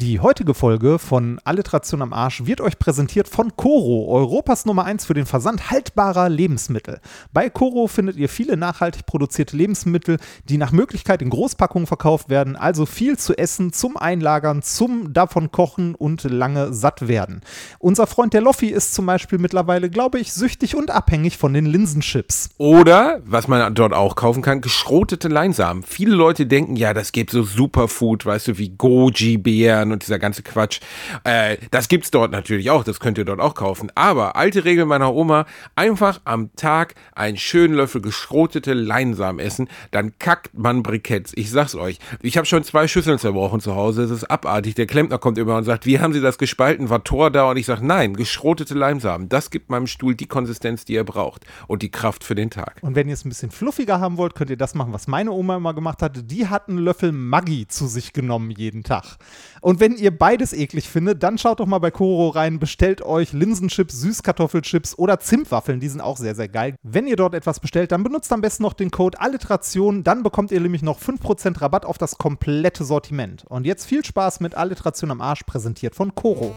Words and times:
Die 0.00 0.18
heutige 0.18 0.54
Folge 0.54 0.98
von 0.98 1.38
Alliteration 1.44 2.00
am 2.00 2.14
Arsch 2.14 2.46
wird 2.46 2.62
euch 2.62 2.78
präsentiert 2.78 3.28
von 3.28 3.54
Coro, 3.54 4.08
Europas 4.08 4.64
Nummer 4.64 4.86
1 4.86 5.04
für 5.04 5.12
den 5.12 5.26
Versand 5.26 5.70
haltbarer 5.70 6.30
Lebensmittel. 6.30 7.00
Bei 7.34 7.50
Coro 7.50 7.86
findet 7.86 8.16
ihr 8.16 8.30
viele 8.30 8.56
nachhaltig 8.56 9.04
produzierte 9.04 9.58
Lebensmittel, 9.58 10.16
die 10.48 10.56
nach 10.56 10.72
Möglichkeit 10.72 11.20
in 11.20 11.28
Großpackungen 11.28 11.86
verkauft 11.86 12.30
werden, 12.30 12.56
also 12.56 12.86
viel 12.86 13.18
zu 13.18 13.36
essen, 13.36 13.74
zum 13.74 13.98
Einlagern, 13.98 14.62
zum 14.62 15.12
davon 15.12 15.52
kochen 15.52 15.94
und 15.94 16.24
lange 16.24 16.72
satt 16.72 17.06
werden. 17.06 17.42
Unser 17.78 18.06
Freund 18.06 18.32
der 18.32 18.40
Loffi 18.40 18.68
ist 18.68 18.94
zum 18.94 19.04
Beispiel 19.04 19.38
mittlerweile, 19.38 19.90
glaube 19.90 20.18
ich, 20.18 20.32
süchtig 20.32 20.76
und 20.76 20.90
abhängig 20.90 21.36
von 21.36 21.52
den 21.52 21.66
Linsenchips. 21.66 22.48
Oder, 22.56 23.20
was 23.26 23.48
man 23.48 23.74
dort 23.74 23.92
auch 23.92 24.16
kaufen 24.16 24.40
kann, 24.40 24.62
geschrotete 24.62 25.28
Leinsamen. 25.28 25.82
Viele 25.82 26.14
Leute 26.14 26.46
denken, 26.46 26.76
ja, 26.76 26.94
das 26.94 27.12
gibt 27.12 27.32
so 27.32 27.42
Superfood, 27.42 28.24
weißt 28.24 28.48
du, 28.48 28.56
wie 28.56 28.70
Goji-Beeren 28.70 29.89
und 29.92 30.02
dieser 30.02 30.18
ganze 30.18 30.42
Quatsch. 30.42 30.80
Äh, 31.24 31.56
das 31.70 31.88
gibt's 31.88 32.10
dort 32.10 32.32
natürlich 32.32 32.70
auch, 32.70 32.84
das 32.84 33.00
könnt 33.00 33.18
ihr 33.18 33.24
dort 33.24 33.40
auch 33.40 33.54
kaufen. 33.54 33.90
Aber 33.94 34.36
alte 34.36 34.64
Regel 34.64 34.86
meiner 34.86 35.14
Oma, 35.14 35.46
einfach 35.76 36.20
am 36.24 36.54
Tag 36.56 36.94
einen 37.14 37.36
schönen 37.36 37.74
Löffel 37.74 38.00
geschrotete 38.00 38.74
Leinsamen 38.74 39.44
essen, 39.44 39.68
dann 39.90 40.18
kackt 40.18 40.56
man 40.56 40.82
Briketts. 40.82 41.32
Ich 41.34 41.50
sag's 41.50 41.74
euch. 41.74 41.98
Ich 42.22 42.36
habe 42.36 42.46
schon 42.46 42.64
zwei 42.64 42.88
Schüsseln 42.88 43.18
zerbrochen 43.18 43.60
zu 43.60 43.74
Hause, 43.74 44.02
das 44.02 44.10
ist 44.10 44.24
abartig. 44.24 44.74
Der 44.74 44.86
Klempner 44.86 45.18
kommt 45.18 45.38
immer 45.38 45.56
und 45.56 45.64
sagt, 45.64 45.86
wie 45.86 46.00
haben 46.00 46.12
Sie 46.12 46.20
das 46.20 46.38
gespalten? 46.38 46.90
War 46.90 47.04
Tor 47.04 47.30
da? 47.30 47.50
Und 47.50 47.56
ich 47.56 47.66
sage, 47.66 47.86
nein, 47.86 48.14
geschrotete 48.14 48.74
Leinsamen. 48.74 49.28
Das 49.28 49.50
gibt 49.50 49.70
meinem 49.70 49.86
Stuhl 49.86 50.14
die 50.14 50.26
Konsistenz, 50.26 50.84
die 50.84 50.96
er 50.96 51.04
braucht 51.04 51.44
und 51.66 51.82
die 51.82 51.90
Kraft 51.90 52.24
für 52.24 52.34
den 52.34 52.50
Tag. 52.50 52.76
Und 52.82 52.94
wenn 52.94 53.08
ihr 53.08 53.14
es 53.14 53.24
ein 53.24 53.28
bisschen 53.28 53.50
fluffiger 53.50 54.00
haben 54.00 54.16
wollt, 54.16 54.34
könnt 54.34 54.50
ihr 54.50 54.56
das 54.56 54.74
machen, 54.74 54.92
was 54.92 55.06
meine 55.06 55.32
Oma 55.32 55.56
immer 55.56 55.74
gemacht 55.74 56.02
hatte. 56.02 56.22
Die 56.22 56.46
hat 56.48 56.68
einen 56.68 56.78
Löffel 56.78 57.12
Maggi 57.12 57.66
zu 57.66 57.86
sich 57.86 58.12
genommen 58.12 58.50
jeden 58.50 58.82
Tag. 58.82 59.16
Und 59.60 59.78
wenn 59.78 59.96
ihr 59.96 60.16
beides 60.16 60.52
eklig 60.52 60.88
findet, 60.88 61.22
dann 61.22 61.36
schaut 61.36 61.60
doch 61.60 61.66
mal 61.66 61.78
bei 61.78 61.90
Koro 61.90 62.28
rein, 62.28 62.58
bestellt 62.58 63.02
euch 63.02 63.32
Linsenchips, 63.32 64.00
Süßkartoffelchips 64.00 64.96
oder 64.96 65.20
Zimtwaffeln, 65.20 65.80
die 65.80 65.88
sind 65.88 66.00
auch 66.00 66.16
sehr, 66.16 66.34
sehr 66.34 66.48
geil. 66.48 66.76
Wenn 66.82 67.06
ihr 67.06 67.16
dort 67.16 67.34
etwas 67.34 67.60
bestellt, 67.60 67.92
dann 67.92 68.02
benutzt 68.02 68.32
am 68.32 68.40
besten 68.40 68.62
noch 68.62 68.72
den 68.72 68.90
Code 68.90 69.20
Alliteration, 69.20 70.02
dann 70.02 70.22
bekommt 70.22 70.50
ihr 70.50 70.60
nämlich 70.60 70.82
noch 70.82 70.98
5% 70.98 71.60
Rabatt 71.60 71.84
auf 71.84 71.98
das 71.98 72.16
komplette 72.16 72.84
Sortiment. 72.84 73.44
Und 73.48 73.66
jetzt 73.66 73.84
viel 73.84 74.04
Spaß 74.04 74.40
mit 74.40 74.54
Alliteration 74.54 75.10
am 75.10 75.20
Arsch, 75.20 75.42
präsentiert 75.44 75.94
von 75.94 76.14
Koro. 76.14 76.54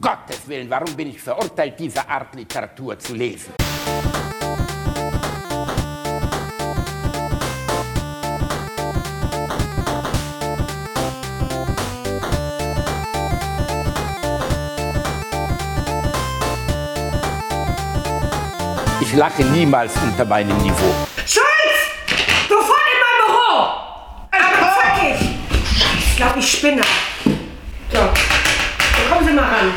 Gottes 0.00 0.46
Willen, 0.46 0.68
warum 0.70 0.94
bin 0.94 1.08
ich 1.08 1.20
verurteilt, 1.20 1.78
diese 1.78 2.06
Art 2.08 2.34
Literatur 2.34 2.98
zu 2.98 3.14
lesen? 3.14 3.52
Ich 19.14 19.20
lache 19.20 19.44
niemals 19.44 19.92
unter 20.02 20.24
meinem 20.24 20.56
Niveau. 20.58 20.92
Schulz! 21.24 21.46
Sofort 22.48 22.80
in 22.90 22.98
mein 23.04 23.16
Büro! 23.24 23.68
Aber 24.32 24.74
zackig! 24.74 25.28
Ich 26.00 26.16
glaube, 26.16 26.40
ich 26.40 26.50
spinne. 26.50 26.82
So, 27.92 27.98
dann 28.00 29.12
kommen 29.12 29.28
Sie 29.28 29.32
mal 29.34 29.44
ran. 29.44 29.72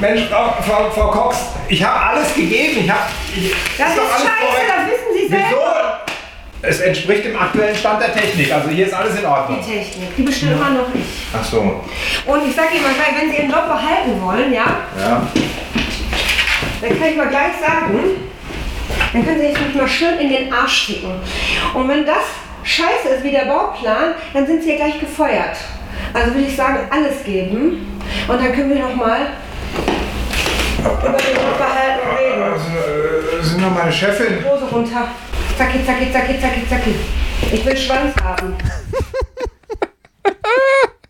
Mensch, 0.00 0.22
Frau, 0.28 0.52
Frau, 0.66 0.90
Frau 0.90 1.10
Cox, 1.12 1.36
ich 1.68 1.84
habe 1.84 2.00
alles 2.06 2.34
gegeben. 2.34 2.80
Ich 2.86 2.90
hab, 2.90 3.08
ich, 3.36 3.54
Das 3.78 3.92
ist 3.92 3.98
alles 4.00 4.10
scheiße, 4.10 4.46
korrekt. 4.50 4.72
das 4.76 4.86
wissen 4.86 5.12
Sie 5.14 5.32
Wieso? 5.32 5.38
selber. 5.56 6.00
Es 6.62 6.80
entspricht 6.80 7.24
dem 7.26 7.38
aktuellen 7.38 7.76
Stand 7.76 8.02
der 8.02 8.12
Technik. 8.14 8.52
Also 8.52 8.68
hier 8.70 8.86
ist 8.88 8.94
alles 8.94 9.14
in 9.14 9.20
Die 9.20 9.26
Ordnung. 9.26 9.60
Technik, 9.64 10.16
die 10.16 10.22
bestimmt 10.22 10.52
immer 10.54 10.70
noch 10.70 10.92
ich. 10.92 11.04
Ach 11.32 11.44
so. 11.44 11.60
Und 12.26 12.48
ich 12.48 12.56
sage 12.56 12.74
Ihnen 12.74 12.82
mal 12.82 12.94
wenn 13.16 13.30
Sie 13.30 13.36
Ihren 13.36 13.50
Job 13.52 13.68
behalten 13.68 14.20
wollen, 14.20 14.52
ja, 14.52 14.64
Ja. 14.98 15.22
Dann 16.84 16.98
kann 16.98 17.08
ich 17.08 17.16
mal 17.16 17.28
gleich 17.28 17.52
sagen, 17.60 17.98
dann 19.12 19.24
können 19.24 19.40
Sie 19.40 19.48
sich 19.48 19.60
mich 19.60 19.74
mal 19.74 19.88
schön 19.88 20.18
in 20.18 20.28
den 20.28 20.52
Arsch 20.52 20.86
schicken. 20.86 21.12
Und 21.72 21.88
wenn 21.88 22.04
das 22.04 22.24
scheiße 22.62 23.08
ist 23.16 23.24
wie 23.24 23.30
der 23.30 23.46
Bauplan, 23.46 24.14
dann 24.32 24.46
sind 24.46 24.62
Sie 24.62 24.70
ja 24.72 24.76
gleich 24.76 25.00
gefeuert. 25.00 25.56
Also 26.12 26.34
würde 26.34 26.46
ich 26.46 26.56
sagen, 26.56 26.80
alles 26.90 27.24
geben. 27.24 28.00
Und 28.28 28.42
dann 28.42 28.52
können 28.52 28.74
wir 28.74 28.82
noch 28.82 28.94
mal 28.94 29.28
über 30.78 31.18
den 31.18 31.34
Job 31.34 31.58
behalten 31.58 32.08
reden. 32.18 32.42
Also, 32.42 32.68
äh, 32.68 33.42
sind 33.42 33.62
noch 33.62 33.74
meine 33.74 33.92
Chefin. 33.92 34.44
Hose 34.44 34.64
runter. 34.70 35.08
Zacki, 35.56 35.84
zacki, 35.86 36.12
zacki, 36.12 36.40
zacki, 36.40 36.68
zacki. 36.68 36.94
Ich 37.52 37.64
will 37.64 37.76
Schwanz 37.76 38.14
haben. 38.22 38.54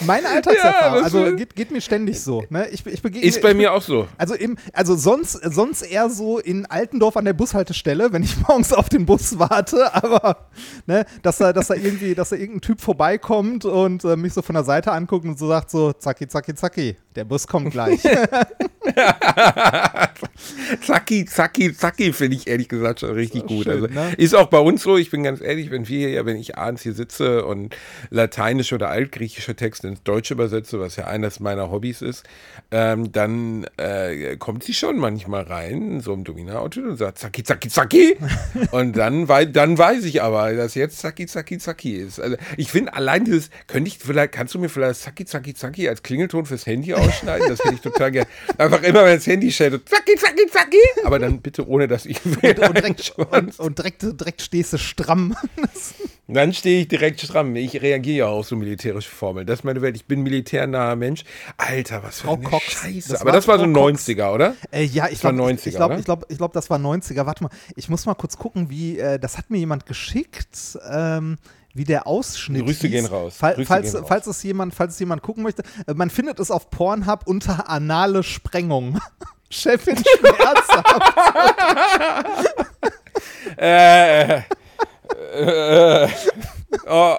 Meine 0.00 0.28
Alltagserfahrung, 0.28 1.02
das 1.02 1.14
also 1.14 1.36
geht, 1.36 1.54
geht 1.54 1.70
mir 1.70 1.80
ständig 1.80 2.20
so. 2.20 2.44
Ne? 2.50 2.68
Ich, 2.70 2.84
ich 2.86 3.02
begegne, 3.02 3.26
Ist 3.26 3.40
bei 3.42 3.50
ich, 3.50 3.56
mir 3.56 3.72
auch 3.72 3.82
so. 3.82 4.08
Also, 4.18 4.34
im, 4.34 4.56
also 4.72 4.96
sonst, 4.96 5.32
sonst 5.32 5.82
eher 5.82 6.10
so 6.10 6.38
in 6.38 6.66
Altendorf 6.66 7.16
an 7.16 7.24
der 7.24 7.32
Bushaltestelle, 7.32 8.12
wenn 8.12 8.22
ich 8.22 8.36
morgens 8.48 8.72
auf 8.72 8.88
den 8.88 9.06
Bus 9.06 9.38
warte, 9.38 9.94
aber 9.94 10.48
ne, 10.86 11.04
dass 11.22 11.38
da, 11.38 11.52
dass 11.52 11.68
da 11.68 11.74
irgendwie, 11.74 12.14
dass 12.14 12.30
da 12.30 12.36
irgendein 12.36 12.62
Typ 12.62 12.80
vorbeikommt 12.80 13.64
und 13.64 14.04
äh, 14.04 14.16
mich 14.16 14.32
so 14.32 14.42
von 14.42 14.54
der 14.54 14.64
Seite 14.64 14.92
anguckt 14.92 15.24
und 15.24 15.38
so 15.38 15.48
sagt 15.48 15.70
so, 15.70 15.92
zacki, 15.92 16.28
zacki, 16.28 16.54
zacki, 16.54 16.96
der 17.14 17.24
Bus 17.24 17.46
kommt 17.46 17.70
gleich. 17.70 18.00
Zacki, 20.82 21.24
zacki, 21.24 21.74
zacki 21.74 22.12
finde 22.12 22.36
ich 22.36 22.46
ehrlich 22.46 22.68
gesagt 22.68 23.00
schon 23.00 23.10
richtig 23.10 23.46
gut. 23.46 23.64
schön, 23.64 23.72
also, 23.72 23.86
ne? 23.86 24.14
Ist 24.16 24.34
auch 24.34 24.48
bei 24.48 24.58
uns 24.58 24.82
so, 24.82 24.96
ich 24.96 25.10
bin 25.10 25.22
ganz 25.22 25.40
ehrlich, 25.40 25.70
wenn 25.70 25.86
wir 25.88 26.08
hier, 26.08 26.26
wenn 26.26 26.36
ich 26.36 26.56
abends 26.56 26.82
hier 26.82 26.94
sitze 26.94 27.44
und 27.44 27.76
lateinische 28.10 28.74
oder 28.74 28.88
altgriechische 28.88 29.49
Texte 29.56 29.88
ins 29.88 30.02
Deutsche 30.02 30.34
übersetze, 30.34 30.80
was 30.80 30.96
ja 30.96 31.06
eines 31.06 31.40
meiner 31.40 31.70
Hobbys 31.70 32.02
ist, 32.02 32.24
ähm, 32.70 33.12
dann 33.12 33.66
äh, 33.76 34.36
kommt 34.36 34.64
sie 34.64 34.74
schon 34.74 34.98
manchmal 34.98 35.42
rein, 35.42 35.90
in 35.92 36.00
so 36.00 36.12
einem 36.12 36.24
Domina-Auto 36.24 36.80
und 36.80 36.96
sagt 36.96 37.18
zacki, 37.18 37.42
zacki, 37.42 37.68
zacki. 37.68 38.16
und 38.70 38.96
dann, 38.96 39.28
wei 39.28 39.44
dann 39.44 39.76
weiß 39.76 40.04
ich 40.04 40.22
aber, 40.22 40.52
dass 40.54 40.74
jetzt 40.74 40.98
zacki, 40.98 41.26
zacki, 41.26 41.58
zacki 41.58 41.96
ist. 41.96 42.20
Also 42.20 42.36
ich 42.56 42.70
finde 42.70 42.94
allein 42.94 43.24
dieses, 43.24 43.50
könnte 43.66 43.88
ich 43.88 43.98
vielleicht, 43.98 44.32
kannst 44.32 44.54
du 44.54 44.58
mir 44.58 44.68
vielleicht 44.68 45.00
zacki, 45.00 45.24
zacki, 45.24 45.54
zacki 45.54 45.88
als 45.88 46.02
Klingelton 46.02 46.46
fürs 46.46 46.66
Handy 46.66 46.94
ausschneiden? 46.94 47.48
Das 47.48 47.60
hätte 47.60 47.74
ich 47.74 47.80
total 47.80 48.10
gerne. 48.10 48.28
Einfach 48.58 48.82
immer, 48.82 49.04
wenn 49.04 49.16
das 49.16 49.26
Handy 49.26 49.50
schaltet, 49.50 49.88
zacki, 49.88 50.16
zacki, 50.16 50.46
zacki. 50.50 50.78
Aber 51.04 51.18
dann 51.18 51.40
bitte 51.40 51.66
ohne, 51.66 51.88
dass 51.88 52.06
ich 52.06 52.24
und, 52.24 52.42
direkt, 52.42 53.14
und, 53.16 53.58
und 53.58 53.78
direkt, 53.78 54.02
direkt 54.02 54.42
stehst 54.42 54.72
du 54.72 54.78
stramm. 54.78 55.36
Dann 56.28 56.52
stehe 56.52 56.82
ich 56.82 56.88
direkt 56.88 57.20
stramm. 57.20 57.56
Ich 57.56 57.82
reagiere 57.82 58.18
ja 58.18 58.26
auf 58.26 58.46
so 58.46 58.56
militärische 58.56 59.10
Formeln. 59.40 59.46
Das 59.46 59.60
ist 59.60 59.64
meine 59.64 59.82
Welt. 59.82 59.96
Ich 59.96 60.06
bin 60.06 60.22
militärnaher 60.22 60.96
Mensch. 60.96 61.24
Alter, 61.56 62.02
was 62.02 62.20
für 62.20 62.28
Frau 62.28 62.34
eine 62.34 62.44
Cox. 62.44 62.64
Scheiße. 62.64 63.12
Das 63.12 63.20
Aber 63.20 63.26
war 63.28 63.32
das 63.32 63.48
war 63.48 63.58
so 63.58 63.64
Frau 63.64 63.72
Cox. 63.88 64.08
90er, 64.08 64.32
oder? 64.32 64.54
Äh, 64.70 64.84
ja, 64.84 65.08
ich 65.08 65.20
glaube, 65.20 65.36
90er, 65.38 65.52
ich 65.58 65.66
ich 65.66 65.74
glaube, 66.04 66.26
ich 66.28 66.38
glaube, 66.38 66.54
das 66.54 66.70
war 66.70 66.78
90er. 66.78 67.26
Warte 67.26 67.44
mal, 67.44 67.50
ich 67.76 67.88
muss 67.88 68.06
mal 68.06 68.14
kurz 68.14 68.36
gucken, 68.36 68.70
wie, 68.70 68.98
äh, 68.98 69.18
das 69.18 69.38
hat 69.38 69.50
mir 69.50 69.58
jemand 69.58 69.86
geschickt, 69.86 70.78
ähm, 70.90 71.38
wie 71.72 71.84
der 71.84 72.06
Ausschnitt 72.06 72.64
Grüße 72.64 72.82
hieß. 72.82 72.90
gehen 72.90 73.06
raus. 73.06 73.36
Fall, 73.36 73.54
Grüße 73.54 73.66
falls, 73.68 73.92
gehen 73.92 74.00
raus. 74.00 74.08
falls 74.08 74.26
es 74.26 74.42
jemand, 74.42 74.74
falls 74.74 74.94
es 74.94 75.00
jemand 75.00 75.22
gucken 75.22 75.42
möchte, 75.42 75.62
äh, 75.86 75.94
man 75.94 76.10
findet 76.10 76.40
es 76.40 76.50
auf 76.50 76.70
Pornhub 76.70 77.26
unter 77.26 77.68
anale 77.68 78.22
Sprengung. 78.22 78.98
Chefin 79.52 79.96
schmerzhaft. 79.96 81.14
Äh, 83.58 84.42
äh, 85.34 86.08
oh. 86.88 87.16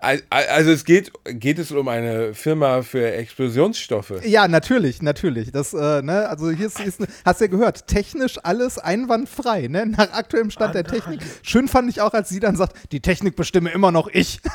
Al- 0.00 0.22
al- 0.30 0.46
Also 0.48 0.70
es 0.70 0.84
geht, 0.84 1.10
geht 1.24 1.58
es 1.58 1.72
um 1.72 1.88
eine 1.88 2.34
Firma 2.34 2.82
für 2.82 3.12
Explosionsstoffe. 3.12 4.12
ja, 4.24 4.46
natürlich, 4.46 5.00
natürlich. 5.02 5.50
Das, 5.52 5.72
äh, 5.72 6.02
ne, 6.02 6.28
also 6.28 6.50
hier 6.50 6.66
ist, 6.66 6.78
ist 6.80 7.00
hast 7.24 7.40
ja 7.40 7.46
gehört, 7.46 7.86
technisch 7.86 8.38
alles 8.42 8.78
einwandfrei, 8.78 9.68
ne? 9.68 9.86
Nach 9.86 10.12
aktuellem 10.12 10.50
Stand 10.50 10.74
der 10.74 10.84
Technik. 10.84 11.20
Schön 11.42 11.66
fand 11.68 11.88
ich 11.90 12.00
auch, 12.00 12.12
als 12.12 12.28
sie 12.28 12.40
dann 12.40 12.56
sagt, 12.56 12.92
die 12.92 13.00
Technik 13.00 13.36
bestimme 13.36 13.70
immer 13.70 13.90
noch 13.90 14.08
ich. 14.08 14.40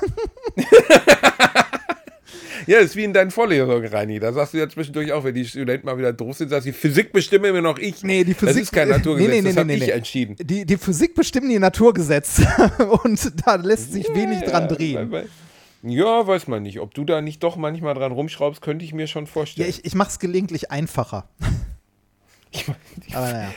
Ja, 2.67 2.77
das 2.79 2.87
ist 2.91 2.95
wie 2.95 3.03
in 3.03 3.13
deinen 3.13 3.31
Vorlesungen, 3.31 3.85
Reini. 3.87 4.19
Da 4.19 4.31
sagst 4.33 4.53
du 4.53 4.57
ja 4.57 4.67
zwischendurch 4.69 5.11
auch, 5.11 5.23
wenn 5.23 5.33
die 5.35 5.45
Studenten 5.45 5.85
mal 5.85 5.97
wieder 5.97 6.13
doof 6.13 6.37
sind, 6.37 6.49
sagst 6.49 6.65
du, 6.67 6.71
die 6.71 6.77
Physik 6.77 7.11
bestimme 7.13 7.47
immer 7.49 7.61
noch 7.61 7.77
ich. 7.79 8.03
Nee, 8.03 8.23
die 8.23 8.33
Physik. 8.33 8.55
Das 8.55 8.63
ist 8.63 8.71
kein 8.71 8.89
Naturgesetz, 8.89 9.29
nee, 9.29 9.35
nee, 9.41 9.41
das 9.47 9.53
nee, 9.55 9.59
habe 9.59 9.67
nee, 9.67 9.75
ich 9.85 9.89
entschieden. 9.91 10.35
Die, 10.39 10.65
die 10.65 10.77
Physik 10.77 11.15
bestimmen 11.15 11.49
die 11.49 11.59
Naturgesetze 11.59 12.45
und 13.03 13.31
da 13.45 13.55
lässt 13.55 13.91
sich 13.93 14.07
wenig 14.13 14.41
dran 14.43 14.67
drehen. 14.67 15.11
weil- 15.11 15.29
Ja, 15.83 16.25
weiß 16.27 16.47
man 16.47 16.61
nicht. 16.63 16.79
Ob 16.79 16.93
du 16.93 17.03
da 17.05 17.21
nicht 17.21 17.41
doch 17.43 17.55
manchmal 17.57 17.93
dran 17.95 18.11
rumschraubst, 18.11 18.61
könnte 18.61 18.85
ich 18.85 18.93
mir 18.93 19.07
schon 19.07 19.25
Ja, 19.25 19.31
vorstellen. 19.31 19.69
ich, 19.69 19.83
ich 19.85 19.95
mache 19.95 20.09
es 20.09 20.19
gelegentlich 20.19 20.69
einfacher. 20.71 21.27
Aber 23.13 23.31
naja. 23.31 23.51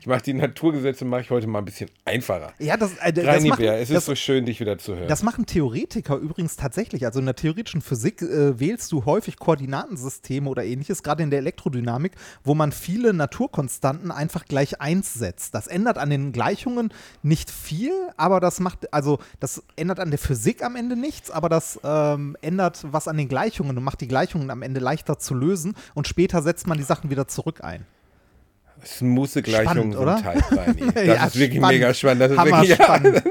Ich 0.00 0.06
mache 0.06 0.22
die 0.22 0.34
Naturgesetze 0.34 1.04
mache 1.04 1.22
ich 1.22 1.30
heute 1.30 1.46
mal 1.46 1.60
ein 1.60 1.64
bisschen 1.64 1.90
einfacher. 2.04 2.52
Ja, 2.58 2.76
das, 2.76 2.96
äh, 2.98 3.12
das 3.12 3.44
machen- 3.44 3.58
Bär, 3.60 3.74
es 3.80 3.90
ist 3.90 3.96
das- 3.96 4.06
so 4.06 4.14
schön, 4.14 4.44
dich 4.46 4.60
wieder 4.60 4.78
zu 4.78 4.94
hören. 4.96 5.08
Das 5.08 5.22
machen 5.22 5.46
Theoretiker 5.46 6.16
übrigens 6.16 6.56
tatsächlich. 6.56 7.04
Also 7.06 7.20
in 7.20 7.26
der 7.26 7.34
theoretischen 7.36 7.80
Physik 7.80 8.22
äh, 8.22 8.58
wählst 8.60 8.92
du 8.92 9.04
häufig 9.04 9.38
Koordinatensysteme 9.38 10.48
oder 10.48 10.64
ähnliches, 10.64 11.02
gerade 11.02 11.22
in 11.22 11.30
der 11.30 11.38
Elektrodynamik, 11.40 12.12
wo 12.44 12.54
man 12.54 12.72
viele 12.72 13.12
Naturkonstanten 13.14 14.10
einfach 14.10 14.44
gleich 14.44 14.80
eins 14.80 15.14
setzt. 15.14 15.54
Das 15.54 15.66
ändert 15.66 15.98
an 15.98 16.10
den 16.10 16.32
Gleichungen 16.32 16.92
nicht 17.22 17.50
viel, 17.50 17.92
aber 18.16 18.40
das 18.40 18.60
macht, 18.60 18.92
also 18.92 19.18
das 19.40 19.62
ändert 19.76 20.00
an 20.00 20.10
der 20.10 20.18
Physik 20.18 20.62
am 20.62 20.76
Ende 20.76 20.96
nichts, 20.96 21.30
aber 21.30 21.48
das 21.48 21.78
ähm, 21.84 22.36
ändert 22.40 22.84
was 22.90 23.08
an 23.08 23.16
den 23.16 23.28
Gleichungen 23.28 23.76
und 23.76 23.84
macht 23.84 24.00
die 24.00 24.08
Gleichungen 24.08 24.50
am 24.50 24.62
Ende 24.62 24.80
leichter 24.80 25.18
zu 25.18 25.34
lösen 25.34 25.74
und 25.94 26.06
später 26.08 26.42
setzt 26.42 26.66
man 26.66 26.78
die 26.78 26.84
Sachen 26.84 27.10
wieder 27.10 27.28
zurück 27.28 27.62
ein. 27.62 27.86
Smooth 28.84 29.42
Gleichungen 29.44 29.92
Spannend, 29.92 29.96
oder? 29.96 30.16
sind 30.16 30.24
tight, 30.24 30.58
Reini. 30.58 30.92
Das 30.94 31.06
Ja, 31.06 31.26
ist 31.26 31.38
wirklich 31.38 31.58
spannend. 31.58 31.78
mega 31.80 31.94
spannend. 31.94 32.20
Das 32.22 32.30
ist 32.32 32.38
Hammer 32.38 32.60
wirklich, 32.62 32.74
spannend. 32.82 33.22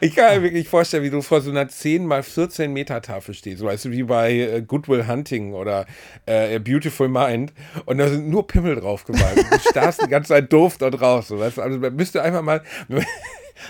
Ich 0.00 0.14
kann 0.14 0.36
mir 0.36 0.42
wirklich 0.42 0.68
vorstellen, 0.68 1.02
wie 1.04 1.10
du 1.10 1.22
vor 1.22 1.40
so 1.40 1.50
einer 1.50 1.68
10 1.68 2.06
mal 2.06 2.22
14 2.22 2.72
Meter 2.72 3.00
Tafel 3.02 3.34
stehst. 3.34 3.62
Weißt 3.64 3.86
du, 3.86 3.90
wie 3.90 4.02
bei 4.04 4.32
äh, 4.32 4.62
Goodwill 4.62 5.06
Hunting 5.06 5.54
oder 5.54 5.86
äh, 6.26 6.56
A 6.56 6.58
Beautiful 6.58 7.08
Mind. 7.08 7.52
Und 7.84 7.98
da 7.98 8.08
sind 8.08 8.28
nur 8.28 8.46
Pimmel 8.46 8.76
drauf 8.76 9.04
gemalt. 9.04 9.38
Du 9.50 9.58
starrst 9.70 10.02
die 10.04 10.08
ganze 10.10 10.28
Zeit 10.28 10.52
doof 10.52 10.78
da 10.78 10.90
drauf. 10.90 11.26
So, 11.26 11.38
weißt 11.38 11.56
du? 11.58 11.62
Also 11.62 11.78
da 11.78 11.90
müsste 11.90 12.22
einfach 12.22 12.42
mal. 12.42 12.62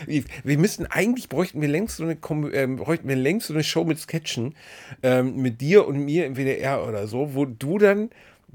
Wir 0.07 0.59
müssten 0.59 0.85
eigentlich 0.87 1.29
bräuchten 1.29 1.61
wir 1.63 1.69
längst 1.69 1.97
so 1.97 2.03
eine 2.03 2.19
ähm, 2.55 2.75
bräuchten 2.77 3.09
wir 3.09 3.15
längst 3.15 3.47
so 3.47 3.55
eine 3.55 3.63
Show 3.63 3.85
mit 3.85 4.01
Sketchen 4.01 4.57
ähm, 5.05 5.37
mit 5.37 5.61
dir 5.61 5.87
und 5.87 6.05
mir 6.05 6.27
im 6.27 6.37
WDR 6.37 6.85
oder 6.87 7.07
so, 7.07 7.35
wo 7.35 7.45
du 7.45 7.79
dann 7.79 8.11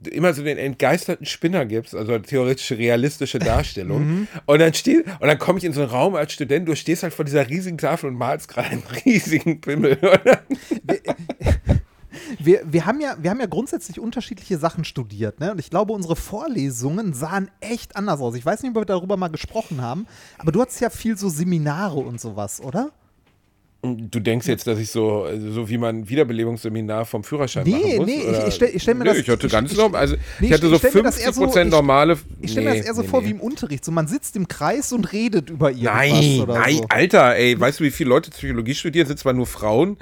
immer 0.10 0.34
so 0.34 0.44
den 0.44 0.58
entgeisterten 0.58 1.26
Spinner 1.26 1.66
gibst, 1.66 1.96
also 1.96 2.18
theoretische 2.20 2.78
realistische 2.78 3.40
Darstellung. 3.40 4.28
und 4.46 4.60
dann 4.60 4.74
steht, 4.74 5.06
und 5.06 5.28
dann 5.28 5.38
komme 5.38 5.60
ich 5.60 5.66
in 5.66 5.74
so 5.74 5.82
einen 5.82 5.92
Raum 5.92 6.16
als 6.16 6.34
Student, 6.34 6.68
du 6.68 6.76
stehst 6.76 7.04
halt 7.04 7.14
vor 7.14 7.26
dieser 7.26 7.50
riesigen 7.50 7.78
Tafel 7.78 8.10
und 8.10 8.16
malst 8.16 8.48
gerade 8.48 8.70
einen 8.70 8.84
riesigen 9.06 9.62
Pimmel. 9.62 9.98
Wir, 12.40 12.62
wir, 12.66 12.86
haben 12.86 13.00
ja, 13.00 13.16
wir 13.20 13.30
haben 13.30 13.40
ja 13.40 13.46
grundsätzlich 13.46 14.00
unterschiedliche 14.00 14.58
Sachen 14.58 14.84
studiert. 14.84 15.40
Ne? 15.40 15.52
Und 15.52 15.60
ich 15.60 15.70
glaube, 15.70 15.94
unsere 15.94 16.16
Vorlesungen 16.16 17.14
sahen 17.14 17.50
echt 17.60 17.96
anders 17.96 18.20
aus. 18.20 18.36
Ich 18.36 18.46
weiß 18.46 18.64
nicht, 18.64 18.72
ob 18.72 18.82
wir 18.82 18.86
darüber 18.86 19.18
mal 19.18 19.30
gesprochen 19.30 19.82
haben, 19.82 20.08
aber 20.38 20.52
du 20.52 20.62
hattest 20.62 20.82
ja 20.82 20.90
viel 20.90 21.18
so 21.18 21.30
Seminare 21.30 22.00
und 22.00 22.20
sowas, 22.20 22.62
oder? 22.62 22.92
Du 23.84 24.20
denkst 24.20 24.48
jetzt, 24.48 24.68
dass 24.68 24.78
ich 24.78 24.92
so, 24.92 25.26
so 25.54 25.68
wie 25.68 25.80
man 25.80 26.08
Wiederbelebungsseminar 26.08 27.04
vom 27.06 27.24
Führerschein 27.24 27.64
Nee, 27.64 27.72
machen 27.72 27.96
muss? 27.98 28.06
nee, 28.06 28.16
ich- 28.22 28.28
oder? 28.28 28.48
ich 28.48 28.62
ich 28.76 28.82
stell 28.84 28.94
mir 28.94 29.04
nee, 29.06 29.10
das- 29.10 29.18
Ich 29.18 29.28
hatte 29.30 29.48
ganz 29.48 29.72
ich- 29.72 29.78
normal, 29.78 30.02
also 30.02 30.16
nee, 30.40 30.48
ich 30.48 30.54
hatte 30.54 30.68
so 30.70 30.78
stell 30.78 30.92
mir 30.94 31.02
das 31.04 31.18
eher 31.18 31.24
50 31.34 31.36
so- 31.36 31.42
Prozent 31.46 31.66
ich- 31.70 31.72
normale. 31.72 32.18
Ich 32.42 32.52
stelle 32.52 32.66
mir 32.68 32.72
nee, 32.74 32.78
das 32.78 32.88
eher 32.88 32.94
so 32.94 33.02
nee, 33.02 33.08
vor 33.08 33.22
nee. 33.22 33.28
wie 33.28 33.32
im 33.32 33.40
Unterricht. 33.40 33.84
So, 33.84 33.92
man 33.92 34.08
sitzt 34.08 34.36
im 34.36 34.48
Kreis 34.48 34.94
und 34.94 35.12
redet 35.12 35.50
über 35.50 35.72
irgendwas 35.72 35.96
Nein, 35.96 36.40
oder 36.42 36.60
nein, 36.60 36.76
so. 36.78 36.86
Alter, 36.90 37.36
ey, 37.36 37.60
weißt 37.60 37.80
du, 37.80 37.84
wie 37.84 37.90
viele 37.92 38.10
Leute 38.12 38.30
Psychologie 38.30 38.76
studieren? 38.76 39.08
Sind 39.08 39.18
zwar 39.18 39.34
nur 39.34 39.48
Frauen, 39.48 39.98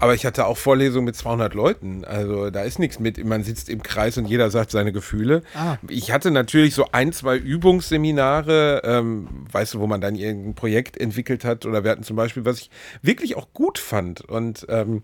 aber 0.00 0.14
ich 0.14 0.24
hatte 0.24 0.46
auch 0.46 0.56
Vorlesungen 0.56 1.04
mit 1.04 1.14
200 1.14 1.54
Leuten. 1.54 2.04
Also 2.04 2.50
da 2.50 2.62
ist 2.62 2.78
nichts 2.78 2.98
mit, 2.98 3.22
man 3.24 3.44
sitzt 3.44 3.68
im 3.68 3.82
Kreis 3.82 4.16
und 4.16 4.26
jeder 4.26 4.50
sagt 4.50 4.70
seine 4.70 4.92
Gefühle. 4.92 5.42
Ah. 5.54 5.76
Ich 5.88 6.10
hatte 6.10 6.30
natürlich 6.30 6.74
so 6.74 6.86
ein, 6.90 7.12
zwei 7.12 7.36
Übungsseminare, 7.36 8.82
ähm, 8.84 9.28
weißt 9.52 9.74
du, 9.74 9.80
wo 9.80 9.86
man 9.86 10.00
dann 10.00 10.14
irgendein 10.14 10.54
Projekt 10.54 10.96
entwickelt 10.98 11.44
hat. 11.44 11.66
Oder 11.66 11.84
wir 11.84 11.90
hatten 11.90 12.02
zum 12.02 12.16
Beispiel, 12.16 12.46
was 12.46 12.60
ich 12.60 12.70
wirklich 13.02 13.36
auch 13.36 13.52
gut 13.52 13.78
fand 13.78 14.22
und 14.22 14.66
ähm, 14.70 15.02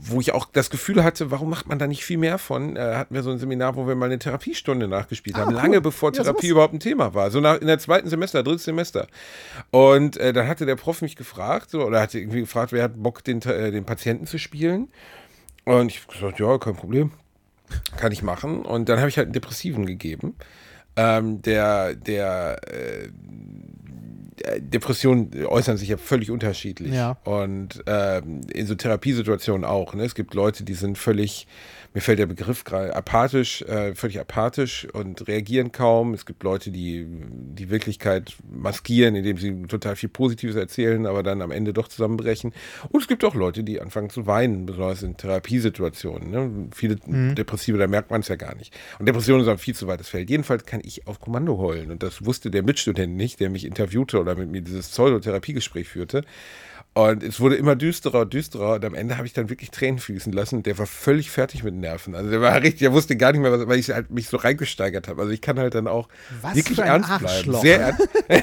wo 0.00 0.20
ich 0.20 0.32
auch 0.32 0.46
das 0.52 0.70
Gefühl 0.70 1.02
hatte, 1.02 1.30
warum 1.30 1.50
macht 1.50 1.68
man 1.68 1.78
da 1.78 1.86
nicht 1.86 2.04
viel 2.04 2.16
mehr 2.18 2.38
von? 2.38 2.76
Äh, 2.76 2.94
hatten 2.94 3.14
wir 3.14 3.22
so 3.22 3.30
ein 3.30 3.38
Seminar, 3.38 3.76
wo 3.76 3.86
wir 3.86 3.94
mal 3.94 4.06
eine 4.06 4.18
Therapiestunde 4.18 4.88
nachgespielt 4.88 5.36
haben, 5.36 5.48
Ah, 5.48 5.50
cool. 5.50 5.54
lange 5.56 5.80
bevor 5.80 6.10
Ja, 6.12 6.22
Therapie 6.22 6.46
sowas- 6.46 6.50
überhaupt 6.52 6.74
ein 6.74 6.80
Thema 6.80 7.12
war. 7.14 7.30
So 7.30 7.40
nach, 7.40 7.60
in 7.60 7.66
der 7.66 7.78
zweiten 7.78 8.08
Semester, 8.08 8.42
drittes 8.42 8.64
Semester. 8.64 9.06
Und 9.70 10.16
äh, 10.16 10.32
dann 10.32 10.46
hatte 10.48 10.64
der 10.66 10.76
Prof 10.76 11.02
mich 11.02 11.16
gefragt, 11.16 11.70
so, 11.70 11.82
oder 11.84 12.00
hatte 12.00 12.18
irgendwie 12.18 12.40
gefragt, 12.40 12.72
wer 12.72 12.84
hat 12.84 13.02
Bock, 13.02 13.24
den, 13.24 13.42
äh, 13.42 13.70
den 13.70 13.84
Patienten 13.84 14.26
zu 14.26 14.38
spielen? 14.38 14.88
Und 15.64 15.90
ich 15.90 16.02
habe 16.02 16.12
gesagt, 16.12 16.38
ja, 16.40 16.58
kein 16.58 16.76
Problem. 16.76 17.10
Kann 17.96 18.12
ich 18.12 18.22
machen. 18.22 18.62
Und 18.64 18.88
dann 18.88 18.98
habe 18.98 19.08
ich 19.08 19.16
halt 19.16 19.26
einen 19.26 19.32
Depressiven 19.32 19.86
gegeben. 19.86 20.36
Ähm, 20.96 21.42
der, 21.42 21.94
der, 21.94 22.60
äh, 22.70 23.04
äh, 23.06 23.08
Depressionen 24.58 25.46
äußern 25.46 25.76
sich 25.76 25.88
ja 25.88 25.96
völlig 25.96 26.30
unterschiedlich. 26.30 26.92
Ja. 26.92 27.16
Und 27.24 27.82
ähm, 27.86 28.40
in 28.52 28.66
so 28.66 28.74
Therapiesituationen 28.74 29.64
auch. 29.64 29.94
Ne? 29.94 30.04
Es 30.04 30.14
gibt 30.14 30.34
Leute, 30.34 30.64
die 30.64 30.74
sind 30.74 30.98
völlig, 30.98 31.46
mir 31.94 32.00
fällt 32.00 32.18
der 32.18 32.26
Begriff 32.26 32.64
gerade, 32.64 32.94
apathisch, 32.94 33.62
äh, 33.62 33.94
völlig 33.94 34.18
apathisch 34.18 34.86
und 34.92 35.28
reagieren 35.28 35.70
kaum. 35.70 36.12
Es 36.12 36.26
gibt 36.26 36.42
Leute, 36.42 36.72
die 36.72 37.06
die 37.08 37.70
Wirklichkeit 37.70 38.34
maskieren, 38.50 39.14
indem 39.14 39.38
sie 39.38 39.62
total 39.68 39.94
viel 39.94 40.08
Positives 40.08 40.56
erzählen, 40.56 41.06
aber 41.06 41.22
dann 41.22 41.40
am 41.40 41.52
Ende 41.52 41.72
doch 41.72 41.86
zusammenbrechen. 41.86 42.52
Und 42.90 43.00
es 43.00 43.06
gibt 43.06 43.24
auch 43.24 43.36
Leute, 43.36 43.62
die 43.62 43.80
anfangen 43.80 44.10
zu 44.10 44.26
weinen, 44.26 44.66
besonders 44.66 45.04
in 45.04 45.16
Therapiesituationen. 45.16 46.30
Ne? 46.32 46.68
Viele 46.74 46.96
Depressive, 46.96 47.78
da 47.78 47.86
merkt 47.86 48.10
man 48.10 48.22
es 48.22 48.28
ja 48.28 48.34
gar 48.34 48.56
nicht. 48.56 48.76
Und 48.98 49.06
Depressionen 49.06 49.42
ist 49.42 49.48
ein 49.48 49.58
viel 49.58 49.76
zu 49.76 49.86
weites 49.86 50.08
Feld. 50.08 50.28
Jedenfalls 50.28 50.66
kann 50.66 50.80
ich 50.82 51.06
auf 51.06 51.20
Kommando 51.20 51.58
heulen. 51.58 51.92
Und 51.92 52.02
das 52.02 52.26
wusste 52.26 52.50
der 52.50 52.64
Mitstudent 52.64 53.14
nicht, 53.14 53.38
der 53.38 53.50
mich 53.50 53.64
interviewte 53.64 54.18
oder 54.18 54.34
mit 54.34 54.50
mir 54.50 54.62
dieses 54.62 54.88
Pseudotherapiegespräch 54.88 55.88
führte. 55.88 56.24
Und 56.94 57.24
es 57.24 57.40
wurde 57.40 57.56
immer 57.56 57.74
düsterer 57.74 58.20
und 58.20 58.32
düsterer. 58.32 58.74
Und 58.74 58.84
am 58.84 58.94
Ende 58.94 59.16
habe 59.16 59.26
ich 59.26 59.32
dann 59.32 59.50
wirklich 59.50 59.72
Tränen 59.72 59.98
fließen 59.98 60.32
lassen. 60.32 60.62
Der 60.62 60.78
war 60.78 60.86
völlig 60.86 61.30
fertig 61.30 61.64
mit 61.64 61.74
Nerven. 61.74 62.14
Also 62.14 62.30
der 62.30 62.40
war 62.40 62.54
richtig, 62.54 62.78
der 62.80 62.92
wusste 62.92 63.16
gar 63.16 63.32
nicht 63.32 63.40
mehr, 63.40 63.50
was, 63.50 63.66
weil 63.66 63.80
ich 63.80 63.90
halt 63.90 64.10
mich 64.10 64.28
so 64.28 64.36
reingesteigert 64.36 65.08
habe. 65.08 65.22
Also 65.22 65.32
ich 65.32 65.40
kann 65.40 65.58
halt 65.58 65.74
dann 65.74 65.88
auch 65.88 66.08
Was 66.40 66.54
wirklich 66.54 66.76
für 66.76 66.84
ein 66.84 67.02
ernst 67.02 67.18
bleiben. 67.18 67.60
Sehr 67.60 67.80
ernst. 67.80 68.08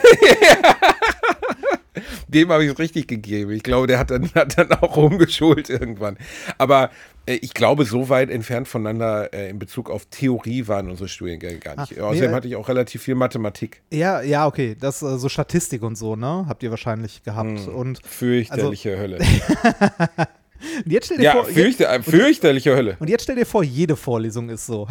Dem 2.33 2.49
habe 2.49 2.63
ich 2.63 2.71
es 2.71 2.79
richtig 2.79 3.07
gegeben. 3.07 3.51
Ich 3.51 3.63
glaube, 3.63 3.87
der 3.87 3.99
hat 3.99 4.11
dann, 4.11 4.29
hat 4.35 4.57
dann 4.57 4.71
auch 4.71 4.95
rumgeschult 4.95 5.69
irgendwann. 5.69 6.17
Aber 6.57 6.89
äh, 7.25 7.35
ich 7.35 7.53
glaube, 7.53 7.85
so 7.85 8.09
weit 8.09 8.29
entfernt 8.29 8.67
voneinander 8.67 9.33
äh, 9.33 9.49
in 9.49 9.59
Bezug 9.59 9.89
auf 9.89 10.05
Theorie 10.05 10.67
waren 10.67 10.89
unsere 10.89 11.07
Studiengänge 11.09 11.59
gar 11.59 11.79
nicht. 11.79 11.97
Nee, 11.97 12.01
Außerdem 12.01 12.31
äh, 12.31 12.33
hatte 12.33 12.47
ich 12.47 12.55
auch 12.55 12.69
relativ 12.69 13.01
viel 13.03 13.15
Mathematik. 13.15 13.81
Ja, 13.91 14.21
ja, 14.21 14.47
okay. 14.47 14.75
Das 14.79 15.01
äh, 15.01 15.17
so 15.17 15.29
Statistik 15.29 15.81
und 15.83 15.95
so, 15.95 16.15
ne? 16.15 16.45
Habt 16.47 16.63
ihr 16.63 16.69
wahrscheinlich 16.71 17.23
gehabt. 17.23 17.59
Hm. 17.65 17.75
Und 17.75 17.99
Fürchterliche 18.05 18.97
Hölle. 18.97 19.19
jetzt 20.85 21.05
stell 21.05 21.17
dir 21.17 21.23
Ja, 21.23 21.31
vor, 21.33 21.45
fürchte, 21.45 21.87
äh, 21.87 22.01
fürchterliche 22.01 22.75
Hölle. 22.75 22.97
und 22.99 23.09
jetzt 23.09 23.23
stell 23.23 23.35
dir 23.35 23.45
vor, 23.45 23.63
jede 23.63 23.95
Vorlesung 23.95 24.49
ist 24.49 24.65
so. 24.65 24.87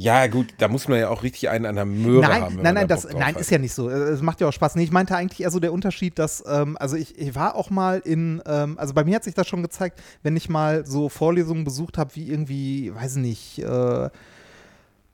Ja, 0.00 0.28
gut, 0.28 0.54
da 0.58 0.68
muss 0.68 0.86
man 0.86 1.00
ja 1.00 1.08
auch 1.08 1.24
richtig 1.24 1.48
einen 1.48 1.66
an 1.66 1.74
der 1.74 1.84
Möhre 1.84 2.22
nein, 2.22 2.42
haben. 2.42 2.54
nein, 2.62 2.74
nein, 2.74 2.86
da 2.86 2.94
das, 2.94 3.12
nein, 3.12 3.34
hat. 3.34 3.40
ist 3.40 3.50
ja 3.50 3.58
nicht 3.58 3.74
so. 3.74 3.90
Äh, 3.90 3.94
Es 3.94 4.22
macht 4.22 4.40
ja 4.40 4.46
auch 4.46 4.52
Spaß. 4.52 4.76
Nee, 4.76 4.84
ich 4.84 4.92
meinte 4.92 5.16
eigentlich 5.16 5.40
eher 5.40 5.50
so 5.50 5.58
der 5.58 5.72
Unterschied, 5.72 6.20
dass, 6.20 6.44
ähm, 6.48 6.76
also 6.78 6.94
ich, 6.94 7.18
ich 7.18 7.34
war 7.34 7.56
auch 7.56 7.68
mal 7.68 7.98
in, 7.98 8.40
ähm, 8.46 8.78
also 8.78 8.94
bei 8.94 9.02
mir 9.02 9.16
hat 9.16 9.24
sich 9.24 9.34
das 9.34 9.48
schon 9.48 9.60
gezeigt, 9.60 10.00
wenn 10.22 10.36
ich 10.36 10.48
mal 10.48 10.86
so 10.86 11.08
Vorlesungen 11.08 11.64
besucht 11.64 11.98
habe, 11.98 12.14
wie 12.14 12.30
irgendwie, 12.30 12.94
weiß 12.94 13.16
nicht, 13.16 13.58
äh, 13.58 14.08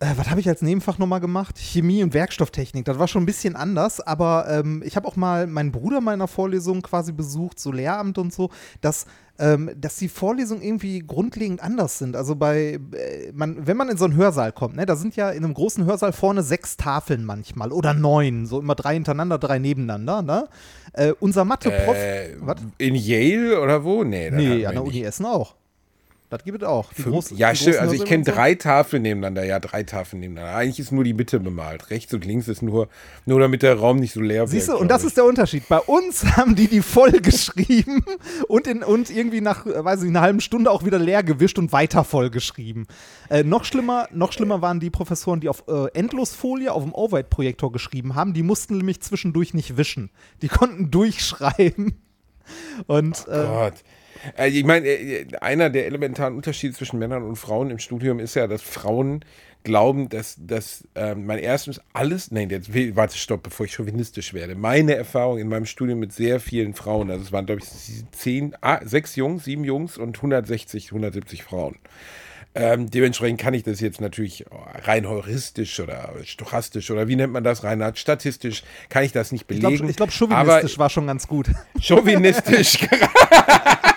äh, 0.04 0.16
was 0.18 0.30
habe 0.30 0.40
ich 0.40 0.48
als 0.48 0.62
Nebenfach 0.62 0.98
nochmal 0.98 1.20
gemacht? 1.20 1.58
Chemie 1.58 2.02
und 2.02 2.14
Werkstofftechnik. 2.14 2.84
Das 2.84 2.98
war 2.98 3.08
schon 3.08 3.22
ein 3.22 3.26
bisschen 3.26 3.56
anders, 3.56 4.00
aber 4.00 4.46
ähm, 4.50 4.82
ich 4.84 4.96
habe 4.96 5.08
auch 5.08 5.16
mal 5.16 5.46
meinen 5.46 5.72
Bruder 5.72 6.00
mal 6.00 6.12
in 6.12 6.20
einer 6.20 6.28
Vorlesung 6.28 6.82
quasi 6.82 7.12
besucht, 7.12 7.58
so 7.58 7.72
Lehramt 7.72 8.18
und 8.18 8.32
so, 8.32 8.50
dass, 8.80 9.06
ähm, 9.38 9.70
dass 9.76 9.96
die 9.96 10.08
Vorlesungen 10.08 10.62
irgendwie 10.62 11.00
grundlegend 11.00 11.62
anders 11.62 11.98
sind. 11.98 12.16
Also 12.16 12.36
bei, 12.36 12.78
äh, 12.92 13.32
man, 13.32 13.66
wenn 13.66 13.76
man 13.76 13.88
in 13.88 13.96
so 13.96 14.04
einen 14.04 14.16
Hörsaal 14.16 14.52
kommt, 14.52 14.76
ne, 14.76 14.86
da 14.86 14.96
sind 14.96 15.16
ja 15.16 15.30
in 15.30 15.44
einem 15.44 15.54
großen 15.54 15.84
Hörsaal 15.84 16.12
vorne 16.12 16.42
sechs 16.42 16.76
Tafeln 16.76 17.24
manchmal 17.24 17.72
oder 17.72 17.94
neun, 17.94 18.46
so 18.46 18.60
immer 18.60 18.74
drei 18.74 18.94
hintereinander, 18.94 19.38
drei 19.38 19.58
nebeneinander. 19.58 20.22
Ne? 20.22 20.48
Äh, 20.92 21.12
unser 21.20 21.44
Mathe-Prof. 21.44 21.96
Äh, 21.96 22.36
in 22.78 22.94
Yale 22.94 23.60
oder 23.60 23.84
wo? 23.84 24.04
Nee, 24.04 24.30
Nee, 24.30 24.66
an 24.66 24.74
der. 24.74 24.84
Uni 24.84 25.02
Essen 25.02 25.26
auch. 25.26 25.54
Das 26.34 26.42
gibt 26.42 26.62
es 26.62 26.68
auch. 26.68 26.92
Fünf? 26.92 27.14
großen- 27.14 27.36
ja, 27.36 27.54
stimmt. 27.54 27.76
Also 27.78 27.94
ich 27.94 28.04
kenne 28.04 28.24
so. 28.24 28.32
drei 28.32 28.56
Tafeln 28.56 29.02
nebeneinander. 29.02 29.44
Ja, 29.44 29.60
drei 29.60 29.84
Tafeln 29.84 30.18
nebeneinander. 30.18 30.56
Eigentlich 30.58 30.80
ist 30.80 30.90
nur 30.90 31.04
die 31.04 31.14
Mitte 31.14 31.38
bemalt. 31.38 31.90
Rechts 31.90 32.12
und 32.12 32.24
links 32.24 32.48
ist 32.48 32.60
nur, 32.60 32.88
nur 33.24 33.38
damit 33.38 33.62
der 33.62 33.78
Raum 33.78 33.98
nicht 34.00 34.14
so 34.14 34.20
leer 34.20 34.40
wird. 34.40 34.50
Siehst 34.50 34.68
du, 34.68 34.76
und 34.76 34.88
das 34.88 35.04
ist 35.04 35.16
der 35.16 35.26
Unterschied. 35.26 35.68
Bei 35.68 35.78
uns 35.78 36.24
haben 36.36 36.56
die 36.56 36.66
die 36.66 36.82
voll 36.82 37.12
geschrieben 37.12 38.04
und, 38.48 38.66
in, 38.66 38.82
und 38.82 39.10
irgendwie 39.10 39.40
nach, 39.40 39.64
äh, 39.64 39.84
weiß 39.84 40.02
ich, 40.02 40.08
einer 40.08 40.22
halben 40.22 40.40
Stunde 40.40 40.72
auch 40.72 40.84
wieder 40.84 40.98
leer 40.98 41.22
gewischt 41.22 41.56
und 41.56 41.70
weiter 41.70 42.02
voll 42.02 42.30
geschrieben. 42.30 42.88
Äh, 43.30 43.44
noch, 43.44 43.64
schlimmer, 43.64 44.08
noch 44.12 44.32
schlimmer 44.32 44.60
waren 44.60 44.80
die 44.80 44.90
Professoren, 44.90 45.38
die 45.38 45.48
auf 45.48 45.62
äh, 45.68 45.86
Endlosfolie 45.94 46.72
auf 46.72 46.82
dem 46.82 46.92
Overhead-Projektor 46.92 47.70
geschrieben 47.70 48.16
haben. 48.16 48.34
Die 48.34 48.42
mussten 48.42 48.76
nämlich 48.78 49.00
zwischendurch 49.00 49.54
nicht 49.54 49.76
wischen. 49.76 50.10
Die 50.42 50.48
konnten 50.48 50.90
durchschreiben. 50.90 51.94
Und 52.88 53.24
Gott. 53.26 53.74
Äh, 53.74 53.82
Ich 54.46 54.64
meine, 54.64 54.86
äh, 54.86 55.26
einer 55.40 55.70
der 55.70 55.86
elementaren 55.86 56.34
Unterschiede 56.34 56.74
zwischen 56.74 56.98
Männern 56.98 57.22
und 57.22 57.36
Frauen 57.36 57.70
im 57.70 57.78
Studium 57.78 58.18
ist 58.20 58.34
ja, 58.34 58.46
dass 58.46 58.62
Frauen 58.62 59.24
glauben, 59.64 60.08
dass, 60.10 60.36
dass 60.38 60.86
ähm, 60.94 61.26
mein 61.26 61.38
erstes 61.38 61.80
alles, 61.92 62.30
nein, 62.30 62.50
jetzt, 62.50 62.72
warte, 62.94 63.16
stopp, 63.16 63.42
bevor 63.42 63.66
ich 63.66 63.72
chauvinistisch 63.72 64.34
werde. 64.34 64.54
Meine 64.54 64.94
Erfahrung 64.94 65.38
in 65.38 65.48
meinem 65.48 65.66
Studium 65.66 65.98
mit 65.98 66.12
sehr 66.12 66.38
vielen 66.38 66.74
Frauen, 66.74 67.10
also 67.10 67.22
es 67.24 67.32
waren, 67.32 67.46
glaube 67.46 67.62
ich, 67.62 68.04
zehn, 68.12 68.54
ah, 68.60 68.80
sechs 68.84 69.16
Jungs, 69.16 69.44
sieben 69.44 69.64
Jungs 69.64 69.96
und 69.96 70.16
160, 70.16 70.88
170 70.88 71.42
Frauen. 71.42 71.76
Ähm, 72.56 72.88
dementsprechend 72.88 73.40
kann 73.40 73.52
ich 73.52 73.64
das 73.64 73.80
jetzt 73.80 74.00
natürlich 74.00 74.44
rein 74.84 75.08
heuristisch 75.08 75.80
oder 75.80 76.12
stochastisch 76.22 76.88
oder 76.92 77.08
wie 77.08 77.16
nennt 77.16 77.32
man 77.32 77.42
das, 77.42 77.64
Reinhard? 77.64 77.98
Statistisch 77.98 78.62
kann 78.90 79.02
ich 79.02 79.10
das 79.10 79.32
nicht 79.32 79.42
Ich 79.42 79.46
belegen. 79.48 79.76
glaube, 79.76 79.90
ich 79.90 79.96
glaub, 79.96 80.12
chauvinistisch 80.12 80.78
war 80.78 80.88
schon 80.88 81.08
ganz 81.08 81.26
gut. 81.26 81.48
Chauvinistisch. 81.80 82.78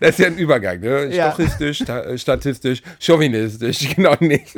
das 0.00 0.10
ist 0.10 0.18
ja 0.18 0.26
ein 0.26 0.38
Übergang, 0.38 0.80
ne? 0.80 1.14
Ja. 1.14 1.32
Stochistisch, 1.32 1.82
sta 1.82 2.16
statistisch, 2.16 2.82
chauvinistisch, 2.98 3.88
genau 3.96 4.16
nicht. 4.20 4.54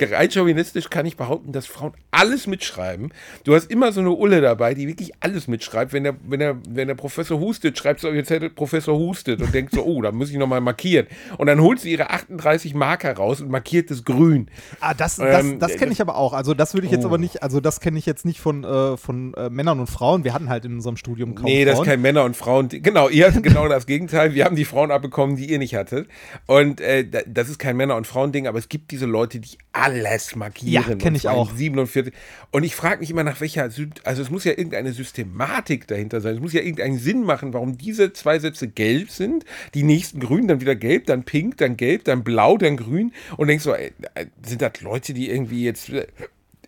Rein 0.00 0.30
chauvinistisch 0.30 0.90
kann 0.90 1.06
ich 1.06 1.16
behaupten, 1.16 1.52
dass 1.52 1.66
Frauen 1.66 1.92
alles 2.10 2.46
mitschreiben. 2.46 3.12
Du 3.44 3.54
hast 3.54 3.70
immer 3.70 3.92
so 3.92 4.00
eine 4.00 4.10
Ulle 4.10 4.40
dabei, 4.40 4.74
die 4.74 4.86
wirklich 4.88 5.12
alles 5.20 5.48
mitschreibt. 5.48 5.92
Wenn 5.92 6.04
der, 6.04 6.16
wenn 6.26 6.40
der, 6.40 6.56
wenn 6.68 6.88
der 6.88 6.94
Professor 6.94 7.38
hustet, 7.40 7.78
schreibt 7.78 8.00
sie 8.00 8.08
auf 8.08 8.14
ihr 8.14 8.24
Zettel, 8.24 8.50
Professor 8.50 8.96
hustet 8.98 9.40
und 9.40 9.52
denkt 9.54 9.72
so, 9.74 9.84
oh, 9.84 10.02
da 10.02 10.12
muss 10.12 10.30
ich 10.30 10.36
nochmal 10.36 10.60
markieren. 10.60 11.06
Und 11.38 11.46
dann 11.46 11.60
holt 11.60 11.80
sie 11.80 11.90
ihre 11.92 12.10
38 12.10 12.74
Marker 12.74 13.16
raus 13.16 13.40
und 13.40 13.50
markiert 13.50 13.90
es 13.90 14.04
grün. 14.04 14.48
Ah, 14.80 14.94
das, 14.94 15.16
das, 15.16 15.44
Ähm, 15.44 15.58
das 15.58 15.76
kenne 15.76 15.92
ich 15.92 16.00
aber 16.00 16.16
auch. 16.16 16.32
Also 16.32 16.54
das 16.54 16.74
würde 16.74 16.86
ich 16.86 16.92
jetzt 16.92 17.04
Oh. 17.04 17.08
aber 17.08 17.18
nicht, 17.18 17.42
also 17.42 17.60
das 17.60 17.80
kenne 17.80 17.98
ich 17.98 18.06
jetzt 18.06 18.24
nicht 18.24 18.40
von, 18.40 18.64
äh, 18.64 18.96
von 18.96 19.34
äh, 19.34 19.50
Männern 19.50 19.80
und 19.80 19.88
Frauen. 19.88 20.24
Wir 20.24 20.32
hatten 20.34 20.48
halt 20.48 20.64
in 20.64 20.74
unserem 20.74 20.96
Studium 20.96 21.34
kaum 21.34 21.44
Nee, 21.46 21.64
das 21.64 21.78
ist 21.80 21.84
kein 21.84 22.00
Männer- 22.00 22.24
und 22.24 22.36
Frauen. 22.36 22.68
Genau, 22.68 23.08
ihr 23.08 23.26
hattet 23.26 23.42
genau 23.42 23.68
das 23.68 23.86
Gegenteil. 23.86 24.34
Wir 24.34 24.44
haben 24.44 24.56
die 24.56 24.64
Frauen 24.64 24.90
abbekommen, 24.90 25.36
die 25.36 25.50
ihr 25.50 25.58
nicht 25.58 25.74
hattet. 25.74 26.08
Und 26.46 26.80
äh, 26.80 27.08
da- 27.08 27.20
das 27.26 27.48
ist 27.48 27.58
kein 27.58 27.76
Männer- 27.76 27.96
und 27.96 28.06
Frauending, 28.06 28.46
aber 28.46 28.58
es 28.58 28.68
gibt 28.68 28.90
diese 28.90 29.06
Leute, 29.06 29.40
die 29.40 29.53
alles 29.72 30.36
markieren. 30.36 30.72
Ja, 30.72 30.82
kenn 30.82 31.08
und 31.08 31.14
ich 31.16 31.28
auch. 31.28 31.52
47. 31.54 32.14
Und 32.50 32.62
ich 32.62 32.74
frage 32.74 33.00
mich 33.00 33.10
immer 33.10 33.24
nach 33.24 33.40
welcher, 33.40 33.64
also 33.64 34.22
es 34.22 34.30
muss 34.30 34.44
ja 34.44 34.52
irgendeine 34.52 34.92
Systematik 34.92 35.86
dahinter 35.86 36.20
sein. 36.20 36.36
Es 36.36 36.40
muss 36.40 36.52
ja 36.52 36.60
irgendeinen 36.60 36.98
Sinn 36.98 37.24
machen, 37.24 37.52
warum 37.52 37.76
diese 37.76 38.12
zwei 38.12 38.38
Sätze 38.38 38.68
gelb 38.68 39.10
sind, 39.10 39.44
die 39.74 39.82
nächsten 39.82 40.20
grün, 40.20 40.48
dann 40.48 40.60
wieder 40.60 40.76
gelb, 40.76 41.06
dann 41.06 41.24
pink, 41.24 41.58
dann 41.58 41.76
gelb, 41.76 42.04
dann 42.04 42.24
blau, 42.24 42.56
dann 42.56 42.76
grün. 42.76 43.12
Und 43.36 43.48
denkst 43.48 43.64
so, 43.64 43.74
ey, 43.74 43.92
äh, 44.14 44.26
sind 44.44 44.62
das 44.62 44.80
Leute, 44.80 45.14
die 45.14 45.30
irgendwie 45.30 45.64
jetzt 45.64 45.90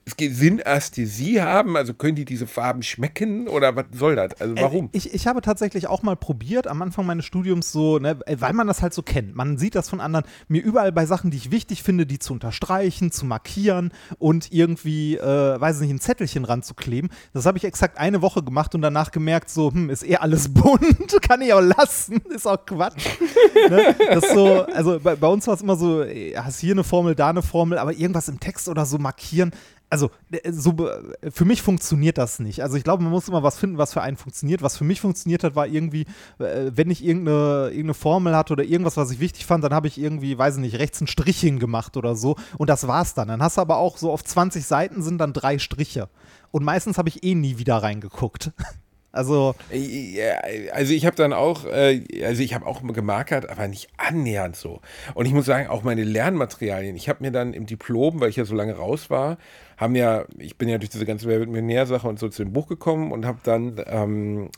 äh, 0.06 0.10
es 0.10 0.16
geht 0.16 0.34
Synästhesie 0.36 1.40
haben? 1.40 1.76
Also 1.76 1.92
können 1.94 2.14
die 2.14 2.25
diese 2.25 2.46
Farben 2.46 2.82
schmecken 2.82 3.48
oder 3.48 3.75
was 3.76 3.86
soll 3.92 4.16
das? 4.16 4.40
Also 4.40 4.54
warum? 4.56 4.86
Äh, 4.86 4.96
Ich, 4.96 5.12
ich 5.12 5.26
habe 5.26 5.40
tatsächlich 5.40 5.88
auch 5.88 6.02
mal 6.02 6.16
probiert, 6.16 6.66
am 6.68 6.80
Anfang 6.82 7.06
meines 7.06 7.25
Studiums 7.25 7.72
so, 7.72 7.98
ne, 7.98 8.18
weil 8.38 8.52
man 8.52 8.66
das 8.66 8.82
halt 8.82 8.94
so 8.94 9.02
kennt. 9.02 9.34
Man 9.34 9.58
sieht 9.58 9.75
das 9.75 9.88
von 9.88 10.00
anderen, 10.00 10.25
mir 10.48 10.62
überall 10.62 10.92
bei 10.92 11.06
Sachen, 11.06 11.30
die 11.30 11.36
ich 11.36 11.50
wichtig 11.50 11.82
finde, 11.82 12.06
die 12.06 12.18
zu 12.18 12.32
unterstreichen, 12.32 13.10
zu 13.10 13.26
markieren 13.26 13.92
und 14.18 14.52
irgendwie, 14.52 15.16
äh, 15.16 15.60
weiß 15.60 15.76
ich 15.76 15.82
nicht, 15.82 15.96
ein 15.96 16.00
Zettelchen 16.00 16.44
ranzukleben. 16.44 17.10
Das 17.32 17.46
habe 17.46 17.58
ich 17.58 17.64
exakt 17.64 17.98
eine 17.98 18.22
Woche 18.22 18.42
gemacht 18.42 18.75
und 18.75 18.82
danach 18.82 19.10
gemerkt, 19.10 19.50
so, 19.50 19.72
hm, 19.72 19.90
ist 19.90 20.06
eh 20.06 20.16
alles 20.16 20.48
bunt, 20.54 21.20
kann 21.22 21.42
ich 21.42 21.52
auch 21.52 21.60
lassen, 21.60 22.20
ist 22.34 22.46
auch 22.46 22.64
Quatsch. 22.64 23.06
ne? 23.70 23.94
Das 24.08 24.30
so, 24.32 24.64
also 24.66 25.00
bei, 25.00 25.16
bei 25.16 25.26
uns 25.28 25.46
war 25.46 25.54
es 25.54 25.62
immer 25.62 25.76
so, 25.76 26.02
ey, 26.02 26.32
hast 26.36 26.60
hier 26.60 26.72
eine 26.75 26.84
Formel, 26.84 27.14
da 27.14 27.30
eine 27.30 27.42
Formel, 27.42 27.78
aber 27.78 27.92
irgendwas 27.92 28.28
im 28.28 28.40
Text 28.40 28.68
oder 28.68 28.86
so 28.86 28.98
markieren. 28.98 29.50
Also, 29.88 30.11
äh, 30.33 30.50
so, 30.52 30.73
be- 30.73 31.16
für 31.33 31.45
mich 31.45 31.62
funktioniert 31.62 32.19
das 32.19 32.38
nicht. 32.40 32.62
Also, 32.62 32.76
ich 32.76 32.83
glaube, 32.85 33.02
man 33.05 33.12
muss 33.12 33.28
immer 33.28 33.43
was 33.43 33.57
finden, 33.59 33.78
was 33.78 33.93
für 33.93 34.02
einen 34.02 34.16
funktioniert. 34.16 34.61
Was 34.62 34.76
für 34.76 34.85
mich 34.85 35.00
funktioniert 35.00 35.45
hat, 35.45 35.55
war 35.55 35.66
irgendwie, 35.66 36.07
äh, 36.38 36.73
wenn 36.75 36.90
ich 36.90 37.05
irgendeine, 37.05 37.66
irgendeine 37.69 37.95
Formel 37.95 38.35
hatte 38.37 38.52
oder 38.55 38.64
irgendwas, 38.64 38.97
was 38.97 39.11
ich 39.12 39.21
wichtig 39.21 39.47
fand, 39.47 39.62
dann 39.62 39.73
habe 39.75 39.87
ich 39.87 39.99
irgendwie, 39.99 40.37
weiß 40.37 40.57
ich 40.57 40.61
nicht, 40.61 40.78
rechts 40.78 41.00
ein 41.00 41.07
Strichchen 41.07 41.59
gemacht 41.61 41.97
oder 41.97 42.16
so. 42.16 42.37
Und 42.59 42.69
das 42.69 42.87
war's 42.88 43.14
dann. 43.14 43.28
Dann 43.28 43.43
hast 43.43 43.59
du 43.59 43.61
aber 43.61 43.76
auch 43.76 43.97
so 43.97 44.11
auf 44.11 44.25
20 44.25 44.66
Seiten 44.66 45.02
sind 45.02 45.19
dann 45.19 45.33
drei 45.33 45.59
Striche. 45.59 46.09
Und 46.50 46.64
meistens 46.64 46.99
habe 46.99 47.09
ich 47.09 47.23
eh 47.23 47.35
nie 47.35 47.59
wieder 47.59 47.76
reingeguckt. 47.76 48.52
Also, 49.16 49.54
Ja, 49.70 50.35
also 50.73 50.92
ich 50.92 51.06
habe 51.06 51.16
dann 51.16 51.32
auch, 51.32 51.64
äh, 51.64 52.02
also 52.23 52.42
ich 52.42 52.54
habe 52.54 52.66
auch 52.66 52.82
gemarkert, 52.82 53.49
aber 53.49 53.66
nicht 53.66 53.88
annähernd 53.96 54.56
so. 54.56 54.80
Und 55.14 55.25
ich 55.26 55.32
muss 55.32 55.46
sagen, 55.46 55.68
auch 55.68 55.82
meine 55.82 56.04
Lernmaterialien. 56.04 56.96
Ich 56.96 57.08
habe 57.08 57.25
mir 57.25 57.30
dann 57.30 57.54
im 57.54 57.64
Diplom, 57.64 58.20
weil 58.20 58.28
ich 58.28 58.37
ja 58.37 58.44
so 58.44 58.54
lange 58.54 58.75
raus 58.75 59.08
war, 59.08 59.38
haben 59.78 59.96
ja, 59.96 60.25
ich 60.38 60.58
bin 60.58 60.68
ja 60.68 60.76
durch 60.76 60.90
diese 60.90 61.06
ganze 61.06 61.26
Millionär-Sache 61.26 62.06
und 62.06 62.18
so 62.18 62.28
zu 62.28 62.44
dem 62.44 62.52
Buch 62.52 62.66
gekommen 62.68 63.11
und 63.11 63.25
habe 63.25 63.38
dann 63.42 63.82
ähm, 63.87 64.50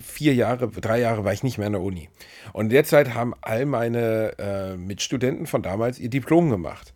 vier 0.00 0.34
Jahre, 0.34 0.68
drei 0.68 0.98
Jahre 0.98 1.24
war 1.24 1.32
ich 1.32 1.42
nicht 1.42 1.58
mehr 1.58 1.66
an 1.66 1.74
der 1.74 1.82
Uni. 1.82 2.08
Und 2.52 2.66
in 2.66 2.70
der 2.70 2.84
Zeit 2.84 3.14
haben 3.14 3.34
all 3.42 3.66
meine 3.66 4.32
äh, 4.38 4.76
Mitstudenten 4.76 5.46
von 5.46 5.62
damals 5.62 5.98
ihr 5.98 6.08
Diplom 6.08 6.48
gemacht. 6.50 6.94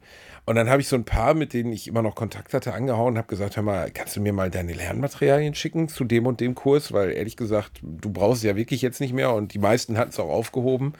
Und 0.51 0.57
dann 0.57 0.69
habe 0.69 0.83
ich 0.83 0.89
so 0.89 0.97
ein 0.97 1.05
paar, 1.05 1.35
mit 1.35 1.53
denen 1.53 1.73
ich 1.73 1.87
immer 1.87 2.03
noch 2.03 2.17
Kontakt 2.17 2.55
hatte, 2.55 2.75
angehauen 2.75 3.13
und 3.13 3.19
habe 3.19 3.29
gesagt, 3.29 3.55
hör 3.55 3.63
mal, 3.63 3.89
kannst 3.93 4.17
du 4.17 4.21
mir 4.21 4.33
mal 4.33 4.51
deine 4.51 4.73
Lernmaterialien 4.73 5.55
schicken 5.55 5.87
zu 5.87 6.03
dem 6.03 6.27
und 6.27 6.41
dem 6.41 6.57
Kurs? 6.57 6.91
Weil 6.91 7.13
ehrlich 7.13 7.37
gesagt, 7.37 7.79
du 7.83 8.11
brauchst 8.11 8.39
es 8.39 8.43
ja 8.43 8.57
wirklich 8.57 8.83
jetzt 8.83 9.01
nicht 9.01 9.13
mehr 9.13 9.33
und 9.33 9.55
die 9.55 9.61
meisten 9.61 9.97
hatten 9.97 10.11
es 10.11 10.19
auch 10.19 10.29
aufgehoben. 10.29 10.95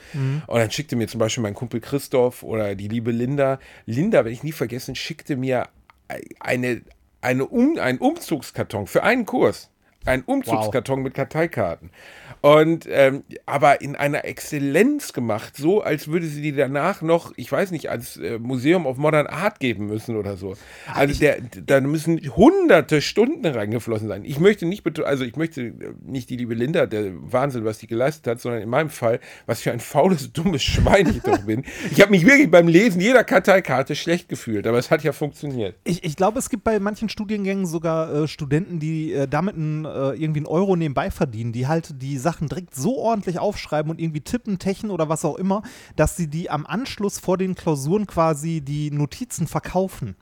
Und 0.47 0.57
dann 0.57 0.71
schickte 0.71 0.95
mir 0.95 1.09
zum 1.09 1.19
Beispiel 1.19 1.43
mein 1.43 1.55
Kumpel 1.55 1.81
Christoph 1.81 2.45
oder 2.45 2.77
die 2.77 2.87
liebe 2.87 3.11
Linda. 3.11 3.59
Linda, 3.87 4.19
werde 4.19 4.31
ich 4.31 4.45
nie 4.45 4.53
vergessen, 4.53 4.95
schickte 4.95 5.35
mir 5.35 5.67
eine, 6.39 6.83
eine 7.21 7.45
um, 7.45 7.77
einen 7.77 7.99
Umzugskarton 7.99 8.87
für 8.87 9.03
einen 9.03 9.27
Kurs. 9.27 9.69
Ein 10.05 10.23
Umzugskarton 10.23 11.03
mit 11.03 11.15
Karteikarten. 11.15 11.91
Und 12.41 12.87
ähm, 12.89 13.25
aber 13.45 13.83
in 13.83 13.97
einer 13.97 14.25
Exzellenz 14.25 15.13
gemacht, 15.13 15.57
so 15.57 15.83
als 15.83 16.09
würde 16.09 16.27
sie 16.27 16.41
die 16.41 16.53
danach 16.53 17.03
noch, 17.03 17.33
ich 17.37 17.51
weiß 17.53 17.71
nicht, 17.71 17.91
als 17.91 18.17
äh, 18.17 18.39
Museum 18.39 18.87
of 18.87 18.97
Modern 18.97 19.27
Art 19.27 19.61
geben 19.61 19.87
müssen 19.87 20.17
oder 20.17 20.37
so. 20.37 20.57
Also 20.95 21.19
der, 21.21 21.39
da 21.41 21.81
müssen 21.81 22.19
hunderte 22.35 23.03
Stunden 23.03 23.45
reingeflossen 23.45 24.09
sein. 24.09 24.25
Ich 24.25 24.41
möchte 24.41 24.65
nicht, 24.65 24.87
also 25.01 25.25
ich 25.25 25.37
möchte 25.37 25.61
äh, 25.61 25.75
nicht 26.03 26.31
die 26.31 26.37
liebe 26.37 26.55
Linda, 26.55 26.87
der 26.87 27.13
Wahnsinn, 27.15 27.65
was 27.65 27.79
die 27.79 27.87
geleistet 27.87 28.27
hat, 28.27 28.41
sondern 28.41 28.63
in 28.63 28.71
meinem 28.71 28.91
Fall, 28.91 29.21
was 29.45 29.61
für 29.61 29.73
ein 29.73 29.81
faules, 29.81 30.33
dummes 30.33 30.63
Schwein 30.63 31.09
ich 31.09 31.21
doch 31.21 31.45
bin. 31.45 31.65
Ich 31.91 32.01
habe 32.01 32.11
mich 32.11 32.25
wirklich 32.25 32.51
beim 32.51 32.69
Lesen 32.69 33.03
jeder 33.03 33.25
Karteikarte 33.25 33.95
schlecht 33.95 34.31
gefühlt, 34.31 34.67
aber 34.67 34.79
es 34.79 34.91
hat 34.91 35.03
ja 35.05 35.13
funktioniert. 35.13 35.77
ich, 35.85 36.05
ich 36.05 36.17
glaube, 36.17 36.39
es 36.39 36.49
gibt 36.49 36.65
bei 36.65 36.79
manchen 36.81 37.11
Studiengängen 37.11 37.67
sogar 37.67 38.15
äh, 38.15 38.29
Studenten, 38.29 38.79
die 38.79 39.13
äh, 39.13 39.29
damit 39.29 39.57
ein, 39.57 39.85
äh, 39.85 40.13
irgendwie 40.13 40.41
einen 40.41 40.47
Euro 40.47 40.75
nebenbei 40.75 41.11
verdienen, 41.11 41.53
die 41.53 41.67
halt 41.67 42.01
die 42.01 42.17
Sachen 42.17 42.30
direkt 42.39 42.75
so 42.75 42.99
ordentlich 42.99 43.39
aufschreiben 43.39 43.91
und 43.91 44.01
irgendwie 44.01 44.21
tippen, 44.21 44.59
techen 44.59 44.91
oder 44.91 45.09
was 45.09 45.25
auch 45.25 45.37
immer, 45.37 45.63
dass 45.97 46.17
sie 46.17 46.29
die 46.29 46.51
am 46.51 46.67
Anschluss 46.67 47.19
vor 47.19 47.37
den 47.39 47.55
Klausuren 47.55 48.07
quasi 48.07 48.61
die 48.61 48.91
Notizen 48.91 49.47
verkaufen. 49.47 50.17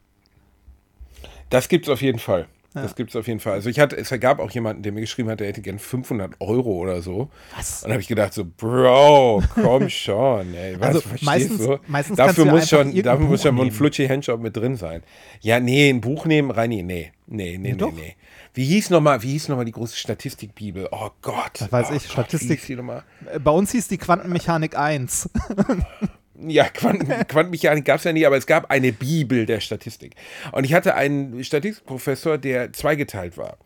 Das 1.50 1.69
gibt's 1.69 1.88
auf 1.88 2.03
jeden 2.03 2.19
Fall. 2.19 2.47
Das 2.75 2.95
gibt's 2.95 3.17
auf 3.17 3.27
jeden 3.27 3.41
Fall. 3.41 3.55
Also 3.55 3.71
ich 3.71 3.81
hatte, 3.81 3.97
es 3.97 4.11
gab 4.21 4.38
auch 4.38 4.50
jemanden, 4.53 4.83
der 4.83 4.93
mir 4.93 5.00
geschrieben 5.00 5.29
hat, 5.31 5.41
der 5.41 5.49
hätte 5.49 5.62
gern 5.62 5.81
500 5.81 6.35
Euro 6.41 6.71
oder 6.77 7.03
so. 7.03 7.29
Was? 7.57 7.79
Und 7.83 7.85
dann 7.88 7.93
habe 7.93 8.03
ich 8.03 8.07
gedacht 8.09 8.33
so, 8.35 8.45
Bro, 8.45 9.43
komm 9.55 9.88
schon, 9.88 10.55
ey. 10.55 10.79
Was, 10.79 10.88
Also 10.97 11.03
meistens- 11.23 11.59
du? 11.59 11.79
meistens 11.88 12.17
dafür 12.19 12.45
ja 12.45 12.53
muss 12.53 12.73
einfach 12.73 12.93
schon, 12.93 13.03
dafür 13.03 13.27
muss 13.27 13.43
schon 13.43 13.55
mal 13.57 13.62
ein 13.62 13.67
nehmen. 13.69 13.77
flutschi 13.77 14.07
Handjob 14.07 14.41
mit 14.41 14.57
drin 14.57 14.77
sein. 14.77 15.03
Ja, 15.41 15.59
nee, 15.59 15.88
ein 15.88 16.00
Buch 16.00 16.27
nehmen, 16.27 16.53
Reini, 16.53 16.85
nee. 16.85 17.11
Nee, 17.27 17.59
nee, 17.59 17.73
nee, 17.73 17.75
doch. 17.75 17.93
nee. 17.93 18.15
Wie 18.59 18.65
hieß 18.65 18.91
nochmal, 18.91 19.23
wie 19.23 19.31
hieß 19.31 19.47
die 19.67 19.71
große 19.71 19.97
Statistikbibel? 19.97 20.88
Oh 20.91 21.11
Gott. 21.23 21.61
Das 21.61 21.71
weiß 21.71 21.91
oh 21.93 21.95
ich, 21.95 22.03
Gott, 22.12 22.27
Statistik- 22.27 22.59
Bei 23.38 23.53
uns 23.53 23.71
hieß 23.71 23.87
die 23.87 23.99
Quantenmechanik 23.99 24.77
1. 24.77 25.31
Ja, 26.41 26.69
Quanten, 26.69 27.09
Quantenmechanik 27.27 27.85
gab 27.85 27.99
es 27.99 28.05
ja 28.05 28.12
nie, 28.12 28.25
aber 28.25 28.37
es 28.37 28.47
gab 28.47 28.71
eine 28.71 28.93
Bibel 28.93 29.45
der 29.45 29.59
Statistik. 29.61 30.15
Und 30.53 30.65
ich 30.65 30.73
hatte 30.73 30.95
einen 30.95 31.43
Statistikprofessor, 31.43 32.38
der 32.38 32.73
zweigeteilt 32.73 33.37
war. 33.37 33.59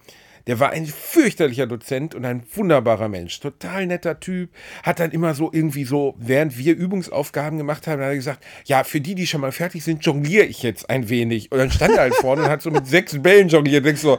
Der 0.46 0.61
war 0.61 0.70
ein 0.70 0.87
fürchterlicher 0.87 1.66
Dozent 1.66 2.14
und 2.14 2.25
ein 2.25 2.42
wunderbarer 2.54 3.08
Mensch. 3.08 3.38
Total 3.40 3.87
netter 3.87 4.18
Typ. 4.20 4.50
Hat 4.82 5.00
dann 5.00 5.11
immer 5.11 5.34
so 5.34 5.50
irgendwie 5.52 5.84
so, 5.84 6.14
während 6.18 6.58
wir 6.58 6.76
Übungsaufgaben 6.76 7.58
gemacht 7.58 7.87
haben, 7.87 8.00
hat 8.00 8.08
er 8.08 8.14
gesagt, 8.14 8.44
ja, 8.64 8.84
für 8.84 9.00
die, 9.00 9.14
die 9.14 9.26
schon 9.26 9.40
mal 9.40 9.52
fertig 9.52 9.84
sind, 9.84 10.04
jongliere 10.04 10.44
ich 10.46 10.62
jetzt 10.62 10.90
ein 10.90 11.08
wenig. 11.08 11.52
Und 11.52 11.58
dann 11.58 11.70
stand 11.70 11.94
er 11.94 12.02
halt 12.02 12.14
vorne 12.14 12.42
und 12.42 12.49
hat 12.49 12.62
so 12.62 12.70
mit 12.70 12.87
sechs 12.87 13.20
Bällen 13.22 13.49
jongliert. 13.49 13.84
Denkst 13.84 14.02
so, 14.02 14.18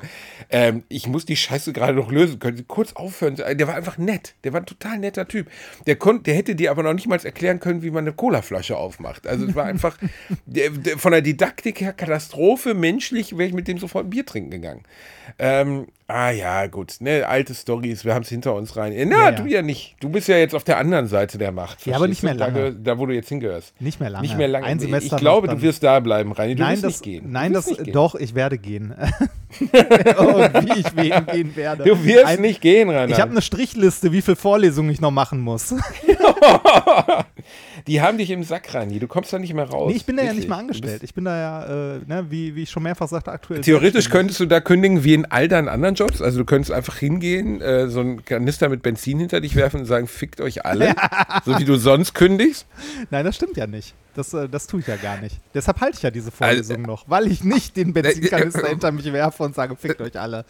ähm, 0.49 0.83
ich 0.89 1.07
muss 1.07 1.25
die 1.25 1.35
Scheiße 1.35 1.73
gerade 1.73 1.93
noch 1.93 2.11
lösen. 2.11 2.39
Können 2.39 2.57
Sie 2.57 2.63
kurz 2.63 2.93
aufhören? 2.93 3.35
Der 3.35 3.67
war 3.67 3.75
einfach 3.75 3.97
nett. 3.97 4.35
Der 4.43 4.53
war 4.53 4.61
ein 4.61 4.65
total 4.65 4.99
netter 4.99 5.27
Typ. 5.27 5.47
Der, 5.87 5.95
der 5.95 6.35
hätte 6.35 6.55
dir 6.55 6.71
aber 6.71 6.83
noch 6.83 6.93
nicht 6.93 7.07
mal 7.07 7.19
erklären 7.23 7.59
können, 7.59 7.83
wie 7.83 7.91
man 7.91 8.05
eine 8.05 8.13
Colaflasche 8.13 8.77
aufmacht. 8.77 9.27
Also 9.27 9.45
es 9.45 9.55
war 9.55 9.65
einfach 9.65 9.97
der, 10.45 10.69
der, 10.69 10.97
von 10.97 11.11
der 11.11 11.21
Didaktik 11.21 11.81
her 11.81 11.93
Katastrophe. 11.93 12.73
Menschlich 12.73 13.37
wäre 13.37 13.47
ich 13.47 13.53
mit 13.53 13.67
dem 13.67 13.77
sofort 13.77 14.07
ein 14.07 14.09
Bier 14.09 14.25
trinken 14.25 14.51
gegangen. 14.51 14.83
Ähm, 15.39 15.87
ah 16.13 16.29
ja, 16.31 16.67
gut. 16.67 16.95
Ne, 16.99 17.27
alte 17.27 17.53
Stories, 17.55 18.05
wir 18.05 18.13
haben 18.13 18.21
es 18.23 18.29
hinter 18.29 18.53
uns 18.55 18.75
rein. 18.77 18.93
Na, 19.09 19.15
Ja, 19.17 19.23
ja. 19.25 19.31
du 19.31 19.45
ja 19.47 19.61
nicht. 19.61 19.95
Du 19.99 20.09
bist 20.09 20.27
ja 20.27 20.37
jetzt 20.37 20.53
auf 20.55 20.63
der 20.63 20.77
anderen 20.77 21.07
Seite 21.07 21.37
der 21.37 21.51
Macht. 21.51 21.85
Ja, 21.85 21.95
aber 21.95 22.07
nicht 22.07 22.23
mehr? 22.23 22.35
Da, 22.35 22.45
lange. 22.47 22.71
geh- 22.73 22.77
da, 22.83 22.97
wo 22.99 23.05
du 23.05 23.13
jetzt 23.13 23.29
hingehörst. 23.29 23.73
Nicht 23.81 23.99
mehr 23.99 24.09
lange. 24.09 24.21
Nicht 24.27 24.37
mehr 24.37 24.47
lange. 24.47 24.65
Ein 24.65 24.77
ich 24.77 24.83
Semester 24.83 25.17
glaube, 25.17 25.47
noch, 25.47 25.55
du 25.55 25.61
wirst 25.61 25.83
da 25.83 25.99
bleiben, 25.99 26.31
Reini. 26.31 26.55
Du 26.55 26.63
nein, 26.63 26.73
wirst 26.73 26.83
das, 26.83 26.91
nicht 26.93 27.03
gehen. 27.03 27.31
nein, 27.31 27.53
das, 27.53 27.65
gehen. 27.65 27.91
doch, 27.91 28.15
ich 28.15 28.35
werde 28.35 28.57
gehen. 28.57 28.93
Und 28.93 29.69
wie 29.69 30.79
ich 30.79 30.95
wen 30.95 31.25
gehen 31.25 31.55
werde. 31.55 31.83
Du 31.83 32.03
wirst 32.05 32.25
Ein- 32.25 32.41
nicht 32.41 32.61
gehen, 32.61 32.89
Rainer. 32.89 33.11
Ich 33.11 33.19
habe 33.21 33.31
eine 33.31 33.41
Strichliste, 33.41 34.11
wie 34.11 34.21
viele 34.21 34.35
Vorlesungen 34.37 34.89
ich 34.91 35.01
noch 35.01 35.11
machen 35.11 35.41
muss. 35.41 35.73
Die 37.87 38.01
haben 38.01 38.17
dich 38.17 38.29
im 38.29 38.43
Sack, 38.43 38.73
Rani. 38.73 38.99
Du 38.99 39.07
kommst 39.07 39.33
da 39.33 39.39
nicht 39.39 39.53
mehr 39.53 39.69
raus. 39.69 39.89
Nee, 39.91 39.97
ich 39.97 40.05
bin 40.05 40.17
da 40.17 40.23
ja 40.23 40.33
nicht 40.33 40.49
Du 40.49 40.53
angestellt. 40.53 41.03
Ich 41.03 41.13
bin 41.13 41.25
da 41.25 41.37
ja, 41.37 41.95
äh, 41.95 41.99
ne, 42.05 42.25
wie, 42.29 42.55
wie 42.55 42.63
ich 42.63 42.69
schon 42.69 42.83
mehrfach 42.83 43.07
sagte, 43.07 43.31
aktuell. 43.31 43.61
Theoretisch 43.61 44.09
könntest 44.09 44.39
du 44.39 44.45
da 44.45 44.59
kündigen 44.59 45.03
wie 45.03 45.13
in 45.13 45.25
all 45.25 45.47
deinen 45.47 45.67
anderen 45.67 45.95
Jobs. 45.95 46.21
Also 46.21 46.39
du 46.39 46.45
könntest 46.45 46.71
einfach 46.71 46.97
hingehen, 46.97 47.61
äh, 47.61 47.87
so 47.89 47.99
einen 48.01 48.23
Kanister 48.25 48.69
mit 48.69 48.81
Benzin 48.83 49.19
hinter 49.19 49.41
dich 49.41 49.55
werfen 49.55 49.81
und 49.81 49.85
sagen, 49.85 50.07
fickt 50.07 50.41
euch 50.41 50.65
alle. 50.65 50.95
so 51.45 51.57
wie 51.57 51.65
du 51.65 51.75
sonst 51.75 52.13
kündigst. 52.13 52.65
Nein, 53.09 53.25
das 53.25 53.35
stimmt 53.35 53.57
ja 53.57 53.67
nicht. 53.67 53.93
Das, 54.15 54.31
äh, 54.33 54.47
das 54.47 54.67
tue 54.67 54.79
ich 54.81 54.87
ja 54.87 54.95
gar 54.95 55.19
nicht. 55.21 55.37
Deshalb 55.55 55.81
halte 55.81 55.97
ich 55.97 56.03
ja 56.03 56.11
diese 56.11 56.27
Also, 56.27 56.37
Vorlesung 56.37 56.83
noch, 56.83 57.05
weil 57.09 57.27
ich 57.31 57.43
nicht 57.43 57.75
den 57.75 57.93
Benzinkanister 57.93 58.67
hinter 58.69 58.91
mich 58.91 59.11
werfe 59.11 59.41
und 59.41 59.55
sage, 59.55 59.75
fickt 59.75 60.01
euch 60.01 60.19
alle. 60.19 60.45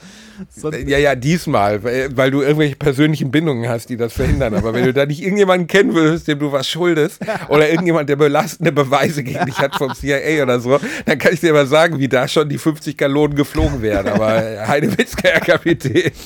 Sonst, 0.50 0.80
Ja, 0.88 0.98
ja, 0.98 1.15
diesmal, 1.15 1.82
weil, 1.84 2.15
weil 2.18 2.30
du 2.32 2.42
irgendwelche 2.42 2.75
persönlichen 2.75 3.32
Bindungen 3.32 3.70
hast, 3.70 3.89
die 3.89 3.96
das 3.96 4.12
verhindern. 4.13 4.53
Aber 4.53 4.74
wenn 4.74 4.84
du 4.84 4.94
da 4.94 5.06
nicht 5.06 5.22
irgendjemanden 5.22 5.68
kennen 5.68 5.94
würdest, 5.94 6.27
dem 6.27 6.39
du 6.39 6.51
was 6.51 6.68
schuldest, 6.68 7.12
oder 7.50 7.70
irgendjemand, 7.70 8.10
der 8.10 8.15
belastende 8.15 8.72
Beweise 8.72 9.24
gegen 9.24 9.46
dich 9.46 9.58
hat 9.60 9.75
vom 9.75 9.93
CIA 9.96 10.43
oder 10.43 10.60
so, 10.60 10.79
dann 11.05 11.17
kann 11.17 11.34
ich 11.34 11.39
dir 11.39 11.53
mal 11.53 11.67
sagen, 11.67 12.00
wie 12.00 12.08
da 12.08 12.27
schon 12.27 12.50
die 12.50 12.58
50 12.58 12.98
Gallonen 12.98 13.36
geflogen 13.36 13.82
wären. 13.82 14.08
Aber 14.08 14.43
äh, 14.43 14.60
Heidewitzka, 14.65 15.27
Herr 15.29 15.41
Kapitän. 15.41 16.12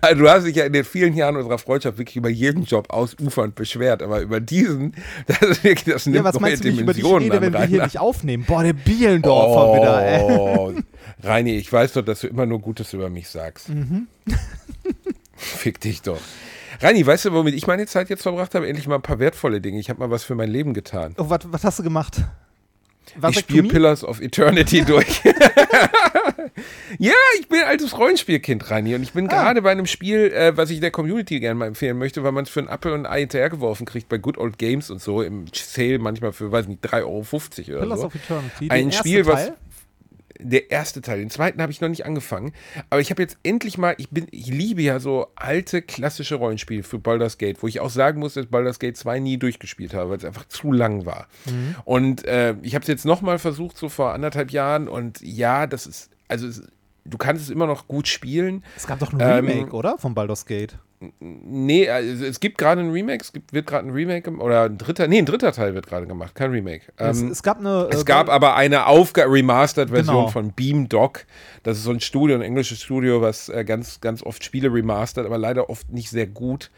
Also 0.00 0.22
du 0.22 0.30
hast 0.30 0.44
dich 0.44 0.56
ja 0.56 0.64
in 0.64 0.72
den 0.72 0.84
vielen 0.84 1.14
Jahren 1.14 1.36
unserer 1.36 1.58
Freundschaft 1.58 1.98
wirklich 1.98 2.16
über 2.16 2.30
jeden 2.30 2.64
Job 2.64 2.90
ausufernd 2.90 3.54
beschwert, 3.54 4.02
aber 4.02 4.20
über 4.20 4.40
diesen, 4.40 4.94
das 5.26 5.42
ist 5.42 5.64
wirklich, 5.64 5.94
das 5.94 6.06
nimmt 6.06 6.16
ja, 6.16 6.24
was 6.24 6.34
neue 6.34 6.42
meinst 6.42 6.64
du, 6.64 6.68
wie 6.68 6.72
ich 6.72 6.80
über 6.80 6.94
dich 6.94 7.02
Dimensionen 7.02 7.30
rede, 7.30 7.42
wenn 7.42 7.52
wir 7.52 7.60
hier 7.64 7.78
Rainer. 7.78 7.84
nicht 7.84 7.98
aufnehmen? 7.98 8.44
Boah, 8.46 8.62
der 8.62 8.72
Bielendorfer 8.72 9.80
wieder, 9.80 10.06
ey. 10.06 10.20
Oh, 10.22 10.72
Reini, 11.22 11.56
ich 11.56 11.72
weiß 11.72 11.92
doch, 11.92 12.02
dass 12.02 12.20
du 12.20 12.28
immer 12.28 12.46
nur 12.46 12.60
Gutes 12.60 12.92
über 12.92 13.08
mich 13.10 13.28
sagst. 13.28 13.68
Mhm. 13.68 14.08
Fick 15.36 15.80
dich 15.80 16.02
doch. 16.02 16.20
Reini, 16.84 17.06
weißt 17.06 17.24
du, 17.24 17.32
womit 17.32 17.54
ich 17.54 17.66
meine 17.66 17.86
Zeit 17.86 18.10
jetzt 18.10 18.22
verbracht 18.22 18.54
habe? 18.54 18.68
Endlich 18.68 18.86
mal 18.86 18.96
ein 18.96 19.02
paar 19.02 19.18
wertvolle 19.18 19.60
Dinge. 19.60 19.78
Ich 19.80 19.88
habe 19.88 20.00
mal 20.00 20.10
was 20.10 20.22
für 20.22 20.34
mein 20.34 20.50
Leben 20.50 20.74
getan. 20.74 21.14
Oh, 21.18 21.30
was, 21.30 21.40
was 21.44 21.64
hast 21.64 21.78
du 21.78 21.82
gemacht? 21.82 22.18
Ich 23.30 23.38
spiele 23.38 23.68
Pillars 23.68 24.04
of 24.04 24.20
Eternity 24.20 24.82
durch. 24.86 25.22
ja, 26.98 27.12
ich 27.40 27.48
bin 27.48 27.60
ein 27.60 27.66
altes 27.68 27.96
Rollenspielkind, 27.96 28.70
Reini. 28.70 28.94
Und 28.94 29.02
ich 29.02 29.12
bin 29.12 29.28
Ah. 29.28 29.42
gerade 29.42 29.62
bei 29.62 29.70
einem 29.72 29.86
Spiel, 29.86 30.32
äh, 30.32 30.56
was 30.56 30.70
ich 30.70 30.80
der 30.80 30.90
Community 30.90 31.40
gerne 31.40 31.54
mal 31.58 31.66
empfehlen 31.66 31.98
möchte, 31.98 32.22
weil 32.22 32.32
man 32.32 32.44
es 32.44 32.50
für 32.50 32.60
einen 32.60 32.68
Apfel 32.68 32.92
und 32.92 33.06
ein 33.06 33.12
Ei 33.12 33.20
hinterhergeworfen 33.20 33.86
kriegt 33.86 34.08
bei 34.08 34.18
Good 34.18 34.38
Old 34.38 34.58
Games 34.58 34.90
und 34.90 35.00
so. 35.00 35.22
Im 35.22 35.46
Sale 35.54 35.98
manchmal 35.98 36.32
für, 36.32 36.50
weiß 36.52 36.66
nicht, 36.68 36.84
3,50 36.84 36.98
Euro 37.02 37.16
oder 37.16 37.80
Pillars 37.80 38.00
so. 38.00 38.06
of 38.06 38.14
Eternity. 38.14 38.70
Ein 38.70 38.92
Spiel, 38.92 39.26
was- 39.26 39.46
Teil. 39.46 39.54
Der 40.40 40.70
erste 40.70 41.00
Teil. 41.00 41.18
Den 41.18 41.30
zweiten 41.30 41.62
habe 41.62 41.70
ich 41.72 41.80
noch 41.80 41.88
nicht 41.88 42.04
angefangen. 42.06 42.52
Aber 42.90 43.00
ich 43.00 43.10
habe 43.10 43.22
jetzt 43.22 43.38
endlich 43.42 43.78
mal, 43.78 43.94
ich 43.98 44.10
bin, 44.10 44.26
ich 44.30 44.46
liebe 44.46 44.82
ja 44.82 44.98
so 45.00 45.28
alte 45.36 45.82
klassische 45.82 46.36
Rollenspiele 46.36 46.82
für 46.82 46.98
Baldur's 46.98 47.38
Gate, 47.38 47.62
wo 47.62 47.68
ich 47.68 47.80
auch 47.80 47.90
sagen 47.90 48.20
muss, 48.20 48.34
dass 48.34 48.46
Baldur's 48.46 48.78
Gate 48.78 48.96
2 48.96 49.20
nie 49.20 49.38
durchgespielt 49.38 49.94
habe, 49.94 50.10
weil 50.10 50.18
es 50.18 50.24
einfach 50.24 50.46
zu 50.48 50.72
lang 50.72 51.06
war. 51.06 51.28
Mhm. 51.46 51.76
Und 51.84 52.24
äh, 52.26 52.56
ich 52.62 52.74
habe 52.74 52.82
es 52.82 52.88
jetzt 52.88 53.04
nochmal 53.04 53.38
versucht, 53.38 53.78
so 53.78 53.88
vor 53.88 54.12
anderthalb 54.12 54.50
Jahren. 54.50 54.88
Und 54.88 55.20
ja, 55.20 55.66
das 55.66 55.86
ist, 55.86 56.10
also 56.28 56.46
es, 56.46 56.62
du 57.04 57.18
kannst 57.18 57.42
es 57.42 57.50
immer 57.50 57.66
noch 57.66 57.86
gut 57.86 58.08
spielen. 58.08 58.64
Es 58.76 58.86
gab 58.86 58.98
doch 58.98 59.12
ein 59.12 59.20
Ähm, 59.20 59.46
Remake, 59.46 59.72
oder? 59.72 59.98
Von 59.98 60.14
Baldur's 60.14 60.46
Gate. 60.46 60.78
Nee, 61.20 61.88
also 61.88 62.24
es 62.24 62.40
gibt 62.40 62.58
gerade 62.58 62.80
ein 62.80 62.90
Remake, 62.90 63.22
es 63.22 63.32
gibt, 63.32 63.52
wird 63.52 63.66
gerade 63.66 63.88
ein 63.88 63.90
Remake 63.92 64.30
oder 64.30 64.64
ein 64.64 64.78
dritter, 64.78 65.06
nee, 65.08 65.18
ein 65.18 65.26
dritter 65.26 65.52
Teil 65.52 65.74
wird 65.74 65.86
gerade 65.86 66.06
gemacht, 66.06 66.34
kein 66.34 66.50
Remake. 66.50 66.82
es, 66.96 67.20
Ähm, 67.20 67.30
es 67.30 67.42
gab 67.42 67.58
eine. 67.60 67.88
Es 67.90 68.02
äh, 68.02 68.04
gab 68.04 68.28
aber 68.28 68.56
eine 68.56 68.86
Aufga 68.86 69.24
Remastered-Version 69.24 70.14
Genau. 70.16 70.28
von 70.28 70.52
Beamdog. 70.52 71.26
Das 71.62 71.78
ist 71.78 71.84
so 71.84 71.90
ein 71.90 72.00
Studio, 72.00 72.36
ein 72.36 72.42
englisches 72.42 72.82
Studio, 72.82 73.22
was 73.22 73.48
äh, 73.48 73.64
ganz, 73.64 74.00
ganz 74.00 74.22
oft 74.22 74.44
Spiele 74.44 74.72
remastert, 74.72 75.26
aber 75.26 75.38
leider 75.38 75.70
oft 75.70 75.90
nicht 75.90 76.10
sehr 76.10 76.26
gut. 76.26 76.70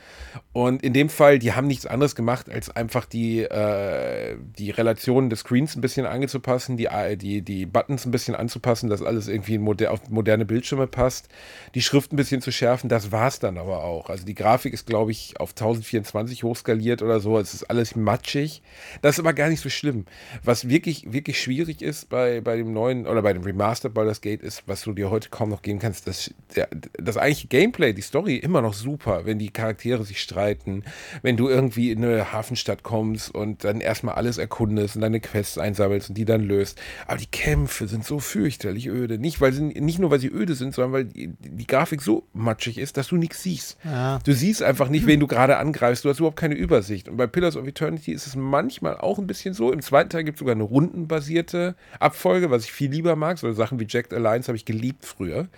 Und 0.52 0.82
in 0.82 0.92
dem 0.92 1.08
Fall, 1.08 1.38
die 1.38 1.52
haben 1.52 1.66
nichts 1.66 1.86
anderes 1.86 2.14
gemacht, 2.14 2.50
als 2.50 2.70
einfach 2.70 3.04
die, 3.06 3.40
äh, 3.42 4.36
die 4.58 4.70
Relationen 4.70 5.28
des 5.30 5.40
Screens 5.40 5.76
ein 5.76 5.80
bisschen 5.80 6.06
anzupassen, 6.06 6.76
die, 6.76 6.86
äh, 6.86 7.16
die, 7.16 7.42
die 7.42 7.66
Buttons 7.66 8.06
ein 8.06 8.10
bisschen 8.10 8.34
anzupassen, 8.34 8.88
dass 8.88 9.02
alles 9.02 9.28
irgendwie 9.28 9.58
moder 9.58 9.90
auf 9.92 10.08
moderne 10.08 10.44
Bildschirme 10.44 10.86
passt, 10.86 11.28
die 11.74 11.82
Schrift 11.82 12.12
ein 12.12 12.16
bisschen 12.16 12.40
zu 12.40 12.52
schärfen. 12.52 12.88
Das 12.88 13.12
war 13.12 13.28
es 13.28 13.38
dann 13.38 13.58
aber 13.58 13.82
auch. 13.84 14.08
Also 14.16 14.24
die 14.24 14.34
Grafik 14.34 14.72
ist, 14.72 14.86
glaube 14.86 15.10
ich, 15.10 15.38
auf 15.38 15.50
1024 15.50 16.42
hochskaliert 16.42 17.02
oder 17.02 17.20
so. 17.20 17.38
Es 17.38 17.52
ist 17.52 17.64
alles 17.64 17.96
matschig. 17.96 18.62
Das 19.02 19.16
ist 19.16 19.20
aber 19.20 19.34
gar 19.34 19.50
nicht 19.50 19.60
so 19.60 19.68
schlimm. 19.68 20.06
Was 20.42 20.70
wirklich, 20.70 21.12
wirklich 21.12 21.38
schwierig 21.38 21.82
ist 21.82 22.08
bei, 22.08 22.40
bei 22.40 22.56
dem 22.56 22.72
neuen 22.72 23.06
oder 23.06 23.20
bei 23.20 23.34
dem 23.34 23.42
Remastered 23.42 23.92
Baldur's 23.92 24.22
Gate 24.22 24.42
ist, 24.42 24.62
was 24.64 24.80
du 24.80 24.94
dir 24.94 25.10
heute 25.10 25.28
kaum 25.28 25.50
noch 25.50 25.60
geben 25.60 25.80
kannst, 25.80 26.06
dass 26.06 26.32
der, 26.54 26.66
das 26.94 27.18
eigentliche 27.18 27.48
Gameplay, 27.48 27.92
die 27.92 28.00
Story 28.00 28.36
immer 28.36 28.62
noch 28.62 28.72
super, 28.72 29.26
wenn 29.26 29.38
die 29.38 29.50
Charaktere 29.50 30.02
sich 30.06 30.22
streiten, 30.22 30.84
wenn 31.20 31.36
du 31.36 31.50
irgendwie 31.50 31.90
in 31.90 32.02
eine 32.02 32.32
Hafenstadt 32.32 32.82
kommst 32.82 33.34
und 33.34 33.64
dann 33.64 33.82
erstmal 33.82 34.14
alles 34.14 34.38
erkundest 34.38 34.96
und 34.96 35.02
deine 35.02 35.20
Quests 35.20 35.58
einsammelst 35.58 36.08
und 36.08 36.14
die 36.14 36.24
dann 36.24 36.40
löst. 36.40 36.80
Aber 37.06 37.18
die 37.18 37.26
Kämpfe 37.26 37.86
sind 37.86 38.06
so 38.06 38.18
fürchterlich 38.18 38.86
öde. 38.86 39.18
Nicht, 39.18 39.42
weil 39.42 39.52
sie, 39.52 39.60
nicht 39.60 39.98
nur, 39.98 40.10
weil 40.10 40.20
sie 40.20 40.30
öde 40.30 40.54
sind, 40.54 40.74
sondern 40.74 40.92
weil 40.94 41.04
die, 41.04 41.34
die 41.38 41.66
Grafik 41.66 42.00
so 42.00 42.26
matschig 42.32 42.78
ist, 42.78 42.96
dass 42.96 43.08
du 43.08 43.16
nichts 43.18 43.42
siehst. 43.42 43.76
Ja. 43.84 43.95
Du 44.24 44.32
siehst 44.32 44.62
einfach 44.62 44.88
nicht, 44.88 45.06
wen 45.06 45.20
du 45.20 45.26
gerade 45.26 45.56
angreifst. 45.58 46.04
Du 46.04 46.08
hast 46.08 46.18
überhaupt 46.18 46.38
keine 46.38 46.54
Übersicht. 46.54 47.08
Und 47.08 47.16
bei 47.16 47.26
Pillars 47.26 47.56
of 47.56 47.66
Eternity 47.66 48.12
ist 48.12 48.26
es 48.26 48.36
manchmal 48.36 48.96
auch 48.98 49.18
ein 49.18 49.26
bisschen 49.26 49.54
so. 49.54 49.72
Im 49.72 49.80
zweiten 49.82 50.10
Teil 50.10 50.24
gibt 50.24 50.36
es 50.36 50.40
sogar 50.40 50.54
eine 50.54 50.64
rundenbasierte 50.64 51.74
Abfolge, 52.00 52.50
was 52.50 52.64
ich 52.64 52.72
viel 52.72 52.90
lieber 52.90 53.16
mag. 53.16 53.38
So 53.38 53.52
Sachen 53.52 53.78
wie 53.80 53.86
Jacked 53.88 54.12
Alliance 54.12 54.48
habe 54.48 54.56
ich 54.56 54.64
geliebt 54.64 55.04
früher. 55.04 55.48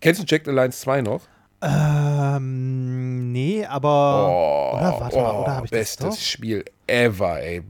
Kennst 0.00 0.20
du 0.20 0.24
Jacked 0.26 0.48
Alliance 0.48 0.80
2 0.80 1.02
noch? 1.02 1.22
Ähm, 1.62 3.32
nee, 3.32 3.64
aber. 3.64 4.74
oder 4.76 5.00
warte 5.00 5.16
mal, 5.16 5.30
oder 5.42 5.56
habe 5.56 5.66
ich 5.66 5.70
das 5.70 5.96
Oh, 6.00 6.04
bestes? 6.08 6.26
Spiel 6.28 6.64
ever, 6.86 7.40
ey. 7.40 7.62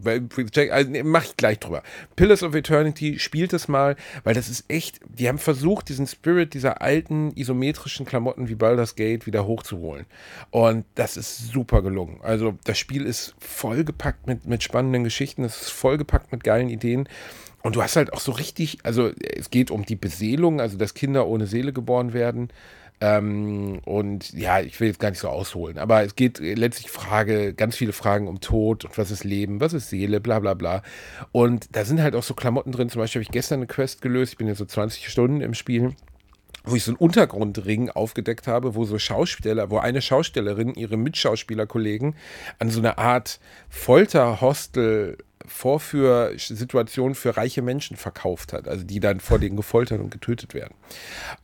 Also, 0.71 0.91
nee, 0.91 1.03
mach 1.03 1.25
ich 1.25 1.37
gleich 1.37 1.59
drüber. 1.59 1.83
Pillars 2.17 2.43
of 2.43 2.55
Eternity, 2.55 3.19
spielt 3.19 3.53
es 3.53 3.69
mal, 3.69 3.97
weil 4.25 4.35
das 4.35 4.49
ist 4.49 4.65
echt, 4.69 5.01
die 5.07 5.29
haben 5.29 5.39
versucht, 5.39 5.89
diesen 5.89 6.07
Spirit 6.07 6.55
dieser 6.55 6.83
alten 6.83 7.33
isometrischen 7.37 8.07
Klamotten 8.07 8.49
wie 8.49 8.55
Baldur's 8.55 8.97
Gate 8.97 9.27
wieder 9.27 9.47
hochzuholen. 9.47 10.07
Und 10.51 10.85
das 10.95 11.17
ist 11.17 11.53
super 11.53 11.83
gelungen. 11.83 12.21
Also 12.23 12.59
das 12.65 12.79
Spiel 12.79 13.07
ist 13.07 13.35
vollgepackt 13.39 14.27
mit, 14.27 14.47
mit 14.47 14.63
spannenden 14.63 15.05
Geschichten, 15.05 15.45
es 15.45 15.63
ist 15.63 15.71
vollgepackt 15.71 16.33
mit 16.33 16.45
geilen 16.45 16.69
Ideen. 16.69 17.09
Und 17.63 17.77
du 17.77 17.83
hast 17.83 17.97
halt 17.97 18.13
auch 18.13 18.21
so 18.21 18.33
richtig, 18.33 18.79
also 18.83 19.11
es 19.19 19.49
geht 19.49 19.71
um 19.71 19.87
die 19.87 19.97
Beseelung, 19.97 20.61
also 20.61 20.77
dass 20.77 20.93
Kinder 20.93 21.27
ohne 21.27 21.47
Seele 21.47 21.73
geboren 21.73 22.13
werden. 22.13 22.51
Ähm, 23.01 23.81
und 23.85 24.33
ja, 24.33 24.61
ich 24.61 24.79
will 24.81 24.89
jetzt 24.89 25.01
gar 25.01 25.11
nicht 25.11 25.19
so 25.19 25.29
ausholen, 25.29 25.79
aber 25.79 26.05
es 26.05 26.15
geht 26.15 26.39
letztlich 26.39 26.91
Frage, 26.91 27.53
ganz 27.53 27.77
viele 27.77 27.93
Fragen 27.93 28.29
um 28.29 28.41
Tod 28.41 28.85
und 28.85 28.97
was 28.97 29.11
ist 29.11 29.25
Leben, 29.25 29.61
was 29.61 29.73
ist 29.73 29.91
Seele, 29.91 30.21
bla 30.21 30.39
bla 30.39 30.55
bla. 30.55 30.83
Und 31.33 31.75
da 31.77 31.85
sind 31.85 32.01
halt 32.01 32.15
auch 32.15 32.23
so 32.23 32.35
Klamotten 32.35 32.73
drin. 32.73 32.89
Zum 32.89 33.01
Beispiel 33.01 33.21
habe 33.21 33.29
ich 33.29 33.33
gestern 33.33 33.59
eine 33.59 33.67
Quest 33.67 34.01
gelöst, 34.01 34.33
ich 34.33 34.39
bin 34.39 34.47
jetzt 34.47 34.59
so 34.59 34.65
20 34.65 35.09
Stunden 35.09 35.41
im 35.41 35.55
Spiel 35.55 35.95
wo 36.65 36.75
ich 36.77 36.85
so 36.85 36.93
einen 36.93 36.99
Untergrundring 36.99 37.91
aufgedeckt 37.91 38.47
habe, 38.47 38.75
wo 38.75 38.85
so 38.85 38.99
Schauspieler, 38.99 39.71
wo 39.71 39.79
eine 39.79 40.01
Schaustellerin 40.01 40.75
ihre 40.75 40.97
Mitschauspielerkollegen 40.97 42.17
an 42.59 42.71
so 42.71 42.81
eine 42.81 42.97
Art 42.97 43.39
Folterhostel 43.69 45.19
Vorführsituation 45.47 47.15
für 47.15 47.37
reiche 47.37 47.63
Menschen 47.63 47.97
verkauft 47.97 48.53
hat, 48.53 48.67
also 48.67 48.85
die 48.85 49.01
dann 49.01 49.21
vor 49.21 49.39
denen 49.39 49.57
gefoltert 49.57 50.01
und 50.01 50.11
getötet 50.11 50.55
werden. 50.55 50.75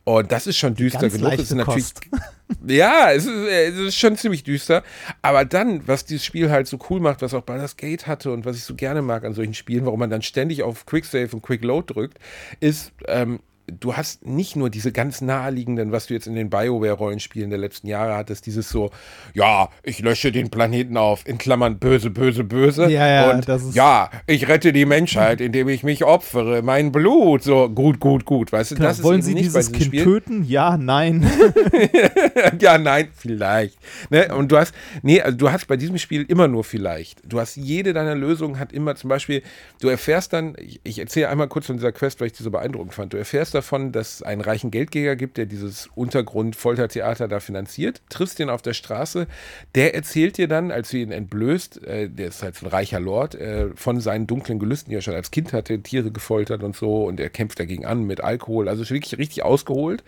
Und 0.03 0.31
das 0.31 0.47
ist 0.47 0.57
schon 0.57 0.75
düster 0.75 1.01
Ganz 1.01 1.13
genug. 1.13 1.33
Ist 1.33 1.53
natürlich, 1.53 1.93
ja, 2.67 3.11
es 3.11 3.25
ist, 3.25 3.47
äh, 3.47 3.67
es 3.67 3.77
ist 3.77 3.95
schon 3.97 4.17
ziemlich 4.17 4.43
düster. 4.43 4.83
Aber 5.21 5.45
dann, 5.45 5.87
was 5.87 6.05
dieses 6.05 6.25
Spiel 6.25 6.49
halt 6.49 6.67
so 6.67 6.79
cool 6.89 6.99
macht, 6.99 7.21
was 7.21 7.33
auch 7.33 7.43
Baldur's 7.43 7.77
Gate 7.77 8.07
hatte 8.07 8.31
und 8.31 8.45
was 8.45 8.57
ich 8.57 8.63
so 8.63 8.75
gerne 8.75 9.01
mag 9.01 9.23
an 9.23 9.33
solchen 9.33 9.53
Spielen, 9.53 9.85
warum 9.85 9.99
man 9.99 10.09
dann 10.09 10.21
ständig 10.21 10.63
auf 10.63 10.85
Quick 10.85 11.05
Save 11.05 11.29
und 11.33 11.41
Quick 11.41 11.63
Load 11.63 11.93
drückt, 11.93 12.17
ist, 12.59 12.91
ähm, 13.07 13.39
du 13.79 13.95
hast 13.95 14.25
nicht 14.25 14.55
nur 14.55 14.69
diese 14.69 14.91
ganz 14.91 15.21
naheliegenden, 15.21 15.91
was 15.91 16.07
du 16.07 16.13
jetzt 16.13 16.27
in 16.27 16.35
den 16.35 16.49
BioWare-Rollenspielen 16.49 17.49
der 17.49 17.59
letzten 17.59 17.87
Jahre 17.87 18.15
hattest, 18.15 18.45
dieses 18.45 18.69
so, 18.69 18.91
ja, 19.33 19.69
ich 19.83 19.99
lösche 19.99 20.31
den 20.31 20.49
Planeten 20.49 20.97
auf, 20.97 21.27
in 21.27 21.37
Klammern 21.37 21.79
böse, 21.79 22.09
böse, 22.09 22.43
böse. 22.43 22.89
Ja, 22.89 23.07
ja, 23.07 23.31
und 23.31 23.47
das 23.47 23.63
ist- 23.63 23.75
ja, 23.75 24.09
ich 24.27 24.47
rette 24.47 24.73
die 24.73 24.85
Menschheit, 24.85 25.41
indem 25.41 25.69
ich 25.69 25.83
mich 25.83 26.03
opfere, 26.03 26.61
mein 26.61 26.91
Blut, 26.91 27.43
so 27.43 27.69
gut, 27.69 27.99
gut, 27.99 28.25
gut. 28.25 28.51
Weißt 28.51 28.71
du, 28.71 28.75
Klar, 28.75 28.89
das 28.89 29.03
wollen 29.03 29.21
Sie 29.21 29.35
dieses 29.35 29.71
Kind 29.71 29.85
Spiel. 29.85 30.03
töten? 30.03 30.43
Ja, 30.43 30.77
nein. 30.77 31.29
ja, 32.59 32.77
nein, 32.77 33.09
vielleicht. 33.15 33.77
Ne? 34.09 34.33
Und 34.35 34.51
du 34.51 34.57
hast, 34.57 34.73
nee, 35.01 35.21
also 35.21 35.37
du 35.37 35.51
hast 35.51 35.67
bei 35.67 35.77
diesem 35.77 35.97
Spiel 35.97 36.23
immer 36.27 36.47
nur 36.47 36.63
vielleicht. 36.63 37.19
Du 37.25 37.39
hast 37.39 37.55
jede 37.55 37.93
deiner 37.93 38.15
Lösungen 38.15 38.59
hat 38.59 38.73
immer 38.73 38.95
zum 38.95 39.09
Beispiel, 39.09 39.43
du 39.81 39.87
erfährst 39.89 40.33
dann, 40.33 40.55
ich, 40.59 40.79
ich 40.83 40.99
erzähle 40.99 41.29
einmal 41.29 41.47
kurz 41.47 41.67
von 41.67 41.77
dieser 41.77 41.91
Quest, 41.91 42.19
weil 42.19 42.27
ich 42.27 42.33
die 42.33 42.43
so 42.43 42.51
beeindruckend 42.51 42.93
fand. 42.93 43.13
Du 43.13 43.17
erfährst 43.17 43.53
davon, 43.53 43.60
dass 43.91 44.15
es 44.15 44.23
einen 44.23 44.41
reichen 44.41 44.71
Geldgeber 44.71 45.15
gibt, 45.15 45.37
der 45.37 45.45
dieses 45.45 45.87
Untergrund-Foltertheater 45.95 47.27
da 47.27 47.39
finanziert, 47.39 48.01
triffst 48.09 48.39
den 48.39 48.49
auf 48.49 48.61
der 48.61 48.73
Straße, 48.73 49.27
der 49.75 49.95
erzählt 49.95 50.37
dir 50.37 50.47
dann, 50.47 50.71
als 50.71 50.89
du 50.89 50.97
ihn 50.97 51.11
entblößt, 51.11 51.83
äh, 51.83 52.09
der 52.09 52.27
ist 52.27 52.43
halt 52.43 52.55
so 52.55 52.65
ein 52.65 52.69
reicher 52.69 52.99
Lord, 52.99 53.35
äh, 53.35 53.69
von 53.75 53.99
seinen 54.01 54.27
dunklen 54.27 54.59
Gelüsten, 54.59 54.89
die 54.89 54.97
er 54.97 55.01
schon 55.01 55.15
als 55.15 55.31
Kind 55.31 55.53
hatte, 55.53 55.79
Tiere 55.79 56.11
gefoltert 56.11 56.63
und 56.63 56.75
so, 56.75 57.05
und 57.05 57.19
er 57.19 57.29
kämpft 57.29 57.59
dagegen 57.59 57.85
an 57.85 58.03
mit 58.03 58.21
Alkohol, 58.21 58.67
also 58.67 58.87
wirklich 58.89 59.17
richtig 59.17 59.43
ausgeholt. 59.43 60.03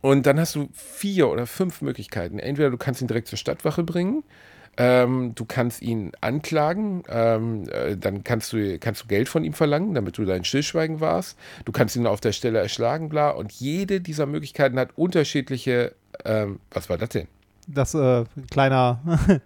Und 0.00 0.26
dann 0.26 0.38
hast 0.38 0.54
du 0.54 0.68
vier 0.72 1.28
oder 1.28 1.46
fünf 1.46 1.82
Möglichkeiten. 1.82 2.38
Entweder 2.38 2.70
du 2.70 2.76
kannst 2.76 3.00
ihn 3.00 3.08
direkt 3.08 3.28
zur 3.28 3.38
Stadtwache 3.38 3.82
bringen, 3.82 4.22
Ähm, 4.78 5.32
du 5.34 5.44
kannst 5.46 5.80
ihn 5.80 6.12
anklagen, 6.20 7.02
ähm, 7.08 7.64
äh, 7.70 7.96
dann 7.96 8.24
kannst 8.24 8.52
du, 8.52 8.78
kannst 8.78 9.04
du 9.04 9.06
Geld 9.06 9.28
von 9.28 9.42
ihm 9.42 9.54
verlangen, 9.54 9.94
damit 9.94 10.18
du 10.18 10.24
dein 10.24 10.44
Stillschweigen 10.44 11.00
warst. 11.00 11.38
Du 11.64 11.72
kannst 11.72 11.96
ihn 11.96 12.06
auf 12.06 12.20
der 12.20 12.32
Stelle 12.32 12.58
erschlagen, 12.58 13.08
bla. 13.08 13.30
Und 13.30 13.52
jede 13.52 14.00
dieser 14.00 14.26
Möglichkeiten 14.26 14.78
hat 14.78 14.90
unterschiedliche, 14.96 15.94
ähm, 16.24 16.60
was 16.70 16.90
war 16.90 16.98
das 16.98 17.08
denn? 17.10 17.28
Das 17.66 17.94
äh, 17.94 18.24
kleiner, 18.50 19.00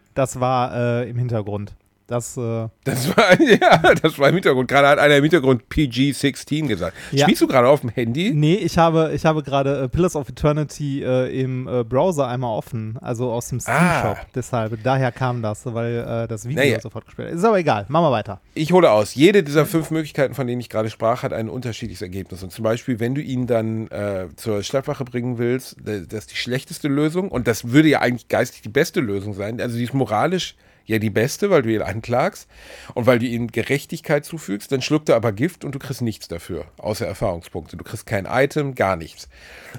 das 0.14 0.40
war 0.40 0.75
äh, 0.75 1.09
im 1.09 1.16
Hintergrund. 1.16 1.75
Das, 2.11 2.37
äh 2.37 2.66
das 2.83 3.16
war, 3.16 3.40
ja, 3.40 3.94
das 3.94 4.18
war 4.18 4.29
im 4.29 4.35
Hintergrund. 4.35 4.66
Gerade 4.68 4.88
hat 4.88 4.99
einer 4.99 5.16
im 5.16 5.23
Hintergrund 5.23 5.68
PG-16 5.68 6.66
gesagt. 6.66 6.96
Ja. 7.12 7.25
Spielst 7.25 7.40
du 7.42 7.46
gerade 7.46 7.68
auf 7.68 7.83
dem 7.83 7.90
Handy? 7.90 8.33
Nee, 8.35 8.57
ich 8.57 8.77
habe, 8.79 9.12
ich 9.14 9.25
habe 9.25 9.44
gerade 9.44 9.83
äh, 9.85 9.88
Pillars 9.88 10.16
of 10.16 10.29
Eternity 10.29 11.05
äh, 11.05 11.40
im 11.40 11.68
äh, 11.68 11.85
Browser 11.85 12.27
einmal 12.27 12.51
offen, 12.57 12.99
also 13.01 13.31
aus 13.31 13.49
dem 13.51 13.61
Steam-Shop. 13.61 14.16
Ah. 14.18 14.27
Deshalb, 14.35 14.83
daher 14.83 15.12
kam 15.12 15.40
das, 15.40 15.64
weil 15.66 15.99
äh, 16.25 16.27
das 16.27 16.49
Video 16.49 16.64
Naja. 16.64 16.81
sofort 16.81 17.07
gespielt 17.07 17.29
hat. 17.29 17.35
Ist 17.37 17.44
aber 17.44 17.59
egal, 17.61 17.87
machen 17.88 18.07
wir 18.07 18.11
weiter. 18.12 18.40
Ich 18.55 18.73
hole 18.73 18.90
aus. 18.90 19.14
Jede 19.14 19.44
dieser 19.44 19.64
fünf 19.64 19.92
Möglichkeiten, 19.92 20.35
von 20.35 20.49
denen 20.49 20.61
ich 20.61 20.68
gerade 20.68 20.90
sprach, 20.90 21.23
hat 21.23 21.33
ein 21.33 21.49
unterschiedliches 21.49 22.03
Ergebnis. 22.03 22.42
Und 22.42 22.51
zum 22.51 22.64
Beispiel, 22.64 22.99
wenn 22.99 23.14
du 23.14 23.20
ihn 23.23 23.46
dann 23.46 23.87
äh, 23.88 24.27
zur 24.35 24.64
Stadtwache 24.64 25.05
bringen 25.05 25.38
willst, 25.38 25.77
da- 25.85 25.99
das 26.01 26.20
ist 26.25 26.33
die 26.33 26.37
schlechteste 26.37 26.88
Lösung. 26.88 27.29
Und 27.31 27.46
das 27.46 27.70
würde 27.70 27.88
ja 27.88 28.01
eigentlich 28.01 28.27
geistig 28.27 28.62
die 28.62 28.68
beste 28.68 28.99
Lösung 29.01 29.35
sein. 29.35 29.61
Also 29.61 29.77
die 29.77 29.85
ist 29.85 29.94
moralisch 29.94 30.57
ja 30.90 30.98
die 30.98 31.11
beste, 31.11 31.50
weil 31.50 31.62
du 31.62 31.72
ihn 31.72 31.83
anklagst 31.83 32.48
und 32.94 33.07
weil 33.07 33.18
du 33.18 33.26
ihm 33.26 33.48
Gerechtigkeit 33.48 34.24
zufügst. 34.24 34.70
Dann 34.72 34.83
schluckt 34.83 35.09
er 35.09 35.16
aber 35.16 35.33
Gift 35.33 35.64
und 35.64 35.74
du 35.74 35.79
kriegst 35.79 36.03
nichts 36.03 36.29
dafür, 36.29 36.66
außer 36.79 37.07
Erfahrungspunkte. 37.07 37.76
Du 37.76 37.85
kriegst 37.85 38.07
kein 38.07 38.26
Item, 38.26 38.74
gar 38.74 38.96
nichts. 38.96 39.29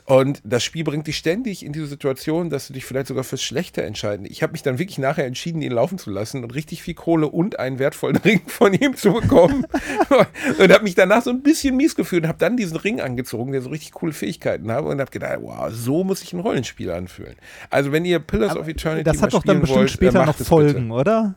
Und 0.05 0.41
das 0.43 0.63
Spiel 0.63 0.83
bringt 0.83 1.07
dich 1.07 1.17
ständig 1.17 1.65
in 1.65 1.73
diese 1.73 1.87
Situation, 1.87 2.49
dass 2.49 2.67
du 2.67 2.73
dich 2.73 2.85
vielleicht 2.85 3.07
sogar 3.07 3.23
fürs 3.23 3.43
Schlechte 3.43 3.83
entscheiden. 3.83 4.25
Ich 4.29 4.41
habe 4.41 4.53
mich 4.53 4.63
dann 4.63 4.79
wirklich 4.79 4.97
nachher 4.97 5.25
entschieden, 5.25 5.61
ihn 5.61 5.71
laufen 5.71 5.97
zu 5.97 6.09
lassen 6.09 6.43
und 6.43 6.55
richtig 6.55 6.81
viel 6.81 6.93
Kohle 6.93 7.27
und 7.27 7.59
einen 7.59 7.77
wertvollen 7.77 8.17
Ring 8.25 8.41
von 8.47 8.73
ihm 8.73 8.95
zu 8.95 9.13
bekommen. 9.13 9.65
und 10.59 10.71
habe 10.71 10.83
mich 10.83 10.95
danach 10.95 11.21
so 11.21 11.29
ein 11.29 11.43
bisschen 11.43 11.75
mies 11.75 11.95
gefühlt 11.95 12.23
und 12.23 12.29
habe 12.29 12.39
dann 12.39 12.55
diesen 12.55 12.77
Ring 12.77 13.01
angezogen, 13.01 13.51
der 13.51 13.61
so 13.61 13.69
richtig 13.69 13.91
coole 13.91 14.13
Fähigkeiten 14.13 14.71
hat 14.71 14.85
und 14.85 14.99
habe 14.99 15.11
gedacht, 15.11 15.39
wow, 15.41 15.69
so 15.71 16.03
muss 16.03 16.21
sich 16.21 16.31
ein 16.33 16.39
Rollenspiel 16.39 16.89
anfühlen. 16.91 17.35
Also 17.69 17.91
wenn 17.91 18.05
ihr 18.05 18.19
Pillars 18.19 18.55
of 18.55 18.67
Eternity 18.67 19.03
Das 19.03 19.21
hat 19.21 19.33
doch 19.33 19.43
dann 19.43 19.59
bestimmt 19.59 19.79
wollt, 19.81 19.91
später 19.91 20.25
noch 20.25 20.39
es 20.39 20.49
bitte. 20.49 20.79
Oder? 21.01 21.35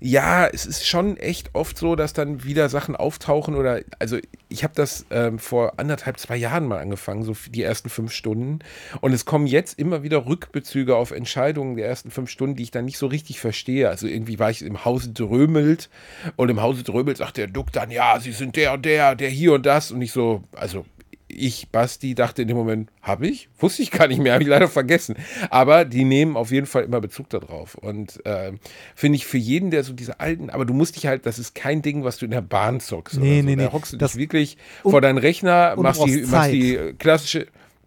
Ja, 0.00 0.48
es 0.48 0.66
ist 0.66 0.84
schon 0.84 1.16
echt 1.18 1.50
oft 1.52 1.76
so, 1.78 1.94
dass 1.94 2.12
dann 2.14 2.42
wieder 2.42 2.68
Sachen 2.70 2.96
auftauchen 2.96 3.54
oder, 3.54 3.82
also 4.00 4.18
ich 4.48 4.64
habe 4.64 4.74
das 4.74 5.06
ähm, 5.10 5.38
vor 5.38 5.74
anderthalb, 5.76 6.18
zwei 6.18 6.36
Jahren 6.36 6.66
mal 6.66 6.80
angefangen, 6.80 7.22
so 7.22 7.36
die 7.50 7.62
ersten 7.62 7.88
fünf 7.88 8.12
Stunden. 8.12 8.60
Und 9.00 9.12
es 9.12 9.26
kommen 9.26 9.46
jetzt 9.46 9.78
immer 9.78 10.02
wieder 10.02 10.26
Rückbezüge 10.26 10.96
auf 10.96 11.12
Entscheidungen 11.12 11.76
der 11.76 11.86
ersten 11.86 12.10
fünf 12.10 12.30
Stunden, 12.30 12.56
die 12.56 12.64
ich 12.64 12.72
dann 12.72 12.86
nicht 12.86 12.98
so 12.98 13.06
richtig 13.06 13.38
verstehe. 13.38 13.90
Also 13.90 14.08
irgendwie 14.08 14.40
war 14.40 14.50
ich 14.50 14.62
im 14.62 14.84
Hause 14.84 15.10
Drömelt 15.10 15.88
und 16.34 16.48
im 16.48 16.60
Hause 16.60 16.82
Drömelt 16.82 17.18
sagt 17.18 17.36
der 17.36 17.46
Duck 17.46 17.70
dann, 17.72 17.92
ja, 17.92 18.18
sie 18.18 18.32
sind 18.32 18.56
der 18.56 18.72
und 18.72 18.84
der, 18.84 19.14
der 19.14 19.28
hier 19.28 19.52
und 19.52 19.66
das. 19.66 19.92
Und 19.92 20.02
ich 20.02 20.10
so, 20.10 20.42
also 20.56 20.84
ich, 21.34 21.68
Basti, 21.70 22.14
dachte 22.14 22.42
in 22.42 22.48
dem 22.48 22.56
Moment, 22.56 22.90
habe 23.02 23.26
ich? 23.26 23.48
Wusste 23.58 23.82
ich 23.82 23.90
gar 23.90 24.06
nicht 24.08 24.20
mehr, 24.20 24.34
habe 24.34 24.42
ich 24.42 24.48
leider 24.48 24.68
vergessen. 24.68 25.16
Aber 25.50 25.84
die 25.84 26.04
nehmen 26.04 26.36
auf 26.36 26.50
jeden 26.50 26.66
Fall 26.66 26.84
immer 26.84 27.00
Bezug 27.00 27.28
darauf. 27.30 27.74
Und 27.74 28.20
ähm, 28.24 28.58
finde 28.94 29.16
ich 29.16 29.26
für 29.26 29.38
jeden, 29.38 29.70
der 29.70 29.82
so 29.84 29.92
diese 29.92 30.20
alten, 30.20 30.50
aber 30.50 30.64
du 30.64 30.74
musst 30.74 30.96
dich 30.96 31.06
halt, 31.06 31.26
das 31.26 31.38
ist 31.38 31.54
kein 31.54 31.82
Ding, 31.82 32.04
was 32.04 32.18
du 32.18 32.24
in 32.26 32.30
der 32.30 32.42
Bahn 32.42 32.80
zockst. 32.80 33.18
Nee, 33.18 33.40
so. 33.40 33.46
nee, 33.46 33.56
Da 33.56 33.62
nee. 33.64 33.68
hockst 33.72 33.92
du 33.92 33.96
Das- 33.96 34.12
dich 34.12 34.20
wirklich 34.20 34.56
und- 34.82 34.90
vor 34.92 35.00
deinen 35.00 35.18
Rechner, 35.18 35.74
machst 35.76 36.04
die, 36.04 36.22
machst 36.26 36.52
die 36.52 36.76
äh, 36.76 36.92
klassische 36.94 37.46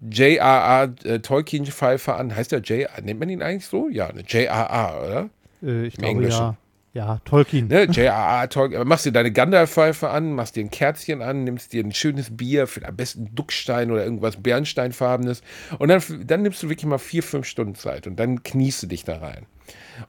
JRA 0.09 0.83
äh, 1.03 1.19
Tolkien-Pfeife 1.19 2.15
an. 2.15 2.35
Heißt 2.35 2.51
der 2.51 2.61
JRA? 2.61 3.01
Nennt 3.01 3.19
man 3.19 3.29
ihn 3.29 3.41
eigentlich 3.41 3.65
so? 3.67 3.89
Ja, 3.89 4.07
eine 4.07 4.21
JRA, 4.27 4.99
oder? 5.01 5.29
Äh, 5.63 5.85
ich 5.87 5.95
Im 5.95 5.99
glaube 5.99 6.07
Englischen. 6.11 6.39
ja. 6.41 6.57
Ja, 6.95 7.19
Tolkien. 7.25 7.67
Ne, 7.67 7.87
JRA, 7.91 8.47
Tolkien. 8.47 8.87
Machst 8.87 9.05
dir 9.05 9.11
deine 9.11 9.29
Gandalf-Pfeife 9.29 10.09
an, 10.09 10.31
machst 10.31 10.55
dir 10.55 10.63
ein 10.63 10.71
Kerzchen 10.71 11.21
an, 11.21 11.43
nimmst 11.43 11.73
dir 11.73 11.83
ein 11.83 11.91
schönes 11.91 12.37
Bier, 12.37 12.67
für 12.67 12.87
am 12.87 12.95
besten 12.95 13.35
Duckstein 13.35 13.91
oder 13.91 14.05
irgendwas 14.05 14.37
Bernsteinfarbenes. 14.37 15.41
Und 15.77 15.89
dann, 15.89 16.01
dann 16.25 16.43
nimmst 16.43 16.63
du 16.63 16.69
wirklich 16.69 16.85
mal 16.85 16.97
vier, 16.97 17.21
fünf 17.21 17.47
Stunden 17.47 17.75
Zeit 17.75 18.07
und 18.07 18.15
dann 18.15 18.43
kniest 18.43 18.81
du 18.81 18.87
dich 18.87 19.03
da 19.03 19.17
rein. 19.17 19.45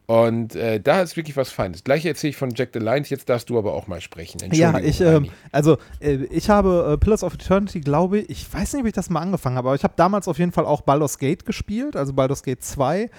Und 0.07 0.55
äh, 0.55 0.81
da 0.81 1.03
ist 1.03 1.17
wirklich 1.17 1.37
was 1.37 1.51
Feines. 1.51 1.83
Gleiche 1.83 2.09
erzähle 2.09 2.31
ich 2.31 2.37
von 2.37 2.51
Jack 2.55 2.71
the 2.73 2.79
Lions, 2.79 3.11
jetzt 3.11 3.29
darfst 3.29 3.51
du 3.51 3.59
aber 3.59 3.75
auch 3.75 3.89
mal 3.89 4.01
sprechen. 4.01 4.39
Ja, 4.53 4.79
ich, 4.79 5.03
Rani. 5.03 5.33
also 5.51 5.79
äh, 5.99 6.19
ich 6.31 6.51
habe 6.51 6.93
äh, 6.93 6.97
Pillars 6.99 7.25
of 7.25 7.35
Eternity, 7.35 7.81
glaube 7.81 8.21
ich, 8.21 8.31
ich 8.31 8.55
weiß 8.55 8.75
nicht, 8.75 8.83
ob 8.83 8.87
ich 8.87 8.93
das 8.93 9.11
mal 9.11 9.23
angefangen 9.23 9.57
habe, 9.57 9.71
aber 9.71 9.75
ich 9.75 9.83
habe 9.83 9.95
damals 9.97 10.29
auf 10.29 10.39
jeden 10.39 10.53
Fall 10.53 10.67
auch 10.67 10.83
Baldur's 10.83 11.19
Gate 11.19 11.45
gespielt, 11.45 11.97
also 11.97 12.13
Baldur's 12.13 12.45
Gate 12.45 12.63
2. 12.63 13.11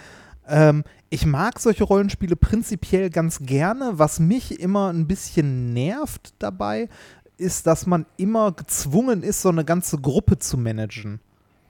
Ähm, 0.48 0.84
ich 1.10 1.26
mag 1.26 1.60
solche 1.60 1.84
Rollenspiele 1.84 2.36
prinzipiell 2.36 3.10
ganz 3.10 3.40
gerne. 3.40 3.94
Was 3.94 4.20
mich 4.20 4.60
immer 4.60 4.92
ein 4.92 5.08
bisschen 5.08 5.74
nervt 5.74 6.34
dabei, 6.40 6.90
ist, 7.38 7.68
dass 7.68 7.86
man 7.86 8.06
immer 8.18 8.52
gezwungen 8.52 9.24
ist, 9.24 9.42
so 9.42 9.50
eine 9.50 9.64
ganze 9.64 9.98
Gruppe 10.00 10.38
zu 10.40 10.58
managen. 10.58 11.20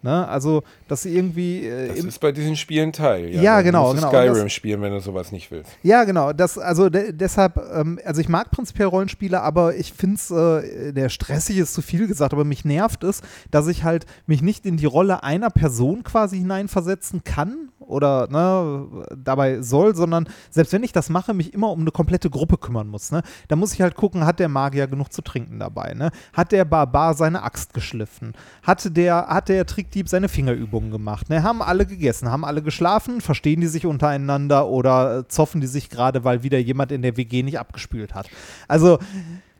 Ne? 0.03 0.27
Also, 0.27 0.61
dass 0.87 1.01
sie 1.01 1.15
irgendwie 1.15 1.65
äh, 1.65 1.87
Das 1.87 1.97
ist 2.05 2.19
bei 2.19 2.31
diesen 2.31 2.55
Spielen 2.55 2.93
Teil. 2.93 3.33
Ja, 3.33 3.55
Dann 3.57 3.65
genau, 3.65 3.89
du 3.93 3.95
genau. 3.99 4.09
Skyrim 4.09 4.43
das- 4.43 4.53
spielen, 4.53 4.81
wenn 4.81 4.91
du 4.93 4.99
sowas 5.01 5.31
nicht 5.31 5.49
willst. 5.51 5.71
Ja, 5.81 6.03
genau. 6.03 6.33
Das, 6.33 6.57
also 6.57 6.89
de 6.89 7.11
deshalb, 7.11 7.57
ähm, 7.73 7.99
also 8.05 8.21
ich 8.21 8.29
mag 8.29 8.51
prinzipiell 8.51 8.87
Rollenspiele, 8.87 9.41
aber 9.41 9.75
ich 9.75 9.93
finde 9.93 10.15
es, 10.15 10.29
äh, 10.31 10.93
der 10.93 11.09
stressig 11.09 11.57
ist 11.57 11.73
zu 11.73 11.81
viel 11.81 12.07
gesagt, 12.07 12.31
aber 12.31 12.45
mich 12.45 12.63
nervt 12.63 13.03
es, 13.03 13.21
dass 13.49 13.67
ich 13.67 13.83
halt 13.83 14.05
mich 14.27 14.41
nicht 14.43 14.65
in 14.67 14.77
die 14.77 14.85
Rolle 14.85 15.23
einer 15.23 15.49
Person 15.49 16.03
quasi 16.03 16.37
hineinversetzen 16.37 17.23
kann 17.23 17.69
oder 17.87 18.27
ne, 18.29 19.05
dabei 19.15 19.61
soll, 19.61 19.95
sondern 19.95 20.27
selbst 20.49 20.73
wenn 20.73 20.83
ich 20.83 20.91
das 20.91 21.09
mache, 21.09 21.33
mich 21.33 21.53
immer 21.53 21.71
um 21.71 21.81
eine 21.81 21.91
komplette 21.91 22.29
Gruppe 22.29 22.57
kümmern 22.57 22.87
muss. 22.87 23.11
Ne? 23.11 23.23
Da 23.47 23.55
muss 23.55 23.73
ich 23.73 23.81
halt 23.81 23.95
gucken, 23.95 24.25
hat 24.25 24.39
der 24.39 24.49
Magier 24.49 24.87
genug 24.87 25.11
zu 25.11 25.21
trinken 25.21 25.59
dabei? 25.59 25.93
Ne? 25.93 26.11
Hat 26.33 26.51
der 26.51 26.65
Barbar 26.65 27.13
seine 27.13 27.43
Axt 27.43 27.73
geschliffen? 27.73 28.33
Hat 28.63 28.95
der, 28.95 29.27
hat 29.27 29.49
der 29.49 29.65
Trickdieb 29.65 30.09
seine 30.09 30.29
Fingerübungen 30.29 30.91
gemacht? 30.91 31.29
Ne? 31.29 31.43
Haben 31.43 31.61
alle 31.61 31.85
gegessen? 31.85 32.29
Haben 32.29 32.45
alle 32.45 32.61
geschlafen? 32.61 33.21
Verstehen 33.21 33.61
die 33.61 33.67
sich 33.67 33.85
untereinander 33.85 34.67
oder 34.67 35.19
äh, 35.19 35.27
zoffen 35.27 35.61
die 35.61 35.67
sich 35.67 35.89
gerade, 35.89 36.23
weil 36.23 36.43
wieder 36.43 36.59
jemand 36.59 36.91
in 36.91 37.01
der 37.01 37.17
WG 37.17 37.43
nicht 37.43 37.59
abgespült 37.59 38.13
hat? 38.13 38.29
Also, 38.67 38.99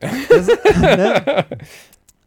das, 0.00 0.46
ne? 0.80 1.46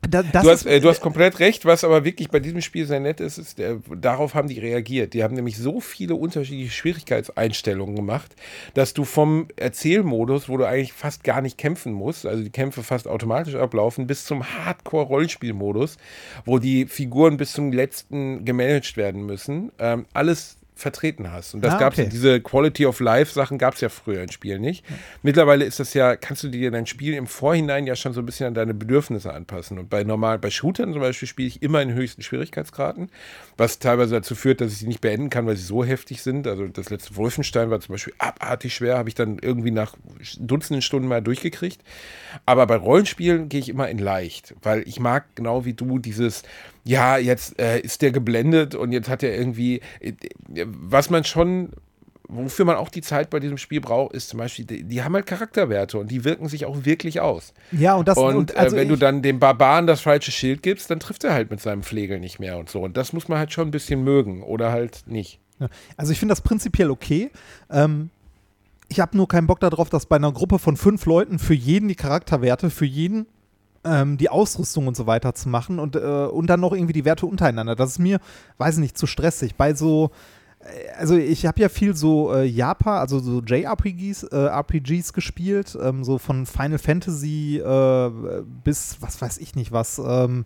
Da, 0.09 0.23
das 0.23 0.43
Du 0.43 0.49
hast, 0.49 0.65
äh, 0.65 0.79
du 0.79 0.89
hast 0.89 0.99
komplett 0.99 1.39
recht, 1.39 1.65
was 1.65 1.83
aber 1.83 2.03
wirklich 2.03 2.29
bei 2.29 2.39
diesem 2.39 2.61
Spiel 2.61 2.87
sehr 2.87 2.99
nett 2.99 3.19
ist, 3.19 3.37
ist 3.37 3.59
der, 3.59 3.79
darauf 3.95 4.33
haben 4.33 4.47
die 4.47 4.59
reagiert. 4.59 5.13
Die 5.13 5.23
haben 5.23 5.35
nämlich 5.35 5.57
so 5.57 5.79
viele 5.79 6.15
unterschiedliche 6.15 6.71
Schwierigkeitseinstellungen 6.71 7.95
gemacht, 7.95 8.35
dass 8.73 8.93
du 8.93 9.05
vom 9.05 9.47
Erzählmodus, 9.57 10.49
wo 10.49 10.57
du 10.57 10.65
eigentlich 10.65 10.93
fast 10.93 11.23
gar 11.23 11.41
nicht 11.41 11.57
kämpfen 11.57 11.93
musst, 11.93 12.25
also 12.25 12.43
die 12.43 12.49
Kämpfe 12.49 12.81
fast 12.81 13.07
automatisch 13.07 13.55
ablaufen, 13.55 14.07
bis 14.07 14.25
zum 14.25 14.43
Hardcore-Rollenspielmodus, 14.43 15.97
wo 16.45 16.57
die 16.57 16.87
Figuren 16.87 17.37
bis 17.37 17.53
zum 17.53 17.71
letzten 17.71 18.43
gemanagt 18.43 18.97
werden 18.97 19.25
müssen, 19.25 19.71
ähm, 19.77 20.07
alles 20.13 20.57
vertreten 20.81 21.31
hast. 21.31 21.53
Und 21.53 21.61
das 21.63 21.75
Ah, 21.75 21.79
gab's 21.79 21.97
okay. 21.99 22.09
diese 22.11 22.41
Quality 22.41 22.85
of 22.85 22.99
Life 22.99 23.33
Sachen 23.33 23.57
gab 23.57 23.75
es 23.75 23.81
ja 23.81 23.89
früher 23.89 24.21
in 24.21 24.31
Spielen 24.31 24.61
nicht. 24.61 24.83
Mittlerweile 25.23 25.65
ist 25.65 25.79
das 25.79 25.93
ja, 25.93 26.15
kannst 26.15 26.43
du 26.43 26.49
dir 26.49 26.71
dein 26.71 26.85
Spiel 26.85 27.13
im 27.13 27.27
Vorhinein 27.27 27.87
ja 27.87 27.95
schon 27.95 28.13
so 28.13 28.21
ein 28.21 28.25
bisschen 28.25 28.47
an 28.47 28.53
deine 28.53 28.73
Bedürfnisse 28.73 29.33
anpassen. 29.33 29.77
Und 29.79 29.89
bei 29.89 30.03
normal, 30.03 30.39
bei 30.39 30.49
Shootern 30.49 30.91
zum 30.91 31.01
Beispiel 31.01 31.27
spiele 31.27 31.47
ich 31.47 31.61
immer 31.61 31.81
in 31.81 31.93
höchsten 31.93 32.21
Schwierigkeitsgraden, 32.21 33.09
was 33.57 33.79
teilweise 33.79 34.15
dazu 34.15 34.35
führt, 34.35 34.61
dass 34.61 34.71
ich 34.71 34.79
sie 34.79 34.87
nicht 34.87 35.01
beenden 35.01 35.29
kann, 35.29 35.45
weil 35.45 35.55
sie 35.55 35.63
so 35.63 35.83
heftig 35.83 36.21
sind. 36.21 36.47
Also 36.47 36.67
das 36.67 36.89
letzte 36.89 37.15
Wolfenstein 37.15 37.69
war 37.69 37.79
zum 37.79 37.93
Beispiel 37.93 38.13
abartig 38.17 38.73
schwer, 38.73 38.97
habe 38.97 39.09
ich 39.09 39.15
dann 39.15 39.39
irgendwie 39.39 39.71
nach 39.71 39.95
Dutzenden 40.39 40.81
Stunden 40.81 41.07
mal 41.07 41.21
durchgekriegt. 41.21 41.81
Aber 42.45 42.65
bei 42.67 42.75
Rollenspielen 42.75 43.49
gehe 43.49 43.59
ich 43.59 43.69
immer 43.69 43.89
in 43.89 43.97
leicht, 43.99 44.55
weil 44.61 44.87
ich 44.87 44.99
mag 44.99 45.25
genau 45.35 45.65
wie 45.65 45.73
du 45.73 45.99
dieses, 45.99 46.43
ja, 46.83 47.17
jetzt 47.17 47.59
äh, 47.59 47.79
ist 47.79 48.01
der 48.01 48.11
geblendet 48.11 48.75
und 48.75 48.91
jetzt 48.91 49.09
hat 49.09 49.23
er 49.23 49.35
irgendwie, 49.37 49.81
äh, 49.99 50.13
was 50.65 51.09
man 51.09 51.23
schon, 51.23 51.71
wofür 52.27 52.65
man 52.65 52.77
auch 52.77 52.89
die 52.89 53.01
Zeit 53.01 53.29
bei 53.29 53.39
diesem 53.39 53.57
Spiel 53.57 53.81
braucht, 53.81 54.13
ist 54.13 54.29
zum 54.29 54.39
Beispiel, 54.39 54.65
die, 54.65 54.83
die 54.83 55.03
haben 55.03 55.13
halt 55.13 55.25
Charakterwerte 55.25 55.97
und 55.97 56.09
die 56.09 56.23
wirken 56.23 56.47
sich 56.47 56.65
auch 56.65 56.85
wirklich 56.85 57.19
aus. 57.19 57.53
ja, 57.71 57.95
und 57.95 58.07
das 58.07 58.17
Und, 58.17 58.35
und 58.35 58.57
also 58.57 58.75
äh, 58.75 58.79
wenn 58.79 58.89
du 58.89 58.95
dann 58.95 59.21
dem 59.21 59.39
Barbaren 59.39 59.85
das 59.85 60.01
falsche 60.01 60.31
Schild 60.31 60.63
gibst, 60.63 60.89
dann 60.89 60.99
trifft 60.99 61.23
er 61.23 61.33
halt 61.33 61.51
mit 61.51 61.61
seinem 61.61 61.83
Flegel 61.83 62.19
nicht 62.19 62.39
mehr 62.39 62.57
und 62.57 62.69
so. 62.69 62.81
Und 62.81 62.97
das 62.97 63.13
muss 63.13 63.27
man 63.27 63.37
halt 63.37 63.51
schon 63.51 63.67
ein 63.67 63.71
bisschen 63.71 64.03
mögen 64.03 64.41
oder 64.43 64.71
halt 64.71 65.03
nicht. 65.05 65.39
Ja. 65.59 65.69
Also 65.97 66.11
ich 66.11 66.19
finde 66.19 66.31
das 66.31 66.41
prinzipiell 66.41 66.89
okay. 66.89 67.29
Ähm, 67.69 68.09
ich 68.87 68.99
habe 68.99 69.15
nur 69.15 69.27
keinen 69.27 69.47
Bock 69.47 69.59
darauf, 69.59 69.89
dass 69.89 70.05
bei 70.05 70.15
einer 70.15 70.31
Gruppe 70.31 70.59
von 70.59 70.75
fünf 70.75 71.05
Leuten 71.05 71.39
für 71.39 71.53
jeden 71.53 71.87
die 71.87 71.95
Charakterwerte, 71.95 72.69
für 72.69 72.85
jeden 72.85 73.27
ähm, 73.83 74.17
die 74.17 74.29
Ausrüstung 74.29 74.87
und 74.87 74.95
so 74.95 75.07
weiter 75.07 75.33
zu 75.33 75.49
machen 75.49 75.79
und, 75.79 75.95
äh, 75.95 75.99
und 75.99 76.47
dann 76.47 76.59
noch 76.59 76.73
irgendwie 76.73 76.93
die 76.93 77.05
Werte 77.05 77.25
untereinander. 77.25 77.75
Das 77.75 77.91
ist 77.91 77.99
mir, 77.99 78.19
weiß 78.57 78.77
nicht, 78.77 78.97
zu 78.97 79.07
stressig. 79.07 79.55
Bei 79.55 79.73
so, 79.73 80.11
äh, 80.59 80.91
also 80.97 81.15
ich 81.15 81.45
habe 81.45 81.61
ja 81.61 81.69
viel 81.69 81.95
so 81.95 82.33
äh, 82.33 82.45
Japan, 82.45 82.99
also 82.99 83.19
so 83.19 83.41
JRPGs 83.41 84.23
äh, 84.23 84.35
RPGs 84.35 85.13
gespielt, 85.13 85.77
ähm, 85.81 86.03
so 86.03 86.17
von 86.17 86.45
Final 86.45 86.79
Fantasy 86.79 87.57
äh, 87.57 88.11
bis, 88.63 88.97
was 89.01 89.21
weiß 89.21 89.37
ich 89.39 89.55
nicht 89.55 89.71
was, 89.71 89.99
ähm, 89.99 90.45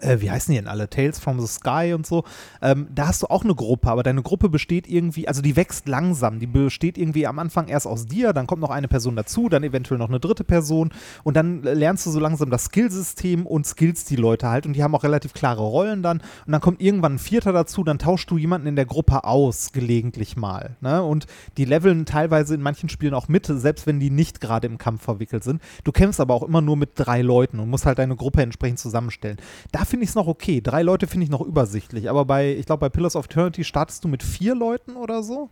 äh, 0.00 0.20
wie 0.20 0.30
heißen 0.30 0.52
die 0.52 0.58
denn 0.58 0.68
alle? 0.68 0.88
Tales 0.88 1.18
from 1.18 1.40
the 1.40 1.46
Sky 1.46 1.92
und 1.94 2.06
so. 2.06 2.24
Ähm, 2.60 2.88
da 2.94 3.08
hast 3.08 3.22
du 3.22 3.26
auch 3.26 3.44
eine 3.44 3.54
Gruppe, 3.54 3.90
aber 3.90 4.02
deine 4.02 4.22
Gruppe 4.22 4.48
besteht 4.48 4.88
irgendwie, 4.88 5.28
also 5.28 5.42
die 5.42 5.56
wächst 5.56 5.88
langsam. 5.88 6.40
Die 6.40 6.46
besteht 6.46 6.98
irgendwie 6.98 7.26
am 7.26 7.38
Anfang 7.38 7.68
erst 7.68 7.86
aus 7.86 8.06
dir, 8.06 8.32
dann 8.32 8.46
kommt 8.46 8.62
noch 8.62 8.70
eine 8.70 8.88
Person 8.88 9.16
dazu, 9.16 9.48
dann 9.48 9.62
eventuell 9.62 9.98
noch 9.98 10.08
eine 10.08 10.20
dritte 10.20 10.44
Person 10.44 10.90
und 11.24 11.36
dann 11.36 11.62
lernst 11.62 12.06
du 12.06 12.10
so 12.10 12.20
langsam 12.20 12.50
das 12.50 12.64
Skillsystem 12.64 13.46
und 13.46 13.66
skills 13.66 14.04
die 14.04 14.16
Leute 14.16 14.48
halt 14.48 14.66
und 14.66 14.74
die 14.74 14.82
haben 14.82 14.94
auch 14.94 15.04
relativ 15.04 15.32
klare 15.32 15.62
Rollen 15.62 16.02
dann 16.02 16.22
und 16.46 16.52
dann 16.52 16.60
kommt 16.60 16.80
irgendwann 16.80 17.14
ein 17.14 17.18
Vierter 17.18 17.52
dazu, 17.52 17.84
dann 17.84 17.98
tauschst 17.98 18.30
du 18.30 18.38
jemanden 18.38 18.66
in 18.66 18.76
der 18.76 18.86
Gruppe 18.86 19.24
aus, 19.24 19.72
gelegentlich 19.72 20.36
mal. 20.36 20.76
Ne? 20.80 21.02
Und 21.02 21.26
die 21.56 21.64
leveln 21.64 22.06
teilweise 22.06 22.54
in 22.54 22.62
manchen 22.62 22.88
Spielen 22.88 23.14
auch 23.14 23.28
mit, 23.28 23.46
selbst 23.46 23.86
wenn 23.86 24.00
die 24.00 24.10
nicht 24.10 24.40
gerade 24.40 24.66
im 24.66 24.78
Kampf 24.78 25.02
verwickelt 25.02 25.44
sind. 25.44 25.60
Du 25.84 25.92
kämpfst 25.92 26.20
aber 26.20 26.34
auch 26.34 26.42
immer 26.42 26.60
nur 26.60 26.76
mit 26.76 26.90
drei 26.94 27.22
Leuten 27.22 27.60
und 27.60 27.68
musst 27.70 27.86
halt 27.86 27.98
deine 27.98 28.16
Gruppe 28.16 28.42
entsprechend 28.42 28.78
zusammenstellen. 28.78 29.38
Da 29.70 29.81
finde 29.84 30.04
ich 30.04 30.10
es 30.10 30.14
noch 30.14 30.26
okay. 30.26 30.60
Drei 30.60 30.82
Leute 30.82 31.06
finde 31.06 31.24
ich 31.24 31.30
noch 31.30 31.40
übersichtlich, 31.42 32.08
aber 32.10 32.24
bei, 32.24 32.54
ich 32.54 32.66
glaube, 32.66 32.80
bei 32.80 32.88
Pillars 32.88 33.16
of 33.16 33.26
Eternity 33.26 33.64
startest 33.64 34.04
du 34.04 34.08
mit 34.08 34.22
vier 34.22 34.54
Leuten 34.54 34.96
oder 34.96 35.22
so? 35.22 35.48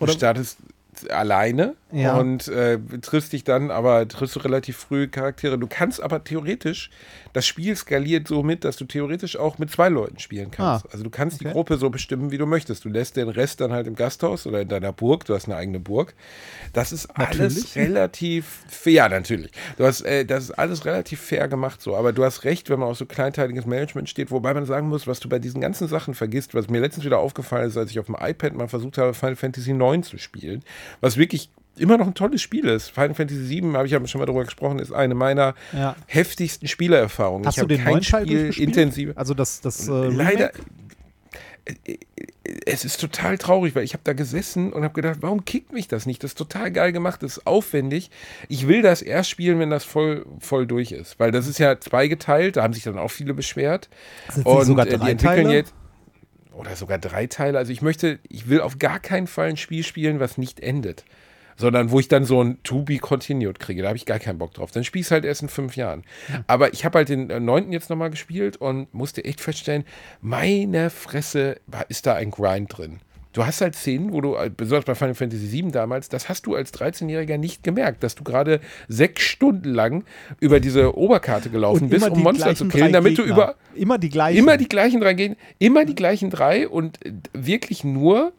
Du 0.00 0.06
startest 0.08 0.58
alleine 1.10 1.74
Ja. 1.92 2.16
und 2.16 2.48
äh, 2.48 2.78
triffst 3.00 3.32
dich 3.32 3.44
dann, 3.44 3.70
aber 3.70 4.06
triffst 4.08 4.34
du 4.36 4.40
relativ 4.40 4.76
früh 4.76 5.06
Charaktere. 5.08 5.58
Du 5.58 5.66
kannst 5.68 6.02
aber 6.02 6.24
theoretisch, 6.24 6.90
das 7.38 7.46
Spiel 7.46 7.76
skaliert 7.76 8.26
so 8.26 8.42
mit, 8.42 8.64
dass 8.64 8.76
du 8.78 8.84
theoretisch 8.84 9.36
auch 9.36 9.58
mit 9.58 9.70
zwei 9.70 9.88
Leuten 9.88 10.18
spielen 10.18 10.50
kannst. 10.50 10.86
Ah, 10.86 10.88
also 10.90 11.04
du 11.04 11.10
kannst 11.10 11.40
die 11.40 11.44
okay. 11.44 11.52
Gruppe 11.52 11.78
so 11.78 11.88
bestimmen, 11.88 12.32
wie 12.32 12.38
du 12.38 12.46
möchtest. 12.46 12.84
Du 12.84 12.88
lässt 12.88 13.16
den 13.16 13.28
Rest 13.28 13.60
dann 13.60 13.70
halt 13.72 13.86
im 13.86 13.94
Gasthaus 13.94 14.44
oder 14.44 14.62
in 14.62 14.66
deiner 14.66 14.92
Burg. 14.92 15.24
Du 15.24 15.34
hast 15.34 15.44
eine 15.44 15.54
eigene 15.54 15.78
Burg. 15.78 16.14
Das 16.72 16.90
ist 16.90 17.06
alles 17.10 17.38
Natürlich. 17.38 17.76
relativ 17.76 18.64
fair, 18.66 18.92
ja, 18.92 19.08
natürlich. 19.08 19.52
Du 19.76 19.84
hast, 19.84 20.00
äh, 20.00 20.24
das 20.24 20.44
ist 20.44 20.50
alles 20.50 20.84
relativ 20.84 21.20
fair 21.20 21.46
gemacht 21.46 21.80
so. 21.80 21.94
Aber 21.94 22.12
du 22.12 22.24
hast 22.24 22.42
recht, 22.42 22.70
wenn 22.70 22.80
man 22.80 22.88
auf 22.88 22.96
so 22.96 23.06
kleinteiliges 23.06 23.66
Management 23.66 24.08
steht, 24.08 24.32
wobei 24.32 24.52
man 24.52 24.66
sagen 24.66 24.88
muss, 24.88 25.06
was 25.06 25.20
du 25.20 25.28
bei 25.28 25.38
diesen 25.38 25.60
ganzen 25.60 25.86
Sachen 25.86 26.14
vergisst, 26.14 26.56
was 26.56 26.68
mir 26.68 26.80
letztens 26.80 27.04
wieder 27.04 27.20
aufgefallen 27.20 27.68
ist, 27.68 27.76
als 27.76 27.92
ich 27.92 28.00
auf 28.00 28.06
dem 28.06 28.16
iPad 28.18 28.54
mal 28.54 28.66
versucht 28.66 28.98
habe, 28.98 29.14
Final 29.14 29.36
Fantasy 29.36 29.70
IX 29.70 30.08
zu 30.08 30.18
spielen, 30.18 30.64
was 31.00 31.16
wirklich 31.16 31.50
immer 31.80 31.96
noch 31.98 32.06
ein 32.06 32.14
tolles 32.14 32.42
Spiel 32.42 32.66
ist. 32.66 32.90
Final 32.90 33.14
Fantasy 33.14 33.48
VII, 33.48 33.72
habe 33.74 33.86
ich 33.86 33.92
ja 33.92 34.06
schon 34.06 34.18
mal 34.20 34.26
drüber 34.26 34.44
gesprochen, 34.44 34.78
ist 34.78 34.92
eine 34.92 35.14
meiner 35.14 35.54
Ja. 35.72 35.96
heftigsten 36.06 36.68
Spielerfahrungen. 36.68 37.46
Hast 37.46 37.56
ich 37.58 37.62
du 37.62 37.68
den 37.68 37.82
kein 37.82 37.92
neuen 37.94 38.02
Spiel 38.04 38.50
intensiv. 38.58 39.12
Also 39.16 39.34
das, 39.34 39.60
das 39.60 39.88
äh, 39.88 39.92
Leider. 40.08 40.50
Es 42.64 42.86
ist 42.86 42.98
total 42.98 43.36
traurig, 43.36 43.74
weil 43.74 43.84
ich 43.84 43.92
habe 43.92 44.00
da 44.02 44.14
gesessen 44.14 44.72
und 44.72 44.84
habe 44.84 44.94
gedacht, 44.94 45.18
warum 45.20 45.44
kickt 45.44 45.70
mich 45.72 45.86
das 45.86 46.06
nicht? 46.06 46.22
Das 46.24 46.30
ist 46.30 46.38
total 46.38 46.70
geil 46.70 46.92
gemacht, 46.92 47.22
das 47.22 47.36
ist 47.38 47.46
aufwendig. 47.46 48.10
Ich 48.48 48.66
will 48.68 48.80
das 48.80 49.02
erst 49.02 49.28
spielen, 49.28 49.58
wenn 49.58 49.68
das 49.68 49.84
voll, 49.84 50.24
voll 50.40 50.66
durch 50.66 50.92
ist. 50.92 51.20
Weil 51.20 51.30
das 51.30 51.46
ist 51.46 51.58
ja 51.58 51.78
zweigeteilt, 51.78 52.56
da 52.56 52.62
haben 52.62 52.72
sich 52.72 52.84
dann 52.84 52.96
auch 52.98 53.10
viele 53.10 53.34
beschwert. 53.34 53.90
Sind 54.32 54.46
nicht 54.46 54.64
sogar 54.64 54.86
äh, 54.86 54.90
die 54.92 54.96
drei 54.96 55.10
entwickeln 55.10 55.44
Teile? 55.44 55.54
jetzt. 55.54 55.74
Oder 56.54 56.74
sogar 56.74 56.98
drei 56.98 57.26
Teile. 57.26 57.58
Also 57.58 57.70
ich 57.70 57.82
möchte, 57.82 58.18
ich 58.28 58.48
will 58.48 58.62
auf 58.62 58.78
gar 58.78 58.98
keinen 58.98 59.26
Fall 59.26 59.50
ein 59.50 59.56
Spiel 59.58 59.84
spielen, 59.84 60.18
was 60.18 60.38
nicht 60.38 60.60
endet. 60.60 61.04
Sondern 61.58 61.90
wo 61.90 62.00
ich 62.00 62.08
dann 62.08 62.24
so 62.24 62.42
ein 62.42 62.62
To 62.62 62.82
Be 62.82 62.98
Continued 62.98 63.58
kriege. 63.58 63.82
Da 63.82 63.88
habe 63.88 63.96
ich 63.96 64.06
gar 64.06 64.18
keinen 64.18 64.38
Bock 64.38 64.54
drauf. 64.54 64.70
Dann 64.70 64.84
spiel 64.84 65.02
ich 65.02 65.10
halt 65.10 65.24
erst 65.24 65.42
in 65.42 65.48
fünf 65.48 65.76
Jahren. 65.76 66.04
Aber 66.46 66.72
ich 66.72 66.84
habe 66.84 66.98
halt 66.98 67.10
den 67.10 67.28
äh, 67.28 67.40
neunten 67.40 67.72
jetzt 67.72 67.90
nochmal 67.90 68.10
gespielt 68.10 68.56
und 68.56 68.92
musste 68.94 69.24
echt 69.24 69.40
feststellen, 69.40 69.84
meine 70.20 70.90
Fresse, 70.90 71.56
ist 71.88 72.06
da 72.06 72.14
ein 72.14 72.30
Grind 72.30 72.78
drin. 72.78 73.00
Du 73.38 73.44
hast 73.46 73.60
halt 73.60 73.76
Szenen, 73.76 74.12
wo 74.12 74.20
du, 74.20 74.34
äh, 74.34 74.50
besonders 74.54 74.84
bei 74.84 74.94
Final 74.94 75.14
Fantasy 75.14 75.52
VII 75.52 75.70
damals, 75.70 76.08
das 76.08 76.28
hast 76.28 76.46
du 76.46 76.54
als 76.54 76.72
13-Jähriger 76.72 77.36
nicht 77.36 77.62
gemerkt, 77.62 78.02
dass 78.02 78.14
du 78.14 78.24
gerade 78.24 78.60
sechs 78.88 79.22
Stunden 79.22 79.74
lang 79.74 80.04
über 80.40 80.60
diese 80.60 80.96
Oberkarte 80.96 81.50
gelaufen 81.50 81.88
bist, 81.88 82.08
um 82.08 82.22
Monster 82.22 82.54
zu 82.54 82.66
killen, 82.68 82.92
damit 82.92 83.18
du 83.18 83.22
über, 83.22 83.54
Immer 83.74 83.98
die 83.98 84.08
gleichen. 84.08 84.38
Immer 84.38 84.56
die 84.56 84.68
gleichen 84.68 85.00
drei 85.00 85.14
gehen, 85.14 85.36
immer 85.58 85.84
die 85.84 85.94
gleichen 85.94 86.30
drei 86.30 86.68
und 86.68 87.04
äh, 87.06 87.12
wirklich 87.32 87.84
nur, 87.84 88.32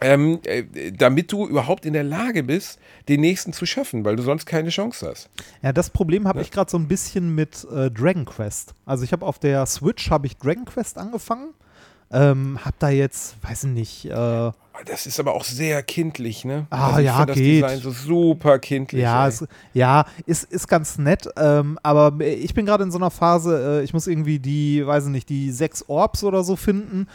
ähm, 0.00 0.40
äh, 0.44 0.92
damit 0.92 1.32
du 1.32 1.46
überhaupt 1.46 1.86
in 1.86 1.92
der 1.92 2.04
Lage 2.04 2.42
bist, 2.42 2.78
den 3.08 3.20
nächsten 3.20 3.52
zu 3.52 3.66
schaffen, 3.66 4.04
weil 4.04 4.16
du 4.16 4.22
sonst 4.22 4.46
keine 4.46 4.70
Chance 4.70 5.08
hast. 5.10 5.30
Ja, 5.62 5.72
das 5.72 5.90
Problem 5.90 6.26
habe 6.26 6.42
ich 6.42 6.50
gerade 6.50 6.70
so 6.70 6.78
ein 6.78 6.88
bisschen 6.88 7.34
mit 7.34 7.66
äh, 7.72 7.90
Dragon 7.90 8.24
Quest. 8.24 8.74
Also 8.86 9.04
ich 9.04 9.12
habe 9.12 9.26
auf 9.26 9.38
der 9.38 9.66
Switch 9.66 10.10
habe 10.10 10.26
ich 10.26 10.36
Dragon 10.36 10.64
Quest 10.64 10.98
angefangen. 10.98 11.54
Ähm, 12.12 12.58
hab 12.64 12.76
da 12.80 12.88
jetzt, 12.88 13.36
weiß 13.42 13.64
ich 13.64 13.70
nicht, 13.70 14.04
äh, 14.06 14.10
Das 14.84 15.06
ist 15.06 15.20
aber 15.20 15.32
auch 15.32 15.44
sehr 15.44 15.80
kindlich, 15.84 16.44
ne? 16.44 16.66
Ah, 16.70 16.96
ich 16.98 17.04
ja, 17.04 17.24
das 17.24 17.36
geht. 17.36 17.62
Design 17.62 17.78
so 17.78 17.90
super 17.92 18.58
kindlich. 18.58 19.02
Ja, 19.02 19.28
es, 19.28 19.46
ja 19.74 20.04
ist, 20.26 20.50
ist 20.50 20.66
ganz 20.66 20.98
nett, 20.98 21.28
ähm, 21.36 21.78
aber 21.84 22.14
ich 22.24 22.52
bin 22.52 22.66
gerade 22.66 22.82
in 22.82 22.90
so 22.90 22.98
einer 22.98 23.12
Phase, 23.12 23.80
äh, 23.80 23.84
ich 23.84 23.92
muss 23.92 24.08
irgendwie 24.08 24.40
die, 24.40 24.84
weiß 24.84 25.04
ich 25.04 25.10
nicht, 25.10 25.28
die 25.28 25.52
sechs 25.52 25.84
Orbs 25.88 26.24
oder 26.24 26.42
so 26.42 26.56
finden, 26.56 27.06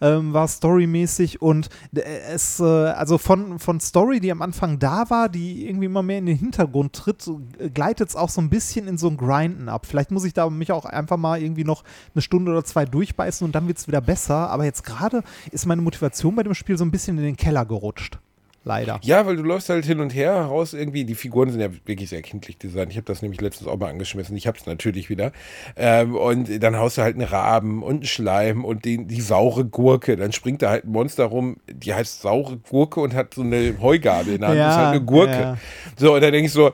ähm, 0.00 0.32
war 0.32 0.48
storymäßig 0.48 1.42
und 1.42 1.68
äh, 1.94 2.00
es, 2.00 2.60
äh, 2.60 2.64
also 2.64 3.18
von, 3.18 3.58
von 3.58 3.80
Story, 3.80 4.20
die 4.20 4.30
am 4.30 4.42
Anfang 4.42 4.78
da 4.78 5.10
war, 5.10 5.28
die 5.28 5.66
irgendwie 5.66 5.86
immer 5.86 6.02
mehr 6.02 6.18
in 6.18 6.26
den 6.26 6.36
Hintergrund 6.36 6.92
tritt, 6.92 7.26
äh, 7.58 7.70
gleitet 7.70 8.08
es 8.08 8.16
auch 8.16 8.28
so 8.28 8.40
ein 8.40 8.50
bisschen 8.50 8.88
in 8.88 8.98
so 8.98 9.08
ein 9.08 9.16
Grinden 9.16 9.68
ab. 9.68 9.86
Vielleicht 9.86 10.10
muss 10.10 10.24
ich 10.24 10.32
da 10.32 10.48
mich 10.50 10.72
auch 10.72 10.84
einfach 10.84 11.16
mal 11.16 11.40
irgendwie 11.40 11.64
noch 11.64 11.84
eine 12.14 12.22
Stunde 12.22 12.52
oder 12.52 12.64
zwei 12.64 12.84
durchbeißen 12.84 13.44
und 13.44 13.54
dann 13.54 13.66
wird 13.66 13.78
es 13.78 13.88
wieder 13.88 14.00
besser, 14.00 14.50
aber 14.50 14.64
jetzt 14.64 14.84
gerade 14.84 15.22
ist 15.50 15.66
meine 15.66 15.82
Motivation 15.82 16.34
bei 16.34 16.42
dem 16.42 16.54
Spiel 16.54 16.76
so 16.76 16.84
ein 16.84 16.90
bisschen 16.90 17.18
in 17.18 17.24
den 17.24 17.36
Keller 17.36 17.64
gerutscht. 17.64 18.18
Leider. 18.64 18.98
Ja, 19.02 19.26
weil 19.26 19.36
du 19.36 19.42
läufst 19.42 19.68
halt 19.68 19.84
hin 19.84 20.00
und 20.00 20.14
her 20.14 20.34
raus 20.34 20.72
irgendwie. 20.72 21.04
Die 21.04 21.14
Figuren 21.14 21.50
sind 21.50 21.60
ja 21.60 21.68
wirklich 21.84 22.08
sehr 22.08 22.22
kindlich 22.22 22.56
designt. 22.56 22.90
Ich 22.90 22.96
habe 22.96 23.04
das 23.06 23.20
nämlich 23.20 23.40
letztens 23.40 23.68
auch 23.68 23.78
mal 23.78 23.90
angeschmissen. 23.90 24.36
Ich 24.36 24.46
habe 24.46 24.56
es 24.58 24.64
natürlich 24.64 25.10
wieder. 25.10 25.32
Ähm, 25.76 26.16
und 26.16 26.62
dann 26.62 26.76
haust 26.76 26.96
du 26.96 27.02
halt 27.02 27.14
einen 27.14 27.26
Raben 27.26 27.82
und 27.82 27.94
einen 27.96 28.04
Schleim 28.04 28.64
und 28.64 28.86
den, 28.86 29.06
die 29.06 29.20
saure 29.20 29.66
Gurke. 29.66 30.16
Dann 30.16 30.32
springt 30.32 30.62
da 30.62 30.70
halt 30.70 30.84
ein 30.84 30.92
Monster 30.92 31.24
rum, 31.24 31.58
die 31.70 31.92
heißt 31.92 32.22
saure 32.22 32.56
Gurke 32.56 33.00
und 33.00 33.14
hat 33.14 33.34
so 33.34 33.42
eine 33.42 33.74
Heugabel 33.80 34.34
in 34.34 34.40
der 34.40 34.48
Hand. 34.48 34.58
Ja, 34.58 34.66
das 34.66 34.74
ist 34.74 34.80
halt 34.80 34.96
eine 34.96 35.04
Gurke. 35.04 35.32
ja. 35.32 35.58
So, 35.98 36.14
und 36.14 36.22
da 36.22 36.30
denke 36.30 36.46
ich 36.46 36.52
so, 36.52 36.72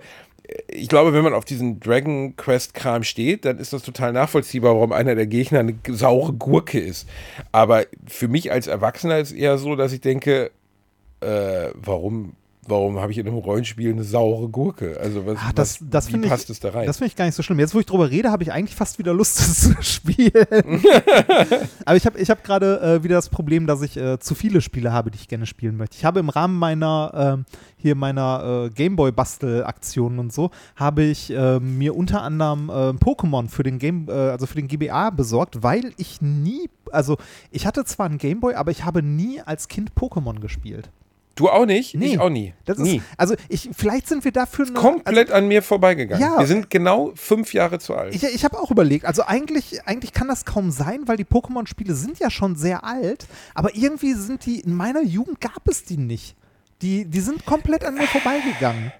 ich 0.69 0.89
glaube, 0.89 1.13
wenn 1.13 1.23
man 1.23 1.35
auf 1.35 1.45
diesen 1.45 1.81
Dragon 1.81 2.37
Quest 2.37 2.75
Kram 2.75 3.03
steht, 3.03 3.45
dann 3.45 3.59
ist 3.59 3.73
das 3.73 3.83
total 3.83 4.13
nachvollziehbar, 4.13 4.75
warum 4.75 4.93
einer 4.93 5.15
der 5.15 5.27
Gegner 5.27 5.61
eine 5.61 5.75
saure 5.89 6.33
Gurke 6.33 6.79
ist. 6.79 7.09
Aber 7.53 7.85
für 8.07 8.29
mich 8.29 8.51
als 8.53 8.67
Erwachsener 8.67 9.19
ist 9.19 9.33
eher 9.33 9.59
so, 9.59 9.77
dass 9.77 9.93
ich 9.93 10.01
denke, 10.01 10.51
äh, 11.21 11.71
warum, 11.75 12.35
warum 12.67 12.99
habe 13.01 13.13
ich 13.13 13.19
in 13.19 13.27
einem 13.27 13.37
Rollenspiel 13.39 13.91
eine 13.93 14.05
saure 14.05 14.49
Gurke? 14.49 14.99
Also 15.01 15.27
was, 15.27 15.39
Ah, 15.39 15.53
das, 15.55 15.81
was, 15.81 15.91
das 15.91 16.07
wie 16.09 16.13
finde 16.13 16.27
ich, 16.27 16.31
passt 16.31 16.51
es 16.51 16.61
da 16.61 16.71
rein? 16.71 16.87
Das 16.87 16.99
finde 16.99 17.09
ich 17.09 17.17
gar 17.17 17.25
nicht 17.25 17.35
so 17.35 17.43
schlimm. 17.43 17.59
Jetzt, 17.59 17.75
wo 17.75 17.81
ich 17.81 17.87
drüber 17.87 18.11
rede, 18.11 18.31
habe 18.31 18.43
ich 18.43 18.53
eigentlich 18.53 18.77
fast 18.77 18.99
wieder 18.99 19.13
Lust, 19.13 19.39
das 19.41 19.61
zu 19.61 19.83
spielen. 19.83 20.31
Aber 21.85 21.97
ich 21.97 22.07
habe 22.07 22.19
ich 22.19 22.31
hab 22.31 22.45
gerade 22.45 22.81
äh, 22.81 23.03
wieder 23.05 23.17
das 23.17 23.29
Problem, 23.29 23.67
dass 23.67 23.83
ich 23.83 23.97
äh, 23.97 24.19
zu 24.19 24.35
viele 24.35 24.61
Spiele 24.61 24.93
habe, 24.93 25.11
die 25.11 25.19
ich 25.19 25.29
gerne 25.29 25.47
spielen 25.47 25.77
möchte. 25.77 25.97
Ich 25.97 26.05
habe 26.05 26.21
im 26.21 26.29
Rahmen 26.29 26.59
meiner 26.59 27.13
ähm, 27.15 27.45
hier 27.77 27.95
meiner 27.95 28.67
äh, 28.67 28.71
Gameboy-Bastel-Aktionen 28.71 30.19
und 30.19 30.33
so, 30.33 30.51
habe 30.77 31.03
ich 31.03 31.31
äh, 31.31 31.59
mir 31.61 31.97
unter 31.97 32.23
anderem 32.23 32.69
äh, 32.69 32.73
Pokémon 32.91 33.49
für 33.49 33.63
den 33.63 33.79
Game, 33.79 34.07
äh, 34.09 34.13
also 34.13 34.47
für 34.47 34.57
den 34.57 34.69
GBA 34.69 35.11
besorgt, 35.11 35.63
weil 35.63 35.93
ich 35.97 36.21
nie, 36.21 36.69
also 36.93 37.17
ich 37.51 37.67
hatte 37.67 37.85
zwar 37.85 38.07
einen 38.07 38.19
Gameboy, 38.19 38.55
aber 38.55 38.71
ich 38.71 38.85
habe 38.85 39.03
nie 39.03 39.41
als 39.41 39.69
Kind 39.69 39.93
Pokémon 39.95 40.41
gespielt. 40.41 40.91
Du 41.35 41.49
auch 41.49 41.67
nicht? 41.67 41.95
Nee. 41.95 42.07
Ich 42.07 42.19
auch 42.19 42.31
nie. 42.31 42.55
Das 42.65 42.79
nie. 42.79 42.99
ist, 42.99 43.05
also 43.17 43.35
ich, 43.49 43.71
vielleicht 43.77 44.09
sind 44.09 44.25
wir 44.25 44.33
dafür 44.33 44.67
noch, 44.67 44.81
Komplett 44.81 45.31
an 45.31 45.49
mir 45.49 45.63
vorbeigegangen. 45.63 46.23
Ja. 46.23 46.39
Wir 46.39 46.47
sind 46.47 46.71
genau 46.71 47.13
fünf 47.15 47.55
Jahre 47.55 47.79
zu 47.79 47.95
alt. 47.95 48.15
Ich, 48.15 48.23
ich 48.23 48.45
habe 48.45 48.59
auch 48.59 48.71
überlegt, 48.71 49.05
also 49.05 49.23
eigentlich, 49.23 49.87
eigentlich 49.87 50.13
kann 50.13 50.29
das 50.29 50.45
kaum 50.45 50.71
sein, 50.71 51.03
weil 51.07 51.17
die 51.17 51.25
Pokémon-Spiele 51.25 51.95
sind 51.95 52.19
ja 52.19 52.31
schon 52.31 52.57
sehr 52.57 52.85
alt, 52.85 53.27
aber 53.55 53.75
irgendwie 53.75 54.15
sind 54.15 54.47
die, 54.47 54.61
in 54.61 54.75
meiner 54.75 55.03
Jugend 55.03 55.41
gab 55.41 55.67
es 55.67 55.85
die 55.85 55.97
nicht. 55.97 56.37
Die, 56.83 57.05
die 57.05 57.21
sind 57.21 57.45
komplett 57.45 57.85
an 57.85 57.95
mir 57.95 58.07
vorbeigegangen. 58.07 58.93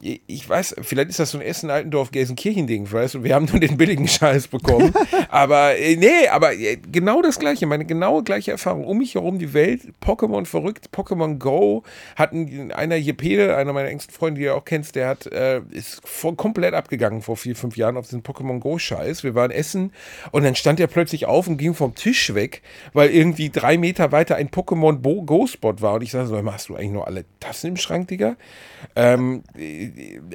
Ich 0.00 0.48
weiß, 0.48 0.76
vielleicht 0.82 1.10
ist 1.10 1.18
das 1.18 1.30
so 1.30 1.38
ein 1.38 1.42
Essen-Altendorf-Gelsenkirchen-Ding, 1.42 2.90
weißt 2.90 3.14
du, 3.14 3.24
wir 3.24 3.34
haben 3.34 3.46
nur 3.46 3.60
den 3.60 3.76
billigen 3.76 4.06
Scheiß 4.06 4.48
bekommen. 4.48 4.92
aber 5.30 5.76
äh, 5.78 5.96
nee, 5.96 6.28
aber 6.30 6.54
äh, 6.54 6.76
genau 6.76 7.22
das 7.22 7.38
Gleiche, 7.38 7.66
meine 7.66 7.84
genaue 7.84 8.22
gleiche 8.22 8.50
Erfahrung. 8.50 8.84
Um 8.84 8.98
mich 8.98 9.14
herum 9.14 9.38
die 9.38 9.54
Welt, 9.54 9.80
Pokémon 10.02 10.44
verrückt, 10.44 10.90
Pokémon 10.92 11.38
Go, 11.38 11.84
hatten 12.16 12.72
einer 12.72 12.96
Jepede, 12.96 13.56
einer 13.56 13.72
meiner 13.72 13.88
engsten 13.88 14.14
Freunde, 14.14 14.40
die 14.40 14.46
du 14.46 14.54
auch 14.54 14.64
kennst, 14.64 14.94
der 14.96 15.08
hat, 15.08 15.26
äh, 15.26 15.60
ist 15.70 16.00
voll, 16.04 16.34
komplett 16.34 16.74
abgegangen 16.74 17.22
vor 17.22 17.36
vier, 17.36 17.56
fünf 17.56 17.76
Jahren 17.76 17.96
auf 17.96 18.06
diesen 18.06 18.22
Pokémon 18.22 18.60
Go-Scheiß. 18.60 19.24
Wir 19.24 19.34
waren 19.34 19.50
essen 19.50 19.92
und 20.32 20.44
dann 20.44 20.54
stand 20.54 20.80
er 20.80 20.86
plötzlich 20.86 21.26
auf 21.26 21.48
und 21.48 21.56
ging 21.56 21.74
vom 21.74 21.94
Tisch 21.94 22.34
weg, 22.34 22.62
weil 22.92 23.10
irgendwie 23.10 23.50
drei 23.50 23.78
Meter 23.78 24.12
weiter 24.12 24.36
ein 24.36 24.50
Pokémon 24.50 25.00
Go-Spot 25.24 25.74
war. 25.80 25.94
Und 25.94 26.02
ich 26.02 26.10
sage 26.10 26.26
so, 26.26 26.52
hast 26.52 26.68
du 26.68 26.76
eigentlich 26.76 26.90
noch 26.92 27.06
alle 27.06 27.24
Tassen 27.40 27.68
im 27.68 27.76
Schrank, 27.76 28.08
Digga? 28.08 28.36
Ähm, 28.96 29.42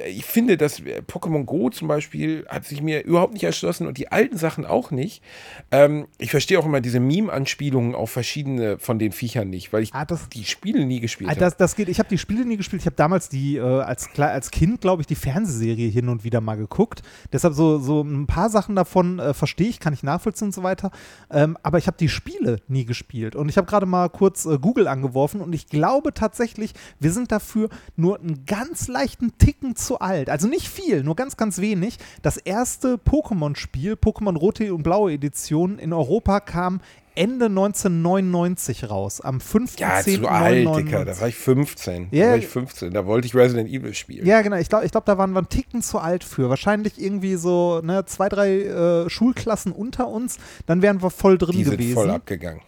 ich 0.08 0.24
finde, 0.24 0.56
dass 0.56 0.80
Pokémon 0.82 1.44
Go 1.44 1.70
zum 1.70 1.88
Beispiel 1.88 2.46
hat 2.48 2.64
sich 2.64 2.82
mir 2.82 3.04
überhaupt 3.04 3.32
nicht 3.32 3.44
erschlossen 3.44 3.86
und 3.86 3.98
die 3.98 4.10
alten 4.12 4.36
Sachen 4.36 4.64
auch 4.66 4.90
nicht. 4.90 5.22
Ähm, 5.70 6.06
ich 6.18 6.30
verstehe 6.30 6.58
auch 6.58 6.66
immer 6.66 6.80
diese 6.80 7.00
Meme-Anspielungen 7.00 7.94
auf 7.94 8.10
verschiedene 8.10 8.78
von 8.78 8.98
den 8.98 9.12
Viechern 9.12 9.50
nicht, 9.50 9.72
weil 9.72 9.82
ich 9.82 9.94
Ah, 9.94 10.04
das- 10.04 10.28
die 10.28 10.44
Spiele 10.44 10.84
nie 10.86 11.00
gespielt 11.00 11.28
Ah, 11.28 11.32
habe. 11.32 11.40
Das, 11.40 11.56
das 11.56 11.76
geht. 11.76 11.88
Ich 11.88 11.98
habe 11.98 12.08
die 12.08 12.18
Spiele 12.18 12.44
nie 12.44 12.56
gespielt. 12.56 12.82
Ich 12.82 12.86
habe 12.86 12.96
damals 12.96 13.28
die 13.28 13.56
äh, 13.56 13.60
als, 13.60 14.08
als 14.18 14.50
Kind, 14.50 14.80
glaube 14.80 15.02
ich, 15.02 15.06
die 15.06 15.14
Fernsehserie 15.14 15.88
hin 15.88 16.08
und 16.08 16.24
wieder 16.24 16.40
mal 16.40 16.56
geguckt. 16.56 17.02
Deshalb 17.32 17.54
so, 17.54 17.78
so 17.78 18.02
ein 18.02 18.26
paar 18.26 18.50
Sachen 18.50 18.76
davon 18.76 19.18
äh, 19.18 19.34
verstehe 19.34 19.68
ich, 19.68 19.80
kann 19.80 19.92
ich 19.92 20.02
nachvollziehen 20.02 20.48
und 20.48 20.52
so 20.54 20.62
weiter. 20.62 20.90
Ähm, 21.30 21.56
aber 21.62 21.78
ich 21.78 21.86
habe 21.86 21.96
die 21.98 22.08
Spiele 22.08 22.58
nie 22.68 22.84
gespielt. 22.84 23.36
Und 23.36 23.48
ich 23.48 23.56
habe 23.56 23.66
gerade 23.66 23.86
mal 23.86 24.08
kurz 24.08 24.44
äh, 24.46 24.58
Google 24.58 24.88
angeworfen 24.88 25.40
und 25.40 25.52
ich 25.54 25.66
glaube 25.66 26.12
tatsächlich, 26.14 26.72
wir 26.98 27.12
sind 27.12 27.32
dafür 27.32 27.68
nur 27.96 28.18
einen 28.20 28.44
ganz 28.46 28.88
leichten 28.88 29.36
Ticken 29.40 29.74
zu 29.74 29.98
alt. 29.98 30.30
Also 30.30 30.46
nicht 30.46 30.68
viel, 30.68 31.02
nur 31.02 31.16
ganz, 31.16 31.36
ganz 31.36 31.58
wenig. 31.58 31.98
Das 32.22 32.36
erste 32.36 32.94
Pokémon-Spiel, 32.94 33.94
Pokémon 33.94 34.36
Rote 34.36 34.72
und 34.72 34.84
Blaue 34.84 35.12
Edition 35.12 35.78
in 35.78 35.92
Europa 35.92 36.38
kam 36.38 36.80
Ende 37.16 37.46
1999 37.46 38.88
raus, 38.88 39.20
am 39.20 39.38
5.10.1999. 39.38 39.80
ja, 39.80 40.02
zu 40.02 40.28
alt, 40.28 40.76
Dicker. 40.76 41.04
Da 41.04 41.20
war 41.20 41.28
ich 41.28 41.34
15. 41.34 42.08
Ja. 42.12 42.24
Da 42.24 42.30
war 42.30 42.38
ich 42.38 42.46
15. 42.46 42.92
Da 42.92 43.04
wollte 43.04 43.26
ich 43.26 43.34
Resident 43.34 43.68
Evil 43.68 43.94
spielen. 43.94 44.24
Ja, 44.24 44.42
genau. 44.42 44.56
Ich 44.56 44.68
glaube, 44.68 44.84
ich 44.84 44.92
glaub, 44.92 45.04
da 45.06 45.18
waren 45.18 45.32
wir 45.32 45.38
einen 45.38 45.48
Ticken 45.48 45.82
zu 45.82 45.98
alt 45.98 46.22
für. 46.22 46.48
Wahrscheinlich 46.48 47.00
irgendwie 47.02 47.34
so 47.34 47.80
ne, 47.82 48.04
zwei, 48.06 48.28
drei 48.28 48.60
äh, 48.60 49.10
Schulklassen 49.10 49.72
unter 49.72 50.08
uns. 50.08 50.38
Dann 50.66 50.82
wären 50.82 51.02
wir 51.02 51.10
voll 51.10 51.36
drin 51.36 51.56
die 51.56 51.64
sind 51.64 51.78
gewesen. 51.78 51.94
voll 51.94 52.10
abgegangen. 52.10 52.62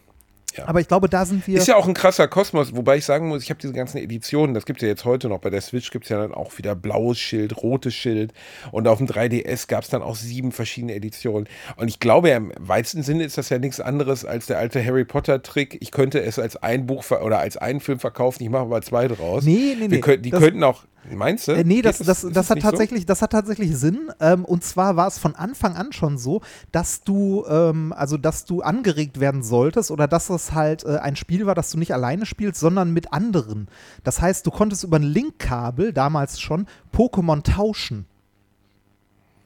Aber 0.66 0.80
ich 0.80 0.88
glaube, 0.88 1.08
da 1.08 1.24
sind 1.24 1.46
wir. 1.46 1.58
Ist 1.58 1.68
ja 1.68 1.76
auch 1.76 1.86
ein 1.88 1.94
krasser 1.94 2.28
Kosmos, 2.28 2.74
wobei 2.76 2.96
ich 2.96 3.04
sagen 3.04 3.28
muss, 3.28 3.42
ich 3.42 3.50
habe 3.50 3.60
diese 3.60 3.72
ganzen 3.72 3.98
Editionen, 3.98 4.54
das 4.54 4.66
gibt 4.66 4.78
es 4.80 4.82
ja 4.82 4.88
jetzt 4.88 5.04
heute 5.04 5.28
noch. 5.28 5.38
Bei 5.38 5.50
der 5.50 5.60
Switch 5.60 5.90
gibt 5.90 6.04
es 6.04 6.08
ja 6.10 6.18
dann 6.18 6.32
auch 6.34 6.58
wieder 6.58 6.74
blaues 6.74 7.18
Schild, 7.18 7.62
rotes 7.62 7.94
Schild 7.94 8.32
und 8.70 8.86
auf 8.88 8.98
dem 8.98 9.06
3DS 9.06 9.68
gab 9.68 9.82
es 9.84 9.88
dann 9.90 10.02
auch 10.02 10.16
sieben 10.16 10.52
verschiedene 10.52 10.94
Editionen. 10.94 11.48
Und 11.76 11.88
ich 11.88 12.00
glaube, 12.00 12.28
ja, 12.30 12.36
im 12.36 12.52
weitesten 12.58 13.02
Sinne 13.02 13.24
ist 13.24 13.38
das 13.38 13.48
ja 13.48 13.58
nichts 13.58 13.80
anderes 13.80 14.24
als 14.24 14.46
der 14.46 14.58
alte 14.58 14.84
Harry 14.84 15.04
Potter-Trick. 15.04 15.78
Ich 15.80 15.90
könnte 15.90 16.20
es 16.22 16.38
als 16.38 16.56
ein 16.56 16.86
Buch 16.86 17.04
oder 17.10 17.38
als 17.40 17.56
einen 17.56 17.80
Film 17.80 17.98
verkaufen, 17.98 18.42
ich 18.42 18.50
mache 18.50 18.62
aber 18.62 18.82
zwei 18.82 19.08
draus. 19.08 19.44
Nee, 19.44 19.76
nee, 19.78 19.88
nee. 19.88 20.00
könnten, 20.00 20.22
die 20.22 20.30
Das- 20.30 20.40
könnten 20.40 20.62
auch, 20.64 20.84
meinst 21.10 21.48
du? 21.48 21.52
Äh, 21.52 21.64
nee, 21.64 21.82
das, 21.82 21.98
das, 21.98 22.24
ist 22.24 22.36
das, 22.36 22.50
hat 22.50 22.56
nicht 22.56 22.64
so? 22.64 22.70
tatsächlich, 22.70 23.06
das 23.06 23.22
hat 23.22 23.32
tatsächlich 23.32 23.76
Sinn. 23.76 24.10
Ähm, 24.20 24.44
und 24.44 24.64
zwar 24.64 24.96
war 24.96 25.08
es 25.08 25.18
von 25.18 25.34
Anfang 25.34 25.76
an 25.76 25.92
schon 25.92 26.18
so, 26.18 26.42
dass 26.70 27.02
du, 27.02 27.44
ähm, 27.48 27.92
also 27.96 28.16
dass 28.16 28.44
du 28.44 28.62
angeregt 28.62 29.20
werden 29.20 29.42
solltest 29.42 29.90
oder 29.90 30.06
dass 30.06 30.30
es 30.30 30.52
halt 30.52 30.84
äh, 30.84 30.98
ein 30.98 31.16
Spiel 31.16 31.46
war, 31.46 31.54
das 31.54 31.70
du 31.70 31.78
nicht 31.78 31.92
alleine 31.92 32.26
spielst, 32.26 32.60
sondern 32.60 32.92
mit 32.92 33.12
anderen. 33.12 33.68
Das 34.04 34.20
heißt, 34.20 34.46
du 34.46 34.50
konntest 34.50 34.84
über 34.84 34.98
ein 34.98 35.02
Linkkabel 35.02 35.92
damals 35.92 36.40
schon 36.40 36.66
Pokémon 36.94 37.42
tauschen. 37.42 38.06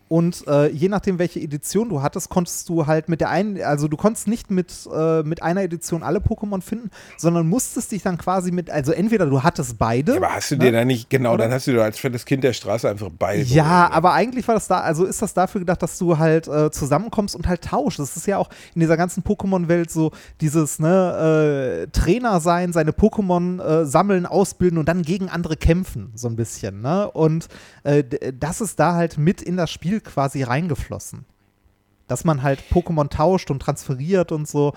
Und 0.09 0.47
äh, 0.47 0.69
je 0.69 0.89
nachdem, 0.89 1.19
welche 1.19 1.41
Edition 1.41 1.89
du 1.89 2.03
hattest, 2.03 2.29
konntest 2.29 2.69
du 2.69 2.87
halt 2.87 3.09
mit 3.09 3.21
der 3.21 3.31
einen, 3.31 3.61
also 3.63 3.89
du 3.89 3.97
konntest 3.97 4.29
nicht 4.29 4.51
mit, 4.51 4.73
äh, 4.95 5.23
mit 5.23 5.43
einer 5.43 5.63
Edition 5.63 6.03
alle 6.03 6.21
Pokémon 6.21 6.61
finden, 6.61 6.91
sondern 7.17 7.49
musstest 7.49 7.91
dich 7.93 8.03
dann 8.03 8.17
quasi 8.17 8.53
mit, 8.53 8.71
also 8.71 8.93
entweder 8.93 9.27
du 9.27 9.43
hattest 9.43 9.79
beide. 9.79 10.13
Ja, 10.13 10.19
aber 10.19 10.35
hast 10.35 10.53
du 10.53 10.57
ne? 10.57 10.67
dir 10.67 10.73
da 10.73 10.85
nicht, 10.85 11.11
genau, 11.11 11.35
Oder? 11.35 11.45
dann 11.45 11.53
hast 11.53 11.67
du 11.67 11.73
dir 11.73 11.83
als 11.83 11.99
fettes 11.99 12.25
Kind 12.25 12.45
der 12.45 12.53
Straße 12.53 12.89
einfach 12.89 13.11
beide. 13.19 13.43
Ja, 13.43 13.91
aber 13.91 14.13
eigentlich 14.13 14.47
war 14.47 14.55
das 14.55 14.69
da, 14.69 14.81
also 14.81 15.05
ist 15.05 15.23
das 15.23 15.35
dafür 15.35 15.61
gedacht, 15.61 15.83
dass 15.83 15.99
du 15.99 16.19
halt 16.19 16.47
äh, 16.47 16.71
zusammenkommst 16.71 17.35
und 17.35 17.49
halt 17.49 17.63
tauschst. 17.63 17.99
Das 17.99 18.17
ist 18.17 18.27
ja 18.27 18.39
auch 18.39 18.49
in 18.75 18.81
dieser 18.81 18.97
ganzen 18.97 19.25
Pokémon-Welt 19.25 19.91
so 19.91 20.13
dieses, 20.41 20.79
ne, 20.79 21.85
äh, 21.85 21.91
Trainer 21.91 22.41
sein, 22.41 22.73
seine 22.73 22.93
Pokémon 22.93 23.61
äh, 23.61 23.87
sammeln, 23.87 24.27
ausbilden 24.27 24.79
und 24.79 24.89
dann 24.89 25.03
gegen 25.03 25.29
andere 25.29 25.57
kämpfen, 25.57 26.13
so 26.15 26.29
ein 26.29 26.37
bisschen, 26.37 26.81
ne? 26.81 27.11
Und 27.11 27.49
äh, 27.83 28.05
das 28.39 28.61
ist 28.61 28.79
da 28.79 28.95
halt 28.95 29.19
mit 29.19 29.43
in 29.43 29.57
das 29.57 29.71
Spiel 29.71 29.96
quasi 30.01 30.43
reingeflossen. 30.43 31.25
Dass 32.09 32.25
man 32.25 32.43
halt 32.43 32.63
Pokémon 32.71 33.09
tauscht 33.09 33.51
und 33.51 33.61
transferiert 33.61 34.31
und 34.33 34.47
so. 34.47 34.73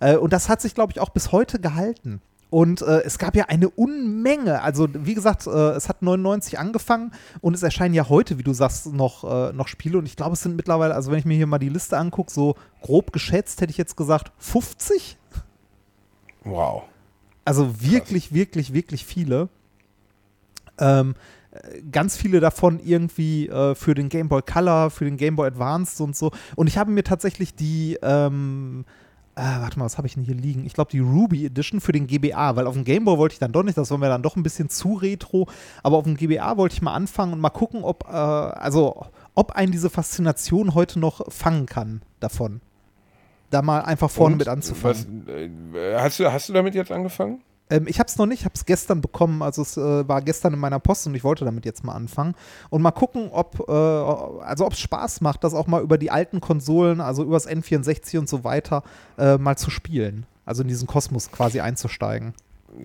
Äh, 0.00 0.16
und 0.16 0.32
das 0.32 0.48
hat 0.48 0.60
sich, 0.60 0.74
glaube 0.74 0.92
ich, 0.92 1.00
auch 1.00 1.10
bis 1.10 1.32
heute 1.32 1.58
gehalten. 1.58 2.20
Und 2.54 2.82
äh, 2.82 3.02
es 3.02 3.18
gab 3.18 3.34
ja 3.34 3.46
eine 3.46 3.68
Unmenge. 3.68 4.62
Also, 4.62 4.86
wie 4.92 5.14
gesagt, 5.14 5.48
äh, 5.48 5.70
es 5.70 5.88
hat 5.88 6.02
99 6.02 6.56
angefangen 6.56 7.10
und 7.40 7.54
es 7.54 7.64
erscheinen 7.64 7.94
ja 7.94 8.08
heute, 8.08 8.38
wie 8.38 8.44
du 8.44 8.52
sagst, 8.52 8.92
noch, 8.92 9.24
äh, 9.24 9.52
noch 9.52 9.66
Spiele. 9.66 9.98
Und 9.98 10.06
ich 10.06 10.14
glaube, 10.14 10.34
es 10.34 10.42
sind 10.42 10.54
mittlerweile, 10.54 10.94
also 10.94 11.10
wenn 11.10 11.18
ich 11.18 11.24
mir 11.24 11.36
hier 11.36 11.48
mal 11.48 11.58
die 11.58 11.68
Liste 11.68 11.98
angucke, 11.98 12.30
so 12.30 12.54
grob 12.80 13.12
geschätzt 13.12 13.60
hätte 13.60 13.72
ich 13.72 13.76
jetzt 13.76 13.96
gesagt 13.96 14.30
50. 14.38 15.16
Wow. 16.44 16.84
Also 17.44 17.82
wirklich, 17.82 18.32
wirklich, 18.32 18.72
wirklich 18.72 19.04
viele. 19.04 19.48
Ähm, 20.78 21.10
äh, 21.10 21.14
ganz 21.90 22.16
viele 22.16 22.40
davon 22.40 22.80
irgendwie 22.82 23.48
äh, 23.48 23.74
für 23.74 23.94
den 23.94 24.08
Game 24.08 24.28
Boy 24.28 24.42
Color, 24.42 24.90
für 24.90 25.04
den 25.04 25.16
Game 25.16 25.36
Boy 25.36 25.48
Advance 25.48 26.02
und 26.02 26.16
so. 26.16 26.30
Und 26.56 26.66
ich 26.66 26.78
habe 26.78 26.90
mir 26.90 27.04
tatsächlich 27.04 27.54
die, 27.54 27.98
ähm, 28.02 28.84
äh, 29.36 29.42
warte 29.42 29.78
mal, 29.78 29.84
was 29.84 29.98
habe 29.98 30.06
ich 30.06 30.14
denn 30.14 30.22
hier 30.22 30.34
liegen? 30.34 30.64
Ich 30.64 30.74
glaube, 30.74 30.90
die 30.90 31.00
Ruby 31.00 31.46
Edition 31.46 31.80
für 31.80 31.92
den 31.92 32.06
GBA, 32.06 32.56
weil 32.56 32.66
auf 32.66 32.74
dem 32.74 32.84
Game 32.84 33.04
Boy 33.04 33.18
wollte 33.18 33.34
ich 33.34 33.38
dann 33.38 33.52
doch 33.52 33.62
nicht, 33.62 33.78
das 33.78 33.90
war 33.90 33.98
mir 33.98 34.08
dann 34.08 34.22
doch 34.22 34.36
ein 34.36 34.42
bisschen 34.42 34.68
zu 34.68 34.94
retro, 34.94 35.48
aber 35.82 35.96
auf 35.96 36.04
dem 36.04 36.16
GBA 36.16 36.56
wollte 36.56 36.74
ich 36.74 36.82
mal 36.82 36.94
anfangen 36.94 37.32
und 37.32 37.40
mal 37.40 37.50
gucken, 37.50 37.84
ob, 37.84 38.04
äh, 38.08 38.12
also, 38.12 39.06
ob 39.34 39.52
einen 39.52 39.72
diese 39.72 39.90
Faszination 39.90 40.74
heute 40.74 40.98
noch 40.98 41.32
fangen 41.32 41.66
kann 41.66 42.02
davon. 42.20 42.60
Da 43.50 43.62
mal 43.62 43.80
einfach 43.80 44.10
vorne 44.10 44.34
Und 44.34 44.38
mit 44.38 44.48
anzufangen. 44.48 45.22
Was, 45.26 45.80
äh, 45.80 45.96
hast, 45.98 46.18
du, 46.18 46.32
hast 46.32 46.48
du 46.48 46.52
damit 46.52 46.74
jetzt 46.74 46.90
angefangen? 46.90 47.40
Ähm, 47.70 47.86
ich 47.86 47.98
habe 47.98 48.08
es 48.08 48.16
noch 48.18 48.26
nicht, 48.26 48.40
ich 48.40 48.44
habe 48.44 48.54
es 48.54 48.66
gestern 48.66 49.00
bekommen, 49.00 49.42
also 49.42 49.62
es 49.62 49.76
äh, 49.76 50.08
war 50.08 50.22
gestern 50.22 50.52
in 50.54 50.58
meiner 50.58 50.80
Post 50.80 51.06
und 51.06 51.14
ich 51.14 51.24
wollte 51.24 51.44
damit 51.44 51.64
jetzt 51.64 51.84
mal 51.84 51.94
anfangen 51.94 52.34
und 52.70 52.82
mal 52.82 52.90
gucken, 52.90 53.28
ob 53.30 53.68
äh, 53.68 53.72
also 53.72 54.66
ob 54.66 54.72
es 54.72 54.80
Spaß 54.80 55.20
macht, 55.20 55.44
das 55.44 55.54
auch 55.54 55.66
mal 55.66 55.82
über 55.82 55.98
die 55.98 56.10
alten 56.10 56.40
Konsolen, 56.40 57.00
also 57.00 57.22
übers 57.24 57.48
N64 57.48 58.18
und 58.18 58.28
so 58.28 58.44
weiter, 58.44 58.82
äh, 59.18 59.38
mal 59.38 59.56
zu 59.56 59.70
spielen. 59.70 60.26
Also 60.46 60.62
in 60.62 60.68
diesen 60.68 60.86
Kosmos 60.86 61.30
quasi 61.30 61.60
einzusteigen. 61.60 62.34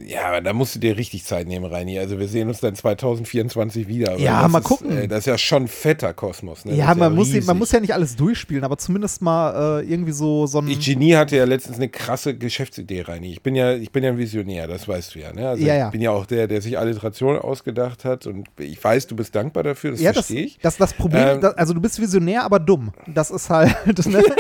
Ja, 0.05 0.27
aber 0.27 0.41
da 0.41 0.53
musst 0.53 0.75
du 0.75 0.79
dir 0.79 0.97
richtig 0.97 1.25
Zeit 1.25 1.47
nehmen, 1.47 1.65
Reini. 1.65 1.97
Also 1.97 2.19
wir 2.19 2.27
sehen 2.27 2.47
uns 2.47 2.59
dann 2.59 2.75
2024 2.75 3.87
wieder. 3.87 4.13
weil 4.13 4.21
Ja, 4.21 4.47
mal 4.47 4.59
ist, 4.59 4.65
gucken. 4.65 4.95
Äh, 4.95 5.07
das 5.07 5.19
ist 5.19 5.25
ja 5.25 5.37
schon 5.37 5.67
fetter 5.67 6.13
Kosmos. 6.13 6.65
Ne? 6.65 6.75
ja, 6.75 6.93
man, 6.93 7.15
muss, 7.15 7.29
riesig. 7.29 7.45
man 7.47 7.57
muss 7.57 7.71
ja 7.71 7.79
nicht 7.79 7.93
alles 7.93 8.15
durchspielen, 8.15 8.63
aber 8.63 8.77
zumindest 8.77 9.21
mal 9.21 9.81
äh, 9.81 9.91
irgendwie 9.91 10.11
so, 10.11 10.45
so 10.45 10.59
ein. 10.59 10.67
Ich, 10.67 10.85
Genie 10.85 11.15
hatte 11.15 11.35
ja 11.37 11.45
letztens 11.45 11.77
eine 11.77 11.89
krasse 11.89 12.37
Geschäftsidee, 12.37 13.01
Reini. 13.01 13.31
Ich 13.31 13.41
bin 13.41 13.55
ja, 13.55 13.73
ich 13.73 13.91
bin 13.91 14.03
ja 14.03 14.11
ein 14.11 14.17
Visionär, 14.17 14.67
das 14.67 14.87
weißt 14.87 15.15
du 15.15 15.19
ja. 15.19 15.33
Ne? 15.33 15.49
Also 15.49 15.65
Ja, 15.65 15.73
ich 15.73 15.79
ja. 15.79 15.89
bin 15.89 16.01
ja 16.01 16.11
auch 16.11 16.27
der, 16.27 16.47
der 16.47 16.61
sich 16.61 16.77
Alliteration 16.77 17.37
ausgedacht 17.39 18.05
hat 18.05 18.27
und 18.27 18.47
ich 18.57 18.83
weiß, 18.83 19.07
du 19.07 19.15
bist 19.15 19.33
dankbar 19.35 19.63
dafür, 19.63 19.91
das 19.91 20.01
ja, 20.01 20.11
das, 20.11 20.27
verstehe 20.27 20.45
ich. 20.45 20.59
das, 20.61 20.77
das 20.77 20.93
Problem, 20.93 21.27
Ähm, 21.27 21.41
das, 21.41 21.55
also 21.55 21.73
du 21.73 21.81
bist 21.81 21.99
visionär, 21.99 22.43
aber 22.43 22.59
dumm. 22.59 22.91
Das 23.07 23.31
ist 23.31 23.49
halt. 23.49 23.75
Ne? 24.09 24.23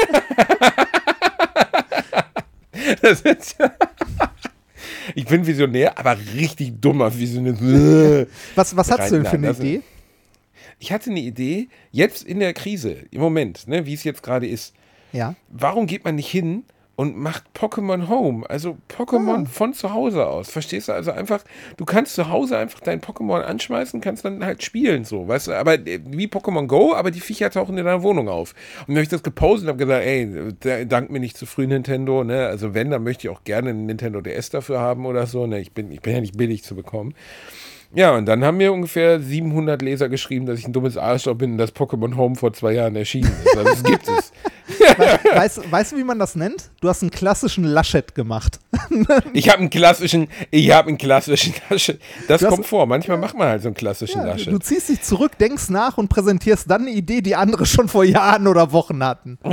Das 3.01 3.21
ist 3.21 3.55
ja 3.59 3.71
ich 5.15 5.25
bin 5.25 5.45
Visionär, 5.45 5.97
aber 5.97 6.17
richtig 6.35 6.79
dummer 6.81 7.15
Visionär. 7.17 8.27
Was, 8.55 8.75
was 8.75 8.91
hast 8.91 9.11
du 9.11 9.15
denn 9.15 9.25
für 9.25 9.31
eine 9.33 9.51
Idee? 9.51 9.81
Ich 10.79 10.91
hatte 10.91 11.09
eine 11.09 11.19
Idee, 11.19 11.67
jetzt 11.91 12.23
in 12.23 12.39
der 12.39 12.53
Krise, 12.53 12.95
im 13.11 13.21
Moment, 13.21 13.67
ne, 13.67 13.85
wie 13.85 13.93
es 13.93 14.03
jetzt 14.03 14.23
gerade 14.23 14.47
ist, 14.47 14.73
Ja. 15.11 15.35
warum 15.49 15.87
geht 15.87 16.05
man 16.05 16.15
nicht 16.15 16.29
hin 16.29 16.63
und 16.99 17.15
macht 17.17 17.43
Pokémon 17.57 18.09
Home? 18.09 18.45
Also 18.49 18.75
Pokémon 18.89 19.43
Ah. 19.45 19.49
von 19.49 19.73
zu 19.73 19.93
Hause 19.93 20.27
aus. 20.27 20.49
Verstehst 20.49 20.89
du? 20.89 20.91
Also 20.91 21.11
einfach, 21.11 21.45
du 21.77 21.85
kannst 21.85 22.13
zu 22.15 22.27
Hause 22.29 22.57
einfach 22.57 22.81
dein 22.81 22.99
Pokémon 22.99 23.39
anschmeißen, 23.39 24.01
kannst 24.01 24.25
dann 24.25 24.43
halt 24.43 24.63
spielen, 24.63 25.05
so, 25.05 25.25
weißt 25.25 25.47
du? 25.47 25.53
Aber 25.53 25.75
äh, 25.75 26.01
wie 26.05 26.27
Pokémon 26.27 26.67
Go, 26.67 26.93
aber 26.93 27.09
die 27.11 27.21
Viecher 27.21 27.49
tauchen 27.51 27.77
in 27.77 27.85
deiner 27.85 28.03
Wohnung 28.03 28.27
auf. 28.27 28.53
Und 28.81 28.89
dann 28.89 28.95
habe 28.97 29.03
ich 29.03 29.07
das 29.09 29.23
gepostet 29.23 29.63
und 29.63 29.69
habe 29.69 29.85
gesagt, 29.85 30.05
ey, 30.05 30.29
da- 30.59 30.83
dank 30.83 31.09
mir 31.09 31.21
nicht 31.21 31.37
zu 31.37 31.45
früh 31.45 31.67
Nintendo, 31.67 32.25
ne? 32.25 32.47
Also 32.47 32.73
wenn, 32.73 32.89
dann 32.89 33.03
möchte 33.03 33.27
ich 33.27 33.33
auch 33.33 33.45
gerne 33.45 33.69
einen 33.69 33.85
Nintendo 33.85 34.19
DS 34.19 34.49
dafür 34.49 34.81
haben 34.81 35.05
oder 35.05 35.25
so, 35.25 35.47
ne? 35.47 35.61
Ich 35.61 35.71
bin, 35.71 35.93
ich 35.93 36.01
bin 36.01 36.13
ja 36.15 36.19
nicht 36.19 36.35
billig 36.35 36.63
zu 36.65 36.75
bekommen. 36.75 37.13
Ja, 37.95 38.15
und 38.15 38.25
dann 38.27 38.43
haben 38.43 38.57
mir 38.57 38.71
ungefähr 38.71 39.19
700 39.19 39.81
Leser 39.81 40.09
geschrieben, 40.09 40.45
dass 40.45 40.59
ich 40.59 40.67
ein 40.67 40.73
dummes 40.73 40.95
Arschloch 40.97 41.35
bin 41.35 41.53
und 41.53 41.57
das 41.57 41.73
Pokémon 41.73 42.15
Home 42.17 42.35
vor 42.35 42.53
zwei 42.53 42.73
Jahren 42.73 42.95
erschienen 42.95 43.31
ist. 43.45 43.57
Also 43.57 43.71
es 43.71 43.83
gibt 43.83 44.07
es. 44.07 44.31
Weißt, 45.35 45.71
weißt 45.71 45.91
du, 45.91 45.97
wie 45.97 46.03
man 46.03 46.19
das 46.19 46.35
nennt? 46.35 46.69
Du 46.81 46.89
hast 46.89 47.01
einen 47.01 47.11
klassischen 47.11 47.63
Laschet 47.63 48.13
gemacht. 48.15 48.59
Ich 49.33 49.49
habe 49.49 49.59
einen 49.59 49.69
klassischen, 49.69 50.27
ich 50.51 50.71
habe 50.71 50.87
einen 50.89 50.97
klassischen 50.97 51.53
Laschet. 51.69 51.99
Das 52.27 52.41
hast- 52.41 52.49
kommt 52.49 52.65
vor. 52.65 52.85
Manchmal 52.87 53.17
macht 53.17 53.37
man 53.37 53.47
halt 53.47 53.61
so 53.61 53.67
einen 53.67 53.75
klassischen 53.75 54.19
Ja, 54.21 54.27
Laschet. 54.27 54.51
du 54.51 54.57
ziehst 54.57 54.89
dich 54.89 55.01
zurück, 55.01 55.37
denkst 55.37 55.69
nach 55.69 55.97
und 55.97 56.07
präsentierst 56.07 56.69
dann 56.69 56.81
eine 56.81 56.91
Idee, 56.91 57.21
die 57.21 57.35
andere 57.35 57.65
schon 57.65 57.87
vor 57.87 58.03
Jahren 58.03 58.47
oder 58.47 58.71
Wochen 58.71 59.03
hatten. 59.03 59.37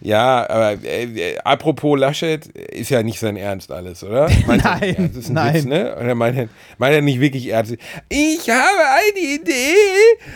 Ja, 0.00 0.48
aber 0.48 0.82
äh, 0.84 1.04
äh, 1.32 1.38
apropos 1.44 1.98
Laschet, 1.98 2.46
ist 2.46 2.90
ja 2.90 3.02
nicht 3.02 3.18
sein 3.18 3.36
Ernst 3.36 3.70
alles, 3.72 4.02
oder? 4.04 4.30
Meint 4.46 4.64
nicht 4.64 4.64
Nein? 4.64 5.10
Das 5.12 5.16
ist 5.24 5.28
ein 5.30 5.34
nein. 5.34 5.54
Witz, 5.54 5.64
ne? 5.64 5.96
Oder 6.00 6.14
meint 6.14 6.38
er, 6.38 6.48
er 6.94 7.02
nicht 7.02 7.20
wirklich 7.20 7.48
ernst? 7.48 7.76
Ich 8.08 8.48
habe 8.48 8.78
eine 8.88 9.18
Idee, 9.34 9.74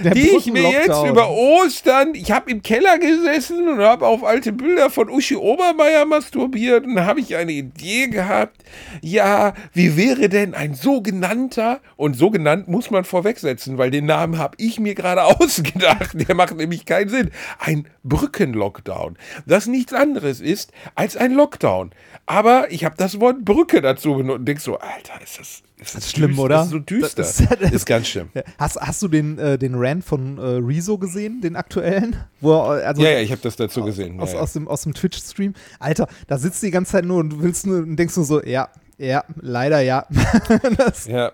Der 0.02 0.12
die 0.14 0.28
ich 0.36 0.46
mir 0.52 0.68
jetzt 0.70 1.04
über 1.06 1.30
Ostern, 1.30 2.14
ich 2.14 2.30
habe 2.32 2.50
im 2.50 2.62
Keller 2.62 2.98
gesessen 3.16 3.68
und 3.68 3.78
habe 3.78 4.06
auf 4.06 4.24
alte 4.24 4.52
Bilder 4.52 4.90
von 4.90 5.08
Uschi 5.08 5.36
Obermeier 5.36 6.04
masturbiert 6.04 6.84
und 6.86 7.00
habe 7.04 7.20
ich 7.20 7.36
eine 7.36 7.52
Idee 7.52 8.08
gehabt. 8.08 8.62
Ja, 9.00 9.54
wie 9.72 9.96
wäre 9.96 10.28
denn 10.28 10.54
ein 10.54 10.74
sogenannter, 10.74 11.80
und 11.96 12.16
so 12.16 12.30
genannt 12.30 12.68
muss 12.68 12.90
man 12.90 13.04
vorwegsetzen, 13.04 13.78
weil 13.78 13.90
den 13.90 14.06
Namen 14.06 14.38
habe 14.38 14.56
ich 14.58 14.80
mir 14.80 14.94
gerade 14.94 15.24
ausgedacht. 15.40 16.28
Der 16.28 16.34
macht 16.34 16.56
nämlich 16.56 16.84
keinen 16.84 17.08
Sinn. 17.08 17.30
Ein 17.58 17.88
Brückenlockdown. 18.02 19.16
Das 19.46 19.66
nichts 19.66 19.92
anderes 19.92 20.40
ist 20.40 20.72
als 20.94 21.16
ein 21.16 21.32
Lockdown. 21.32 21.90
Aber 22.26 22.70
ich 22.70 22.84
habe 22.84 22.96
das 22.96 23.20
Wort 23.20 23.44
Brücke 23.44 23.80
dazu 23.80 24.16
benutzt 24.16 24.38
und 24.38 24.46
denk 24.46 24.60
so, 24.60 24.78
Alter, 24.78 25.20
ist 25.22 25.38
das, 25.38 25.62
ist 25.78 25.94
Das 25.96 26.04
ist 26.06 26.10
schlimm, 26.16 26.30
düster, 26.30 26.42
oder? 26.44 26.56
Das 26.56 26.66
ist 26.66 26.70
so 26.72 26.78
düster. 26.78 27.22
Das 27.22 27.40
ist- 27.40 27.50
das- 27.60 27.70
ist 27.72 27.86
ganz 27.86 28.06
schlimm. 28.08 28.28
Hast, 28.58 28.76
hast 28.80 29.02
du 29.02 29.08
den, 29.08 29.38
äh, 29.38 29.58
den 29.58 29.74
Rant 29.74 30.04
von 30.04 30.38
äh, 30.38 30.42
Rezo 30.64 30.98
gesehen, 30.98 31.40
den 31.40 31.56
aktuellen? 31.56 32.16
Er, 32.42 32.48
äh, 32.48 32.84
also 32.84 33.02
Ja, 33.02 33.10
ja, 33.10 33.20
ich 33.20 33.30
habe 33.32 33.40
das 33.42 33.56
dazu 33.56 33.82
gesehen. 33.84 34.20
aus, 34.20 34.32
ja, 34.32 34.38
aus 34.40 34.52
dem, 34.52 34.68
aus 34.68 34.82
dem 34.82 34.94
Twitch-Stream. 34.94 35.54
Alter, 35.80 36.08
da 36.28 36.38
sitzt 36.38 36.62
die 36.62 36.70
ganze 36.70 36.92
Zeit 36.92 37.04
nur 37.04 37.18
und 37.18 37.42
willst 37.42 37.66
nur 37.66 37.78
und 37.78 37.96
denkst 37.96 38.16
nur 38.16 38.24
so, 38.24 38.42
ja, 38.42 38.68
ja, 38.98 39.24
leider 39.40 39.80
ja. 39.80 40.06
Ja, 41.08 41.32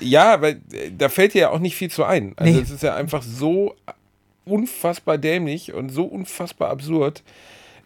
ja 0.00 0.40
weil 0.42 0.60
äh, 0.72 0.90
da 0.96 1.08
fällt 1.08 1.34
dir 1.34 1.42
ja 1.42 1.50
auch 1.50 1.60
nicht 1.60 1.76
viel 1.76 1.90
zu 1.90 2.04
ein. 2.04 2.34
Also 2.36 2.52
Nee. 2.52 2.60
es 2.60 2.70
ist 2.70 2.82
ja 2.82 2.94
einfach 2.96 3.22
so 3.22 3.74
unfassbar 4.44 5.18
dämlich 5.18 5.72
und 5.72 5.90
so 5.90 6.04
unfassbar 6.04 6.70
absurd. 6.70 7.22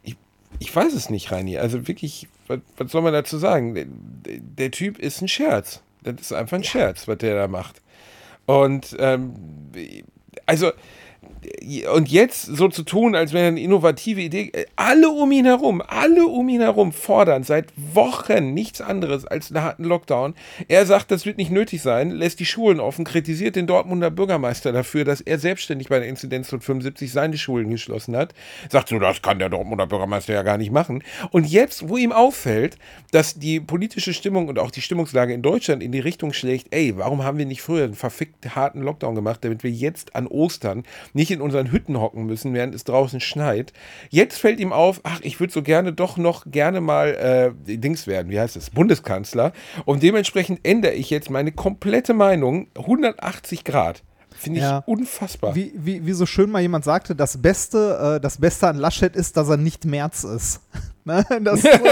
Ich, 0.02 0.16
ich 0.58 0.74
weiß 0.74 0.92
es 0.94 1.10
nicht, 1.10 1.30
Reini. 1.32 1.58
Also 1.58 1.86
wirklich, 1.88 2.28
was, 2.48 2.60
was 2.76 2.90
soll 2.92 3.02
man 3.02 3.12
dazu 3.12 3.38
sagen? 3.38 3.74
Der, 3.74 3.86
der 4.38 4.70
Typ 4.70 4.98
ist 4.98 5.20
ein 5.22 5.28
Scherz. 5.28 5.82
Das 6.02 6.20
ist 6.20 6.32
einfach 6.32 6.56
ein 6.56 6.64
Scherz, 6.64 7.06
was 7.08 7.18
der 7.18 7.34
da 7.34 7.48
macht. 7.48 7.80
Und 8.46 8.96
ähm, 8.98 9.34
also 10.46 10.72
und 11.94 12.10
jetzt 12.10 12.42
so 12.42 12.68
zu 12.68 12.82
tun, 12.82 13.14
als 13.14 13.32
wäre 13.32 13.48
eine 13.48 13.60
innovative 13.60 14.20
Idee, 14.20 14.50
äh, 14.52 14.66
alle 14.76 15.08
um 15.08 15.32
ihn 15.32 15.46
herum, 15.46 15.82
alle 15.86 16.26
um 16.26 16.48
ihn 16.48 16.60
herum 16.60 16.92
fordern 16.92 17.44
seit 17.44 17.72
Wochen 17.76 18.52
nichts 18.52 18.80
anderes 18.80 19.24
als 19.24 19.50
einen 19.50 19.64
harten 19.64 19.84
Lockdown. 19.84 20.34
Er 20.68 20.84
sagt, 20.84 21.10
das 21.10 21.24
wird 21.24 21.38
nicht 21.38 21.50
nötig 21.50 21.80
sein, 21.80 22.10
lässt 22.10 22.40
die 22.40 22.46
Schulen 22.46 22.80
offen, 22.80 23.04
kritisiert 23.04 23.56
den 23.56 23.66
Dortmunder 23.66 24.10
Bürgermeister 24.10 24.72
dafür, 24.72 25.04
dass 25.04 25.20
er 25.20 25.38
selbstständig 25.38 25.88
bei 25.88 25.98
der 25.98 26.08
Inzidenz 26.08 26.50
von 26.50 26.60
75 26.60 27.10
seine 27.10 27.38
Schulen 27.38 27.70
geschlossen 27.70 28.16
hat. 28.16 28.34
Sagt 28.68 28.88
so, 28.88 28.98
das 28.98 29.22
kann 29.22 29.38
der 29.38 29.48
Dortmunder 29.48 29.86
Bürgermeister 29.86 30.34
ja 30.34 30.42
gar 30.42 30.58
nicht 30.58 30.72
machen. 30.72 31.02
Und 31.30 31.46
jetzt, 31.46 31.88
wo 31.88 31.96
ihm 31.96 32.12
auffällt, 32.12 32.76
dass 33.12 33.38
die 33.38 33.60
politische 33.60 34.12
Stimmung 34.12 34.48
und 34.48 34.58
auch 34.58 34.70
die 34.70 34.82
Stimmungslage 34.82 35.32
in 35.32 35.42
Deutschland 35.42 35.82
in 35.82 35.92
die 35.92 36.00
Richtung 36.00 36.32
schlägt, 36.32 36.68
ey, 36.74 36.96
warum 36.96 37.24
haben 37.24 37.38
wir 37.38 37.46
nicht 37.46 37.62
früher 37.62 37.84
einen 37.84 37.94
verfickt 37.94 38.54
harten 38.54 38.82
Lockdown 38.82 39.14
gemacht, 39.14 39.44
damit 39.44 39.62
wir 39.64 39.70
jetzt 39.70 40.14
an 40.14 40.26
Ostern 40.26 40.84
nicht 41.14 41.29
in 41.30 41.40
unseren 41.40 41.70
Hütten 41.72 42.00
hocken 42.00 42.26
müssen, 42.26 42.54
während 42.54 42.74
es 42.74 42.84
draußen 42.84 43.20
schneit. 43.20 43.72
Jetzt 44.08 44.38
fällt 44.38 44.60
ihm 44.60 44.72
auf, 44.72 45.00
ach, 45.04 45.20
ich 45.22 45.40
würde 45.40 45.52
so 45.52 45.62
gerne 45.62 45.92
doch 45.92 46.16
noch 46.16 46.44
gerne 46.50 46.80
mal 46.80 47.54
äh, 47.66 47.76
Dings 47.78 48.06
werden, 48.06 48.30
wie 48.30 48.40
heißt 48.40 48.56
es, 48.56 48.70
Bundeskanzler. 48.70 49.52
Und 49.84 50.02
dementsprechend 50.02 50.60
ändere 50.62 50.92
ich 50.92 51.10
jetzt 51.10 51.30
meine 51.30 51.52
komplette 51.52 52.14
Meinung 52.14 52.68
180 52.76 53.64
Grad. 53.64 54.02
Finde 54.36 54.58
ich 54.60 54.64
Ja. 54.64 54.82
unfassbar. 54.86 55.54
wie, 55.54 55.72
wie, 55.74 56.06
wie 56.06 56.12
so 56.12 56.24
schön 56.24 56.50
mal 56.50 56.62
jemand 56.62 56.84
sagte, 56.84 57.14
das 57.14 57.42
Beste, 57.42 58.16
äh, 58.16 58.20
das 58.20 58.38
Beste 58.38 58.68
an 58.68 58.76
Laschet 58.78 59.14
ist, 59.14 59.36
dass 59.36 59.48
er 59.48 59.56
nicht 59.58 59.84
März 59.84 60.24
ist. 60.24 60.60
Ne? 61.04 61.24
das, 61.44 61.64
ist 61.64 61.72
so, 61.72 61.84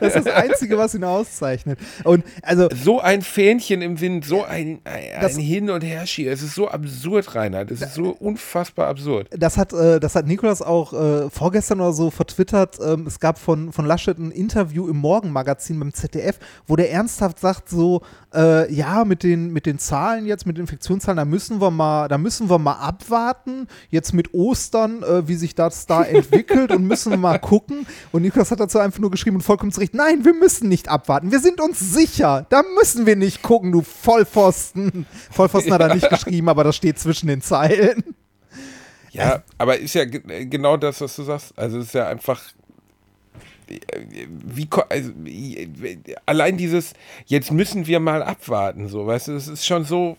das 0.00 0.14
ist 0.16 0.26
das 0.26 0.34
Einzige, 0.34 0.78
was 0.78 0.94
ihn 0.94 1.04
auszeichnet. 1.04 1.78
Und 2.04 2.24
also 2.42 2.68
so 2.74 3.00
ein 3.00 3.22
Fähnchen 3.22 3.82
im 3.82 4.00
Wind, 4.00 4.24
so 4.24 4.44
ein, 4.44 4.80
ein, 4.84 5.02
Das- 5.20 5.36
ein 5.36 5.40
Hin- 5.42 5.70
und 5.70 5.82
Herschieben. 5.82 6.32
Es 6.32 6.42
ist 6.42 6.54
so 6.54 6.68
absurd, 6.68 7.34
Reinhard. 7.34 7.70
Es 7.70 7.82
ist 7.82 7.94
so 7.94 8.10
unfassbar 8.10 8.88
absurd. 8.88 9.28
das 9.30 9.56
hat, 9.56 9.72
äh, 9.72 10.00
das 10.00 10.14
hat 10.14 10.26
Nikolas 10.26 10.62
auch 10.62 10.92
äh, 10.92 11.30
vorgestern 11.30 11.80
oder 11.80 11.92
so 11.92 12.10
vertwittert. 12.10 12.78
Ähm, 12.84 13.06
es 13.06 13.20
gab 13.20 13.38
von, 13.38 13.72
von 13.72 13.84
Laschet 13.86 14.18
ein 14.18 14.30
Interview 14.30 14.88
im 14.88 14.96
Morgenmagazin 14.96 15.78
beim 15.78 15.92
ZDF, 15.92 16.38
wo 16.66 16.76
der 16.76 16.90
ernsthaft 16.90 17.38
sagt, 17.38 17.68
so, 17.68 18.02
äh, 18.34 18.72
ja, 18.72 19.04
mit 19.04 19.22
den, 19.22 19.52
mit 19.52 19.66
den 19.66 19.78
Zahlen 19.78 20.26
jetzt, 20.26 20.46
mit 20.46 20.56
den 20.56 20.62
Infektionszahlen, 20.62 21.16
da 21.16 21.24
müssen 21.24 21.60
wir 21.60 21.70
mal, 21.70 22.08
da 22.08 22.18
müssen 22.18 22.48
wir 22.48 22.58
mal 22.58 22.74
abwarten. 22.74 23.68
Jetzt 23.90 24.14
mit 24.14 24.32
Ostern, 24.34 25.02
äh, 25.02 25.28
wie 25.28 25.34
sich 25.34 25.54
das 25.54 25.86
da 25.86 26.02
entwickelt 26.02 26.70
und 26.72 26.84
müssen 26.86 27.10
wir 27.10 27.18
mal 27.18 27.38
gucken. 27.38 27.86
Und 28.12 28.21
Nikolas 28.22 28.50
hat 28.50 28.60
dazu 28.60 28.78
einfach 28.78 28.98
nur 29.00 29.10
geschrieben 29.10 29.36
und 29.36 29.42
vollkommen 29.42 29.72
zu 29.72 29.80
Recht, 29.80 29.94
nein, 29.94 30.24
wir 30.24 30.32
müssen 30.34 30.68
nicht 30.68 30.88
abwarten. 30.88 31.30
Wir 31.30 31.40
sind 31.40 31.60
uns 31.60 31.78
sicher. 31.78 32.46
Da 32.48 32.62
müssen 32.78 33.04
wir 33.06 33.16
nicht 33.16 33.42
gucken, 33.42 33.72
du 33.72 33.82
Vollpfosten. 33.82 35.06
Vollpfosten 35.30 35.72
hat 35.72 35.80
er 35.82 35.94
nicht 35.94 36.08
geschrieben, 36.10 36.48
aber 36.48 36.64
das 36.64 36.76
steht 36.76 36.98
zwischen 36.98 37.26
den 37.26 37.42
Zeilen. 37.42 38.02
Ja, 39.10 39.42
aber 39.58 39.78
ist 39.78 39.94
ja 39.94 40.06
ge- 40.06 40.46
genau 40.46 40.76
das, 40.78 41.00
was 41.02 41.14
du 41.16 41.22
sagst. 41.24 41.52
Also 41.58 41.78
es 41.78 41.86
ist 41.88 41.94
ja 41.94 42.08
einfach. 42.08 42.40
Wie, 44.28 44.66
ko- 44.66 44.84
also, 44.88 45.12
allein 46.26 46.56
dieses, 46.58 46.92
jetzt 47.26 47.50
müssen 47.52 47.86
wir 47.86 48.00
mal 48.00 48.22
abwarten, 48.22 48.88
so, 48.88 49.06
weißt 49.06 49.28
du, 49.28 49.32
es 49.32 49.48
ist 49.48 49.64
schon 49.64 49.84
so, 49.84 50.16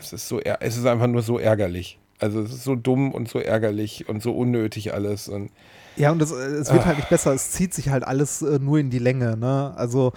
es 0.00 0.12
ist 0.12 0.28
so, 0.28 0.40
es 0.40 0.76
ist 0.76 0.84
einfach 0.84 1.06
nur 1.06 1.22
so 1.22 1.38
ärgerlich. 1.38 1.98
Also 2.18 2.40
es 2.42 2.50
ist 2.52 2.64
so 2.64 2.74
dumm 2.74 3.12
und 3.12 3.28
so 3.28 3.38
ärgerlich 3.38 4.08
und 4.08 4.22
so 4.22 4.32
unnötig 4.32 4.92
alles 4.92 5.28
und 5.28 5.50
Ja, 5.96 6.12
und 6.12 6.20
es, 6.22 6.30
äh, 6.30 6.34
es 6.34 6.72
wird 6.72 6.84
halt 6.84 6.98
nicht 6.98 7.08
besser, 7.08 7.32
es 7.32 7.50
zieht 7.50 7.74
sich 7.74 7.88
halt 7.88 8.04
alles 8.04 8.42
äh, 8.42 8.58
nur 8.58 8.78
in 8.78 8.90
die 8.90 8.98
Länge, 8.98 9.36
ne? 9.36 9.72
Also, 9.76 10.12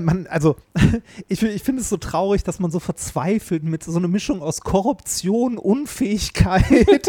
man, 0.00 0.26
also, 0.28 0.56
ich, 1.28 1.42
ich 1.42 1.62
finde 1.62 1.82
es 1.82 1.88
so 1.88 1.98
traurig, 1.98 2.44
dass 2.44 2.60
man 2.60 2.70
so 2.70 2.80
verzweifelt 2.80 3.62
mit 3.62 3.84
so 3.84 3.96
einer 3.96 4.08
Mischung 4.08 4.40
aus 4.42 4.62
Korruption, 4.62 5.58
Unfähigkeit 5.58 7.08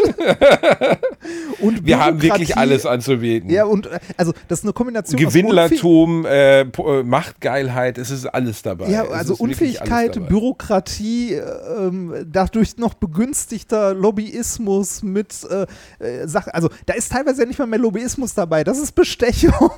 und 1.60 1.86
wir 1.86 1.98
haben 1.98 2.20
wirklich 2.20 2.56
alles 2.56 2.84
anzubieten. 2.84 3.50
Ja, 3.50 3.64
und 3.64 3.88
also, 4.16 4.32
das 4.48 4.60
ist 4.60 4.64
eine 4.64 4.72
Kombination 4.74 5.18
Gewinnlertum, 5.18 6.26
äh, 6.26 6.60
äh, 6.60 7.02
Machtgeilheit, 7.02 7.96
es 7.96 8.10
ist 8.10 8.26
alles 8.26 8.62
dabei. 8.62 8.90
Ja, 8.90 9.04
also 9.04 9.34
Unfähigkeit. 9.34 10.28
Bürokratie, 10.28 11.34
äh, 11.34 12.24
dadurch 12.26 12.76
noch 12.76 12.94
begünstigter 12.94 13.94
Lobbyismus 13.94 15.02
mit 15.02 15.34
äh, 15.44 15.66
äh, 16.04 16.28
Sachen. 16.28 16.52
Also 16.52 16.68
da 16.86 16.94
ist 16.94 17.10
teilweise 17.10 17.42
ja 17.42 17.48
nicht 17.48 17.58
mal 17.58 17.66
mehr 17.66 17.78
Lobbyismus 17.78 18.34
dabei. 18.34 18.62
Das 18.64 18.78
ist 18.78 18.92
Bestechung. 18.92 19.50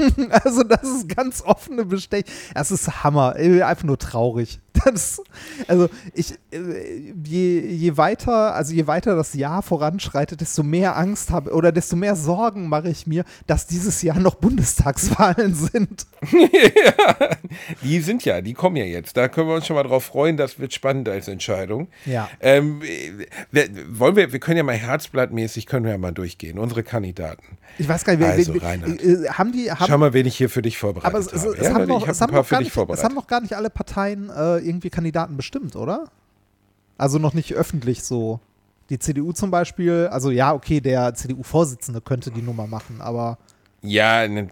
Also 0.44 0.62
das 0.62 0.82
ist 0.82 1.08
ganz 1.14 1.42
offene 1.44 1.84
Bestechung. 1.84 2.31
Das 2.54 2.70
ist 2.70 3.04
Hammer. 3.04 3.34
Einfach 3.36 3.84
nur 3.84 3.98
traurig. 3.98 4.60
Das, 4.84 5.22
also 5.68 5.88
ich, 6.14 6.34
äh, 6.50 7.12
je, 7.24 7.60
je 7.60 7.96
weiter, 7.96 8.54
also 8.54 8.74
je 8.74 8.86
weiter 8.86 9.14
das 9.14 9.34
Jahr 9.34 9.62
voranschreitet, 9.62 10.40
desto 10.40 10.62
mehr 10.62 10.96
Angst 10.96 11.30
habe 11.30 11.52
oder 11.52 11.72
desto 11.72 11.94
mehr 11.94 12.16
Sorgen 12.16 12.68
mache 12.68 12.88
ich 12.88 13.06
mir, 13.06 13.24
dass 13.46 13.66
dieses 13.66 14.02
Jahr 14.02 14.18
noch 14.18 14.34
Bundestagswahlen 14.36 15.54
sind. 15.72 16.06
Die 17.82 18.00
sind 18.00 18.24
ja, 18.24 18.40
die 18.40 18.54
kommen 18.54 18.76
ja 18.76 18.84
jetzt. 18.84 19.16
Da 19.16 19.28
können 19.28 19.48
wir 19.48 19.54
uns 19.54 19.66
schon 19.66 19.76
mal 19.76 19.82
drauf 19.82 20.04
freuen. 20.04 20.36
Das 20.36 20.58
wird 20.58 20.72
spannend 20.72 21.08
als 21.08 21.28
Entscheidung. 21.28 21.88
Ja. 22.06 22.28
Ähm, 22.40 22.80
äh, 22.82 23.26
wir, 23.50 23.68
wollen 23.98 24.16
wir, 24.16 24.32
wir 24.32 24.40
können 24.40 24.56
ja 24.56 24.62
mal 24.62 24.76
herzblattmäßig, 24.76 25.66
können 25.66 25.84
wir 25.84 25.92
ja 25.92 25.98
mal 25.98 26.12
durchgehen. 26.12 26.58
Unsere 26.58 26.82
Kandidaten. 26.82 27.58
Ich 27.78 27.88
weiß 27.88 28.04
gar 28.04 28.12
nicht, 28.14 28.20
wer, 28.20 28.32
Also, 28.32 28.54
wer, 28.54 28.62
Reinhard. 28.62 29.02
äh, 29.02 29.28
haben 29.30 29.52
die, 29.52 29.70
haben, 29.70 29.86
Schau 29.86 29.98
mal, 29.98 30.12
wen 30.12 30.26
ich 30.26 30.36
hier 30.36 30.50
für 30.50 30.62
dich 30.62 30.78
vorbereitet 30.78 31.14
aber 31.14 31.24
habe. 31.24 31.36
es, 31.58 31.62
Ja, 31.62 31.74
haben 31.74 31.86
noch, 31.86 32.06
es, 32.06 32.20
haben 32.20 32.32
noch 32.34 32.48
gar 32.48 32.58
nicht, 32.60 32.68
es 32.70 32.76
haben 32.76 32.86
vorbereitet. 32.86 33.14
noch 33.14 33.26
gar 33.26 33.40
nicht 33.40 33.54
alle 33.56 33.70
Parteien 33.70 34.30
äh, 34.30 34.58
irgendwie 34.58 34.90
Kandidaten 34.90 35.36
bestimmt, 35.36 35.74
oder? 35.76 36.10
Also 36.98 37.18
noch 37.18 37.34
nicht 37.34 37.54
öffentlich 37.54 38.02
so. 38.04 38.40
Die 38.90 38.98
CDU 38.98 39.32
zum 39.32 39.50
Beispiel, 39.50 40.08
also 40.12 40.30
ja, 40.30 40.52
okay, 40.52 40.80
der 40.80 41.14
CDU-Vorsitzende 41.14 42.00
könnte 42.02 42.30
die 42.30 42.42
Nummer 42.42 42.66
machen, 42.66 43.00
aber 43.00 43.38
Ja, 43.80 44.28
ne, 44.28 44.48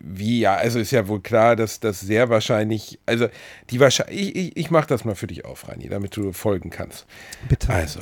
wie 0.00 0.40
ja, 0.40 0.56
also 0.56 0.78
ist 0.78 0.90
ja 0.90 1.06
wohl 1.08 1.20
klar, 1.20 1.54
dass 1.54 1.78
das 1.80 2.00
sehr 2.00 2.28
wahrscheinlich, 2.30 2.98
also 3.06 3.28
die 3.70 3.78
wahrscheinlich, 3.80 4.34
ich, 4.34 4.36
ich, 4.36 4.56
ich 4.56 4.70
mache 4.70 4.86
das 4.88 5.04
mal 5.04 5.14
für 5.14 5.26
dich 5.28 5.44
auf, 5.44 5.68
Reini, 5.68 5.88
damit 5.88 6.16
du 6.16 6.32
folgen 6.32 6.70
kannst. 6.70 7.06
bitte. 7.48 7.72
Also, 7.72 8.00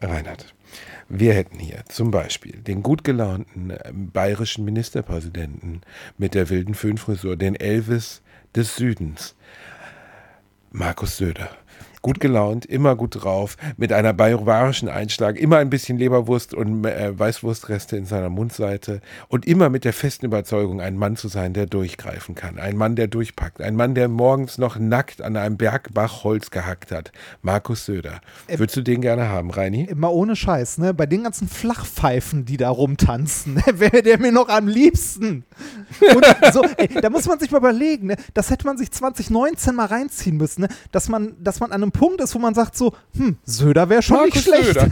Reinhard, 0.00 0.54
wir 1.08 1.34
hätten 1.34 1.58
hier 1.58 1.84
zum 1.88 2.10
Beispiel 2.10 2.60
den 2.60 2.82
gut 2.82 3.04
gelaunten 3.04 3.70
äh, 3.70 3.92
bayerischen 3.92 4.64
Ministerpräsidenten 4.64 5.82
mit 6.18 6.34
der 6.34 6.50
wilden 6.50 6.74
Föhnfrisur, 6.74 7.36
den 7.36 7.54
Elvis 7.54 8.22
des 8.54 8.76
Südens, 8.76 9.34
Markus 10.70 11.16
Söder. 11.16 11.50
Gut 12.04 12.20
gelaunt, 12.20 12.66
immer 12.66 12.96
gut 12.96 13.24
drauf, 13.24 13.56
mit 13.78 13.90
einer 13.90 14.12
bayerischen 14.12 14.90
Einschlag, 14.90 15.38
immer 15.38 15.56
ein 15.56 15.70
bisschen 15.70 15.96
Leberwurst 15.96 16.52
und 16.52 16.84
äh, 16.84 17.18
Weißwurstreste 17.18 17.96
in 17.96 18.04
seiner 18.04 18.28
Mundseite 18.28 19.00
und 19.28 19.46
immer 19.46 19.70
mit 19.70 19.86
der 19.86 19.94
festen 19.94 20.26
Überzeugung, 20.26 20.82
ein 20.82 20.98
Mann 20.98 21.16
zu 21.16 21.28
sein, 21.28 21.54
der 21.54 21.64
durchgreifen 21.64 22.34
kann, 22.34 22.58
ein 22.58 22.76
Mann, 22.76 22.94
der 22.94 23.06
durchpackt, 23.06 23.62
ein 23.62 23.74
Mann, 23.74 23.94
der 23.94 24.08
morgens 24.08 24.58
noch 24.58 24.78
nackt 24.78 25.22
an 25.22 25.38
einem 25.38 25.56
Bergbach 25.56 26.24
Holz 26.24 26.50
gehackt 26.50 26.92
hat. 26.92 27.10
Markus 27.40 27.86
Söder. 27.86 28.20
Würdest 28.48 28.76
du 28.76 28.82
den 28.82 29.00
gerne 29.00 29.30
haben, 29.30 29.50
Reini? 29.50 29.84
Immer 29.84 30.12
ohne 30.12 30.36
Scheiß, 30.36 30.76
ne? 30.76 30.92
Bei 30.92 31.06
den 31.06 31.22
ganzen 31.22 31.48
Flachpfeifen, 31.48 32.44
die 32.44 32.58
da 32.58 32.68
rumtanzen, 32.68 33.54
ne? 33.54 33.62
wäre 33.76 34.02
der 34.02 34.18
mir 34.18 34.30
noch 34.30 34.50
am 34.50 34.68
liebsten. 34.68 35.44
So, 36.52 36.66
ey, 36.76 37.00
da 37.00 37.08
muss 37.08 37.26
man 37.26 37.38
sich 37.38 37.50
mal 37.50 37.56
überlegen, 37.56 38.08
ne? 38.08 38.16
Das 38.34 38.50
hätte 38.50 38.66
man 38.66 38.76
sich 38.76 38.90
2019 38.92 39.74
mal 39.74 39.86
reinziehen 39.86 40.36
müssen, 40.36 40.62
ne? 40.62 40.68
Dass 40.92 41.08
man, 41.08 41.42
dass 41.42 41.60
man 41.60 41.72
an 41.72 41.82
einem 41.82 41.93
Punkt 41.94 42.20
ist, 42.20 42.34
wo 42.34 42.38
man 42.38 42.52
sagt 42.54 42.76
so, 42.76 42.92
hm, 43.16 43.38
Söder 43.44 43.88
wäre 43.88 44.02
schon 44.02 44.26
nicht 44.26 44.42
schlecht. 44.42 44.76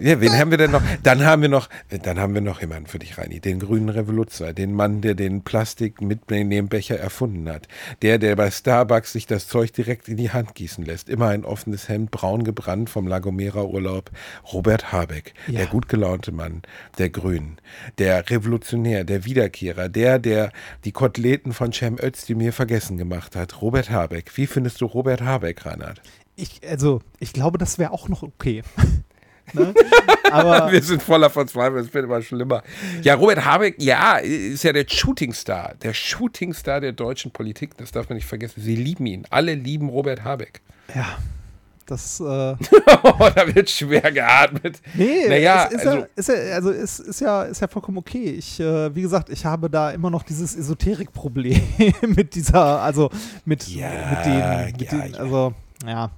Ja, 0.00 0.20
wen 0.20 0.32
haben 0.32 0.50
wir 0.50 0.58
denn 0.58 0.70
noch? 0.70 0.82
Dann 1.02 1.24
haben 1.24 1.42
wir 1.42 1.48
noch, 1.48 1.68
dann 2.02 2.18
haben 2.18 2.34
wir 2.34 2.40
noch 2.40 2.60
jemanden 2.60 2.86
für 2.86 2.98
dich, 2.98 3.18
Reini, 3.18 3.40
den 3.40 3.58
grünen 3.60 3.88
Revoluzer, 3.88 4.52
den 4.52 4.72
Mann, 4.72 5.00
der 5.00 5.14
den 5.14 5.42
Plastik 5.42 6.00
mit 6.00 6.30
in 6.30 6.50
dem 6.50 6.68
Becher 6.68 6.98
erfunden 6.98 7.48
hat. 7.48 7.68
Der, 8.00 8.18
der 8.18 8.36
bei 8.36 8.50
Starbucks 8.50 9.12
sich 9.12 9.26
das 9.26 9.48
Zeug 9.48 9.72
direkt 9.72 10.08
in 10.08 10.16
die 10.16 10.30
Hand 10.30 10.54
gießen 10.54 10.84
lässt. 10.84 11.08
Immer 11.08 11.28
ein 11.28 11.44
offenes 11.44 11.88
Hemd, 11.88 12.10
braun 12.10 12.44
gebrannt 12.44 12.90
vom 12.90 13.06
Lagomera 13.06 13.62
Urlaub. 13.64 14.10
Robert 14.52 14.92
Habeck, 14.92 15.34
Ja. 15.46 15.58
der 15.58 15.66
gut 15.66 15.88
gelaunte 15.88 16.32
Mann, 16.32 16.62
der 16.98 17.10
Grünen, 17.10 17.58
der 17.98 18.28
Revolutionär, 18.30 19.04
der 19.04 19.24
Wiederkehrer, 19.24 19.88
der, 19.88 20.18
der 20.18 20.52
die 20.84 20.92
Koteletten 20.92 21.52
von 21.52 21.72
Cem 21.72 21.98
Özdemir 22.00 22.52
vergessen 22.52 22.96
gemacht 22.96 23.36
hat. 23.36 23.60
Robert 23.60 23.90
Habeck. 23.90 24.36
Wie 24.36 24.46
findest 24.46 24.80
du 24.80 24.86
Robert 24.86 25.20
Habeck, 25.22 25.66
Reinhard? 25.66 26.00
Ich, 26.34 26.60
also, 26.66 27.00
ich 27.20 27.32
glaube, 27.32 27.58
das 27.58 27.78
wäre 27.78 27.92
auch 27.92 28.08
noch 28.08 28.22
okay. 28.22 28.62
Ne? 29.52 29.74
Aber 30.30 30.72
Wir 30.72 30.82
sind 30.82 31.02
voller 31.02 31.30
Verzweiflung, 31.30 31.80
es 31.80 31.92
wird 31.92 32.04
immer 32.04 32.22
schlimmer. 32.22 32.62
Ja, 33.02 33.14
Robert 33.14 33.44
Habeck, 33.44 33.76
ja, 33.82 34.16
ist 34.16 34.64
ja 34.64 34.72
der 34.72 34.86
Shootingstar, 34.88 35.74
der 35.82 35.92
Shootingstar 35.94 36.80
der 36.80 36.92
deutschen 36.92 37.30
Politik, 37.30 37.76
das 37.76 37.92
darf 37.92 38.08
man 38.08 38.16
nicht 38.16 38.26
vergessen. 38.26 38.60
Sie 38.62 38.76
lieben 38.76 39.06
ihn, 39.06 39.26
alle 39.30 39.54
lieben 39.54 39.88
Robert 39.88 40.24
Habeck. 40.24 40.60
ja, 40.94 41.18
das. 41.86 42.20
Äh, 42.20 42.56
Oh, 43.04 43.30
da 43.34 43.54
wird 43.54 43.68
schwer 43.68 44.12
geatmet. 44.12 44.80
Nee, 44.94 45.26
naja, 45.28 45.66
es 45.66 45.74
ist, 45.74 45.86
also, 45.86 45.98
ja, 45.98 46.06
ist 46.14 46.28
ja, 46.28 46.34
also 46.54 46.70
es 46.70 47.00
ist 47.00 47.20
ja, 47.20 47.42
ist 47.42 47.60
ja 47.60 47.68
vollkommen 47.68 47.98
okay. 47.98 48.30
Ich, 48.30 48.60
äh, 48.60 48.94
wie 48.94 49.02
gesagt, 49.02 49.28
ich 49.28 49.44
habe 49.44 49.68
da 49.68 49.90
immer 49.90 50.08
noch 50.08 50.22
dieses 50.22 50.54
Esoterik-Problem 50.56 51.60
mit 52.06 52.34
dieser, 52.36 52.80
also 52.80 53.10
mit, 53.44 53.66
Ja, 53.68 53.88
mit 54.10 54.24
den, 54.24 54.72
mit 54.78 54.92
ja, 54.92 54.98
den 54.98 55.14
also 55.16 55.52
ja. 55.84 56.10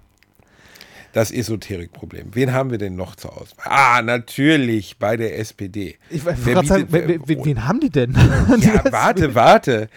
Das 1.14 1.30
Esoterikproblem. 1.30 2.34
Wen 2.34 2.52
haben 2.52 2.70
wir 2.70 2.78
denn 2.78 2.96
noch 2.96 3.16
zur 3.16 3.32
Auswahl? 3.40 3.64
Ah, 3.66 4.02
natürlich, 4.02 4.98
bei 4.98 5.16
der 5.16 5.38
SPD. 5.38 5.96
Ich 6.10 6.24
wollte 6.24 6.42
gerade 6.42 6.66
sagen, 6.66 6.86
wen, 6.90 7.22
wen, 7.26 7.44
wen 7.44 7.66
haben 7.66 7.80
die 7.80 7.90
denn? 7.90 8.12
Ja, 8.60 8.82
warte, 8.92 9.34
warte. 9.34 9.88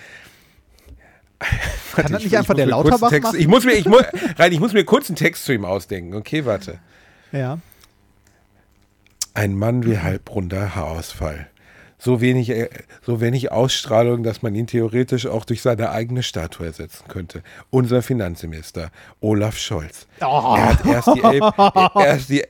Kann 1.40 1.52
das 1.94 2.06
Ich- 2.06 2.12
nicht 2.12 2.26
ich 2.28 2.38
einfach 2.38 2.54
muss 2.54 2.58
der 2.58 2.66
Lauterbach 2.68 3.10
Text, 3.10 3.24
machen? 3.32 3.40
Ich 3.40 3.48
muss 3.48 3.66
mir, 3.66 3.74
ich 3.74 3.86
muss, 3.86 4.04
rein, 4.38 4.52
ich 4.52 4.60
muss 4.60 4.74
mir 4.74 4.86
kurz 4.86 5.10
einen 5.10 5.16
Text 5.18 5.46
zu 5.46 5.54
ihm 5.54 5.66
ausdenken. 5.66 6.14
Okay, 6.16 6.46
warte. 6.46 6.80
Ja. 7.32 7.60
Ein 9.34 9.56
Mann 9.56 9.86
wie 9.86 9.98
halbrunder 10.00 10.76
Haarausfall. 10.76 11.48
So 12.00 12.22
wenig, 12.22 12.50
äh, 12.50 12.70
so 13.02 13.22
wenig 13.22 13.52
Ausstrahlung, 13.52 14.24
dass 14.24 14.42
man 14.44 14.54
ihn 14.54 14.68
theoretisch 14.68 15.26
auch 15.26 15.46
durch 15.46 15.62
seine 15.62 15.90
eigene 15.90 16.22
Statue 16.22 16.68
ersetzen 16.68 17.08
könnte. 17.08 17.42
Unser 17.72 18.02
Finanzminister, 18.04 18.92
Olaf 19.20 19.58
Scholz. 19.58 20.08
Oh. 20.22 20.56
Er 20.58 20.70
hat 20.70 20.86
erst 20.86 21.08
die, 21.16 21.24
Elb, 21.24 21.54
erst 21.96 22.30
die, 22.30 22.44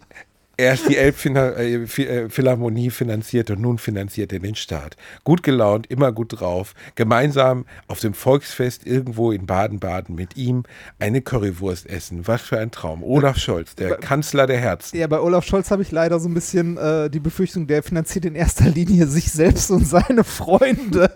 erst 0.57 0.89
die 0.89 0.97
Elbphilharmonie 0.97 2.89
finanziert 2.89 3.51
und 3.51 3.61
nun 3.61 3.77
finanziert 3.77 4.33
er 4.33 4.39
den 4.39 4.55
Staat. 4.55 4.97
Gut 5.23 5.43
gelaunt, 5.43 5.87
immer 5.87 6.11
gut 6.11 6.39
drauf. 6.39 6.73
Gemeinsam 6.95 7.65
auf 7.87 7.99
dem 7.99 8.13
Volksfest 8.13 8.85
irgendwo 8.85 9.31
in 9.31 9.45
Baden-Baden 9.45 10.15
mit 10.15 10.35
ihm 10.35 10.63
eine 10.99 11.21
Currywurst 11.21 11.87
essen. 11.87 12.27
Was 12.27 12.41
für 12.41 12.59
ein 12.59 12.71
Traum. 12.71 13.03
Olaf 13.03 13.37
Scholz, 13.37 13.75
der 13.75 13.97
Kanzler 13.97 14.47
der 14.47 14.57
Herzen. 14.57 14.97
Ja, 14.97 15.07
bei 15.07 15.19
Olaf 15.19 15.45
Scholz 15.45 15.71
habe 15.71 15.83
ich 15.83 15.91
leider 15.91 16.19
so 16.19 16.27
ein 16.27 16.33
bisschen 16.33 16.77
äh, 16.77 17.09
die 17.09 17.19
Befürchtung, 17.19 17.67
der 17.67 17.83
finanziert 17.83 18.25
in 18.25 18.35
erster 18.35 18.69
Linie 18.69 19.07
sich 19.07 19.31
selbst 19.31 19.69
und 19.71 19.85
seine 19.87 20.23
Freunde. 20.23 21.11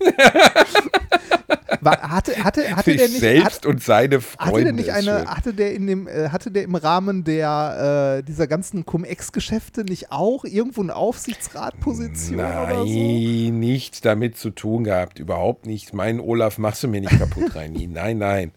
War, 1.80 2.00
hatte, 2.00 2.36
hatte, 2.42 2.76
hatte 2.76 2.90
sich 2.90 3.00
der 3.00 3.08
nicht, 3.08 3.20
selbst 3.20 3.64
hat, 3.64 3.66
und 3.66 3.82
seine 3.82 4.20
Freunde. 4.20 4.50
hatte 4.50 4.64
der 4.64 4.72
nicht 4.72 4.90
eine, 4.90 5.26
hatte 5.26 5.54
der 5.54 5.74
in 5.74 5.86
dem, 5.86 6.08
äh, 6.08 6.28
hatte 6.30 6.50
der 6.50 6.64
im 6.64 6.74
Rahmen 6.74 7.24
der 7.24 8.18
äh, 8.18 8.22
dieser 8.24 8.46
ganzen 8.46 8.84
Cum-Ex-Geschäfte 8.84 9.84
nicht 9.84 10.10
auch 10.10 10.44
irgendwo 10.44 10.82
eine 10.82 10.96
Aufsichtsratposition 10.96 12.40
oder 12.40 12.84
so? 12.84 12.84
Nein, 12.84 13.58
nichts 13.60 14.00
damit 14.00 14.36
zu 14.36 14.50
tun 14.50 14.84
gehabt. 14.84 15.18
Überhaupt 15.18 15.66
nicht. 15.66 15.94
Mein 15.94 16.20
Olaf 16.20 16.58
machst 16.58 16.82
du 16.82 16.88
mir 16.88 17.00
nicht 17.00 17.18
kaputt, 17.18 17.54
Reini. 17.54 17.86
Nein, 17.86 18.18
nein. 18.18 18.52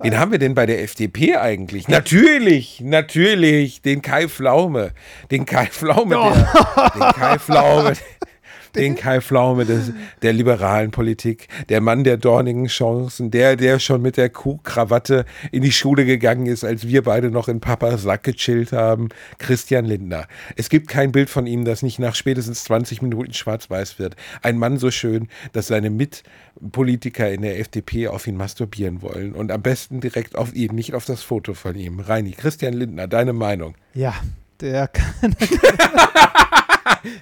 Wen 0.00 0.18
haben 0.18 0.30
wir 0.30 0.38
denn 0.38 0.54
bei 0.54 0.66
der 0.66 0.82
FDP 0.82 1.36
eigentlich? 1.36 1.88
Natürlich, 1.88 2.82
natürlich, 2.82 3.80
den 3.80 4.02
Kai 4.02 4.28
Pflaume. 4.28 4.92
Den 5.30 5.46
Kai 5.46 5.66
Pflaume, 5.66 6.14
der, 6.14 6.90
den 6.90 7.12
Kai 7.14 7.38
Pflaume, 7.38 7.94
den 8.76 8.96
Kai 8.96 9.20
Pflaume 9.20 9.64
des, 9.64 9.92
der 10.22 10.32
liberalen 10.32 10.90
Politik, 10.90 11.48
der 11.68 11.80
Mann 11.80 12.04
der 12.04 12.16
dornigen 12.16 12.66
Chancen, 12.66 13.30
der, 13.30 13.56
der 13.56 13.78
schon 13.78 14.02
mit 14.02 14.16
der 14.16 14.28
Kuhkrawatte 14.30 15.24
in 15.52 15.62
die 15.62 15.72
Schule 15.72 16.04
gegangen 16.04 16.46
ist, 16.46 16.64
als 16.64 16.86
wir 16.86 17.02
beide 17.02 17.30
noch 17.30 17.48
in 17.48 17.60
Papas 17.60 18.02
Sack 18.02 18.24
gechillt 18.24 18.72
haben, 18.72 19.08
Christian 19.38 19.84
Lindner. 19.84 20.26
Es 20.56 20.68
gibt 20.68 20.88
kein 20.88 21.12
Bild 21.12 21.30
von 21.30 21.46
ihm, 21.46 21.64
das 21.64 21.82
nicht 21.82 21.98
nach 21.98 22.14
spätestens 22.14 22.64
20 22.64 23.02
Minuten 23.02 23.32
schwarz-weiß 23.32 23.98
wird. 23.98 24.16
Ein 24.42 24.58
Mann 24.58 24.78
so 24.78 24.90
schön, 24.90 25.28
dass 25.52 25.68
seine 25.68 25.90
Mitpolitiker 25.90 27.30
in 27.30 27.42
der 27.42 27.58
FDP 27.58 28.08
auf 28.08 28.26
ihn 28.26 28.36
masturbieren 28.36 29.02
wollen 29.02 29.34
und 29.34 29.50
am 29.50 29.62
besten 29.62 30.00
direkt 30.00 30.36
auf 30.36 30.54
ihn, 30.54 30.74
nicht 30.74 30.94
auf 30.94 31.04
das 31.04 31.22
Foto 31.22 31.54
von 31.54 31.74
ihm. 31.74 32.00
Reini, 32.00 32.32
Christian 32.32 32.74
Lindner, 32.74 33.06
deine 33.06 33.32
Meinung? 33.32 33.74
Ja, 33.94 34.14
der 34.60 34.88
kann. 34.88 35.34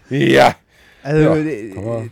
Ja. 0.09 0.55
Also, 1.05 1.21
Ja, 1.23 1.35
äh, 1.37 1.75
man- 1.75 2.11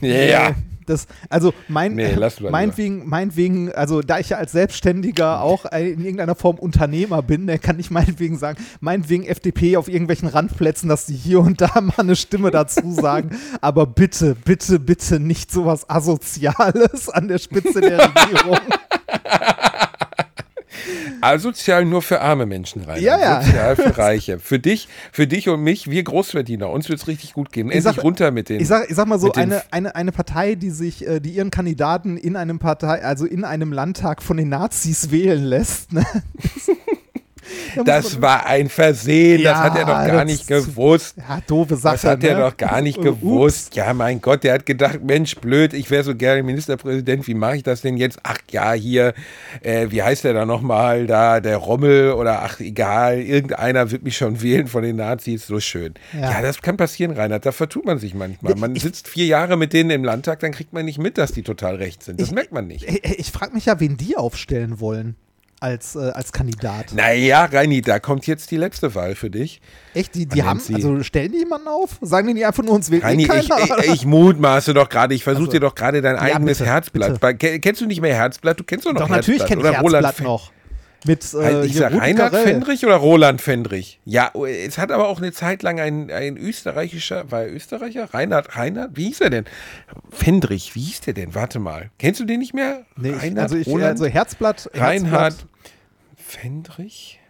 äh, 0.00 0.30
Ja. 0.30 0.54
Das, 0.86 1.06
also 1.30 1.54
mein, 1.66 1.94
Nee, 1.94 2.14
meinetwegen, 2.50 3.08
meinetwegen, 3.08 3.72
also 3.72 4.02
da 4.02 4.18
ich 4.18 4.28
ja 4.28 4.36
als 4.36 4.52
Selbstständiger 4.52 5.40
auch 5.40 5.64
in 5.72 5.98
irgendeiner 6.04 6.34
Form 6.34 6.56
Unternehmer 6.58 7.22
bin, 7.22 7.46
dann 7.46 7.58
kann 7.58 7.80
ich 7.80 7.90
meinetwegen 7.90 8.36
sagen, 8.36 8.62
meinetwegen 8.80 9.24
FDP 9.24 9.78
auf 9.78 9.88
irgendwelchen 9.88 10.28
Randplätzen, 10.28 10.90
dass 10.90 11.06
die 11.06 11.14
hier 11.14 11.40
und 11.40 11.62
da 11.62 11.70
mal 11.80 11.94
eine 11.96 12.16
Stimme 12.16 12.50
dazu 12.50 12.92
sagen. 12.92 13.30
Aber 13.62 13.86
bitte, 13.86 14.34
bitte, 14.34 14.78
bitte 14.78 15.20
nicht 15.20 15.50
sowas 15.50 15.88
Asoziales 15.88 17.08
an 17.08 17.28
der 17.28 17.38
Spitze 17.38 17.80
der 17.80 17.98
Regierung. 18.14 18.58
Asozial 21.20 21.84
nur 21.84 22.02
für 22.02 22.20
arme 22.20 22.46
Menschen 22.46 22.82
rein. 22.82 23.02
Ja, 23.02 23.18
ja. 23.18 23.42
Sozial 23.42 23.76
für 23.76 23.98
Reiche. 23.98 24.38
Für 24.38 24.58
dich, 24.58 24.88
für 25.12 25.26
dich 25.26 25.48
und 25.48 25.60
mich, 25.62 25.90
wir 25.90 26.02
Großverdiener. 26.02 26.68
Uns 26.70 26.88
wird 26.88 27.00
es 27.00 27.06
richtig 27.08 27.32
gut 27.32 27.52
gehen. 27.52 27.68
Ich 27.68 27.76
Endlich 27.76 27.94
sag- 27.96 28.04
runter 28.04 28.30
mit 28.30 28.48
den. 28.48 28.60
Ich 28.60 28.68
sag, 28.68 28.88
ich 28.90 28.96
sag 28.96 29.06
mal 29.06 29.18
so, 29.18 29.32
eine, 29.32 29.62
eine, 29.70 29.94
eine 29.94 30.12
Partei, 30.12 30.54
die 30.54 30.70
sich, 30.70 31.06
äh, 31.06 31.20
die 31.20 31.30
ihren 31.30 31.50
Kandidaten 31.50 32.16
in 32.16 32.36
einem 32.36 32.58
Partei, 32.58 33.02
also 33.02 33.26
in 33.26 33.44
einem 33.44 33.72
Landtag 33.72 34.22
von 34.22 34.36
den 34.36 34.48
Nazis 34.48 35.10
wählen 35.10 35.44
lässt, 35.44 35.92
ne? 35.92 36.04
Das 37.84 38.20
war 38.20 38.46
ein 38.46 38.68
Versehen, 38.68 39.42
das 39.42 39.52
Ja, 39.52 39.62
hat 39.64 39.76
er 39.76 39.84
doch 39.84 40.06
gar 40.06 40.24
das 40.24 40.26
nicht 40.26 40.46
gewusst. 40.46 41.16
Ja, 41.16 41.40
doofe 41.46 41.76
Sache. 41.76 41.94
Das 41.94 42.04
hat 42.04 42.24
er 42.24 42.34
ne? 42.36 42.40
doch 42.42 42.56
gar 42.56 42.80
nicht 42.80 42.98
Ups. 42.98 43.04
gewusst. 43.04 43.76
Ja, 43.76 43.92
mein 43.94 44.20
Gott, 44.20 44.44
der 44.44 44.54
hat 44.54 44.66
gedacht, 44.66 45.00
Mensch, 45.02 45.36
blöd, 45.36 45.72
ich 45.74 45.90
wäre 45.90 46.04
so 46.04 46.14
gerne 46.14 46.42
Ministerpräsident, 46.42 47.26
wie 47.26 47.34
mache 47.34 47.56
ich 47.56 47.62
das 47.62 47.82
denn 47.82 47.96
jetzt? 47.96 48.18
Ach 48.22 48.38
ja, 48.50 48.72
hier, 48.72 49.14
äh, 49.62 49.86
wie 49.90 50.02
heißt 50.02 50.24
der 50.24 50.34
da 50.34 50.46
nochmal, 50.46 51.06
da, 51.06 51.40
der 51.40 51.56
Rommel 51.56 52.12
oder 52.12 52.42
ach, 52.42 52.60
egal, 52.60 53.18
irgendeiner 53.20 53.90
wird 53.90 54.02
mich 54.02 54.16
schon 54.16 54.40
wählen 54.42 54.66
von 54.66 54.82
den 54.82 54.96
Nazis, 54.96 55.46
so 55.46 55.60
schön. 55.60 55.94
Ja. 56.12 56.32
Ja, 56.32 56.42
das 56.42 56.62
kann 56.62 56.76
passieren, 56.76 57.12
Reinhard, 57.12 57.44
da 57.46 57.52
vertut 57.52 57.84
man 57.84 57.98
sich 57.98 58.14
manchmal. 58.14 58.54
Man 58.56 58.74
sitzt 58.76 59.08
vier 59.08 59.26
Jahre 59.26 59.56
mit 59.56 59.72
denen 59.72 59.90
im 59.90 60.04
Landtag, 60.04 60.40
dann 60.40 60.52
kriegt 60.52 60.72
man 60.72 60.84
nicht 60.84 60.98
mit, 60.98 61.18
dass 61.18 61.32
die 61.32 61.42
total 61.42 61.76
recht 61.76 62.02
sind. 62.02 62.20
Das 62.20 62.30
merkt 62.30 62.52
man 62.52 62.66
nicht. 62.66 62.88
Ich, 62.88 63.18
ich 63.18 63.30
frage 63.32 63.54
mich 63.54 63.66
ja, 63.66 63.80
wen 63.80 63.96
die 63.96 64.16
aufstellen 64.16 64.80
wollen 64.80 65.16
als, 65.64 65.96
äh, 65.96 66.10
als 66.10 66.30
Kandidat. 66.30 66.92
Naja, 66.92 67.46
Reini, 67.46 67.80
da 67.80 67.98
kommt 67.98 68.26
jetzt 68.26 68.50
die 68.50 68.58
letzte 68.58 68.94
Wahl 68.94 69.14
für 69.14 69.30
dich. 69.30 69.62
Echt, 69.94 70.14
die, 70.14 70.26
die 70.26 70.42
haben, 70.42 70.60
also 70.74 71.02
stellen 71.02 71.32
die 71.32 71.38
jemanden 71.38 71.68
auf? 71.68 71.96
Sagen 72.02 72.28
die 72.28 72.34
nicht 72.34 72.46
einfach 72.46 72.62
nur, 72.62 72.74
uns 72.74 72.90
wählt 72.90 73.02
eh 73.02 73.06
Reini, 73.06 73.24
ich, 73.24 73.50
ich, 73.84 73.92
ich 73.94 74.04
mutmaße 74.04 74.74
doch 74.74 74.90
gerade, 74.90 75.14
ich 75.14 75.24
versuche 75.24 75.44
Also, 75.44 75.52
dir 75.52 75.60
doch 75.60 75.74
gerade 75.74 76.02
dein 76.02 76.16
eigenes 76.16 76.58
bitte, 76.58 76.70
Herzblatt. 76.70 77.18
bitte. 77.20 77.60
Kennst 77.60 77.80
du 77.80 77.86
nicht 77.86 78.02
mehr 78.02 78.14
Herzblatt? 78.14 78.60
Du 78.60 78.64
kennst 78.64 78.84
doch 78.84 78.92
noch 78.92 79.00
Doch, 79.00 79.08
natürlich 79.08 79.40
Herzblatt. 79.40 79.62
kennt 79.64 79.74
oder 79.74 79.80
Roland 79.80 80.04
Herzblatt 80.06 80.26
noch. 80.26 80.52
Mit, 81.04 81.34
äh, 81.34 81.64
ich 81.66 81.72
hier 81.72 81.82
sag 81.82 81.92
Reinhard 82.00 82.32
Carrell. 82.32 82.46
Fendrich 82.46 82.84
oder 82.84 82.96
Roland 82.96 83.40
Fendrich? 83.40 84.00
Ja, 84.04 84.30
oh, 84.32 84.46
es 84.46 84.78
hat 84.78 84.90
aber 84.90 85.08
auch 85.08 85.18
eine 85.18 85.32
Zeit 85.32 85.62
lang 85.62 85.78
ein, 85.78 86.10
ein 86.10 86.36
österreichischer, 86.36 87.30
war 87.30 87.42
er 87.42 87.52
Österreicher? 87.52 88.12
Reinhard, 88.12 88.56
Reinhard, 88.56 88.90
wie 88.94 89.06
hieß 89.06 89.20
er 89.20 89.30
denn? 89.30 89.44
Fendrich, 90.10 90.74
wie 90.74 90.80
hieß 90.80 91.02
der 91.02 91.14
denn? 91.14 91.34
Warte 91.34 91.58
mal. 91.58 91.90
Kennst 91.98 92.20
du 92.20 92.24
den 92.24 92.40
nicht 92.40 92.54
mehr? 92.54 92.84
Nee, 92.96 93.10
ich, 93.10 93.22
Reinhard, 93.22 93.44
also, 93.44 93.56
ich, 93.56 93.66
Roland? 93.66 93.90
also 93.90 94.06
Herzblatt. 94.06 94.70
Reinhard 94.74 95.34
Herzblatt, 95.34 95.48
Fendrich? 96.16 97.20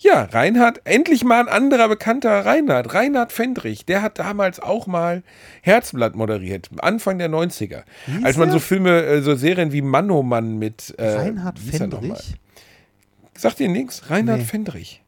Ja, 0.00 0.24
Reinhard, 0.24 0.80
endlich 0.84 1.24
mal 1.24 1.40
ein 1.40 1.48
anderer 1.48 1.88
bekannter 1.88 2.46
Reinhard. 2.46 2.94
Reinhard 2.94 3.32
Fendrich, 3.32 3.84
der 3.84 4.00
hat 4.02 4.18
damals 4.18 4.60
auch 4.60 4.86
mal 4.86 5.22
Herzblatt 5.62 6.14
moderiert, 6.14 6.68
Anfang 6.78 7.18
der 7.18 7.28
90er. 7.28 7.82
Hieß 8.06 8.24
als 8.24 8.36
man 8.36 8.48
er? 8.48 8.52
so 8.52 8.58
Filme, 8.60 9.02
äh, 9.02 9.22
so 9.22 9.34
Serien 9.34 9.72
wie 9.72 9.82
Mannomann 9.82 10.56
mit. 10.58 10.94
Äh, 10.98 11.10
Reinhard? 11.10 11.58
Fendrich. 11.58 12.36
Sagt 13.38 13.58
dir 13.60 13.68
nichts? 13.68 14.10
Reinhard 14.10 14.38
Nee. 14.40 14.44
Fendrich. 14.44 15.02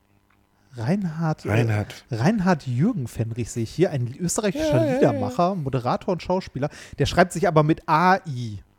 Reinhard, 0.76 1.44
Reinhard. 1.46 2.04
Äh, 2.10 2.14
Reinhard 2.16 2.64
Jürgen 2.66 3.08
Fendrich 3.08 3.50
sehe 3.50 3.64
ich 3.64 3.70
hier, 3.70 3.90
ein 3.90 4.14
österreichischer 4.20 4.76
Ja, 4.76 4.84
ja, 4.84 4.86
ja. 4.86 4.94
Liedermacher, 4.94 5.56
Moderator 5.56 6.12
und 6.12 6.22
Schauspieler. 6.22 6.70
Der 6.98 7.06
schreibt 7.06 7.32
sich 7.32 7.48
aber 7.48 7.64
mit 7.64 7.82
AI. 7.88 8.20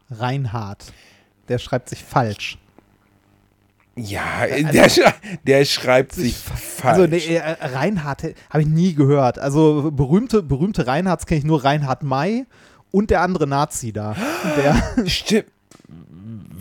Reinhard. 0.10 0.94
Der 1.50 1.58
schreibt 1.58 1.90
sich 1.90 2.02
falsch. 2.04 2.58
Ja, 3.98 4.48
der, 4.48 4.90
sch- 4.90 5.14
der 5.46 5.66
schreibt 5.66 6.14
sich 6.14 6.38
falsch. 6.38 6.98
Also 7.00 7.08
nee, 7.08 7.36
äh, 7.36 7.42
Reinhard 7.62 8.24
habe 8.50 8.62
ich 8.62 8.68
nie 8.70 8.94
gehört. 8.96 9.38
Also 9.38 9.92
berühmte, 9.92 10.42
berühmte 10.44 10.88
Reinhards 10.88 11.26
kenne 11.26 11.40
ich 11.40 11.46
nur 11.46 11.66
Reinhard 11.66 12.02
May 12.04 12.46
und 12.92 13.10
der 13.10 13.22
andere 13.22 13.48
Nazi 13.48 13.92
da. 13.92 14.16
Der, 14.56 15.08
Stimmt. 15.10 15.48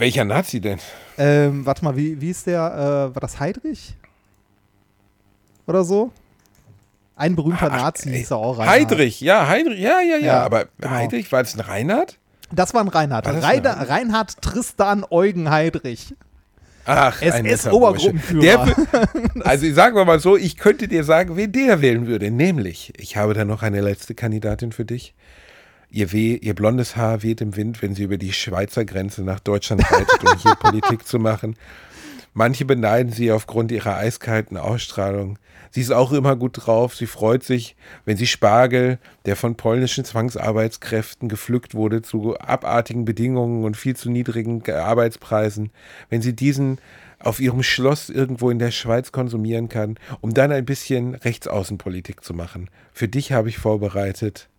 Welcher 0.01 0.25
Nazi 0.25 0.61
denn? 0.61 0.79
ähm, 1.19 1.65
warte 1.67 1.85
mal, 1.85 1.97
wie, 1.97 2.21
wie 2.21 2.31
ist 2.31 2.47
der? 2.47 3.11
Äh, 3.11 3.15
war 3.15 3.21
das 3.21 3.39
Heidrich? 3.39 3.95
Oder 5.67 5.85
so? 5.85 6.11
Ein 7.17 7.37
berühmter 7.37 7.69
Nazi 7.69 8.09
Ey, 8.09 8.19
hieß 8.19 8.31
er 8.31 8.39
auch 8.39 8.59
Reinhard. 8.59 8.69
Heidrich, 8.91 9.21
ja, 9.21 9.47
Heidrich, 9.47 9.79
ja, 9.79 10.01
ja, 10.01 10.17
ja. 10.17 10.27
Ja, 10.27 10.43
aber 10.43 10.67
genau. 10.79 10.91
Heidrich, 10.95 11.31
war 11.33 11.43
das 11.43 11.55
ein 11.55 11.61
Reinhard? 11.61 12.19
Das 12.51 12.73
war 12.75 12.81
ein 12.81 12.89
Reinhard. 12.89 13.27
War 13.27 13.43
Reiner, 13.43 13.77
ein- 13.79 13.87
Reinhard 13.87 14.41
Tristan 14.43 15.05
Eugen 15.11 15.51
Heidrich. 15.51 16.15
Ach, 16.87 17.21
SS-Obergruppenführer. 17.21 18.75
Also 19.45 19.67
ich 19.67 19.75
sage 19.75 20.03
mal 20.05 20.19
so, 20.19 20.37
ich 20.37 20.57
könnte 20.57 20.89
dir 20.89 21.05
sagen, 21.05 21.37
wen 21.37 21.53
der 21.53 21.83
wählen 21.83 22.07
würde. 22.07 22.31
Nämlich, 22.31 22.93
ich 22.97 23.17
habe 23.17 23.35
da 23.35 23.45
noch 23.45 23.63
eine 23.63 23.81
letzte 23.83 24.15
Kandidatin 24.15 24.73
für 24.73 24.85
dich. 24.87 25.15
Ihr, 25.91 26.13
weh, 26.13 26.37
ihr 26.37 26.55
blondes 26.55 26.97
Haar 26.97 27.23
weht 27.23 27.41
im 27.41 27.57
Wind, 27.57 27.83
wenn 27.83 27.95
sie 27.95 28.05
über 28.05 28.19
die 28.19 28.33
Schweizer 28.33 28.85
Grenze 28.85 29.23
nach 29.23 29.41
Deutschland 29.41 29.91
reitet, 29.91 30.25
um 30.25 30.39
hier 30.39 30.55
Politik 30.61 31.07
zu 31.07 31.19
machen. 31.19 31.57
Manche 32.33 32.65
beneiden 32.65 33.13
sie 33.13 33.33
aufgrund 33.33 33.73
ihrer 33.73 33.97
eiskalten 33.97 34.57
Ausstrahlung. 34.57 35.39
Sie 35.73 35.81
ist 35.81 35.91
auch 35.91 36.13
immer 36.13 36.37
gut 36.37 36.65
drauf. 36.65 36.95
Sie 36.95 37.07
freut 37.07 37.43
sich, 37.43 37.77
wenn 38.05 38.17
sie 38.17 38.27
Spargel, 38.27 38.99
der 39.25 39.35
von 39.35 39.57
polnischen 39.57 40.05
Zwangsarbeitskräften 40.05 41.29
gepflückt 41.29 41.75
wurde, 41.75 42.03
zu 42.03 42.39
abartigen 42.39 43.05
Bedingungen 43.05 43.65
und 43.65 43.77
viel 43.77 43.97
zu 43.97 44.11
niedrigen 44.11 44.63
Arbeitspreisen, 44.69 45.71
wenn 46.09 46.23
sie 46.23 46.35
diesen 46.35 46.79
auf 47.19 47.41
ihrem 47.41 47.63
Schloss 47.63 48.09
irgendwo 48.11 48.51
in 48.51 48.59
der 48.59 48.71
Schweiz 48.71 49.13
konsumieren 49.13 49.69
kann, 49.69 49.99
um 50.21 50.33
dann 50.33 50.53
ein 50.53 50.65
bisschen 50.65 51.15
Rechtsaußenpolitik 51.17 52.25
zu 52.25 52.33
machen. 52.33 52.71
Für 52.93 53.09
dich 53.09 53.33
habe 53.33 53.49
ich 53.49 53.59
vorbereitet. 53.59 54.50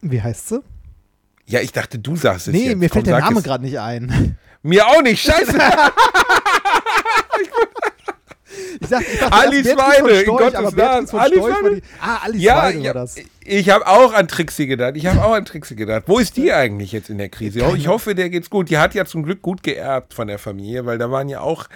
Wie 0.00 0.22
heißt 0.22 0.48
sie? 0.48 0.60
Ja, 1.46 1.60
ich 1.60 1.72
dachte, 1.72 1.98
du 1.98 2.14
sagst 2.16 2.48
es 2.48 2.52
Nee, 2.52 2.66
jetzt. 2.68 2.78
mir 2.78 2.88
Komm, 2.88 2.94
fällt 3.04 3.06
der 3.06 3.20
Name 3.20 3.42
gerade 3.42 3.64
nicht 3.64 3.78
ein. 3.78 4.36
Mir 4.62 4.86
auch 4.86 5.02
nicht, 5.02 5.22
scheiße. 5.22 5.56
Ich 8.90 8.96
dachte, 8.96 9.12
ich 9.12 9.18
dachte 9.20 9.32
Alice 9.34 9.66
erst 9.66 9.76
Beatrice 9.76 10.04
Weide, 10.04 10.20
in 10.20 10.26
Gottes 10.26 10.60
Storch, 10.60 10.74
Namen. 10.76 11.08
Alice 11.10 11.38
Storch 11.38 11.56
die. 11.74 11.82
Ah, 12.00 12.18
Alice 12.24 12.42
Ja, 12.42 12.68
ja 12.70 12.84
war 12.86 12.94
das. 12.94 13.16
ich 13.44 13.70
habe 13.70 13.86
auch 13.86 14.12
an 14.14 14.28
Trixie 14.28 14.66
gedacht. 14.66 14.96
Ich 14.96 15.06
habe 15.06 15.24
auch 15.24 15.32
an 15.32 15.44
Trixie 15.44 15.76
gedacht. 15.76 16.04
Wo 16.06 16.18
ist 16.18 16.36
die 16.36 16.52
eigentlich 16.52 16.92
jetzt 16.92 17.10
in 17.10 17.18
der 17.18 17.28
Krise? 17.28 17.60
Ich 17.76 17.88
hoffe, 17.88 18.14
der 18.14 18.30
geht's 18.30 18.50
gut. 18.50 18.70
Die 18.70 18.78
hat 18.78 18.94
ja 18.94 19.04
zum 19.04 19.22
Glück 19.22 19.42
gut 19.42 19.62
geerbt 19.62 20.14
von 20.14 20.28
der 20.28 20.38
Familie, 20.38 20.86
weil 20.86 20.98
da 20.98 21.10
waren 21.10 21.28
ja 21.28 21.40
auch, 21.40 21.66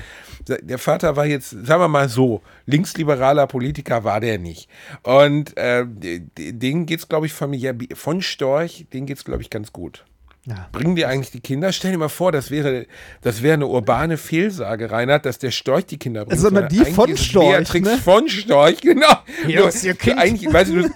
der 0.48 0.78
Vater 0.78 1.16
war 1.16 1.26
jetzt, 1.26 1.50
sagen 1.50 1.82
wir 1.82 1.88
mal 1.88 2.08
so, 2.08 2.42
linksliberaler 2.66 3.46
Politiker 3.46 4.04
war 4.04 4.20
der 4.20 4.38
nicht. 4.38 4.68
Und 5.02 5.56
äh, 5.56 5.84
denen 5.86 6.86
geht's, 6.86 7.08
glaube 7.08 7.26
ich, 7.26 7.32
familiär, 7.32 7.74
von 7.94 8.22
Storch, 8.22 8.86
denen 8.92 9.06
geht's, 9.06 9.24
glaube 9.24 9.42
ich, 9.42 9.50
ganz 9.50 9.72
gut. 9.72 10.04
Ja. 10.44 10.68
Bringen 10.72 10.96
die 10.96 11.06
eigentlich 11.06 11.30
die 11.30 11.40
Kinder? 11.40 11.70
Stell 11.72 11.92
dir 11.92 11.98
mal 11.98 12.08
vor, 12.08 12.32
das 12.32 12.50
wäre, 12.50 12.86
das 13.20 13.42
wäre 13.42 13.54
eine 13.54 13.66
urbane 13.68 14.16
Fehlsage, 14.16 14.90
Reinhard, 14.90 15.24
dass 15.24 15.38
der 15.38 15.52
Storch 15.52 15.86
die 15.86 15.98
Kinder 15.98 16.24
bringt. 16.24 16.40
Sondern 16.40 16.68
die 16.68 16.84
von 16.84 17.16
Storch, 17.16 17.56
Beatrix 17.58 17.88
ne? 17.88 17.98
von 17.98 18.28
Storch, 18.28 18.80
genau. 18.80 19.18
Hier 19.46 19.60
Du- 19.62 19.66
ist 19.68 19.84
ihr 19.84 19.94
Kind. 19.94 20.18
Eigentlich, 20.18 20.52
weißt 20.52 20.70
du, 20.72 20.82
du, 20.82 20.90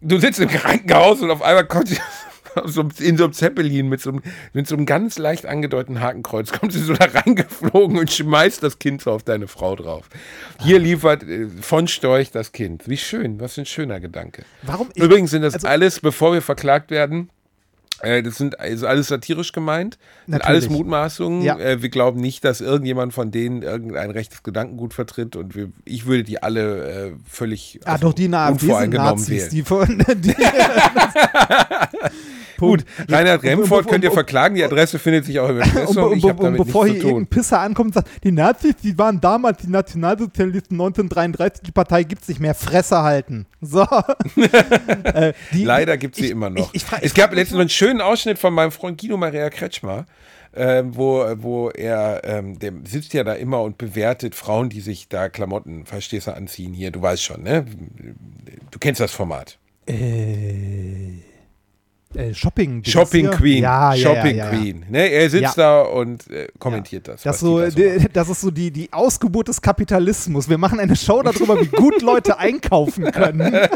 du 0.00 0.18
sitzt 0.18 0.40
im 0.40 0.48
Krankenhaus 0.48 1.20
und 1.20 1.30
auf 1.30 1.42
einmal 1.42 1.66
kommt 1.66 1.88
sie 1.88 1.98
in 3.04 3.18
so 3.18 3.24
einem 3.24 3.34
Zeppelin 3.34 3.86
mit 3.90 4.00
so, 4.00 4.08
einem, 4.12 4.22
mit 4.54 4.66
so 4.66 4.74
einem 4.76 4.86
ganz 4.86 5.18
leicht 5.18 5.44
angedeuteten 5.44 6.00
Hakenkreuz, 6.00 6.52
kommt 6.52 6.72
sie 6.72 6.80
so 6.82 6.94
da 6.94 7.04
reingeflogen 7.04 7.98
und 7.98 8.10
schmeißt 8.10 8.62
das 8.62 8.78
Kind 8.78 9.02
so 9.02 9.10
auf 9.10 9.22
deine 9.22 9.46
Frau 9.46 9.76
drauf. 9.76 10.08
Hier 10.62 10.78
liefert 10.78 11.22
äh, 11.22 11.48
von 11.60 11.86
Storch 11.86 12.30
das 12.30 12.52
Kind. 12.52 12.88
Wie 12.88 12.96
schön, 12.96 13.40
was 13.40 13.56
für 13.56 13.60
ein 13.60 13.66
schöner 13.66 14.00
Gedanke. 14.00 14.44
Warum? 14.62 14.88
Übrigens 14.94 15.32
sind 15.32 15.42
das 15.42 15.52
also- 15.52 15.66
alles, 15.66 16.00
bevor 16.00 16.32
wir 16.32 16.40
verklagt 16.40 16.90
werden, 16.90 17.28
das 18.02 18.36
sind 18.36 18.54
ist 18.54 18.84
alles 18.84 19.08
satirisch 19.08 19.52
gemeint, 19.52 19.98
sind 20.26 20.44
alles 20.44 20.68
Mutmaßungen. 20.68 21.42
Ja. 21.42 21.58
Äh, 21.58 21.82
wir 21.82 21.88
glauben 21.88 22.20
nicht, 22.20 22.44
dass 22.44 22.60
irgendjemand 22.60 23.14
von 23.14 23.30
denen 23.30 23.62
irgendein 23.62 24.10
rechtes 24.10 24.42
Gedankengut 24.42 24.94
vertritt 24.94 25.36
und 25.36 25.54
wir, 25.54 25.70
ich 25.84 26.06
würde 26.06 26.24
die 26.24 26.42
alle 26.42 27.06
äh, 27.08 27.12
völlig 27.28 27.80
ah, 27.84 27.98
doch, 27.98 28.12
die 28.12 28.28
Na 28.28 28.48
unvoreingenommen 28.48 29.14
Nazis. 29.14 29.28
wählen. 29.28 29.50
Die 29.50 29.62
von, 29.62 29.98
die, 30.16 30.34
Gut, 32.58 32.84
Reinhard 33.08 33.42
Remford 33.42 33.86
könnt 33.88 34.04
ihr 34.04 34.12
verklagen, 34.12 34.54
die 34.54 34.64
Adresse 34.64 34.98
findet 34.98 35.26
sich 35.26 35.38
auch 35.38 35.48
im 35.48 35.60
Impressum. 35.60 36.04
und, 36.04 36.24
und, 36.24 36.40
und 36.40 36.56
bevor 36.56 36.86
hier 36.86 36.96
irgendein. 36.96 37.26
Pisser 37.26 37.60
ankommt 37.60 37.88
und 37.88 37.94
sagt, 37.94 38.24
die 38.24 38.32
Nazis, 38.32 38.74
die 38.82 38.96
waren 38.96 39.20
damals 39.20 39.58
die 39.58 39.68
Nationalsozialisten 39.68 40.74
1933, 40.74 41.62
die 41.64 41.72
Partei 41.72 42.02
gibt 42.04 42.22
es 42.22 42.28
nicht 42.28 42.40
mehr, 42.40 42.54
Fresse 42.54 43.02
halten. 43.02 43.46
So. 43.60 43.82
äh, 45.04 45.32
die, 45.52 45.64
Leider 45.64 45.96
gibt 45.96 46.14
es 46.14 46.20
sie 46.20 46.26
ich- 46.26 46.30
immer 46.30 46.50
noch. 46.50 46.72
Ich, 46.72 46.82
ich, 46.82 46.88
es 47.02 47.14
gab 47.14 47.24
frag 47.24 47.30
mich 47.32 47.40
letztens 47.40 47.60
einen 47.60 47.68
schönen 47.86 48.00
Ausschnitt 48.00 48.38
von 48.40 48.52
meinem 48.52 48.72
Freund 48.72 49.00
Guido 49.00 49.16
Maria 49.16 49.48
Kretschmer, 49.48 50.06
äh, 50.50 50.82
wo, 50.84 51.24
wo 51.36 51.70
er, 51.70 52.20
ähm, 52.24 52.58
der 52.58 52.72
sitzt 52.84 53.12
ja 53.12 53.22
da 53.22 53.34
immer 53.34 53.62
und 53.62 53.78
bewertet 53.78 54.34
Frauen, 54.34 54.70
die 54.70 54.80
sich 54.80 55.08
da 55.08 55.28
Klamotten, 55.28 55.86
verstehst 55.86 56.26
du, 56.26 56.34
anziehen 56.34 56.72
hier. 56.72 56.90
Du 56.90 57.00
weißt 57.00 57.22
schon, 57.22 57.44
ne? 57.44 57.64
Du 58.72 58.80
kennst 58.80 59.00
das 59.00 59.12
Format. 59.12 59.56
Äh, 59.86 61.20
äh, 62.16 62.34
Shopping. 62.34 62.82
Shopping 62.82 63.30
Queen. 63.30 63.62
Ja, 63.62 63.94
Shopping 63.94 64.36
ja, 64.36 64.50
ja. 64.50 64.50
Queen. 64.50 64.84
Ne? 64.88 65.06
Er 65.06 65.30
sitzt 65.30 65.56
da 65.56 65.82
und 65.82 66.28
äh, 66.28 66.48
kommentiert 66.58 67.06
das. 67.06 67.22
Das, 67.22 67.38
so, 67.38 67.60
da 67.60 67.70
so 67.70 67.78
das 68.12 68.28
ist 68.28 68.40
so 68.40 68.50
die, 68.50 68.72
die 68.72 68.92
Ausgeburt 68.92 69.46
des 69.46 69.62
Kapitalismus. 69.62 70.48
Wir 70.48 70.58
machen 70.58 70.80
eine 70.80 70.96
Show 70.96 71.22
darüber, 71.22 71.60
wie 71.60 71.68
gut 71.68 72.02
Leute 72.02 72.36
einkaufen 72.36 73.12
können. 73.12 73.54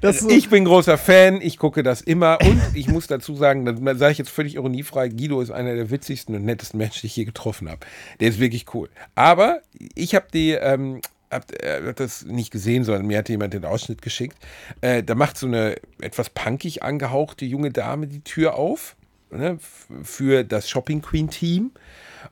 Das 0.00 0.18
so, 0.18 0.30
Ich 0.30 0.48
bin 0.48 0.64
großer 0.64 0.98
Fan, 0.98 1.40
ich 1.40 1.58
gucke 1.58 1.84
das 1.84 2.00
immer 2.00 2.38
und 2.42 2.60
ich 2.74 2.88
muss 2.88 3.06
dazu 3.06 3.36
sagen, 3.36 3.64
das 3.64 3.98
sage 3.98 4.12
ich 4.12 4.18
jetzt 4.18 4.30
völlig 4.30 4.56
ironiefrei, 4.56 5.08
Guido 5.08 5.40
ist 5.40 5.52
einer 5.52 5.76
der 5.76 5.90
witzigsten 5.90 6.34
und 6.34 6.44
nettesten 6.44 6.78
Menschen, 6.78 7.02
die 7.02 7.06
ich 7.06 7.16
je 7.16 7.24
getroffen 7.24 7.68
habe. 7.68 7.86
Der 8.18 8.28
ist 8.28 8.40
wirklich 8.40 8.74
cool. 8.74 8.88
Aber 9.14 9.60
ich 9.94 10.16
habe 10.16 10.26
die, 10.34 10.50
ähm, 10.52 11.02
hab, 11.30 11.52
äh, 11.52 11.82
hab 11.86 11.96
das 11.96 12.24
nicht 12.24 12.50
gesehen, 12.50 12.82
sondern 12.82 13.06
mir 13.06 13.18
hat 13.18 13.28
jemand 13.28 13.54
den 13.54 13.64
Ausschnitt 13.64 14.02
geschickt. 14.02 14.36
Äh, 14.80 15.04
da 15.04 15.14
macht 15.14 15.38
so 15.38 15.46
eine 15.46 15.76
etwas 16.00 16.30
punkig 16.30 16.82
angehauchte 16.82 17.44
junge 17.44 17.70
Dame 17.70 18.08
die 18.08 18.22
Tür 18.22 18.56
auf 18.56 18.96
ne, 19.30 19.58
für 20.02 20.44
das 20.44 20.68
Shopping 20.68 21.02
Queen 21.02 21.30
Team 21.30 21.70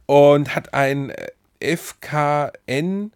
und 0.07 0.55
hat 0.55 0.75
ein 0.75 1.11
äh, 1.11 1.77
FKN 1.77 3.13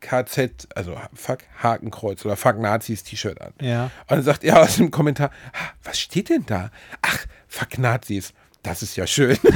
KZ, 0.00 0.68
also 0.74 0.96
Fuck 1.14 1.40
Hakenkreuz 1.62 2.24
oder 2.24 2.36
Fuck 2.36 2.58
Nazis 2.58 3.02
T-Shirt 3.04 3.40
an. 3.40 3.52
Ja. 3.60 3.84
Und 3.84 4.10
dann 4.10 4.22
sagt 4.22 4.44
er 4.44 4.60
aus 4.60 4.76
dem 4.76 4.90
Kommentar, 4.90 5.30
"Ah, 5.52 5.70
was 5.84 5.98
steht 6.00 6.28
denn 6.30 6.44
da? 6.46 6.70
Ach, 7.02 7.26
Fuck 7.48 7.78
Nazis. 7.78 8.32
Das 8.62 8.82
ist 8.82 8.96
ja 8.96 9.06
schön. 9.06 9.38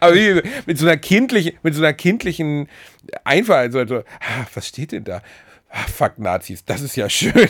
Aber 0.00 0.14
wie, 0.14 0.42
mit 0.66 0.78
so 0.78 0.86
einer 0.86 0.96
kindlichen, 0.96 1.52
mit 1.62 1.74
so 1.74 1.82
einer 1.82 1.92
kindlichen 1.92 2.68
Einfalt, 3.24 3.74
also, 3.74 3.98
ah, 3.98 4.46
was 4.54 4.66
steht 4.66 4.92
denn 4.92 5.04
da? 5.04 5.22
Ah, 5.72 5.86
fuck 5.86 6.18
Nazis, 6.18 6.64
das 6.64 6.82
ist 6.82 6.96
ja 6.96 7.08
schön. 7.08 7.48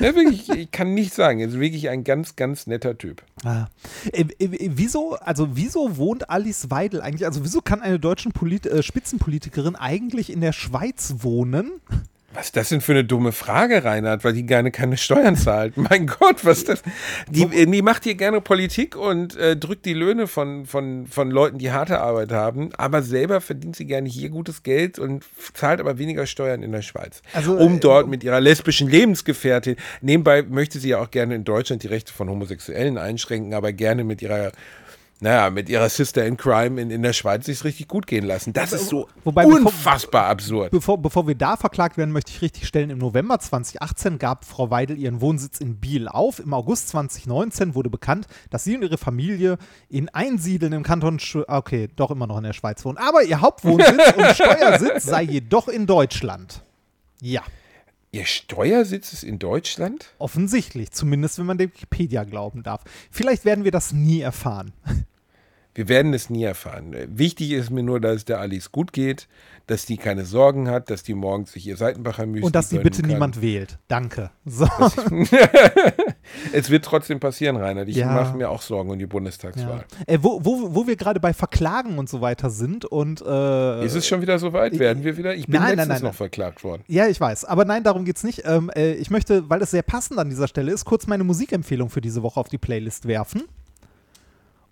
Ja, 0.00 0.14
wirklich, 0.14 0.48
ich 0.48 0.70
kann 0.70 0.94
nicht 0.94 1.12
sagen, 1.12 1.40
er 1.40 1.48
ist 1.48 1.58
wirklich 1.58 1.88
ein 1.88 2.04
ganz, 2.04 2.36
ganz 2.36 2.66
netter 2.66 2.96
Typ. 2.96 3.22
Ah. 3.44 3.66
Äh, 4.12 4.24
äh, 4.38 4.70
wieso, 4.72 5.16
also 5.16 5.56
wieso 5.56 5.96
wohnt 5.96 6.30
Alice 6.30 6.70
Weidel 6.70 7.02
eigentlich, 7.02 7.26
also 7.26 7.44
wieso 7.44 7.60
kann 7.60 7.82
eine 7.82 7.98
deutsche 7.98 8.30
Polit 8.30 8.66
äh, 8.66 8.82
Spitzenpolitikerin 8.82 9.74
eigentlich 9.74 10.32
in 10.32 10.40
der 10.40 10.52
Schweiz 10.52 11.16
wohnen? 11.18 11.72
Was 12.32 12.46
ist 12.46 12.56
das 12.56 12.68
denn 12.68 12.80
für 12.80 12.92
eine 12.92 13.04
dumme 13.04 13.32
Frage, 13.32 13.82
Reinhard, 13.82 14.22
weil 14.22 14.34
die 14.34 14.46
gerne 14.46 14.70
keine 14.70 14.96
Steuern 14.96 15.34
zahlt? 15.34 15.76
Mein 15.76 16.06
Gott, 16.06 16.44
was 16.44 16.58
ist 16.58 16.68
das? 16.68 16.82
Die, 17.28 17.46
die 17.46 17.82
macht 17.82 18.04
hier 18.04 18.14
gerne 18.14 18.40
Politik 18.40 18.94
und 18.94 19.36
äh, 19.36 19.56
drückt 19.56 19.84
die 19.84 19.94
Löhne 19.94 20.28
von, 20.28 20.64
von, 20.64 21.08
von 21.08 21.30
Leuten, 21.30 21.58
die 21.58 21.72
harte 21.72 22.00
Arbeit 22.00 22.30
haben, 22.30 22.70
aber 22.76 23.02
selber 23.02 23.40
verdient 23.40 23.74
sie 23.74 23.84
gerne 23.84 24.08
hier 24.08 24.28
gutes 24.28 24.62
Geld 24.62 25.00
und 25.00 25.24
zahlt 25.54 25.80
aber 25.80 25.98
weniger 25.98 26.26
Steuern 26.26 26.62
in 26.62 26.70
der 26.70 26.82
Schweiz. 26.82 27.20
Also, 27.32 27.56
um 27.56 27.76
äh, 27.76 27.80
dort 27.80 28.06
mit 28.06 28.22
ihrer 28.22 28.40
lesbischen 28.40 28.88
Lebensgefährtin, 28.88 29.74
nebenbei 30.00 30.42
möchte 30.42 30.78
sie 30.78 30.90
ja 30.90 31.00
auch 31.00 31.10
gerne 31.10 31.34
in 31.34 31.42
Deutschland 31.42 31.82
die 31.82 31.88
Rechte 31.88 32.12
von 32.12 32.28
Homosexuellen 32.28 32.96
einschränken, 32.96 33.54
aber 33.54 33.72
gerne 33.72 34.04
mit 34.04 34.22
ihrer 34.22 34.52
naja, 35.20 35.50
mit 35.50 35.68
ihrer 35.68 35.88
Sister 35.88 36.24
in 36.26 36.36
Crime 36.36 36.80
in, 36.80 36.90
in 36.90 37.02
der 37.02 37.12
Schweiz 37.12 37.46
sich 37.46 37.62
richtig 37.64 37.88
gut 37.88 38.06
gehen 38.06 38.24
lassen. 38.24 38.52
Das 38.52 38.72
ist 38.72 38.88
so 38.88 39.08
Wobei, 39.24 39.44
bevor- 39.44 39.58
unfassbar 39.66 40.26
absurd. 40.26 40.70
Bevor, 40.70 40.98
bevor 40.98 41.26
wir 41.26 41.34
da 41.34 41.56
verklagt 41.56 41.96
werden, 41.98 42.10
möchte 42.12 42.30
ich 42.32 42.42
richtig 42.42 42.66
stellen, 42.66 42.90
im 42.90 42.98
November 42.98 43.38
2018 43.38 44.18
gab 44.18 44.44
Frau 44.44 44.70
Weidel 44.70 44.98
ihren 44.98 45.20
Wohnsitz 45.20 45.60
in 45.60 45.76
Biel 45.76 46.08
auf. 46.08 46.38
Im 46.38 46.54
August 46.54 46.88
2019 46.90 47.74
wurde 47.74 47.90
bekannt, 47.90 48.26
dass 48.50 48.64
sie 48.64 48.74
und 48.76 48.82
ihre 48.82 48.98
Familie 48.98 49.58
in 49.88 50.08
Einsiedeln 50.08 50.72
im 50.72 50.82
Kanton, 50.82 51.18
Sch 51.18 51.36
okay, 51.46 51.88
doch 51.96 52.10
immer 52.10 52.26
noch 52.26 52.38
in 52.38 52.44
der 52.44 52.52
Schweiz 52.52 52.84
wohnen. 52.84 52.98
Aber 52.98 53.22
ihr 53.22 53.40
Hauptwohnsitz 53.40 54.12
und 54.16 54.26
Steuersitz 54.34 55.04
sei 55.04 55.22
jedoch 55.22 55.68
in 55.68 55.86
Deutschland. 55.86 56.62
Ja. 57.20 57.42
Ihr 58.12 58.24
Steuersitz 58.24 59.12
ist 59.12 59.22
in 59.22 59.38
Deutschland? 59.38 60.06
Offensichtlich, 60.18 60.90
zumindest 60.90 61.38
wenn 61.38 61.46
man 61.46 61.58
Wikipedia 61.60 62.24
glauben 62.24 62.64
darf. 62.64 62.82
Vielleicht 63.10 63.44
werden 63.44 63.62
wir 63.62 63.70
das 63.70 63.92
nie 63.92 64.20
erfahren. 64.20 64.72
Wir 65.80 65.88
werden 65.88 66.12
es 66.12 66.28
nie 66.28 66.44
erfahren. 66.44 66.94
Wichtig 67.08 67.52
ist 67.52 67.70
mir 67.70 67.82
nur, 67.82 68.00
dass 68.02 68.16
es 68.16 68.24
der 68.26 68.38
Alice 68.38 68.70
gut 68.70 68.92
geht, 68.92 69.28
dass 69.66 69.86
die 69.86 69.96
keine 69.96 70.26
Sorgen 70.26 70.68
hat, 70.68 70.90
dass 70.90 71.02
die 71.02 71.14
morgens 71.14 71.52
sich 71.52 71.66
ihr 71.66 71.78
Seitenbacher 71.78 72.26
Müsli 72.26 72.44
Und 72.44 72.54
dass 72.54 72.68
die 72.68 72.76
bitte 72.80 73.00
kann. 73.00 73.10
niemand 73.10 73.40
wählt. 73.40 73.78
Danke. 73.88 74.30
So. 74.44 74.68
Es 76.52 76.70
wird 76.70 76.84
trotzdem 76.84 77.18
passieren, 77.18 77.56
Reinhard. 77.56 77.88
Ich 77.88 77.96
Ja. 77.96 78.12
mache 78.12 78.36
mir 78.36 78.50
auch 78.50 78.62
Sorgen 78.62 78.90
um 78.90 78.98
die 78.98 79.04
Ja. 79.04 79.08
Bundestagswahl. 79.08 79.84
Äh, 80.06 80.18
wo, 80.20 80.44
wo, 80.44 80.74
wo 80.74 80.86
wir 80.86 80.96
gerade 80.96 81.18
bei 81.18 81.32
Verklagen 81.32 81.98
und 81.98 82.08
so 82.08 82.20
weiter 82.20 82.50
sind 82.50 82.84
und 82.84 83.22
äh, 83.26 83.84
Ist 83.84 83.94
es 83.96 84.06
schon 84.06 84.20
wieder 84.20 84.38
soweit? 84.38 84.78
Werden 84.78 85.02
wir 85.02 85.16
wieder? 85.16 85.34
Ich 85.34 85.46
bin 85.46 85.54
Nein, 85.60 85.70
letztens 85.76 85.88
nein, 85.88 85.96
noch 86.02 86.02
nein. 86.10 86.12
verklagt 86.14 86.62
worden. 86.62 86.82
Ja, 86.88 87.08
ich 87.08 87.18
weiß. 87.20 87.46
Aber 87.46 87.64
nein, 87.64 87.82
darum 87.84 88.04
geht's 88.04 88.22
nicht. 88.22 88.42
Ähm, 88.44 88.70
äh, 88.76 88.92
ich 88.92 89.10
möchte, 89.10 89.48
weil 89.48 89.62
es 89.62 89.70
sehr 89.70 89.82
passend 89.82 90.18
an 90.18 90.28
dieser 90.28 90.46
Stelle 90.46 90.72
ist, 90.72 90.84
kurz 90.84 91.06
meine 91.06 91.24
Musikempfehlung 91.24 91.88
für 91.90 92.00
diese 92.00 92.22
Woche 92.22 92.38
auf 92.38 92.48
die 92.48 92.58
Playlist 92.58 93.08
werfen. 93.08 93.44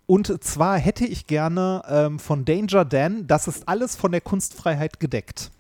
Und 0.08 0.42
zwar 0.42 0.78
hätte 0.78 1.04
ich 1.04 1.26
gerne 1.26 1.82
ähm, 1.86 2.18
von 2.18 2.46
Danger 2.46 2.86
Dan, 2.86 3.26
das 3.26 3.46
ist 3.46 3.68
alles 3.68 3.94
von 3.94 4.10
der 4.10 4.22
Kunstfreiheit 4.22 5.00
gedeckt. 5.00 5.50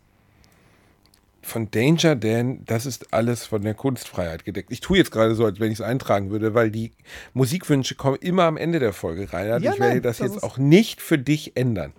Von 1.42 1.70
Danger 1.70 2.16
Dan, 2.16 2.64
das 2.64 2.86
ist 2.86 3.12
alles 3.12 3.44
von 3.44 3.60
der 3.60 3.74
Kunstfreiheit 3.74 4.46
gedeckt. 4.46 4.72
Ich 4.72 4.80
tue 4.80 4.96
jetzt 4.96 5.10
gerade 5.10 5.34
so, 5.34 5.44
als 5.44 5.60
wenn 5.60 5.70
ich 5.70 5.80
es 5.80 5.84
eintragen 5.84 6.30
würde, 6.30 6.54
weil 6.54 6.70
die 6.70 6.92
Musikwünsche 7.34 7.94
kommen 7.94 8.16
immer 8.22 8.44
am 8.44 8.56
Ende 8.56 8.78
der 8.78 8.94
Folge 8.94 9.30
rein. 9.34 9.48
Ja, 9.48 9.58
ich 9.58 9.64
werde 9.78 9.80
nein, 9.80 10.02
das, 10.02 10.16
das 10.16 10.32
jetzt 10.32 10.42
auch 10.42 10.56
nicht 10.56 11.02
für 11.02 11.18
dich 11.18 11.54
ändern. 11.54 11.92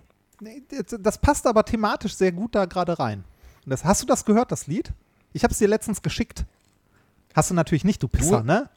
Das 0.98 1.18
passt 1.18 1.46
aber 1.46 1.64
thematisch 1.64 2.16
sehr 2.16 2.32
gut 2.32 2.56
da 2.56 2.64
gerade 2.64 2.98
rein. 2.98 3.22
Das, 3.64 3.84
hast 3.84 4.02
du 4.02 4.06
das 4.06 4.24
gehört, 4.24 4.50
das 4.50 4.66
Lied? 4.66 4.92
Ich 5.32 5.44
habe 5.44 5.52
es 5.52 5.58
dir 5.58 5.68
letztens 5.68 6.02
geschickt. 6.02 6.46
Hast 7.32 7.50
du 7.50 7.54
natürlich 7.54 7.84
nicht, 7.84 8.02
du 8.02 8.08
Pisser, 8.08 8.40
Du? 8.40 8.46
ne? 8.46 8.68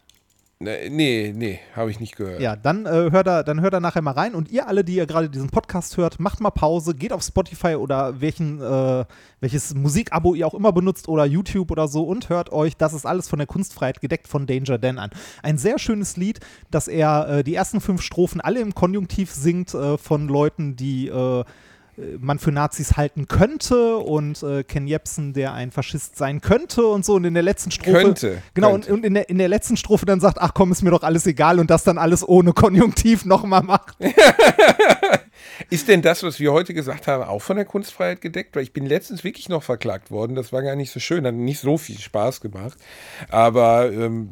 Ne, 0.64 0.90
Nee, 0.90 1.34
nee, 1.36 1.60
habe 1.76 1.92
ich 1.92 2.00
nicht 2.00 2.16
gehört. 2.16 2.40
Ja, 2.40 2.56
dann 2.56 2.86
äh, 2.86 3.12
hört 3.12 3.28
da, 3.28 3.44
dann 3.44 3.60
hört 3.60 3.74
da 3.74 3.82
nachher 3.82 4.02
mal 4.02 4.12
rein. 4.12 4.34
Und 4.34 4.50
ihr 4.50 4.68
alle, 4.68 4.86
die 4.86 4.96
ihr 4.96 5.06
gerade 5.06 5.30
diesen 5.30 5.50
Podcast 5.50 5.98
hört, 5.98 6.22
macht 6.22 6.40
mal 6.40 6.52
Pause, 6.52 6.96
geht 6.96 7.12
auf 7.12 7.22
Spotify 7.22 7.76
oder 7.76 8.22
welchen, 8.22 8.62
äh, 8.62 9.06
welches 9.42 9.76
Musikabo 9.76 10.36
ihr 10.36 10.48
auch 10.48 10.54
immer 10.54 10.72
benutzt 10.72 11.10
oder 11.10 11.26
YouTube 11.26 11.70
oder 11.70 11.90
so 11.90 12.04
und 12.04 12.30
hört 12.30 12.52
euch, 12.54 12.78
das 12.78 12.94
ist 12.94 13.06
alles 13.06 13.28
von 13.28 13.40
der 13.40 13.48
Kunstfreiheit 13.48 14.00
gedeckt 14.00 14.28
von 14.28 14.48
Danger 14.48 14.78
Dan 14.78 15.00
an. 15.00 15.10
Ein 15.42 15.58
sehr 15.58 15.80
schönes 15.80 16.16
Lied, 16.16 16.40
dass 16.72 16.88
er 16.88 17.28
äh, 17.28 17.44
die 17.44 17.56
ersten 17.56 17.82
fünf 17.82 18.02
Strophen 18.02 18.40
alle 18.40 18.62
im 18.62 18.74
Konjunktiv 18.74 19.32
singt 19.32 19.74
äh, 19.74 19.98
von 19.98 20.30
Leuten, 20.30 20.78
die 20.78 21.10
äh, 21.10 21.44
man 22.20 22.40
für 22.40 22.52
Nazis 22.52 22.98
halten 22.98 23.28
könnte 23.28 23.98
und 23.98 24.42
äh, 24.44 24.64
Ken 24.64 24.88
Jebsen, 24.88 25.34
der 25.34 25.54
ein 25.54 25.72
Faschist 25.72 26.18
sein 26.18 26.42
könnte 26.42 26.86
und 26.86 27.06
so 27.06 27.16
und 27.16 27.26
in 27.26 27.34
der 27.34 27.44
letzten 27.44 27.72
Strophe 27.72 28.02
Könnte, 28.02 28.42
genau 28.54 28.72
könnte. 28.72 28.92
Und, 28.94 29.00
und 29.00 29.06
in 29.06 29.14
der 29.14 29.30
in 29.30 29.38
der 29.38 29.48
letzten 29.48 29.78
Strophe 29.78 30.06
dann 30.06 30.20
sagt, 30.20 30.40
ach 30.40 30.54
komm, 30.54 30.72
ist 30.72 30.82
mir 30.82 30.92
doch 30.92 31.04
alles 31.04 31.28
egal 31.28 31.60
und 31.60 31.70
das 31.70 31.84
dann 31.84 31.98
alles 31.98 32.28
ohne 32.28 32.54
Konjunktiv 32.54 33.26
nochmal 33.26 33.64
macht. 33.64 33.96
Ist 35.70 35.88
denn 35.88 36.02
das, 36.02 36.24
was 36.24 36.40
wir 36.40 36.52
heute 36.52 36.74
gesagt 36.74 37.08
haben, 37.08 37.24
auch 37.24 37.42
von 37.42 37.56
der 37.56 37.66
Kunstfreiheit 37.66 38.22
gedeckt? 38.22 38.56
Weil 38.56 38.64
ich 38.64 38.74
bin 38.74 38.86
letztens 38.86 39.24
wirklich 39.24 39.50
noch 39.50 39.64
verklagt 39.64 40.12
worden. 40.12 40.36
Das 40.36 40.52
war 40.54 40.62
gar 40.62 40.76
nicht 40.76 40.92
so 40.92 41.00
schön, 41.00 41.26
hat 41.26 41.36
nicht 41.36 41.60
so 41.60 41.78
viel 41.78 42.00
Spaß 42.00 42.42
gemacht. 42.42 42.78
Aber 43.30 43.92
ähm, 43.92 44.32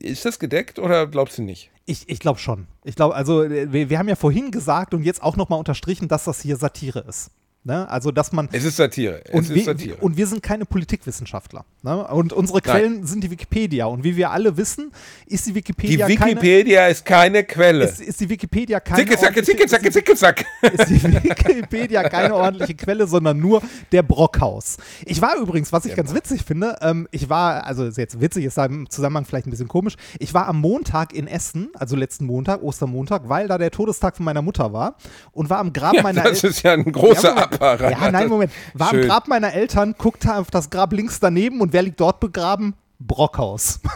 ist 0.00 0.24
das 0.24 0.38
gedeckt 0.38 0.78
oder 0.78 1.06
glaubst 1.06 1.38
du 1.38 1.42
nicht? 1.42 1.70
Ich, 1.84 2.08
ich 2.08 2.18
glaube 2.18 2.38
schon. 2.38 2.66
Ich 2.84 2.96
glaube, 2.96 3.14
also 3.14 3.42
äh, 3.42 3.72
wir, 3.72 3.90
wir 3.90 3.98
haben 3.98 4.08
ja 4.08 4.16
vorhin 4.16 4.50
gesagt 4.50 4.94
und 4.94 5.02
jetzt 5.02 5.22
auch 5.22 5.36
nochmal 5.36 5.58
unterstrichen, 5.58 6.08
dass 6.08 6.24
das 6.24 6.40
hier 6.40 6.56
Satire 6.56 7.00
ist. 7.00 7.30
Ne? 7.66 7.90
Also, 7.90 8.12
dass 8.12 8.30
man 8.30 8.48
Es 8.52 8.62
ist 8.64 8.76
Satire. 8.76 9.22
Es 9.24 9.34
und 9.34 9.42
ist 9.42 9.54
wir, 9.56 9.64
Satire. 9.64 9.96
und 9.96 10.16
wir 10.16 10.28
sind 10.28 10.40
keine 10.40 10.64
Politikwissenschaftler. 10.66 11.64
Ne? 11.82 12.06
Und 12.06 12.32
unsere 12.32 12.60
Quellen 12.60 13.04
sind 13.04 13.24
die 13.24 13.30
Wikipedia. 13.32 13.86
Und 13.86 14.04
wie 14.04 14.16
wir 14.16 14.30
alle 14.30 14.56
wissen, 14.56 14.92
ist 15.26 15.46
die 15.46 15.50
die 15.50 15.56
Wikipedia, 15.56 16.06
Wikipedia 16.06 16.86
ist 16.86 17.04
keine 17.04 17.42
keine, 17.42 17.44
Quelle. 17.44 17.84
ist, 17.86 18.00
ist 18.00 18.20
die 18.20 18.28
Wikipedia 18.28 18.78
keine 18.78 19.00
Zicke, 19.02 19.16
zacke, 19.18 19.40
ordentliche- 19.40 19.44
zicke, 19.44 19.66
zacke, 19.66 19.90
zicke, 19.90 20.14
zack. 20.14 20.44
ist 20.62 20.88
die 20.90 21.02
Wikipedia 21.02 22.08
keine 22.08 22.36
ordentliche 22.36 22.74
Quelle, 22.76 23.08
sondern 23.08 23.40
nur 23.40 23.60
der 23.90 24.02
Brockhaus. 24.04 24.76
Ich 25.04 25.20
war 25.20 25.36
übrigens, 25.36 25.72
was 25.72 25.86
ich 25.86 25.96
ganz 25.96 26.14
witzig 26.14 26.44
finde, 26.44 26.76
ähm, 26.82 27.08
ich 27.10 27.28
war, 27.28 27.64
also 27.66 27.84
ist 27.84 27.98
jetzt 27.98 28.20
witzig, 28.20 28.44
ist 28.44 28.58
im 28.58 28.88
Zusammenhang 28.90 29.24
vielleicht 29.24 29.48
ein 29.48 29.50
bisschen 29.50 29.66
komisch, 29.66 29.96
ich 30.20 30.32
war 30.34 30.46
am 30.46 30.60
Montag 30.60 31.12
in 31.12 31.26
Essen, 31.26 31.70
also 31.74 31.96
letzten 31.96 32.26
Montag, 32.26 32.62
Ostermontag, 32.62 33.28
weil 33.28 33.48
da 33.48 33.58
der 33.58 33.72
Todestag 33.72 34.16
von 34.16 34.24
meiner 34.24 34.42
Mutter 34.42 34.72
war 34.72 34.96
und 35.32 35.50
war 35.50 35.58
am 35.58 35.72
Grab 35.72 35.94
Ja, 35.94 36.02
meiner 36.02 36.22
das 36.22 36.44
El- 36.44 36.50
ist 36.50 36.62
ja 36.62 36.72
ein 36.72 36.84
großer 36.92 37.34
Ja, 37.34 37.46
Apparat. 37.60 37.92
Ja, 37.92 38.10
nein, 38.10 38.28
Moment. 38.28 38.52
War 38.74 38.90
Schön. 38.90 39.06
Grab 39.06 39.28
meiner 39.28 39.52
Eltern, 39.52 39.94
guckte 39.98 40.34
auf 40.34 40.50
das 40.50 40.70
Grab 40.70 40.92
links 40.92 41.20
daneben 41.20 41.60
und 41.60 41.72
wer 41.72 41.82
liegt 41.82 42.00
dort 42.00 42.20
begraben? 42.20 42.74
Brockhaus. 42.98 43.80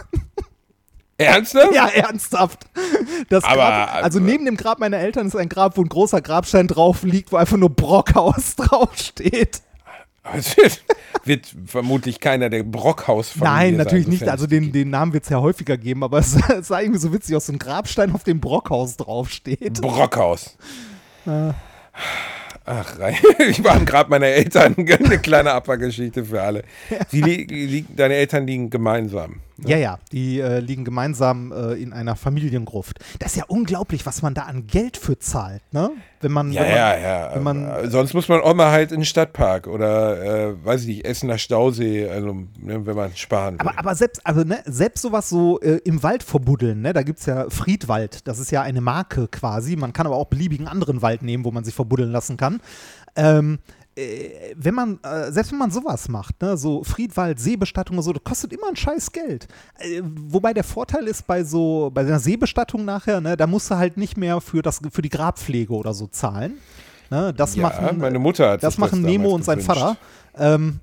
Ernsthaft? 1.17 1.75
ja, 1.75 1.87
ernsthaft. 1.87 2.65
Das 3.29 3.43
Aber, 3.43 3.55
Grab, 3.55 3.95
also 4.03 4.19
äh, 4.19 4.23
neben 4.23 4.45
dem 4.45 4.57
Grab 4.57 4.79
meiner 4.79 4.97
Eltern 4.97 5.27
ist 5.27 5.35
ein 5.35 5.49
Grab, 5.49 5.77
wo 5.77 5.81
ein 5.81 5.89
großer 5.89 6.21
Grabstein 6.21 6.67
drauf 6.67 7.03
liegt, 7.03 7.31
wo 7.31 7.37
einfach 7.37 7.57
nur 7.57 7.69
Brockhaus 7.69 8.55
draufsteht. 8.57 9.61
Es 10.33 10.55
wird, 11.25 11.55
vermutlich 11.65 12.19
keiner 12.19 12.49
der 12.49 12.63
Brockhaus 12.63 13.35
Nein, 13.37 13.77
natürlich 13.77 14.07
nicht. 14.07 14.27
Also 14.27 14.45
den, 14.45 14.71
den 14.71 14.91
Namen 14.91 15.13
wird 15.13 15.23
es 15.23 15.29
ja 15.29 15.41
häufiger 15.41 15.77
geben, 15.77 16.03
aber 16.03 16.19
es, 16.19 16.37
sah 16.61 16.79
irgendwie 16.79 16.99
so 16.99 17.11
witzig 17.11 17.35
aus, 17.35 17.47
so 17.47 17.53
ein 17.53 17.59
Grabstein, 17.59 18.13
auf 18.13 18.23
dem 18.23 18.39
Brockhaus 18.39 18.97
draufsteht. 18.97 19.81
Brockhaus. 19.81 20.57
Ach, 22.65 22.99
rein. 22.99 23.15
Ich 23.49 23.63
war 23.63 23.75
am 23.75 23.85
Grab 23.85 24.09
meiner 24.09 24.27
Eltern. 24.27 24.75
Eine 24.77 25.17
kleine 25.19 25.51
Abfahrgeschichte 25.53 26.25
für 26.25 26.41
alle. 26.41 26.63
Li 27.11 27.45
li 27.45 27.85
deine 27.95 28.15
Eltern 28.15 28.45
liegen 28.45 28.69
gemeinsam. 28.69 29.39
Ja, 29.65 29.77
ja, 29.77 29.99
die 30.11 30.39
äh, 30.39 30.59
liegen 30.59 30.83
gemeinsam 30.85 31.51
äh, 31.51 31.73
in 31.73 31.93
einer 31.93 32.15
Familiengruft. 32.15 32.99
Das 33.19 33.31
ist 33.31 33.37
ja 33.37 33.45
unglaublich, 33.47 34.05
was 34.05 34.21
man 34.21 34.33
da 34.33 34.43
an 34.43 34.67
Geld 34.67 34.97
für 34.97 35.19
zahlt, 35.19 35.61
ne? 35.71 35.91
Wenn 36.19 36.31
man, 36.31 36.51
Ja, 36.51 36.61
wenn 36.61 36.69
man, 36.69 36.77
ja, 36.77 36.97
ja. 36.97 37.35
wenn 37.35 37.43
man- 37.43 37.65
Aber 37.65 37.89
Sonst 37.89 38.13
muss 38.13 38.27
man 38.29 38.41
auch 38.41 38.53
mal 38.53 38.71
halt 38.71 38.91
in 38.91 38.99
den 38.99 39.05
Stadtpark 39.05 39.67
oder, 39.67 40.49
äh, 40.49 40.65
weiß 40.65 40.81
ich 40.81 40.87
nicht, 40.87 41.05
Essener 41.05 41.37
Stausee, 41.37 42.09
also 42.09 42.33
ne, 42.59 42.85
wenn 42.85 42.95
man 42.95 43.15
sparen 43.15 43.55
will. 43.55 43.67
Aber, 43.67 43.77
aber 43.79 43.95
selbst, 43.95 44.25
also, 44.25 44.41
ne, 44.43 44.59
selbst 44.65 45.01
sowas 45.01 45.29
so 45.29 45.59
äh, 45.61 45.79
im 45.83 46.03
Wald 46.03 46.23
verbuddeln, 46.23 46.81
ne, 46.81 46.93
da 46.93 47.03
gibt 47.03 47.19
es 47.19 47.25
ja 47.25 47.49
Friedwald, 47.49 48.27
das 48.27 48.39
ist 48.39 48.51
ja 48.51 48.61
eine 48.61 48.81
Marke 48.81 49.27
quasi. 49.27 49.75
Man 49.75 49.93
kann 49.93 50.05
aber 50.07 50.15
auch 50.15 50.25
beliebigen 50.25 50.67
anderen 50.67 51.01
Wald 51.01 51.21
nehmen, 51.23 51.45
wo 51.45 51.51
man 51.51 51.63
sich 51.63 51.73
verbuddeln 51.75 52.11
lassen 52.11 52.37
kann. 52.37 52.61
Ähm, 53.15 53.59
äh, 53.59 53.80
wenn 54.55 54.73
man, 54.73 54.99
äh, 55.03 55.31
selbst 55.31 55.51
wenn 55.51 55.59
man 55.59 55.71
sowas 55.71 56.07
macht, 56.09 56.41
ne, 56.41 56.57
so 56.57 56.83
Friedwald, 56.83 57.39
Seebestattung 57.39 57.97
und 57.97 58.03
so, 58.03 58.13
das 58.13 58.23
kostet 58.23 58.53
immer 58.53 58.67
ein 58.69 58.75
scheiß 58.75 59.11
Geld. 59.11 59.47
Äh, 59.79 60.01
wobei 60.03 60.53
der 60.53 60.63
Vorteil 60.63 61.07
ist 61.07 61.27
bei 61.27 61.43
so, 61.43 61.91
bei 61.93 62.01
einer 62.01 62.19
Seebestattung 62.19 62.85
nachher, 62.85 63.21
ne, 63.21 63.35
da 63.37 63.47
musst 63.47 63.69
du 63.71 63.75
halt 63.77 63.97
nicht 63.97 64.17
mehr 64.17 64.41
für, 64.41 64.61
das, 64.61 64.79
für 64.91 65.01
die 65.01 65.09
Grabpflege 65.09 65.73
oder 65.73 65.93
so 65.93 66.07
zahlen. 66.07 66.53
Ne, 67.09 67.33
das 67.33 67.55
ja, 67.55 67.63
machen, 67.63 67.97
meine 67.97 68.19
Mutter 68.19 68.51
hat 68.51 68.63
das 68.63 68.73
sich 68.75 68.79
machen 68.79 69.01
das 69.03 69.11
Nemo 69.11 69.29
und 69.33 69.43
sein 69.43 69.59
gewünscht. 69.59 69.79
Vater. 69.79 69.97
Ähm, 70.37 70.79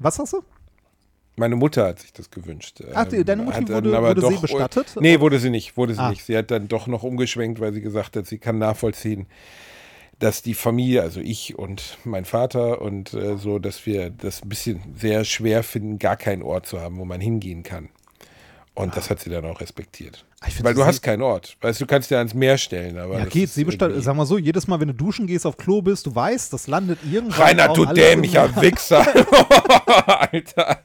was 0.00 0.18
hast 0.18 0.32
du? 0.32 0.42
Meine 1.36 1.56
Mutter 1.56 1.86
hat 1.86 1.98
sich 1.98 2.12
das 2.12 2.30
gewünscht. 2.30 2.82
Ach, 2.94 3.06
Ähm, 3.10 3.24
deine 3.24 3.42
Mutti 3.42 3.56
hat 3.62 3.68
wurde- 3.70 3.96
aber 3.96 4.08
wurde 4.10 4.20
doch- 4.20 4.30
seebestattet? 4.30 4.94
Nee, 5.00 5.18
wurde 5.18 5.38
sie 5.38 5.48
nicht, 5.50 5.76
wurde 5.76 5.94
sie 5.94 6.00
Ah. 6.00 6.10
nicht. 6.10 6.24
Sie 6.24 6.36
hat 6.36 6.50
dann 6.50 6.68
doch 6.68 6.86
noch 6.86 7.02
umgeschwenkt, 7.02 7.58
weil 7.58 7.72
sie 7.72 7.80
gesagt 7.80 8.16
hat, 8.16 8.26
sie 8.26 8.38
kann 8.38 8.58
nachvollziehen, 8.58 9.26
dass 10.22 10.40
die 10.40 10.54
Familie, 10.54 11.02
also 11.02 11.20
ich 11.20 11.58
und 11.58 11.98
mein 12.04 12.24
Vater 12.24 12.80
und 12.80 13.12
äh, 13.12 13.36
so, 13.36 13.58
dass 13.58 13.86
wir 13.86 14.10
das 14.10 14.42
ein 14.42 14.48
bisschen 14.48 14.80
sehr 14.96 15.24
schwer 15.24 15.64
finden, 15.64 15.98
gar 15.98 16.16
keinen 16.16 16.42
Ort 16.42 16.66
zu 16.66 16.80
haben, 16.80 16.98
wo 16.98 17.04
man 17.04 17.20
hingehen 17.20 17.64
kann. 17.64 17.88
Und 18.74 18.96
das 18.96 19.10
hat 19.10 19.20
sie 19.20 19.30
dann 19.30 19.44
auch 19.44 19.60
respektiert. 19.60 20.24
Ah, 20.40 20.46
find 20.46 20.64
Weil 20.64 20.74
du 20.74 20.84
hast 20.84 21.02
keinen 21.02 21.22
Ort. 21.22 21.56
Weißt 21.60 21.80
du, 21.80 21.84
du 21.84 21.88
kannst 21.88 22.10
ja 22.10 22.18
ans 22.18 22.34
Meer 22.34 22.56
stellen, 22.56 22.98
aber. 22.98 23.18
Ja, 23.18 23.24
geht. 23.26 23.50
Seebestand, 23.50 23.92
irgendwie- 23.92 24.04
sag 24.04 24.16
mal 24.16 24.24
so, 24.24 24.38
jedes 24.38 24.66
Mal, 24.66 24.80
wenn 24.80 24.88
du 24.88 24.94
duschen 24.94 25.26
gehst, 25.26 25.44
auf 25.44 25.56
Klo 25.56 25.82
bist, 25.82 26.06
du 26.06 26.14
weißt, 26.14 26.52
das 26.52 26.68
landet 26.68 27.00
irgendwann. 27.10 27.48
Rainer, 27.48 27.68
du 27.72 27.84
dämlicher. 27.84 28.48
Wichser. 28.62 29.04
Alter. 30.32 30.84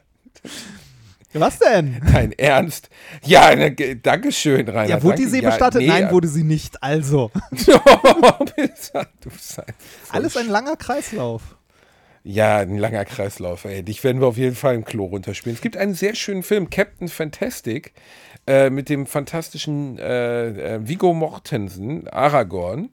Was 1.40 1.60
denn? 1.60 2.02
Dein 2.12 2.32
Ernst? 2.34 2.90
Ja, 3.24 3.56
ne, 3.56 3.72
ge- 3.72 3.96
Dankeschön, 4.02 4.68
Rainer. 4.68 4.90
Ja, 4.90 5.04
wurde 5.04 5.18
die 5.18 5.24
danke. 5.24 5.38
See 5.38 5.44
Ja, 5.44 5.50
bestattet? 5.50 5.82
nee, 5.82 5.88
Nein, 5.88 6.12
wurde 6.12 6.28
sie 6.28 6.44
nicht. 6.44 6.82
Also, 6.84 7.32
alles 10.12 10.38
ein 10.38 10.50
langer 10.50 10.76
Kreislauf. 10.76 11.56
Ja, 12.24 12.58
ein 12.58 12.78
langer 12.78 13.06
Kreislauf. 13.06 13.64
Ey. 13.66 13.84
Dich 13.84 14.04
werden 14.04 14.20
wir 14.22 14.28
auf 14.28 14.38
jeden 14.38 14.56
Fall 14.56 14.76
im 14.76 14.84
Klo 14.84 15.06
runterspielen. 15.06 15.56
Es 15.56 15.62
gibt 15.62 15.78
einen 15.78 15.94
sehr 15.94 16.14
schönen 16.16 16.44
Film, 16.44 16.70
Captain 16.70 17.08
Fantastic, 17.08 17.94
äh, 18.46 18.70
mit 18.70 18.90
dem 18.90 19.06
fantastischen 19.06 19.98
äh, 19.98 20.76
äh, 20.76 20.88
Vigo 20.88 21.14
Mortensen, 21.14 22.08
Aragorn. 22.10 22.90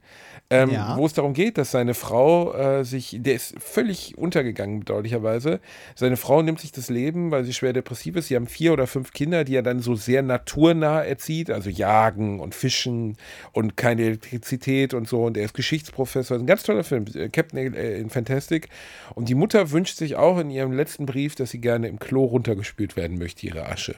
Ähm, 0.50 0.70
Ja. 0.70 0.96
wo 0.96 1.06
es 1.06 1.14
darum 1.14 1.32
geht, 1.32 1.56
dass 1.58 1.70
seine 1.70 1.94
Frau 1.94 2.52
äh, 2.54 2.84
sich, 2.84 3.16
der 3.20 3.34
ist 3.34 3.54
völlig 3.58 4.16
untergegangen, 4.18 4.80
bedauerlicherweise. 4.80 5.60
Seine 5.94 6.16
Frau 6.16 6.42
nimmt 6.42 6.60
sich 6.60 6.70
das 6.70 6.90
Leben, 6.90 7.30
weil 7.30 7.44
sie 7.44 7.54
schwer 7.54 7.72
depressiv 7.72 8.16
ist. 8.16 8.28
Sie 8.28 8.36
haben 8.36 8.46
vier 8.46 8.72
oder 8.72 8.86
fünf 8.86 9.12
Kinder, 9.12 9.44
die 9.44 9.56
er 9.56 9.62
dann 9.62 9.80
so 9.80 9.94
sehr 9.94 10.22
naturnah 10.22 11.02
erzieht, 11.02 11.50
also 11.50 11.70
Jagen 11.70 12.40
und 12.40 12.54
Fischen 12.54 13.16
und 13.52 13.76
keine 13.76 14.02
Elektrizität 14.02 14.92
und 14.94 15.08
so. 15.08 15.24
Und 15.24 15.36
er 15.36 15.46
ist 15.46 15.54
Geschichtsprofessor. 15.54 16.38
Ein 16.38 16.46
ganz 16.46 16.62
toller 16.62 16.84
Film, 16.84 17.06
äh, 17.14 17.28
Captain 17.30 17.74
äh, 17.74 17.98
in 17.98 18.10
Fantastic. 18.10 18.68
Und 19.14 19.28
die 19.28 19.34
Mutter 19.34 19.70
wünscht 19.70 19.96
sich 19.96 20.16
auch 20.16 20.38
in 20.38 20.50
ihrem 20.50 20.72
letzten 20.72 21.06
Brief, 21.06 21.34
dass 21.34 21.50
sie 21.50 21.60
gerne 21.60 21.88
im 21.88 21.98
Klo 21.98 22.24
runtergespült 22.24 22.96
werden 22.96 23.18
möchte, 23.18 23.46
ihre 23.46 23.66
Asche. 23.66 23.94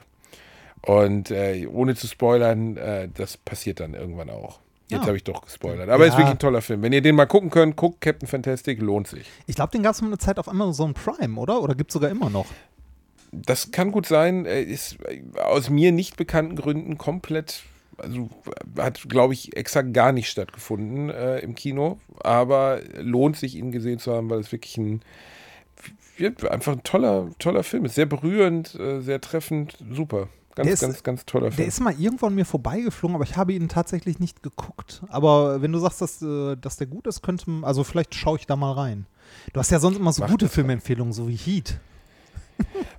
Und 0.81 1.31
äh, 1.31 1.67
ohne 1.67 1.95
zu 1.95 2.07
spoilern, 2.07 2.77
äh, 2.77 3.09
das 3.13 3.35
passiert 3.35 3.79
dann 3.81 3.93
irgendwann 3.93 4.29
auch. 4.29 4.59
Jetzt 4.89 5.01
Ja. 5.01 5.07
habe 5.07 5.17
ich 5.17 5.23
doch 5.23 5.41
gespoilert. 5.41 5.89
Aber 5.89 6.05
Ja. 6.05 6.11
ist 6.11 6.17
wirklich 6.17 6.31
ein 6.31 6.39
toller 6.39 6.61
Film. 6.61 6.81
Wenn 6.81 6.93
ihr 6.93 7.01
den 7.01 7.15
mal 7.15 7.25
gucken 7.25 7.49
könnt, 7.49 7.75
guckt 7.75 7.99
Captain 8.01 8.27
Fantastic, 8.27 8.81
lohnt 8.81 9.07
sich. 9.07 9.27
Ich 9.45 9.55
glaube, 9.55 9.71
den 9.71 9.83
gab 9.83 9.93
es 9.93 10.01
mal 10.01 10.07
eine 10.07 10.17
Zeit 10.17 10.39
auf 10.39 10.47
Amazon 10.47 10.93
Prime, 10.93 11.37
oder? 11.39 11.61
Oder 11.61 11.75
gibt 11.75 11.91
es 11.91 11.93
sogar 11.93 12.09
immer 12.09 12.29
noch? 12.29 12.45
Das 13.33 13.71
kann 13.71 13.91
gut 13.91 14.05
sein, 14.05 14.45
ist 14.45 14.97
äh, 15.05 15.21
aus 15.41 15.69
mir 15.69 15.91
nicht 15.91 16.15
bekannten 16.15 16.55
Gründen 16.55 16.97
komplett, 16.97 17.63
also 17.97 18.29
hat, 18.77 19.09
glaube 19.09 19.33
ich, 19.33 19.57
exakt 19.57 19.93
gar 19.93 20.13
nicht 20.13 20.29
stattgefunden 20.29 21.09
äh, 21.09 21.39
im 21.39 21.53
Kino. 21.53 21.99
Aber 22.21 22.79
lohnt 22.95 23.35
sich, 23.35 23.55
ihn 23.55 23.73
gesehen 23.73 23.99
zu 23.99 24.13
haben, 24.13 24.29
weil 24.29 24.39
es 24.39 24.53
wirklich 24.53 24.77
ein, 24.77 25.01
einfach 26.49 26.71
ein 26.73 26.83
toller, 26.83 27.29
toller 27.39 27.63
Film 27.63 27.83
ist. 27.83 27.95
Sehr 27.95 28.05
berührend, 28.05 28.73
äh, 28.75 29.01
sehr 29.01 29.19
treffend, 29.19 29.77
super. 29.91 30.29
Ganz, 30.57 30.65
Der 30.65 30.73
ist- 30.73 30.79
ganz, 30.81 31.03
ganz 31.03 31.25
toller 31.25 31.45
Der 31.45 31.51
Film. 31.53 31.67
ist 31.67 31.79
mal 31.81 31.93
irgendwo 31.99 32.25
an 32.25 32.33
mir 32.35 32.43
vorbeigeflogen, 32.45 33.15
aber 33.15 33.23
ich 33.25 33.37
habe 33.37 33.53
ihn 33.53 33.69
tatsächlich 33.69 34.19
nicht 34.19 34.41
geguckt. 34.41 35.03
Aber 35.09 35.61
wenn 35.61 35.71
du 35.71 35.77
sagst, 35.79 36.01
dass, 36.01 36.21
äh, 36.21 36.55
dass 36.57 36.77
der 36.77 36.87
gut 36.87 37.05
ist, 37.07 37.21
könnte 37.21 37.49
man, 37.49 37.63
also 37.63 37.83
vielleicht 37.83 38.15
schaue 38.15 38.37
ich 38.39 38.47
da 38.47 38.55
mal 38.55 38.71
rein. 38.73 39.05
Du 39.53 39.59
hast 39.59 39.69
ja 39.71 39.79
sonst 39.79 39.97
immer 39.97 40.11
so 40.13 40.23
Mach 40.23 40.29
gute. 40.31 40.49
Filmempfehlungen, 40.49 41.13
so 41.13 41.27
wie 41.27 41.35
Heat. 41.35 41.79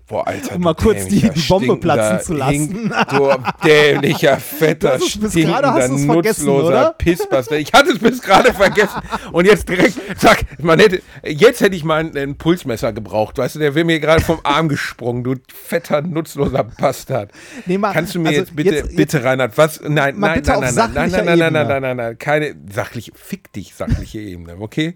Boah, 0.06 0.26
Alter, 0.26 0.54
Um 0.56 0.62
mal 0.62 0.74
kurz 0.74 1.06
die- 1.06 1.20
die 1.28 1.40
Bombe 1.48 1.76
platzen 1.76 2.20
zu 2.24 2.32
lassen. 2.32 2.90
Du 3.10 3.28
dämlicher, 3.62 4.36
fetter, 4.40 4.98
stinkender, 5.00 5.86
nutzloser? 5.88 6.94
Pissbastard. 6.96 7.58
Ich 7.60 7.72
hatte 7.74 7.90
es 7.92 7.98
bis 7.98 8.22
gerade 8.22 8.54
vergessen. 8.54 9.02
Und 9.32 9.44
jetzt 9.44 9.68
direkt, 9.68 10.00
sag, 10.18 10.44
man 10.62 10.78
hätte, 10.78 11.02
jetzt 11.24 11.60
hätte 11.60 11.76
ich 11.76 11.84
mal 11.84 12.00
ein, 12.00 12.16
ein 12.16 12.36
Pulsmesser 12.38 12.94
gebraucht. 12.94 13.36
Weißt 13.36 13.56
du, 13.56 13.58
der 13.58 13.74
wäre 13.74 13.84
mir 13.84 14.00
gerade 14.00 14.22
vom 14.22 14.40
Arm 14.44 14.70
gesprungen, 14.70 15.24
du 15.24 15.34
fetter, 15.52 16.00
nutzloser 16.00 16.64
Bastard. 16.64 17.30
Nee, 17.66 17.76
mal- 17.76 17.92
Kannst 17.92 18.14
du 18.14 18.20
mir 18.20 18.28
also 18.28 18.40
jetzt 18.40 18.56
bitte, 18.56 18.74
jetzt- 18.76 18.96
bitte, 18.96 19.22
Reinhard, 19.22 19.58
was? 19.58 19.80
Nein, 19.82 20.14
nein, 20.18 20.42
nein, 20.42 20.74
nein, 20.74 20.74
nein, 20.74 20.74
nein, 20.94 21.10
nein, 21.10 21.24
nein, 21.26 21.52
nein, 21.52 21.52
nein, 21.68 21.82
nein, 21.82 21.96
nein, 21.98 22.18
keine 22.18 22.54
sachliche, 22.72 23.12
fick 23.14 23.52
dich, 23.52 23.74
sachliche 23.74 24.20
Ebene, 24.20 24.56
okay? 24.58 24.94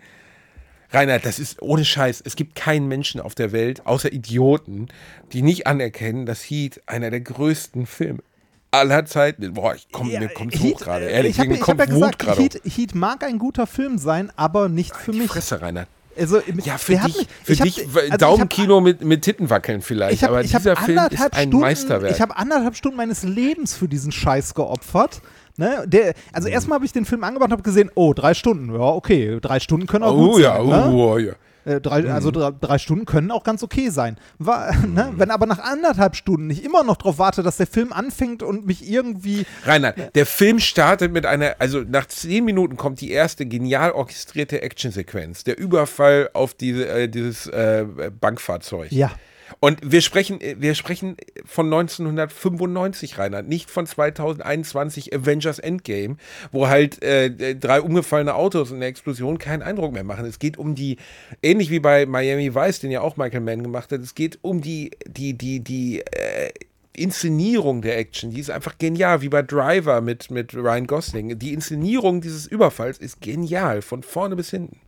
Reinhard, 0.92 1.24
das 1.24 1.38
ist 1.38 1.60
ohne 1.62 1.84
Scheiß. 1.84 2.22
Es 2.24 2.36
gibt 2.36 2.54
keinen 2.54 2.86
Menschen 2.88 3.20
auf 3.20 3.34
der 3.34 3.52
Welt, 3.52 3.86
außer 3.86 4.12
Idioten, 4.12 4.88
die 5.32 5.42
nicht 5.42 5.66
anerkennen, 5.66 6.26
dass 6.26 6.42
Heat 6.42 6.80
einer 6.86 7.10
der 7.10 7.20
größten 7.20 7.86
Filme 7.86 8.20
aller 8.70 9.04
Zeiten. 9.06 9.54
Boah, 9.54 9.74
ich 9.74 9.86
komm, 9.92 10.08
mir 10.08 10.28
kommt 10.28 10.58
hoch 10.60 10.80
gerade. 10.80 11.06
äh, 11.08 11.12
Ehrlich, 11.12 11.32
ich 11.32 11.38
habe 11.38 11.48
mir 11.50 11.54
ich 11.56 11.60
kommt 11.60 11.80
hab 11.80 11.88
ja 11.88 11.94
Wut 11.94 12.18
gesagt. 12.18 12.38
Heat, 12.38 12.60
Heat 12.64 12.94
mag 12.94 13.22
ein 13.24 13.38
guter 13.38 13.66
Film 13.66 13.98
sein, 13.98 14.30
aber 14.36 14.68
nicht 14.68 14.96
für 14.96 15.12
mich. 15.12 15.30
Fresse, 15.30 15.60
Reinhard. 15.60 15.88
Also, 16.14 16.42
Ja, 16.64 16.76
für 16.76 16.96
dich, 16.96 17.16
mich- 17.16 17.26
für 17.42 17.52
ich 17.54 17.60
hab- 17.60 17.64
dich 17.66 17.78
also 17.86 18.00
ich 18.00 18.12
hab- 18.12 18.18
Daumenkino 18.18 18.80
mit, 18.82 19.00
mit 19.02 19.22
Titten 19.22 19.48
wackeln 19.48 19.80
vielleicht, 19.80 20.12
Ich 20.14 20.22
habe 20.22 20.34
aber 20.34 20.46
hab 20.46 20.46
dieser 20.46 20.76
Film 20.76 20.98
ist 21.10 21.20
ein 21.22 21.48
Stunden, 21.48 21.60
Meisterwerk. 21.60 22.14
ich 22.14 22.20
habe 22.20 22.36
anderthalb 22.36 22.76
Stunden 22.76 22.98
meines 22.98 23.22
Lebens 23.22 23.74
für 23.74 23.88
diesen 23.88 24.12
Scheiß 24.12 24.52
geopfert. 24.54 25.22
Ne? 25.56 25.84
Der, 25.86 26.14
also 26.32 26.48
Mhm. 26.48 26.54
erstmal 26.54 26.76
habe 26.76 26.86
ich 26.86 26.92
den 26.92 27.04
Film 27.04 27.24
angemacht 27.24 27.48
und 27.48 27.52
habe 27.52 27.62
gesehen, 27.62 27.90
oh, 27.94 28.12
drei 28.14 28.34
Stunden, 28.34 28.72
ja, 28.72 28.80
okay, 28.80 29.38
drei 29.40 29.60
Stunden 29.60 29.86
können 29.86 30.04
auch 30.04 30.14
oh 30.16 30.32
gut 30.32 30.40
ja, 30.40 30.56
sein. 30.56 30.66
ne? 30.66 30.90
oh 30.92 31.18
ja. 31.18 31.32
Äh, 31.64 31.80
drei, 31.80 32.10
Also 32.10 32.32
drei, 32.32 32.50
drei 32.60 32.78
Stunden 32.78 33.04
können 33.04 33.30
auch 33.30 33.44
ganz 33.44 33.62
okay 33.62 33.88
sein. 33.90 34.16
War, 34.38 34.74
ne? 34.86 35.12
Wenn 35.16 35.30
aber 35.30 35.46
nach 35.46 35.60
anderthalb 35.60 36.16
Stunden 36.16 36.50
ich 36.50 36.64
immer 36.64 36.82
noch 36.82 36.96
darauf 36.96 37.18
warte, 37.18 37.44
dass 37.44 37.56
der 37.58 37.68
Film 37.68 37.92
anfängt 37.92 38.42
und 38.42 38.66
mich 38.66 38.90
irgendwie 38.90 39.46
Reinhard, 39.64 39.96
der 40.16 40.26
Film 40.26 40.58
startet 40.58 41.12
mit 41.12 41.24
einer, 41.24 41.54
also 41.60 41.80
nach 41.80 42.06
zehn 42.06 42.44
Minuten 42.44 42.76
kommt 42.76 43.00
die 43.00 43.12
erste 43.12 43.46
genial 43.46 43.92
orchestrierte 43.92 44.60
Actionsequenz. 44.60 45.44
Der 45.44 45.56
Überfall 45.56 46.30
auf 46.32 46.54
diese, 46.54 46.88
äh, 46.88 47.08
dieses 47.08 47.46
äh, 47.46 47.84
Bankfahrzeug. 48.20 48.90
Ja. 48.90 49.12
Und 49.60 49.78
wir 49.82 50.00
sprechen, 50.00 50.40
äh, 50.40 50.56
wir 50.58 50.74
sprechen 50.74 51.16
von 51.44 51.66
1995, 51.66 53.18
Reinhard, 53.18 53.48
nicht 53.48 53.70
von 53.70 53.86
2021 53.86 55.14
Avengers 55.14 55.58
Endgame, 55.58 56.16
wo 56.50 56.68
halt 56.68 57.02
äh, 57.02 57.54
drei 57.56 57.80
umgefallene 57.80 58.34
Autos 58.34 58.70
in 58.70 58.80
der 58.80 58.88
Explosion 58.88 59.38
keinen 59.38 59.62
Eindruck 59.62 59.92
mehr 59.92 60.04
machen. 60.04 60.26
Es 60.26 60.38
geht 60.38 60.58
um 60.58 60.74
die, 60.74 60.96
ähnlich 61.42 61.70
wie 61.70 61.80
bei 61.80 62.06
Miami 62.06 62.54
Vice, 62.54 62.80
den 62.80 62.90
ja 62.90 63.00
auch 63.00 63.16
Michael 63.16 63.40
Mann 63.40 63.62
gemacht 63.62 63.92
hat, 63.92 64.00
es 64.00 64.14
geht 64.14 64.38
um 64.42 64.60
die, 64.60 64.90
die, 65.06 65.34
die, 65.34 65.60
die 65.60 66.00
äh, 66.00 66.50
Inszenierung 66.94 67.80
der 67.80 67.96
Action, 67.98 68.30
die 68.30 68.40
ist 68.40 68.50
einfach 68.50 68.76
genial, 68.76 69.22
wie 69.22 69.30
bei 69.30 69.42
Driver 69.42 70.02
mit, 70.02 70.30
mit 70.30 70.54
Ryan 70.54 70.86
Gosling. 70.86 71.38
Die 71.38 71.54
Inszenierung 71.54 72.20
dieses 72.20 72.46
Überfalls 72.46 72.98
ist 72.98 73.22
genial, 73.22 73.80
von 73.80 74.02
vorne 74.02 74.36
bis 74.36 74.50
hinten. 74.50 74.78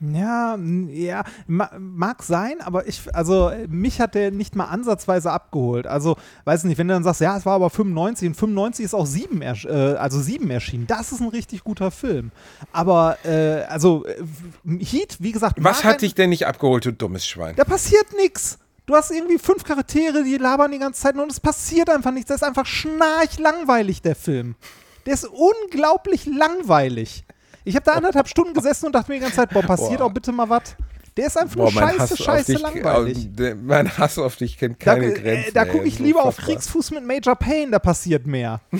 Ja, 0.00 0.58
ja, 0.90 1.24
ma, 1.46 1.70
mag 1.78 2.22
sein, 2.22 2.60
aber 2.60 2.86
ich, 2.86 3.02
also 3.14 3.50
mich 3.68 4.00
hat 4.00 4.14
der 4.14 4.30
nicht 4.30 4.54
mal 4.54 4.66
ansatzweise 4.66 5.30
abgeholt. 5.30 5.86
Also, 5.86 6.16
weiß 6.44 6.64
nicht, 6.64 6.76
wenn 6.76 6.88
du 6.88 6.94
dann 6.94 7.02
sagst, 7.02 7.22
ja, 7.22 7.36
es 7.36 7.46
war 7.46 7.54
aber 7.54 7.70
95 7.70 8.28
und 8.28 8.34
95 8.34 8.84
ist 8.84 8.94
auch 8.94 9.06
7 9.06 9.40
ersch 9.40 9.64
äh, 9.64 9.94
also 9.94 10.20
7 10.20 10.50
erschienen. 10.50 10.86
Das 10.86 11.12
ist 11.12 11.20
ein 11.20 11.28
richtig 11.28 11.64
guter 11.64 11.90
Film. 11.90 12.30
Aber, 12.72 13.16
äh, 13.24 13.62
also, 13.64 14.04
äh, 14.04 14.16
Heat, 14.78 15.16
wie 15.20 15.32
gesagt, 15.32 15.56
Was 15.60 15.82
hat 15.82 16.02
dich 16.02 16.14
denn 16.14 16.30
nicht 16.30 16.46
abgeholt, 16.46 16.84
du 16.84 16.92
dummes 16.92 17.26
Schwein? 17.26 17.56
Da 17.56 17.64
passiert 17.64 18.06
nichts. 18.16 18.58
Du 18.84 18.94
hast 18.94 19.10
irgendwie 19.10 19.38
fünf 19.38 19.64
Charaktere, 19.64 20.22
die 20.22 20.36
labern 20.36 20.70
die 20.70 20.78
ganze 20.78 21.02
Zeit 21.02 21.16
und 21.16 21.32
es 21.32 21.40
passiert 21.40 21.90
einfach 21.90 22.12
nichts. 22.12 22.28
Das 22.28 22.36
ist 22.36 22.46
einfach 22.46 22.66
schnarchlangweilig, 22.66 24.02
der 24.02 24.14
Film. 24.14 24.54
Der 25.06 25.14
ist 25.14 25.26
unglaublich 25.26 26.26
langweilig. 26.26 27.24
Ich 27.66 27.74
habe 27.74 27.84
da 27.84 27.92
anderthalb 27.94 28.28
Stunden 28.28 28.54
gesessen 28.54 28.86
und 28.86 28.94
dachte 28.94 29.10
mir 29.10 29.16
die 29.16 29.22
ganze 29.22 29.36
Zeit, 29.36 29.50
boah, 29.50 29.62
passiert 29.66 29.98
Boah. 29.98 30.06
auch 30.06 30.12
bitte 30.12 30.30
mal 30.32 30.48
was. 30.48 30.76
Der 31.16 31.26
ist 31.26 31.36
einfach 31.36 31.56
Boah, 31.56 31.72
nur 31.72 31.72
scheiße, 31.72 31.98
Hass 31.98 32.18
scheiße 32.18 32.52
dich, 32.52 32.62
langweilig. 32.62 33.28
äh, 33.40 33.54
Mein 33.54 33.98
Hass 33.98 34.18
auf 34.18 34.36
dich 34.36 34.56
kennt 34.58 34.76
Da, 34.86 34.94
keine 34.94 35.06
äh, 35.06 35.12
Grenzen. 35.20 35.50
da 35.54 35.62
ey, 35.64 35.68
gucke 35.70 35.84
ich 35.86 35.98
lieber 35.98 36.24
auf. 36.24 36.36
Kriegsfuß 36.36 36.92
mit 36.92 37.04
Major 37.06 37.34
Payne, 37.34 37.70
da 37.72 37.78
passiert 37.78 38.26
mehr. 38.26 38.60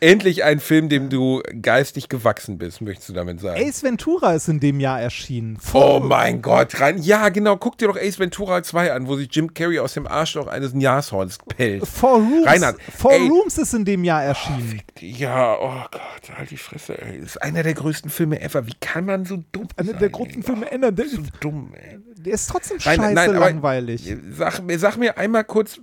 Endlich 0.00 0.44
ein 0.44 0.60
Film, 0.60 0.88
dem 0.88 1.08
du 1.08 1.42
geistig 1.60 2.08
gewachsen 2.08 2.58
bist, 2.58 2.80
möchtest 2.80 3.08
du 3.10 3.12
damit 3.12 3.40
sagen. 3.40 3.60
Ace 3.62 3.82
Ventura 3.82 4.34
ist 4.34 4.48
in 4.48 4.60
dem 4.60 4.80
Jahr 4.80 5.00
erschienen. 5.00 5.58
Oh 5.72 6.00
mein 6.02 6.42
Gott, 6.42 6.80
rein. 6.80 6.98
Ja, 7.02 7.28
genau, 7.28 7.56
guck 7.56 7.78
dir 7.78 7.88
doch 7.88 7.96
Ace 7.96 8.18
Ventura 8.18 8.62
2 8.62 8.92
an, 8.92 9.06
wo 9.08 9.16
sich 9.16 9.28
Jim 9.30 9.52
Carrey 9.54 9.78
aus 9.78 9.94
dem 9.94 10.06
Arschloch 10.06 10.46
eines 10.46 10.74
Nashorns 10.74 11.38
pellt. 11.48 11.86
Four 11.86 12.16
Rooms, 12.18 12.46
Reinhard, 12.46 12.76
Four 12.96 13.12
ey. 13.12 13.28
Rooms 13.28 13.58
ist 13.58 13.74
in 13.74 13.84
dem 13.84 14.04
Jahr 14.04 14.22
erschienen. 14.24 14.80
Ja, 15.00 15.56
oh 15.60 15.84
Gott, 15.90 16.36
halt 16.36 16.50
die 16.50 16.56
Fresse, 16.56 17.00
ey. 17.00 17.18
Das 17.20 17.30
ist 17.30 17.42
einer 17.42 17.62
der 17.62 17.74
größten 17.74 18.10
Filme 18.10 18.40
ever. 18.40 18.66
Wie 18.66 18.74
kann 18.80 19.04
man 19.06 19.24
so 19.24 19.42
dumm 19.52 19.68
Einer 19.76 19.90
sein? 19.90 19.98
der 20.00 20.08
großen 20.10 20.36
ey? 20.36 20.42
Filme 20.42 20.70
ändern. 20.70 20.94
Der, 20.96 21.08
So 21.08 21.22
dumm, 21.40 21.72
ey. 21.74 21.98
der 22.16 22.34
ist 22.34 22.48
trotzdem 22.48 22.78
Nein, 22.84 22.96
scheiße 22.98 23.14
nein, 23.14 23.30
aber- 23.30 23.38
langweilig. 23.40 24.14
Sag, 24.36 24.62
mir- 24.62 24.78
sag 24.78 24.96
mir 24.96 25.16
einmal 25.18 25.44
kurz, 25.44 25.80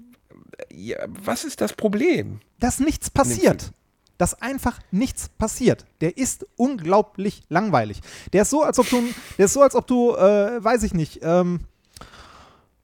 ja, 0.72 0.97
was 1.24 1.43
ist 1.43 1.62
das 1.62 1.74
Problem? 1.74 2.39
dass 2.60 2.80
nichts 2.82 3.10
passiert. 3.10 3.72
Dass 4.20 4.39
einfach 4.41 4.80
nichts 4.91 5.30
passiert. 5.30 5.86
Der 6.01 6.15
ist 6.17 6.45
unglaublich 6.57 7.41
langweilig. 7.49 8.01
Der 8.34 8.43
ist 8.43 8.51
so, 8.51 8.61
als 8.61 8.78
ob 8.78 8.88
du, 8.89 9.01
der 9.39 9.45
ist 9.45 9.53
so, 9.53 9.61
als 9.63 9.74
ob 9.74 9.88
du, 9.88 10.13
äh, 10.15 10.63
weiß 10.63 10.84
ich 10.84 10.93
nicht, 10.93 11.22
ähm, 11.24 11.61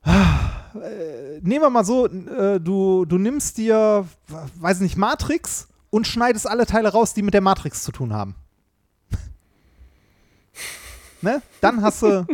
äh, 0.06 1.40
nehmen 1.42 1.62
wir 1.62 1.70
mal 1.70 1.86
so, 1.86 2.08
äh, 2.08 2.60
du, 2.60 3.06
du 3.06 3.18
nimmst 3.18 3.58
dir, 3.58 4.08
weiß 4.56 4.80
nicht, 4.80 4.98
Matrix 4.98 5.68
und 5.90 6.08
schneidest 6.08 6.48
alle 6.48 6.66
Teile 6.66 6.90
raus, 6.90 7.14
die 7.14 7.22
mit 7.22 7.34
der 7.34 7.42
Matrix 7.42 7.84
zu 7.84 7.92
tun 7.92 8.14
haben. 8.14 8.36
ne? 11.22 11.42
Dann 11.62 11.82
hast 11.82 12.02
du, 12.02 12.26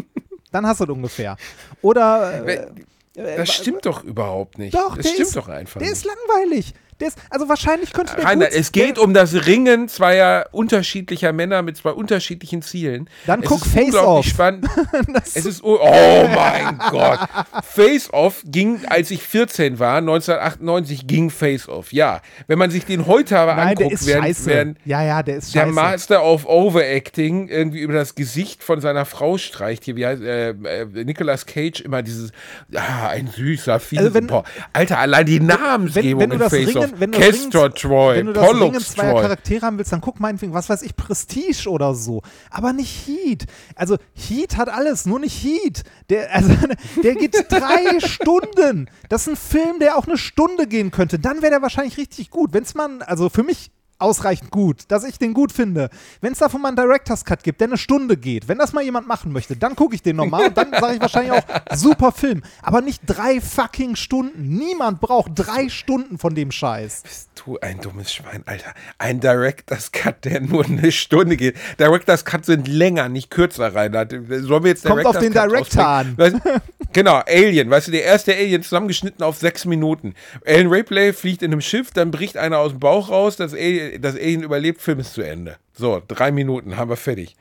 dann 0.51 0.65
hast 0.67 0.81
du 0.81 0.85
das 0.85 0.95
ungefähr. 0.95 1.37
Oder, 1.81 2.45
äh, 2.47 2.67
Das 3.15 3.51
stimmt 3.51 3.85
doch 3.85 4.03
überhaupt 4.03 4.57
nicht. 4.57 4.75
doch, 4.75 4.95
das 4.95 5.05
der 5.05 5.13
stimmt 5.13 5.27
ist, 5.27 5.35
doch 5.35 5.47
einfach 5.47 5.79
Der 5.79 5.89
nicht. 5.89 5.97
ist 5.97 6.05
langweilig. 6.05 6.73
Der 7.01 7.07
ist, 7.09 7.17
also 7.29 7.49
wahrscheinlich 7.49 7.91
könnte 7.93 8.15
der 8.15 8.25
Rainer, 8.25 8.47
es 8.51 8.71
geht 8.71 8.97
der, 8.97 9.03
um 9.03 9.13
das 9.13 9.45
Ringen 9.47 9.89
zweier 9.89 10.45
unterschiedlicher 10.51 11.33
Männer 11.33 11.61
mit 11.63 11.75
zwei 11.77 11.91
unterschiedlichen 11.91 12.61
Zielen. 12.61 13.09
Dann 13.25 13.41
es 13.41 13.49
guck 13.49 13.65
Face 13.65 13.95
Off. 13.95 14.25
spannend. 14.25 14.67
Es 15.33 15.45
ist, 15.45 15.63
oh 15.63 15.79
oh 15.81 16.27
mein 16.33 16.77
Gott. 16.91 17.19
Face 17.63 18.13
Off 18.13 18.43
ging, 18.45 18.81
als 18.87 19.11
ich 19.11 19.23
14 19.23 19.79
war, 19.79 19.97
1998 19.97 21.07
ging 21.07 21.29
Face 21.29 21.67
Off. 21.67 21.91
Ja, 21.93 22.21
wenn 22.47 22.59
man 22.59 22.69
sich 22.71 22.85
den 22.85 23.07
heute 23.07 23.37
aber 23.37 23.55
Nein, 23.55 23.75
der 23.75 23.85
anguckt, 23.87 23.93
ist 24.01 24.07
werden, 24.07 24.23
scheiße. 24.23 24.45
werden 24.47 24.77
ja, 24.85 25.03
ja, 25.03 25.23
der 25.23 25.37
ist 25.37 25.53
der 25.55 25.61
scheiße. 25.61 25.73
Master 25.73 26.23
of 26.23 26.45
Overacting 26.45 27.47
irgendwie 27.47 27.79
über 27.79 27.93
das 27.93 28.15
Gesicht 28.15 28.63
von 28.63 28.79
seiner 28.81 29.05
Frau 29.05 29.37
streicht. 29.37 29.83
Hier, 29.85 29.95
wie 29.95 30.05
heißt 30.05 30.21
äh, 30.21 30.49
äh, 30.49 30.85
Nicolas 31.03 31.45
Cage 31.45 31.81
immer 31.81 32.01
dieses, 32.03 32.31
ah, 32.75 33.07
ein 33.09 33.27
süßer, 33.27 33.79
fies. 33.79 33.99
Also 33.99 34.13
wenn- 34.13 34.29
Alter, 34.73 34.99
allein 34.99 35.25
die 35.25 35.39
wenn, 35.39 35.47
Namensgebung 35.47 36.21
wenn 36.21 36.29
du 36.29 36.35
in 36.43 36.49
Face 36.49 36.75
Off 36.75 36.90
Dringend- 36.91 36.99
wenn 36.99 37.11
du 37.11 37.19
dringend- 37.19 37.77
Troy, 37.77 38.17
Wenn 38.17 38.25
du 38.27 38.33
das 38.33 38.45
Pollux 38.47 38.89
zweier. 38.91 39.21
Charaktere 39.21 39.65
haben 39.65 39.77
willst, 39.77 39.91
dann 39.91 40.01
guck 40.01 40.19
meinetwegen, 40.19 40.53
was 40.53 40.69
weiß 40.69 40.81
ich, 40.83 40.95
Prestige 40.95 41.69
oder 41.69 41.93
so. 41.95 42.21
Aber 42.49 42.73
nicht 42.73 43.07
Heat. 43.07 43.45
Also 43.75 43.97
Heat 44.13 44.57
hat 44.57 44.69
alles, 44.69 45.05
nur 45.05 45.19
nicht 45.19 45.43
Heat. 45.43 45.83
Der, 46.09 46.33
also, 46.33 46.49
der 47.03 47.15
geht 47.15 47.35
drei 47.49 47.99
Stunden. 48.05 48.89
Das 49.09 49.23
ist 49.23 49.27
ein 49.33 49.35
Film, 49.35 49.79
der 49.79 49.97
auch 49.97 50.07
eine 50.07 50.17
Stunde 50.17 50.67
gehen 50.67 50.91
könnte. 50.91 51.19
Dann 51.19 51.41
wäre 51.41 51.51
der 51.51 51.61
wahrscheinlich 51.61 51.97
richtig 51.97 52.29
gut. 52.29 52.53
Wenn 52.53 52.63
es 52.63 52.73
man, 52.75 53.01
also 53.01 53.29
für 53.29 53.43
mich 53.43 53.71
ausreichend 54.01 54.51
gut, 54.51 54.83
dass 54.89 55.03
ich 55.03 55.17
den 55.17 55.33
gut 55.33 55.51
finde. 55.51 55.89
Wenn 56.21 56.33
es 56.33 56.39
davon 56.39 56.61
mal 56.61 56.69
einen 56.69 56.77
Director's 56.77 57.25
Cut 57.25 57.43
gibt, 57.43 57.61
der 57.61 57.69
eine 57.69 57.77
Stunde 57.77 58.17
geht, 58.17 58.47
wenn 58.47 58.57
das 58.57 58.73
mal 58.73 58.83
jemand 58.83 59.07
machen 59.07 59.31
möchte, 59.31 59.55
dann 59.55 59.75
gucke 59.75 59.95
ich 59.95 60.01
den 60.01 60.15
nochmal 60.15 60.47
und 60.47 60.57
dann 60.57 60.71
sage 60.71 60.95
ich 60.95 61.01
wahrscheinlich 61.01 61.33
auch, 61.33 61.43
super 61.75 62.11
Film. 62.11 62.43
Aber 62.61 62.81
nicht 62.81 63.01
drei 63.05 63.41
fucking 63.41 63.95
Stunden. 63.95 64.55
Niemand 64.55 64.99
braucht 65.01 65.31
drei 65.35 65.69
Stunden 65.69 66.17
von 66.17 66.35
dem 66.35 66.51
Scheiß. 66.51 67.01
Bist 67.03 67.29
du 67.35 67.59
ein 67.59 67.79
dummes 67.81 68.13
Schwein, 68.13 68.43
Alter. 68.45 68.73
Ein 68.97 69.19
Director's 69.19 69.91
Cut, 69.91 70.25
der 70.25 70.41
nur 70.41 70.65
eine 70.65 70.91
Stunde 70.91 71.37
geht. 71.37 71.55
Director's 71.79 72.25
Cut 72.25 72.45
sind 72.45 72.67
länger, 72.67 73.09
nicht 73.09 73.29
kürzer, 73.29 73.73
Reinhard. 73.73 74.11
Sollen 74.11 74.63
wir 74.63 74.71
jetzt 74.71 74.85
Kommt 74.85 75.05
auf 75.05 75.17
den 75.17 75.33
Cut 75.33 75.49
Director 75.49 75.83
rausbringen? 75.83 76.17
Weißt, 76.17 76.61
genau, 76.93 77.21
Alien. 77.27 77.69
Weißt 77.69 77.87
du, 77.87 77.91
der 77.91 78.03
erste 78.03 78.33
Alien 78.33 78.63
zusammengeschnitten 78.63 79.23
auf 79.23 79.37
sechs 79.37 79.65
Minuten. 79.65 80.13
Alan 80.45 80.67
Ripley 80.67 81.13
fliegt 81.13 81.41
in 81.41 81.51
einem 81.51 81.61
Schiff, 81.61 81.91
dann 81.91 82.11
bricht 82.11 82.37
einer 82.37 82.59
aus 82.59 82.71
dem 82.71 82.79
Bauch 82.79 83.09
raus, 83.09 83.37
das 83.37 83.53
Alien, 83.53 83.90
das 83.99 84.15
Alien 84.15 84.43
überlebt, 84.43 84.81
Film 84.81 84.99
ist 84.99 85.13
zu 85.13 85.21
Ende. 85.21 85.57
So, 85.73 86.01
drei 86.07 86.31
Minuten, 86.31 86.77
haben 86.77 86.89
wir 86.89 86.97
fertig. 86.97 87.35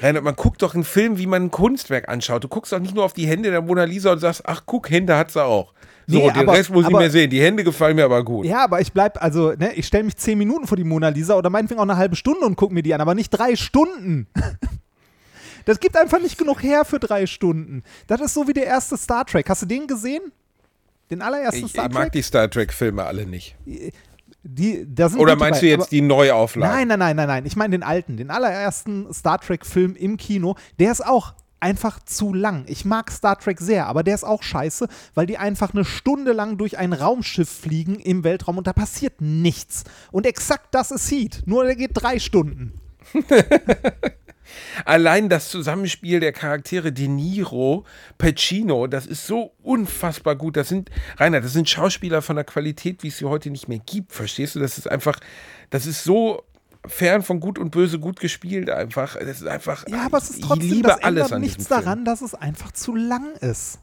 Reinhard, 0.00 0.24
man 0.24 0.36
guckt 0.36 0.60
doch 0.60 0.74
einen 0.74 0.84
Film, 0.84 1.16
wie 1.18 1.26
man 1.26 1.44
ein 1.44 1.50
Kunstwerk 1.50 2.08
anschaut. 2.10 2.44
Du 2.44 2.48
guckst 2.48 2.72
doch 2.72 2.78
nicht 2.78 2.94
nur 2.94 3.04
auf 3.04 3.14
die 3.14 3.26
Hände 3.26 3.50
der 3.50 3.62
Mona 3.62 3.84
Lisa 3.84 4.12
und 4.12 4.18
sagst, 4.18 4.42
ach 4.44 4.62
guck, 4.66 4.90
Hände 4.90 5.16
hat 5.16 5.30
sie 5.30 5.42
auch. 5.42 5.72
So, 6.06 6.18
Nee, 6.18 6.30
den 6.32 6.42
aber- 6.42 6.52
Rest 6.52 6.68
muss 6.70 6.82
ich 6.82 6.88
aber- 6.88 6.98
mehr 6.98 7.10
sehen. 7.10 7.30
Die 7.30 7.40
Hände 7.40 7.64
gefallen 7.64 7.96
mir 7.96 8.04
aber 8.04 8.22
gut. 8.22 8.44
Ja, 8.44 8.64
aber 8.64 8.80
ich 8.82 8.92
bleib, 8.92 9.22
also, 9.22 9.52
ne, 9.52 9.72
ich 9.74 9.86
stelle 9.86 10.04
mich 10.04 10.16
zehn 10.16 10.36
Minuten 10.36 10.66
vor 10.66 10.76
die 10.76 10.84
Mona 10.84 11.08
Lisa 11.08 11.36
oder 11.36 11.48
meinetwegen 11.48 11.78
auch 11.80 11.84
eine 11.84 11.96
halbe 11.96 12.16
Stunde 12.16 12.44
und 12.44 12.56
gucke 12.56 12.74
mir 12.74 12.82
die 12.82 12.92
an, 12.92 13.00
aber 13.00 13.14
nicht 13.14 13.30
drei 13.30 13.56
Stunden. 13.56 14.26
Das 15.64 15.78
gibt 15.78 15.96
einfach 15.96 16.20
nicht 16.20 16.38
genug 16.38 16.60
her 16.64 16.84
für 16.84 16.98
drei 16.98 17.24
Stunden. 17.24 17.84
Das 18.08 18.20
ist 18.20 18.34
so 18.34 18.48
wie 18.48 18.52
der 18.52 18.66
erste 18.66 18.96
Star 18.96 19.24
Trek. 19.24 19.48
Hast 19.48 19.62
du 19.62 19.66
den 19.66 19.86
gesehen? 19.86 20.32
Den 21.08 21.22
allerersten 21.22 21.66
Ich, 21.66 21.70
Star 21.70 21.86
ich 21.86 21.92
mag 21.92 22.02
Trek? 22.06 22.12
die 22.14 22.22
Star 22.22 22.50
Trek-Filme 22.50 23.04
alle 23.04 23.26
nicht. 23.26 23.54
Die, 24.44 24.84
Oder 25.16 25.36
meinst 25.36 25.60
bei, 25.60 25.66
du 25.66 25.66
jetzt 25.66 25.80
aber- 25.82 25.90
die 25.90 26.00
Neuauflage? 26.00 26.72
Nein, 26.74 26.88
nein, 26.88 26.98
nein, 26.98 27.16
nein, 27.16 27.28
nein. 27.28 27.46
Ich 27.46 27.54
meine 27.56 27.70
den 27.72 27.82
alten, 27.82 28.16
den 28.16 28.30
allerersten 28.30 29.12
Star 29.14 29.38
Trek-Film 29.40 29.94
im 29.94 30.16
Kino. 30.16 30.56
Der 30.80 30.90
ist 30.90 31.04
auch 31.06 31.34
einfach 31.60 32.00
zu 32.04 32.34
lang. 32.34 32.64
Ich 32.66 32.84
mag 32.84 33.12
Star 33.12 33.38
Trek 33.38 33.60
sehr, 33.60 33.86
aber 33.86 34.02
der 34.02 34.16
ist 34.16 34.24
auch 34.24 34.42
scheiße, 34.42 34.88
weil 35.14 35.26
die 35.26 35.38
einfach 35.38 35.72
eine 35.72 35.84
Stunde 35.84 36.32
lang 36.32 36.58
durch 36.58 36.76
ein 36.76 36.92
Raumschiff 36.92 37.48
fliegen 37.48 38.00
im 38.00 38.24
Weltraum 38.24 38.58
und 38.58 38.66
da 38.66 38.72
passiert 38.72 39.20
nichts. 39.20 39.84
Und 40.10 40.26
exakt 40.26 40.74
das 40.74 40.90
ist 40.90 41.08
Heat. 41.08 41.42
Nur 41.46 41.62
der 41.64 41.76
geht 41.76 41.92
drei 41.94 42.18
Stunden. 42.18 42.72
Allein 44.84 45.28
das 45.28 45.48
Zusammenspiel 45.48 46.20
der 46.20 46.32
Charaktere 46.32 46.92
De 46.92 47.08
Niro, 47.08 47.84
Pacino, 48.18 48.86
das 48.86 49.06
ist 49.06 49.26
so 49.26 49.52
unfassbar 49.62 50.36
gut. 50.36 50.56
Das 50.56 50.68
sind, 50.68 50.90
Rainer, 51.18 51.40
das 51.40 51.52
sind 51.52 51.68
Schauspieler 51.68 52.22
von 52.22 52.36
der 52.36 52.44
Qualität, 52.44 53.02
wie 53.02 53.08
es 53.08 53.18
sie 53.18 53.24
heute 53.24 53.50
nicht 53.50 53.68
mehr 53.68 53.80
gibt. 53.84 54.12
Verstehst 54.12 54.54
du? 54.54 54.60
Das 54.60 54.78
ist 54.78 54.90
einfach, 54.90 55.18
das 55.70 55.86
ist 55.86 56.04
so 56.04 56.42
fern 56.86 57.22
von 57.22 57.38
gut 57.40 57.58
und 57.58 57.70
böse 57.70 57.98
gut 57.98 58.18
gespielt 58.20 58.68
einfach. 58.70 59.16
Das 59.16 59.40
ist 59.40 59.46
einfach, 59.46 59.86
Ja, 59.88 60.06
aber 60.06 60.18
es 60.18 60.30
ist 60.30 60.38
ich 60.40 60.44
trotzdem, 60.46 60.68
liebe 60.68 60.88
das 60.88 61.02
alles 61.02 61.22
ändert 61.22 61.32
an 61.32 61.40
nichts 61.40 61.56
diesem 61.58 61.68
Film. 61.68 61.84
daran, 61.84 62.04
dass 62.04 62.22
es 62.22 62.34
einfach 62.34 62.72
zu 62.72 62.94
lang 62.96 63.34
ist. 63.40 63.78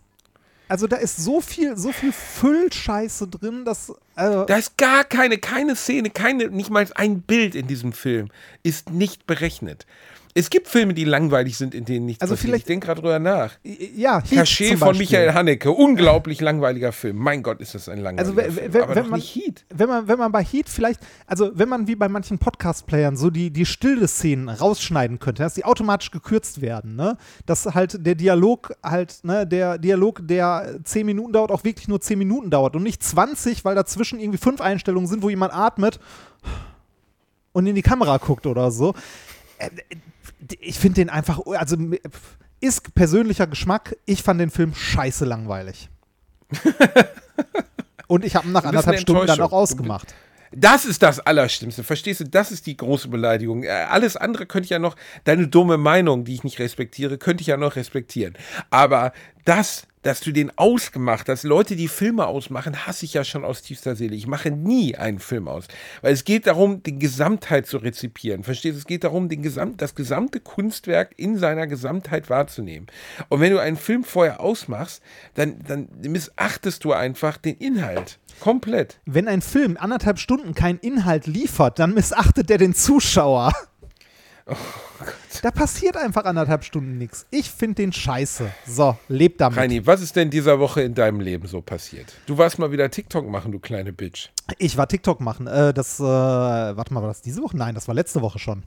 Also 0.68 0.86
da 0.86 0.98
ist 0.98 1.18
so 1.18 1.42
viel, 1.42 1.76
so 1.78 1.92
viel 1.92 2.12
Füllscheiße 2.12 3.28
drin, 3.28 3.66
dass. 3.66 3.92
Also, 4.14 4.46
Da 4.46 4.58
ist 4.58 4.78
gar 4.78 5.04
keine, 5.04 5.40
keine 5.40 5.76
Szene, 5.76 6.12
keine, 6.12 6.50
nicht 6.50 6.70
mal 6.70 6.88
ein 6.94 7.22
Bild 7.22 7.56
in 7.56 7.66
diesem 7.66 7.92
Film 7.92 8.30
ist 8.62 8.92
nicht 8.92 9.26
berechnet. 9.26 9.88
Es 10.36 10.50
gibt 10.50 10.68
Filme, 10.68 10.94
die 10.94 11.06
langweilig 11.06 11.58
sind, 11.58 11.74
in 11.74 11.86
denen 11.86 12.06
nichts 12.06 12.22
Also 12.22 12.34
passiert. 12.36 12.46
vielleicht- 12.50 12.62
Ich 12.64 12.68
denke 12.68 12.86
gerade 12.86 13.02
drüber 13.02 13.20
nach. 13.20 13.54
ja, 13.64 14.22
Heat 14.24 14.30
Cachet 14.40 14.78
von. 14.78 14.98
Michael 14.98 15.34
Haneke. 15.34 15.72
Unglaublich 15.72 16.40
langweiliger 16.40 16.92
Film. 16.92 17.18
Mein 17.18 17.42
Gott, 17.42 17.60
ist 17.62 17.74
das 17.76 17.90
ein 17.90 18.06
Also 18.06 18.34
langweiliger 18.34 18.56
we- 18.56 18.70
Film. 18.72 18.84
Aber 18.84 18.96
wenn 18.96 19.10
man, 19.10 19.20
nicht 19.20 19.36
Heat. 19.36 19.66
wenn 19.74 19.90
man, 19.90 20.08
wenn 20.08 20.20
man 20.20 20.32
bei 20.32 20.44
Heat 20.44 20.70
vielleicht, 20.70 21.00
also 21.26 21.52
wenn 21.56 21.68
man 21.68 21.88
wie 21.88 21.96
bei 21.96 22.08
manchen 22.08 22.38
Podcast-Playern 22.38 23.18
so 23.18 23.30
die, 23.30 23.50
die 23.52 23.66
stille 23.66 24.08
Szenen 24.08 24.50
rausschneiden 24.50 25.20
könnte, 25.20 25.42
dass 25.44 25.56
die 25.56 25.66
automatisch 25.66 26.12
gekürzt 26.12 26.62
werden, 26.62 26.96
ne? 26.96 27.18
Dass 27.46 27.66
halt 27.66 28.06
der 28.06 28.16
Dialog 28.16 28.74
halt, 28.84 29.20
ne, 29.24 29.48
der 29.48 29.78
Dialog, 29.78 30.22
der 30.28 30.80
10 30.84 31.06
Minuten 31.06 31.34
dauert, 31.34 31.52
auch 31.52 31.64
wirklich 31.64 31.88
nur 31.88 32.02
10 32.02 32.20
Minuten 32.20 32.50
dauert 32.50 32.76
und 32.76 32.84
nicht 32.84 33.02
20, 33.04 33.66
weil 33.66 33.76
dazwischen 33.76 34.20
irgendwie 34.20 34.38
fünf 34.38 34.62
Einstellungen 34.62 35.08
sind, 35.08 35.24
wo 35.24 35.30
jemand 35.30 35.54
atmet 35.54 36.00
und 37.52 37.66
in 37.66 37.76
die 37.76 37.82
Kamera 37.82 38.18
guckt 38.18 38.46
oder 38.46 38.70
so. 38.72 38.94
Ich 40.60 40.80
finde 40.80 40.96
den 40.96 41.10
einfach, 41.10 41.40
also 41.46 41.78
ist 42.60 42.94
persönlicher 42.94 43.48
Geschmack, 43.48 43.96
ich 44.06 44.24
fand 44.24 44.40
den 44.42 44.50
Film 44.50 44.74
scheiße 44.74 45.26
langweilig. 45.26 45.90
Und 48.08 48.26
ich 48.26 48.36
habe 48.36 48.48
ihn 48.48 48.54
nach 48.54 48.64
anderthalb 48.64 49.00
Stunden 49.00 49.28
dann 49.28 49.42
auch 49.42 49.52
ausgemacht. 49.52 50.16
Das 50.52 50.86
ist 50.86 51.04
das 51.04 51.20
Allerschlimmste. 51.20 51.84
Verstehst 51.84 52.22
du? 52.22 52.24
Das 52.24 52.52
ist 52.52 52.66
die 52.66 52.76
große 52.76 53.08
Beleidigung. 53.08 53.64
Äh, 53.64 53.70
Alles 53.70 54.18
andere 54.18 54.48
könnte 54.48 54.66
ich 54.66 54.72
ja 54.72 54.80
noch, 54.80 54.96
deine 55.24 55.48
dumme 55.48 55.78
Meinung, 55.78 56.26
die 56.26 56.34
ich 56.34 56.44
nicht 56.44 56.58
respektiere, 56.60 57.20
könnte 57.20 57.42
ich 57.42 57.48
ja 57.48 57.58
noch 57.58 57.76
respektieren. 57.76 58.34
Aber 58.72 59.14
das, 59.46 59.86
dass 60.02 60.22
du 60.22 60.32
den 60.32 60.58
ausgemacht 60.58 61.28
hast, 61.28 61.44
Leute, 61.44 61.76
die 61.76 61.88
Filme 61.88 62.28
ausmachen, 62.28 62.88
hasse 62.88 63.06
ich 63.06 63.14
ja 63.14 63.24
schon 63.24 63.44
aus 63.44 63.62
tiefster 63.62 63.96
Seele. 63.96 64.16
Ich 64.16 64.28
mache 64.28 64.52
nie 64.52 64.96
einen 64.96 65.20
Film 65.20 65.48
aus. 65.48 65.66
Weil 66.02 66.14
es 66.14 66.24
geht 66.24 66.48
darum, 66.48 66.82
die 66.84 66.98
Gesamtheit 66.98 67.68
zu 67.68 67.78
rezipieren. 67.78 68.44
Verstehst 68.44 68.76
du? 68.76 68.80
Es 68.80 68.86
geht 68.86 69.04
darum, 69.04 69.30
den 69.30 69.42
Gesamt, 69.42 69.82
das 69.82 69.96
gesamte 69.96 70.40
Kunstwerk 70.40 71.14
in 71.18 71.38
seiner 71.38 71.68
Gesamtheit 71.68 72.30
wahrzunehmen. 72.30 72.88
Und 73.28 73.42
wenn 73.42 73.52
du 73.52 73.60
einen 73.60 73.78
Film 73.78 74.04
vorher 74.04 74.40
ausmachst, 74.40 75.02
dann, 75.36 75.60
dann 75.68 75.90
missachtest 76.02 76.84
du 76.84 76.94
einfach 76.94 77.38
den 77.38 77.58
Inhalt. 77.58 78.20
Komplett. 78.40 79.00
Wenn 79.06 79.28
ein 79.28 79.42
Film 79.42 79.76
anderthalb 79.78 80.20
Stunden 80.20 80.54
keinen 80.54 80.80
Inhalt 80.80 81.28
liefert, 81.28 81.80
dann 81.80 81.94
missachtet 81.94 82.50
er 82.50 82.58
den 82.58 82.74
Zuschauer. 82.74 83.52
Da 85.42 85.52
passiert 85.52 85.96
einfach 85.98 86.26
anderthalb 86.26 86.64
Stunden 86.64 86.98
nichts. 86.98 87.26
Ich 87.32 87.50
finde 87.50 87.76
den 87.76 87.94
scheiße. 87.94 88.52
So, 88.68 88.98
lebt 89.08 89.40
damit. 89.42 89.58
Reini, 89.58 89.86
was 89.86 90.02
ist 90.02 90.16
denn 90.16 90.30
dieser 90.30 90.60
Woche 90.60 90.82
in 90.82 90.94
deinem 90.94 91.20
Leben 91.20 91.48
so 91.48 91.62
passiert? 91.62 92.14
Du 92.26 92.38
warst 92.38 92.60
mal 92.60 92.72
wieder 92.72 92.90
TikTok 92.90 93.28
machen, 93.30 93.52
du 93.52 93.60
kleine 93.60 93.94
Bitch. 93.94 94.30
Ich 94.58 94.78
war 94.78 94.88
TikTok 94.88 95.22
machen. 95.22 95.48
Äh, 95.48 95.74
das, 95.74 96.00
äh, 96.00 96.04
warte 96.04 96.94
mal, 96.94 97.02
war 97.02 97.08
das 97.10 97.22
diese 97.22 97.42
Woche? 97.42 97.58
Nein, 97.58 97.76
das 97.76 97.88
war 97.88 97.96
letzte 97.96 98.22
Woche 98.22 98.40
schon. 98.40 98.64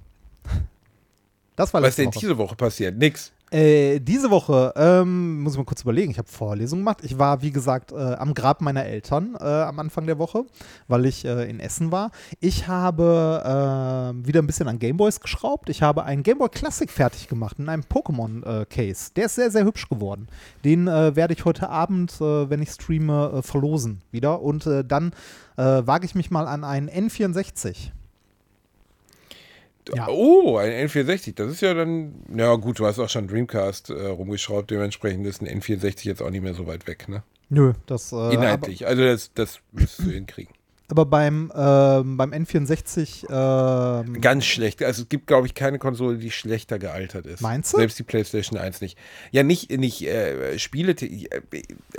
Das 1.56 1.74
war 1.74 1.82
Was 1.82 1.90
ist 1.90 1.98
letzte 1.98 2.02
denn 2.02 2.08
Woche. 2.14 2.18
diese 2.20 2.38
Woche 2.38 2.56
passiert? 2.56 2.96
Nix. 2.96 3.32
Äh, 3.52 4.00
diese 4.00 4.30
Woche, 4.30 4.72
ähm, 4.76 5.42
muss 5.42 5.52
ich 5.52 5.58
mal 5.58 5.66
kurz 5.66 5.82
überlegen, 5.82 6.10
ich 6.10 6.16
habe 6.16 6.28
Vorlesungen 6.28 6.80
gemacht. 6.82 7.00
Ich 7.02 7.18
war, 7.18 7.42
wie 7.42 7.50
gesagt, 7.50 7.92
äh, 7.92 7.96
am 7.96 8.32
Grab 8.32 8.62
meiner 8.62 8.86
Eltern 8.86 9.36
äh, 9.38 9.44
am 9.44 9.78
Anfang 9.78 10.06
der 10.06 10.18
Woche, 10.18 10.46
weil 10.88 11.04
ich 11.04 11.26
äh, 11.26 11.50
in 11.50 11.60
Essen 11.60 11.92
war. 11.92 12.12
Ich 12.40 12.66
habe 12.66 13.42
äh, 13.44 14.26
wieder 14.26 14.40
ein 14.40 14.46
bisschen 14.46 14.68
an 14.68 14.78
Gameboys 14.78 15.20
geschraubt. 15.20 15.68
Ich 15.68 15.82
habe 15.82 16.04
einen 16.04 16.22
Gameboy 16.22 16.48
Classic 16.48 16.90
fertig 16.90 17.28
gemacht 17.28 17.58
in 17.58 17.68
einem 17.68 17.82
Pokémon-Case. 17.82 19.10
Der 19.16 19.26
ist 19.26 19.34
sehr, 19.34 19.50
sehr 19.50 19.66
hübsch 19.66 19.86
geworden. 19.90 20.28
Den 20.64 20.88
äh, 20.88 21.14
werde 21.14 21.34
ich 21.34 21.44
heute 21.44 21.68
Abend, 21.68 22.22
äh, 22.22 22.48
wenn 22.48 22.62
ich 22.62 22.70
streame, 22.70 23.32
äh, 23.34 23.42
verlosen 23.42 24.00
wieder. 24.10 24.40
Und 24.40 24.66
äh, 24.66 24.82
dann 24.82 25.12
äh, 25.58 25.62
wage 25.84 26.06
ich 26.06 26.14
mich 26.14 26.30
mal 26.30 26.46
an 26.46 26.64
einen 26.64 26.88
N64. 26.88 27.90
Ja. 29.94 30.08
Oh, 30.08 30.56
ein 30.58 30.88
N64. 30.88 31.34
Das 31.34 31.50
ist 31.50 31.60
ja 31.60 31.74
dann. 31.74 32.14
Ja, 32.34 32.54
gut, 32.56 32.78
du 32.78 32.86
hast 32.86 32.98
auch 32.98 33.08
schon 33.08 33.26
Dreamcast 33.28 33.90
äh, 33.90 34.06
rumgeschraubt. 34.06 34.70
Dementsprechend 34.70 35.26
ist 35.26 35.42
ein 35.42 35.60
N64 35.60 36.04
jetzt 36.06 36.22
auch 36.22 36.30
nicht 36.30 36.42
mehr 36.42 36.54
so 36.54 36.66
weit 36.66 36.86
weg, 36.86 37.08
ne? 37.08 37.22
Nö, 37.48 37.72
das. 37.86 38.12
Äh, 38.12 38.34
Inhaltlich. 38.34 38.86
also, 38.86 39.02
das, 39.02 39.32
das 39.34 39.60
müsstest 39.72 40.08
du 40.08 40.12
hinkriegen. 40.12 40.54
Aber 40.92 41.06
beim, 41.06 41.50
ähm, 41.56 42.18
beim 42.18 42.32
N64, 42.34 43.24
ähm, 43.30 44.20
Ganz 44.20 44.44
schlecht. 44.44 44.82
Also 44.82 45.04
es 45.04 45.08
gibt, 45.08 45.26
glaube 45.26 45.46
ich, 45.46 45.54
keine 45.54 45.78
Konsole, 45.78 46.18
die 46.18 46.30
schlechter 46.30 46.78
gealtert 46.78 47.24
ist. 47.24 47.40
Meinst 47.40 47.72
du? 47.72 47.78
Selbst 47.78 47.98
die 47.98 48.02
PlayStation 48.02 48.58
1 48.58 48.82
nicht. 48.82 48.98
Ja, 49.30 49.42
nicht, 49.42 49.70
nicht 49.70 50.02
äh, 50.06 50.58
Spiele. 50.58 50.92
äh, 50.92 51.40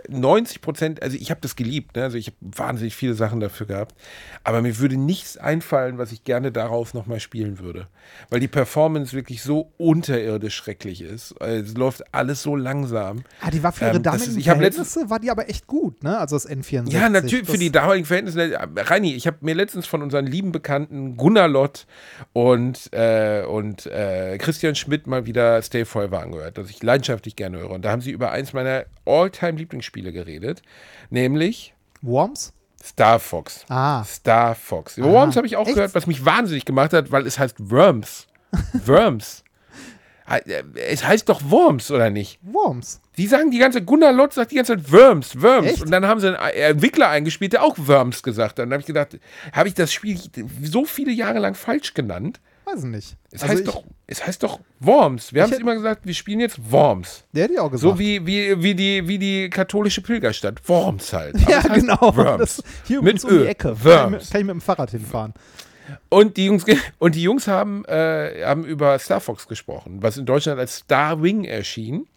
90 0.10 0.62
Prozent, 0.62 1.02
also 1.02 1.18
ich 1.20 1.32
habe 1.32 1.42
das 1.42 1.56
geliebt. 1.56 1.96
Ne? 1.96 2.04
Also 2.04 2.18
ich 2.20 2.28
habe 2.28 2.38
wahnsinnig 2.42 2.96
viele 2.96 3.16
Sachen 3.16 3.40
dafür 3.40 3.66
gehabt. 3.66 3.96
Aber 4.44 4.62
mir 4.62 4.78
würde 4.78 4.96
nichts 4.98 5.38
einfallen, 5.38 5.98
was 5.98 6.12
ich 6.12 6.24
gerne 6.24 6.52
darauf 6.52 6.94
nochmal 6.94 7.20
spielen 7.20 7.58
würde. 7.58 7.88
Weil 8.30 8.42
die 8.42 8.48
Performance 8.48 9.14
wirklich 9.14 9.42
so 9.42 9.72
unterirdisch 9.78 10.54
schrecklich 10.54 11.02
ist. 11.02 11.34
Also 11.42 11.64
Es 11.72 11.76
läuft 11.76 12.14
alles 12.14 12.44
so 12.44 12.56
langsam. 12.56 13.24
ah, 13.42 13.50
die 13.50 13.64
war 13.64 13.72
für 13.72 13.86
ihre 13.86 13.96
Ähm, 13.96 14.04
damaligen 14.04 14.40
Verhältnisse, 14.44 15.10
war 15.10 15.20
die 15.20 15.32
aber 15.32 15.50
echt 15.50 15.66
gut, 15.66 16.04
ne? 16.04 16.20
Also 16.20 16.36
das 16.36 16.48
N64. 16.48 16.92
Ja, 16.92 17.10
natürlich, 17.10 17.50
für 17.50 17.58
die 17.58 17.72
damaligen 17.72 18.06
Verhältnisse. 18.06 18.60
Reini, 18.90 19.14
ich 19.14 19.28
habe 19.28 19.38
mir 19.42 19.56
letztens 19.56 19.86
von 19.86 20.02
unseren 20.02 20.26
lieben 20.26 20.52
Bekannten 20.52 21.18
Gunnar 21.18 21.48
Lott 21.48 21.86
und, 22.34 22.92
äh, 22.94 23.44
und 23.48 23.86
äh, 23.88 24.38
Christian 24.38 24.76
Schmidt 24.76 25.08
mal 25.08 25.26
wieder 25.26 25.62
Stay 25.62 25.86
Forever 25.86 26.22
angehört, 26.22 26.58
das 26.58 26.70
ich 26.70 26.82
leidenschaftlich 26.82 27.36
gerne 27.36 27.60
höre. 27.60 27.72
Und 27.72 27.84
da 27.84 27.92
haben 27.92 28.02
sie 28.02 28.12
über 28.12 28.32
eins 28.32 28.54
meiner 28.54 28.86
All-Time-Lieblingsspiele 29.06 30.12
geredet, 30.12 30.62
nämlich 31.10 31.74
Worms? 32.02 32.54
Star 32.84 33.20
Fox. 33.20 33.66
Ah. 33.70 34.04
Star 34.04 34.56
Fox. 34.56 34.98
Worms 34.98 35.38
habe 35.38 35.48
ich 35.48 35.56
auch 35.56 35.66
echt? 35.66 35.76
gehört, 35.76 35.96
was 35.96 36.06
mich 36.06 36.26
wahnsinnig 36.26 36.66
gemacht 36.66 36.92
hat, 36.92 37.12
weil 37.12 37.26
es 37.26 37.40
heißt 37.40 37.72
Worms. 37.72 38.28
Worms. 38.86 39.43
He- 40.28 40.64
Es 40.90 41.06
heißt 41.06 41.28
doch 41.30 41.42
Worms, 41.50 41.92
oder 41.92 42.10
nicht? 42.10 42.40
Worms. 42.42 43.02
Die 43.18 43.28
sagen 43.28 43.52
die 43.52 43.60
ganze, 43.60 43.82
Gunnar 43.84 44.12
Lotz 44.14 44.36
sagt 44.36 44.52
die 44.52 44.56
ganze 44.56 44.76
Zeit 44.78 44.92
Worms, 44.92 45.42
Worms. 45.42 45.68
Echt? 45.68 45.82
Und 45.84 45.92
dann 45.92 46.06
haben 46.08 46.20
sie 46.20 46.28
einen 46.38 46.54
Entwickler 46.54 47.10
eingespielt, 47.10 47.54
der 47.54 47.64
auch 47.64 47.76
Worms 47.78 48.24
gesagt 48.24 48.58
hat. 48.60 48.64
Und 48.64 48.70
dann 48.70 48.74
habe 48.78 48.82
ich 48.82 48.88
gedacht, 48.88 49.20
habe 49.52 49.68
ich 49.68 49.74
das 49.74 49.92
Spiel 49.94 50.18
so 50.64 50.86
viele 50.86 51.12
Jahre 51.12 51.40
lang 51.40 51.56
falsch 51.56 51.94
genannt? 51.94 52.40
Weiß 52.66 52.80
ich 52.80 52.90
nicht. 52.90 53.18
Es, 53.30 53.42
Also 53.44 53.54
heißt, 53.56 53.68
doch, 53.68 53.84
es 54.08 54.26
heißt 54.26 54.42
doch 54.42 54.62
Worms. 54.80 55.34
Wir 55.34 55.44
haben 55.44 55.52
es 55.52 55.60
immer 55.60 55.76
gesagt, 55.76 56.06
wir 56.06 56.14
spielen 56.14 56.40
jetzt 56.40 56.72
Worms. 56.72 57.26
Der 57.34 57.44
hätte 57.44 57.54
ich 57.56 57.60
auch 57.60 57.70
gesagt. 57.70 57.92
So 57.94 58.00
wie, 58.00 58.26
wie, 58.26 58.64
wie, 58.64 58.74
die, 58.74 59.06
wie 59.06 59.20
die 59.20 59.50
katholische 59.50 60.02
Pilgerstadt. 60.02 60.62
Worms 60.70 61.12
halt. 61.12 61.36
Aber 61.44 61.52
Ja, 61.52 61.60
genau. 61.74 62.16
Worms. 62.16 62.38
Das, 62.58 62.64
hier 62.88 63.02
Mit 63.02 63.22
um 63.26 63.30
die 63.30 63.36
Ö. 63.36 63.46
Ecke. 63.48 63.68
Kann 63.68 63.76
ich, 63.78 63.84
Worms. 63.86 64.12
mit, 64.12 64.32
kann 64.32 64.42
ich 64.42 64.48
mit 64.48 64.54
dem 64.54 64.62
Fahrrad 64.62 64.92
hinfahren. 64.92 65.34
Und 66.10 66.38
die 66.38 66.46
Jungs, 66.46 66.66
und 67.00 67.16
die 67.16 67.24
Jungs 67.24 67.48
haben, 67.48 67.84
äh, 67.86 68.44
haben 68.46 68.64
über 68.66 68.98
Star 69.00 69.20
Fox 69.20 69.48
gesprochen, 69.48 69.98
was 70.02 70.18
in 70.18 70.26
Deutschland 70.26 70.60
als 70.60 70.78
Star 70.78 71.22
Wing 71.22 71.44
erschien. 71.46 72.08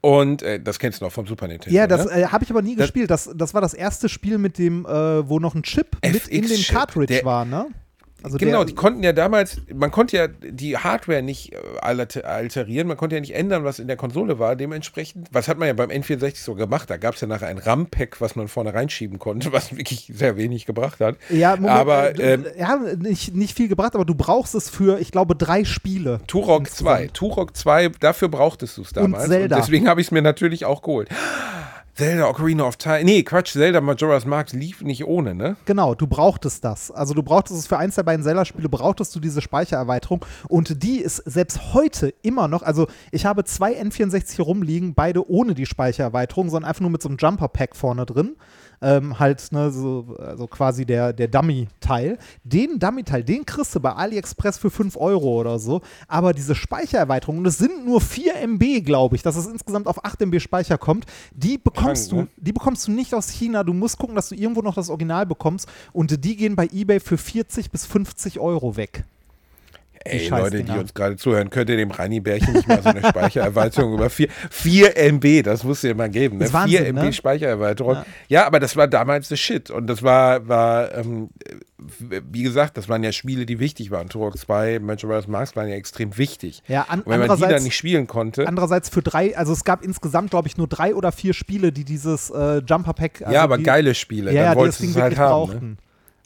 Und 0.00 0.42
äh, 0.42 0.60
das 0.60 0.78
kennst 0.78 1.00
du 1.00 1.04
noch 1.04 1.12
vom 1.12 1.26
Super 1.26 1.48
Nintendo. 1.48 1.74
Ja, 1.76 1.86
das 1.86 2.06
ne? 2.06 2.12
äh, 2.22 2.26
habe 2.26 2.44
ich 2.44 2.50
aber 2.50 2.62
nie 2.62 2.76
Das- 2.76 2.86
gespielt. 2.86 3.10
Das, 3.10 3.30
das 3.34 3.52
war 3.54 3.60
das 3.60 3.74
erste 3.74 4.08
Spiel 4.08 4.38
mit 4.38 4.58
dem, 4.58 4.86
äh, 4.86 5.28
wo 5.28 5.38
noch 5.38 5.54
ein 5.54 5.62
Chip 5.62 5.96
mit 6.04 6.26
in 6.28 6.42
dem 6.42 6.50
FX-Chip. 6.52 6.74
Cartridge 6.74 7.20
war, 7.24 7.44
ne? 7.44 7.66
Also 8.22 8.36
genau, 8.38 8.64
die 8.64 8.74
konnten 8.74 9.02
ja 9.02 9.12
damals, 9.12 9.60
man 9.72 9.90
konnte 9.90 10.16
ja 10.16 10.26
die 10.28 10.76
Hardware 10.76 11.22
nicht 11.22 11.52
äh, 11.52 11.56
alter- 11.80 12.24
alterieren, 12.26 12.86
man 12.88 12.96
konnte 12.96 13.16
ja 13.16 13.20
nicht 13.20 13.34
ändern, 13.34 13.64
was 13.64 13.78
in 13.78 13.86
der 13.86 13.96
Konsole 13.96 14.38
war. 14.38 14.56
Dementsprechend, 14.56 15.28
was 15.32 15.48
hat 15.48 15.58
man 15.58 15.68
ja 15.68 15.74
beim 15.74 15.90
N64 15.90 16.36
so 16.42 16.54
gemacht? 16.54 16.90
Da 16.90 16.96
gab 16.96 17.14
es 17.14 17.20
ja 17.20 17.26
nachher 17.26 17.48
ein 17.48 17.58
RAM-Pack, 17.58 18.20
was 18.20 18.36
man 18.36 18.48
vorne 18.48 18.74
reinschieben 18.74 19.18
konnte, 19.18 19.52
was 19.52 19.76
wirklich 19.76 20.10
sehr 20.14 20.36
wenig 20.36 20.66
gebracht 20.66 21.00
hat. 21.00 21.16
ja, 21.30 21.56
Moment, 21.56 21.70
aber 21.70 22.18
äh, 22.18 22.34
ähm, 22.34 22.44
ja, 22.58 22.78
nicht, 22.98 23.34
nicht 23.34 23.56
viel 23.56 23.68
gebracht, 23.68 23.94
aber 23.94 24.04
du 24.04 24.14
brauchst 24.14 24.54
es 24.54 24.68
für, 24.70 24.98
ich 25.00 25.12
glaube, 25.12 25.34
drei 25.36 25.64
Spiele. 25.64 26.20
Turok 26.26 26.68
2. 26.68 26.90
insgesamt. 27.02 27.14
Turok 27.14 27.56
2, 27.56 27.88
dafür 28.00 28.28
brauchtest 28.28 28.76
du 28.76 28.82
es 28.82 28.92
damals. 28.92 29.28
Zelda. 29.28 29.56
deswegen 29.56 29.88
habe 29.88 30.00
ich 30.00 30.08
es 30.08 30.10
mir 30.10 30.22
natürlich 30.22 30.64
auch 30.64 30.82
geholt. 30.82 31.08
Zelda 31.94 32.28
Ocarina 32.28 32.64
of 32.64 32.76
Time. 32.76 33.04
Nee, 33.04 33.22
Quatsch, 33.22 33.52
Zelda 33.52 33.80
Majora's 33.80 34.24
Mask 34.24 34.52
lief 34.52 34.82
nicht 34.82 35.04
ohne, 35.04 35.34
ne? 35.34 35.56
Genau, 35.64 35.94
du 35.94 36.06
brauchtest 36.06 36.64
das. 36.64 36.90
Also 36.90 37.14
du 37.14 37.22
brauchtest 37.22 37.58
es 37.58 37.66
für 37.66 37.78
eins 37.78 37.96
der 37.96 38.04
beiden 38.04 38.24
Zelda-Spiele, 38.24 38.68
brauchtest 38.68 39.14
du 39.14 39.20
diese 39.20 39.40
Speichererweiterung. 39.40 40.24
Und 40.48 40.82
die 40.82 40.98
ist 40.98 41.16
selbst 41.26 41.74
heute 41.74 42.14
immer 42.22 42.48
noch, 42.48 42.62
also 42.62 42.86
ich 43.10 43.26
habe 43.26 43.44
zwei 43.44 43.80
N64 43.80 44.36
hier 44.36 44.44
rumliegen, 44.44 44.94
beide 44.94 45.28
ohne 45.28 45.54
die 45.54 45.66
Speichererweiterung, 45.66 46.48
sondern 46.48 46.68
einfach 46.68 46.80
nur 46.80 46.90
mit 46.90 47.02
so 47.02 47.08
einem 47.08 47.18
Jumper-Pack 47.18 47.76
vorne 47.76 48.06
drin. 48.06 48.36
Ähm, 48.82 49.18
halt, 49.18 49.52
ne, 49.52 49.70
so 49.70 50.16
also 50.18 50.46
quasi 50.46 50.86
der, 50.86 51.12
der 51.12 51.28
Dummy-Teil. 51.28 52.18
Den 52.44 52.78
Dummy-Teil, 52.78 53.22
den 53.22 53.44
kriegst 53.44 53.74
du 53.74 53.80
bei 53.80 53.92
AliExpress 53.92 54.58
für 54.58 54.70
5 54.70 54.96
Euro 54.96 55.38
oder 55.38 55.58
so. 55.58 55.82
Aber 56.08 56.32
diese 56.32 56.54
Speichererweiterung, 56.54 57.38
und 57.38 57.46
es 57.46 57.58
sind 57.58 57.84
nur 57.84 58.00
4 58.00 58.36
MB, 58.36 58.84
glaube 58.84 59.16
ich, 59.16 59.22
dass 59.22 59.36
es 59.36 59.46
insgesamt 59.46 59.86
auf 59.86 60.04
8 60.04 60.22
MB 60.22 60.40
Speicher 60.40 60.78
kommt, 60.78 61.04
die 61.32 61.58
bekommst 61.58 62.10
Krank, 62.10 62.28
du, 62.36 62.42
die 62.42 62.52
bekommst 62.52 62.86
du 62.88 62.92
nicht 62.92 63.14
aus 63.14 63.28
China. 63.28 63.64
Du 63.64 63.74
musst 63.74 63.98
gucken, 63.98 64.16
dass 64.16 64.30
du 64.30 64.34
irgendwo 64.34 64.62
noch 64.62 64.74
das 64.74 64.88
Original 64.88 65.26
bekommst. 65.26 65.68
Und 65.92 66.24
die 66.24 66.36
gehen 66.36 66.56
bei 66.56 66.68
eBay 66.72 67.00
für 67.00 67.18
40 67.18 67.70
bis 67.70 67.84
50 67.84 68.40
Euro 68.40 68.76
weg. 68.76 69.04
Ey, 70.02 70.20
Scheißdinger. 70.20 70.42
Leute, 70.42 70.64
die 70.64 70.78
uns 70.78 70.94
gerade 70.94 71.16
zuhören, 71.16 71.50
könnt 71.50 71.68
ihr 71.68 71.76
dem 71.76 71.90
Reini 71.90 72.20
Bärchen 72.20 72.54
nicht 72.54 72.66
mal 72.66 72.82
so 72.82 72.88
eine 72.88 73.06
Speichererweiterung 73.06 73.92
über 73.94 74.08
4, 74.08 74.28
4 74.50 74.96
MB, 75.12 75.42
das 75.42 75.62
muss 75.62 75.84
ihr 75.84 75.94
mal 75.94 76.08
geben, 76.08 76.38
ne? 76.38 76.46
Ist 76.46 76.54
Wahnsinn, 76.54 76.78
4 76.78 76.88
MB 76.94 77.02
ne? 77.02 77.12
Speichererweiterung. 77.12 77.94
Ja. 77.96 78.04
Ja. 78.28 78.46
aber 78.46 78.60
das 78.60 78.76
war 78.76 78.88
damals 78.88 79.28
the 79.28 79.36
shit. 79.36 79.70
Und 79.70 79.88
das 79.88 80.02
war, 80.02 80.48
war 80.48 80.94
ähm, 80.94 81.28
wie 81.98 82.42
gesagt, 82.42 82.78
das 82.78 82.88
waren 82.88 83.02
ja 83.02 83.12
Spiele, 83.12 83.44
die 83.44 83.58
wichtig 83.58 83.90
waren. 83.90 84.08
Turok 84.08 84.38
2, 84.38 84.78
Majora's 84.78 85.26
Mask 85.26 85.54
waren 85.56 85.68
ja 85.68 85.74
extrem 85.74 86.16
wichtig. 86.16 86.62
Ja, 86.66 86.82
an, 86.88 87.02
Und 87.02 87.12
wenn 87.12 87.26
man 87.26 87.36
die 87.36 87.42
dann 87.42 87.62
nicht 87.62 87.76
spielen 87.76 88.06
konnte, 88.06 88.46
andererseits 88.48 88.88
für 88.88 89.02
drei, 89.02 89.36
also 89.36 89.52
es 89.52 89.64
gab 89.64 89.84
insgesamt, 89.84 90.30
glaube 90.30 90.48
ich, 90.48 90.56
nur 90.56 90.66
drei 90.66 90.94
oder 90.94 91.12
vier 91.12 91.34
Spiele, 91.34 91.72
die 91.72 91.84
dieses 91.84 92.30
äh, 92.30 92.62
Jumper-Pack. 92.66 93.22
Also 93.22 93.34
ja, 93.34 93.42
aber 93.42 93.58
die, 93.58 93.64
geile 93.64 93.94
Spiele, 93.94 94.32
Ja, 94.32 94.42
ja, 94.42 94.54
dann 94.54 94.64
die 94.64 94.70
das 94.70 94.80
wolltest 94.80 94.82
du 94.82 94.98
es 94.98 95.02
halt 95.02 95.18
haben. 95.18 95.52
Ne? 95.52 95.76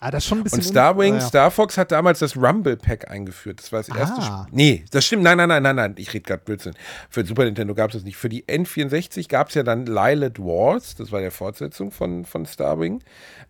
Ah, 0.04 0.10
das 0.10 0.24
ist 0.24 0.28
schon 0.28 0.38
ein 0.38 0.44
bisschen. 0.44 0.58
Und 0.58 0.64
Star 0.64 0.92
un- 0.92 0.98
Wing, 1.00 1.14
ah, 1.14 1.18
ja. 1.18 1.22
Star 1.22 1.50
Fox 1.50 1.78
hat 1.78 1.90
damals 1.92 2.18
das 2.18 2.36
Rumble 2.36 2.76
Pack 2.76 3.10
eingeführt. 3.10 3.60
Das 3.60 3.72
war 3.72 3.80
das 3.80 3.88
erste 3.88 4.20
Ah. 4.20 4.42
Spiel. 4.46 4.56
Nee, 4.56 4.84
das 4.90 5.06
stimmt. 5.06 5.22
Nein, 5.22 5.38
nein, 5.38 5.48
nein, 5.48 5.62
nein, 5.62 5.76
nein. 5.76 5.94
Ich 5.96 6.12
rede 6.12 6.24
gerade 6.24 6.42
Blödsinn. 6.44 6.74
Für 7.08 7.24
Super 7.24 7.44
Nintendo 7.44 7.74
gab 7.74 7.90
es 7.90 7.94
das 7.96 8.04
nicht. 8.04 8.16
Für 8.16 8.28
die 8.28 8.44
N64 8.44 9.28
gab 9.28 9.48
es 9.48 9.54
ja 9.54 9.62
dann 9.62 9.86
Lilith 9.86 10.38
Wars. 10.38 10.94
Das 10.96 11.10
war 11.10 11.20
der 11.20 11.30
Fortsetzung 11.30 11.90
von, 11.90 12.24
von 12.24 12.44
Star 12.46 12.78
Wing. 12.78 13.02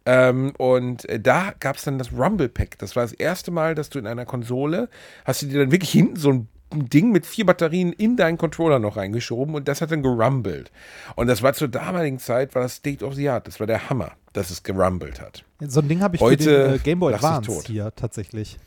Ähm, 0.07 0.53
und 0.59 1.09
äh, 1.09 1.19
da 1.19 1.53
gab 1.61 1.77
es 1.77 1.85
dann 1.85 1.99
das 1.99 2.13
Rumble 2.13 2.49
Pack. 2.49 2.79
Das 2.79 2.95
war 2.95 3.03
das 3.03 3.13
erste 3.13 3.51
Mal, 3.51 3.75
dass 3.75 3.91
du 3.91 3.99
in 3.99 4.07
einer 4.07 4.25
Konsole 4.27 4.89
hast 5.25 5.43
du 5.43 5.47
dir 5.47 5.59
dann 5.61 5.73
wirklich 5.73 5.91
hinten 5.91 6.17
so 6.17 6.31
ein 6.31 6.49
Ding 6.75 7.13
mit 7.13 7.27
vier 7.27 7.47
Batterien 7.47 7.93
in 7.93 8.17
deinen 8.17 8.39
Controller 8.39 8.79
noch 8.79 8.97
reingeschoben 8.97 9.55
und 9.55 9.69
das 9.69 9.81
hat 9.81 9.91
dann 9.91 10.03
gerumbelt. 10.03 10.71
Und 11.17 11.27
das 11.27 11.43
war 11.43 11.55
zur 11.55 11.69
damaligen 11.69 12.19
Zeit 12.19 12.55
war 12.55 12.63
das 12.63 12.77
State 12.77 13.05
of 13.05 13.15
the 13.15 13.29
Art. 13.29 13.47
Das 13.47 13.61
war 13.61 13.67
der 13.67 13.89
Hammer, 13.91 14.13
dass 14.33 14.51
es 14.51 14.63
gerumbelt 14.63 15.21
hat. 15.21 15.45
So 15.61 15.81
ein 15.81 15.89
Ding 15.89 16.01
habe 16.01 16.17
ich 16.17 16.23
Heute 16.23 16.45
für 16.45 16.69
den 16.69 16.75
äh, 16.75 16.79
Game 16.79 17.01
Boy 17.01 17.15
Advance 17.15 17.63
hier 17.67 17.93
tatsächlich. 17.95 18.59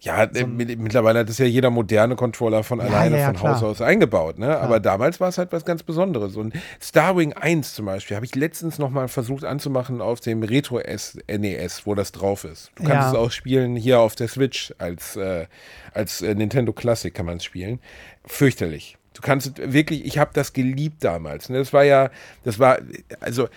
Ja, 0.00 0.24
äh, 0.24 0.44
mit, 0.44 0.78
mittlerweile 0.78 1.20
hat 1.20 1.28
das 1.28 1.38
ja 1.38 1.46
jeder 1.46 1.70
moderne 1.70 2.16
Controller 2.16 2.62
von 2.62 2.80
alleine 2.80 3.16
ja, 3.16 3.20
ja, 3.22 3.26
von 3.28 3.36
klar. 3.36 3.54
Haus 3.54 3.62
aus 3.62 3.80
eingebaut. 3.80 4.38
Ne? 4.38 4.58
Aber 4.58 4.80
damals 4.80 5.20
war 5.20 5.28
es 5.28 5.38
halt 5.38 5.52
was 5.52 5.64
ganz 5.64 5.82
Besonderes. 5.82 6.36
Und 6.36 6.54
Starwing 6.80 7.32
1 7.32 7.74
zum 7.74 7.86
Beispiel 7.86 8.16
habe 8.16 8.26
ich 8.26 8.34
letztens 8.34 8.78
nochmal 8.78 9.08
versucht 9.08 9.44
anzumachen 9.44 10.00
auf 10.00 10.20
dem 10.20 10.42
Retro 10.42 10.78
S 10.78 11.18
NES, 11.28 11.86
wo 11.86 11.94
das 11.94 12.12
drauf 12.12 12.44
ist. 12.44 12.70
Du 12.74 12.84
kannst 12.84 12.94
Ja. 12.94 13.08
es 13.10 13.14
auch 13.16 13.30
spielen 13.30 13.76
hier 13.76 14.00
auf 14.00 14.14
der 14.14 14.28
Switch 14.28 14.74
als, 14.78 15.16
äh, 15.16 15.46
als 15.94 16.20
äh, 16.22 16.34
Nintendo 16.34 16.72
Classic 16.72 17.12
kann 17.14 17.26
man 17.26 17.38
es 17.38 17.44
spielen. 17.44 17.80
Fürchterlich. 18.26 18.96
Du 19.14 19.22
kannst 19.22 19.58
es 19.58 19.72
wirklich, 19.72 20.04
ich 20.04 20.18
habe 20.18 20.32
das 20.34 20.52
geliebt 20.52 21.04
damals. 21.04 21.48
Ne? 21.48 21.58
Das 21.58 21.72
war 21.72 21.84
ja, 21.84 22.10
das 22.42 22.58
war, 22.58 22.78
also 23.20 23.48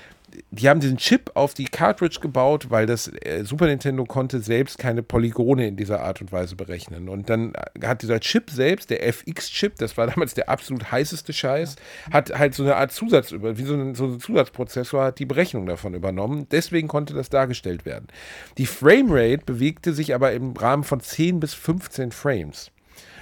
die 0.51 0.69
haben 0.69 0.79
diesen 0.79 0.97
Chip 0.97 1.31
auf 1.35 1.53
die 1.53 1.65
Cartridge 1.65 2.19
gebaut, 2.19 2.69
weil 2.69 2.85
das 2.85 3.07
äh, 3.07 3.43
Super 3.43 3.67
Nintendo 3.67 4.05
konnte 4.05 4.39
selbst 4.39 4.77
keine 4.77 5.03
Polygone 5.03 5.67
in 5.67 5.77
dieser 5.77 6.01
Art 6.01 6.21
und 6.21 6.31
Weise 6.31 6.55
berechnen. 6.55 7.09
Und 7.09 7.29
dann 7.29 7.53
äh, 7.53 7.85
hat 7.85 8.01
dieser 8.01 8.19
Chip 8.19 8.49
selbst, 8.49 8.89
der 8.89 9.05
FX-Chip, 9.07 9.75
das 9.77 9.97
war 9.97 10.07
damals 10.07 10.33
der 10.33 10.49
absolut 10.49 10.91
heißeste 10.91 11.33
Scheiß, 11.33 11.75
hat 12.11 12.37
halt 12.37 12.55
so 12.55 12.63
eine 12.63 12.75
Art 12.75 12.91
Zusatz, 12.91 13.31
wie 13.31 13.63
so 13.63 13.73
ein, 13.73 13.95
so 13.95 14.05
ein 14.05 14.19
Zusatzprozessor, 14.19 15.03
hat 15.03 15.19
die 15.19 15.25
Berechnung 15.25 15.65
davon 15.65 15.93
übernommen. 15.93 16.47
Deswegen 16.51 16.87
konnte 16.87 17.13
das 17.13 17.29
dargestellt 17.29 17.85
werden. 17.85 18.07
Die 18.57 18.65
Framerate 18.65 19.45
bewegte 19.45 19.93
sich 19.93 20.13
aber 20.13 20.33
im 20.33 20.53
Rahmen 20.53 20.83
von 20.83 20.99
10 20.99 21.39
bis 21.39 21.53
15 21.53 22.11
Frames. 22.11 22.71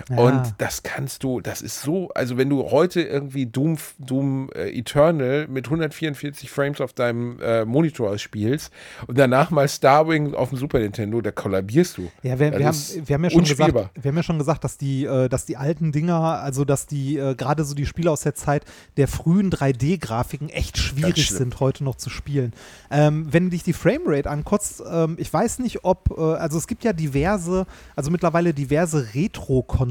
Und 0.10 0.54
das 0.58 0.84
kannst 0.84 1.24
du, 1.24 1.42
das 1.42 1.62
ist 1.62 1.82
so, 1.82 2.10
also 2.10 2.38
wenn 2.38 2.50
du 2.50 2.70
heute 2.72 3.02
irgendwie 3.02 3.46
Doom, 3.46 3.78
Doom 4.00 4.50
äh, 4.56 4.78
Eternal 4.78 5.48
mit 5.48 5.66
144 5.66 6.50
Frames 6.50 6.82
auf 6.82 6.94
deinem 6.94 7.40
äh, 7.42 7.66
Monitor 7.66 8.18
spielst 8.18 8.72
und 9.08 9.18
danach 9.18 9.52
mal 9.52 9.68
Starwing 9.68 10.34
auf 10.34 10.50
dem 10.50 10.58
Super 10.58 10.80
Nintendo, 10.80 11.22
da 11.22 11.32
kollabierst 11.32 11.98
du. 11.98 12.12
Ja, 12.24 12.40
wir, 12.40 12.58
wir, 12.58 12.68
haben, 12.68 12.78
wir, 13.06 13.14
haben 13.14 13.24
ja 13.24 13.30
schon 13.30 13.40
unspielbar. 13.40 13.72
gesagt, 13.72 14.04
wir 14.04 14.10
haben 14.10 14.18
ja 14.18 14.24
schon 14.24 14.38
gesagt, 14.38 14.64
dass 14.64 14.78
die, 14.78 15.06
äh, 15.06 15.30
dass 15.30 15.46
die 15.46 15.58
alten 15.58 15.92
Dinger, 15.92 16.20
also 16.42 16.66
dass 16.66 16.88
die 16.88 17.18
äh, 17.18 17.36
gerade 17.36 17.64
so 17.64 17.74
die 17.74 17.86
Spiele 17.86 18.12
aus 18.12 18.22
der 18.22 18.36
Zeit 18.36 18.64
der 18.98 19.08
frühen 19.08 19.50
3D-Grafiken 19.52 20.50
echt 20.50 20.78
schwierig 20.78 21.30
sind, 21.30 21.60
heute 21.60 21.84
noch 21.84 21.96
zu 21.96 22.10
spielen. 22.10 22.54
Ähm, 22.92 23.28
wenn 23.32 23.46
du 23.46 23.50
dich 23.52 23.64
die 23.64 23.74
Framerate 23.74 24.30
anguckst, 24.30 24.84
ähm, 24.90 25.16
ich 25.20 25.32
weiß 25.32 25.60
nicht, 25.60 25.84
ob, 25.84 26.16
äh, 26.18 26.22
also 26.22 26.58
es 26.58 26.68
gibt 26.68 26.84
ja 26.84 26.94
diverse, 26.94 27.66
also 27.96 28.12
mittlerweile 28.12 28.54
diverse 28.54 29.14
Retro-Konsolen, 29.14 29.85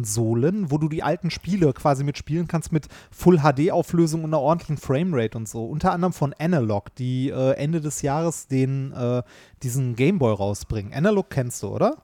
wo 0.70 0.78
du 0.78 0.88
die 0.88 1.02
alten 1.02 1.30
Spiele 1.30 1.72
quasi 1.72 2.02
mitspielen 2.02 2.48
kannst 2.48 2.72
mit 2.72 2.88
Full-HD-Auflösung 3.12 4.24
und 4.24 4.30
einer 4.30 4.40
ordentlichen 4.40 4.76
Framerate 4.78 5.38
und 5.38 5.48
so. 5.48 5.64
Unter 5.66 5.92
anderem 5.92 6.12
von 6.12 6.34
Analog, 6.38 6.94
die 6.96 7.28
äh, 7.30 7.52
Ende 7.52 7.80
des 7.80 8.02
Jahres 8.02 8.48
den, 8.48 8.92
äh, 8.92 9.22
diesen 9.62 9.94
Gameboy 9.96 10.32
rausbringen. 10.34 10.92
Analog 10.92 11.30
kennst 11.30 11.62
du, 11.62 11.68
oder? 11.68 11.98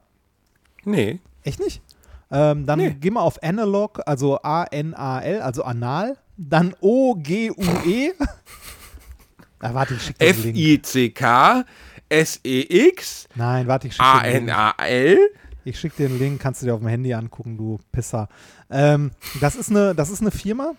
Nee. 0.84 1.20
Echt 1.43 1.61
nicht? 1.61 1.82
Ähm, 2.30 2.64
dann 2.66 2.78
Nee. 2.78 2.97
geh 3.01 3.11
mal 3.11 3.22
auf 3.22 3.43
Analog, 3.43 4.01
also 4.07 4.38
A-N-A-L, 4.43 5.41
also 5.43 5.64
Anal, 5.64 6.16
dann 6.36 6.74
O-G-U-E. 6.80 8.12
ah, 9.61 9.74
warte, 9.74 9.95
ich 9.95 10.03
schicke 10.03 10.18
dir 10.24 10.32
den 10.32 10.43
Link. 10.55 10.57
F-I-C-K 10.86 11.64
S-E-X 12.09 13.28
Nein, 13.34 13.66
warte, 13.66 13.88
ich 13.88 13.95
schicke 13.95 14.09
dir 14.24 14.30
den 14.32 14.47
Link. 14.47 14.51
A-N-A-L 14.57 15.18
Ich 15.64 15.78
schicke 15.78 15.96
dir 15.96 16.08
den 16.08 16.18
Link, 16.18 16.40
kannst 16.40 16.62
du 16.62 16.66
dir 16.66 16.74
auf 16.74 16.80
dem 16.80 16.88
Handy 16.88 17.12
angucken, 17.12 17.56
du 17.56 17.78
Pisser. 17.92 18.28
Ähm, 18.70 19.11
das, 19.40 19.56
ist 19.56 19.70
eine, 19.70 19.94
das 19.94 20.11
ist 20.11 20.22
eine 20.22 20.30
Firma, 20.30 20.72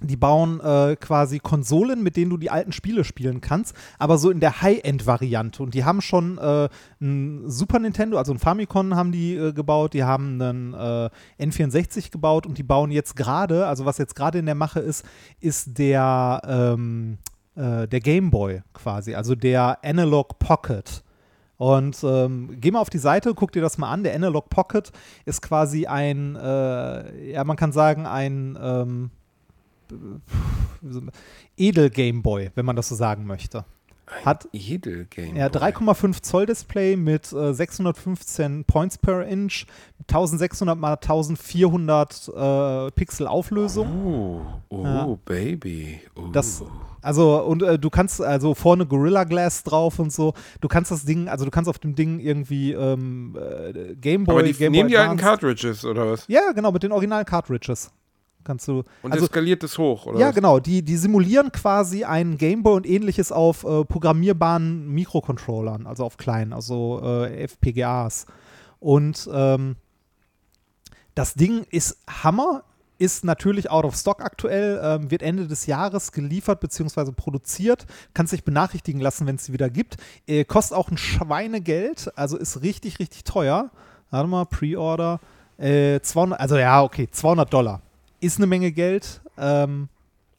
die 0.00 0.16
bauen 0.16 0.60
äh, 0.60 0.96
quasi 0.96 1.38
Konsolen, 1.38 2.02
mit 2.02 2.16
denen 2.16 2.30
du 2.30 2.36
die 2.36 2.50
alten 2.50 2.72
Spiele 2.72 3.04
spielen 3.04 3.40
kannst, 3.40 3.74
aber 3.98 4.18
so 4.18 4.30
in 4.30 4.40
der 4.40 4.60
High-End-Variante. 4.60 5.62
Und 5.62 5.74
die 5.74 5.84
haben 5.84 6.00
schon 6.00 6.38
äh, 6.38 6.68
ein 7.00 7.48
Super 7.48 7.78
Nintendo, 7.78 8.18
also 8.18 8.32
ein 8.32 8.38
Famicom 8.38 8.94
haben 8.94 9.12
die 9.12 9.34
äh, 9.34 9.52
gebaut, 9.52 9.94
die 9.94 10.04
haben 10.04 10.40
einen 10.40 10.74
äh, 10.74 11.10
N64 11.40 12.10
gebaut 12.10 12.46
und 12.46 12.58
die 12.58 12.62
bauen 12.62 12.90
jetzt 12.90 13.16
gerade, 13.16 13.66
also 13.66 13.84
was 13.84 13.98
jetzt 13.98 14.14
gerade 14.14 14.38
in 14.38 14.46
der 14.46 14.54
Mache 14.54 14.80
ist, 14.80 15.04
ist 15.40 15.78
der, 15.78 16.42
ähm, 16.46 17.18
äh, 17.54 17.88
der 17.88 18.00
Game 18.00 18.30
Boy 18.30 18.62
quasi, 18.72 19.14
also 19.14 19.34
der 19.34 19.78
Analog 19.82 20.38
Pocket. 20.38 21.03
Und 21.56 22.02
ähm, 22.02 22.56
geh 22.60 22.70
mal 22.70 22.80
auf 22.80 22.90
die 22.90 22.98
Seite, 22.98 23.34
guck 23.34 23.52
dir 23.52 23.62
das 23.62 23.78
mal 23.78 23.90
an. 23.90 24.02
Der 24.02 24.14
Analog 24.14 24.48
Pocket 24.50 24.90
ist 25.24 25.40
quasi 25.40 25.86
ein, 25.86 26.36
äh, 26.36 27.32
ja, 27.32 27.44
man 27.44 27.56
kann 27.56 27.72
sagen, 27.72 28.06
ein 28.06 28.58
ähm, 28.60 29.10
Edel 31.56 31.90
Game 31.90 32.22
Boy, 32.22 32.50
wenn 32.54 32.64
man 32.64 32.76
das 32.76 32.88
so 32.88 32.94
sagen 32.94 33.26
möchte. 33.26 33.64
Hat 34.06 34.48
Edelgame. 34.52 35.38
ja, 35.38 35.46
3,5 35.46 36.22
Zoll 36.22 36.46
Display 36.46 36.96
mit 36.96 37.32
äh, 37.32 37.54
615 37.54 38.64
Points 38.64 38.98
per 38.98 39.26
Inch, 39.26 39.66
1600 40.08 40.78
mal 40.78 40.94
1400 40.94 42.28
äh, 42.28 42.90
Pixel 42.92 43.26
Auflösung. 43.26 43.88
Oh, 44.70 44.76
oh, 44.76 44.84
Ja. 44.84 45.18
Baby. 45.24 46.00
Oh. 46.16 46.28
Das, 46.32 46.62
also, 47.00 47.42
und 47.42 47.62
äh, 47.62 47.78
du 47.78 47.90
kannst 47.90 48.20
also 48.20 48.54
vorne 48.54 48.86
Gorilla 48.86 49.24
Glass 49.24 49.62
drauf 49.62 49.98
und 49.98 50.12
so. 50.12 50.34
Du 50.60 50.68
kannst 50.68 50.90
das 50.90 51.04
Ding, 51.04 51.28
also 51.28 51.44
du 51.44 51.50
kannst 51.50 51.68
auf 51.70 51.78
dem 51.78 51.94
Ding 51.94 52.20
irgendwie 52.20 52.72
ähm, 52.72 53.36
äh, 53.38 53.94
Game 53.94 54.24
Boy, 54.24 54.34
Aber 54.34 54.42
die 54.42 54.52
Game 54.52 54.72
nehmen 54.72 54.88
Boy 54.88 54.90
die 54.90 54.98
alten 54.98 55.16
Cartridges 55.16 55.84
oder 55.84 56.10
was? 56.12 56.26
Ja, 56.28 56.52
genau, 56.52 56.72
mit 56.72 56.82
den 56.82 56.92
originalen 56.92 57.24
Cartridges. 57.24 57.90
Kannst 58.44 58.68
du. 58.68 58.84
Und 59.02 59.12
also, 59.12 59.26
skaliert 59.26 59.64
es 59.64 59.78
hoch, 59.78 60.06
oder 60.06 60.18
ja, 60.18 60.28
was? 60.28 60.34
genau. 60.34 60.60
Die, 60.60 60.82
die 60.82 60.96
simulieren 60.96 61.50
quasi 61.50 62.04
einen 62.04 62.36
Gameboy 62.36 62.76
und 62.76 62.86
ähnliches 62.86 63.32
auf 63.32 63.64
äh, 63.64 63.84
programmierbaren 63.84 64.88
Mikrocontrollern, 64.88 65.86
also 65.86 66.04
auf 66.04 66.16
kleinen, 66.16 66.52
also 66.52 67.00
äh, 67.02 67.44
FPGAs. 67.44 68.26
Und 68.80 69.28
ähm, 69.32 69.76
das 71.14 71.34
Ding 71.34 71.64
ist 71.70 71.98
Hammer, 72.22 72.64
ist 72.98 73.24
natürlich 73.24 73.70
out 73.70 73.84
of 73.84 73.96
stock 73.96 74.20
aktuell, 74.20 74.80
ähm, 74.82 75.10
wird 75.10 75.22
Ende 75.22 75.46
des 75.46 75.66
Jahres 75.66 76.12
geliefert 76.12 76.60
bzw. 76.60 77.12
produziert, 77.12 77.86
kann 78.12 78.26
sich 78.26 78.44
benachrichtigen 78.44 79.00
lassen, 79.00 79.26
wenn 79.26 79.36
es 79.36 79.46
sie 79.46 79.52
wieder 79.52 79.70
gibt. 79.70 79.96
Äh, 80.26 80.44
kostet 80.44 80.76
auch 80.76 80.90
ein 80.90 80.96
Schweinegeld, 80.96 82.12
also 82.16 82.36
ist 82.36 82.62
richtig, 82.62 82.98
richtig 82.98 83.24
teuer. 83.24 83.70
Warte 84.10 84.28
mal, 84.28 84.44
Pre-Order. 84.44 85.20
Äh, 85.56 86.00
200, 86.00 86.38
also 86.38 86.56
ja, 86.56 86.82
okay, 86.82 87.08
200 87.10 87.52
Dollar. 87.52 87.80
Ist 88.24 88.38
eine 88.38 88.46
Menge 88.46 88.72
Geld, 88.72 89.20
ähm, 89.36 89.90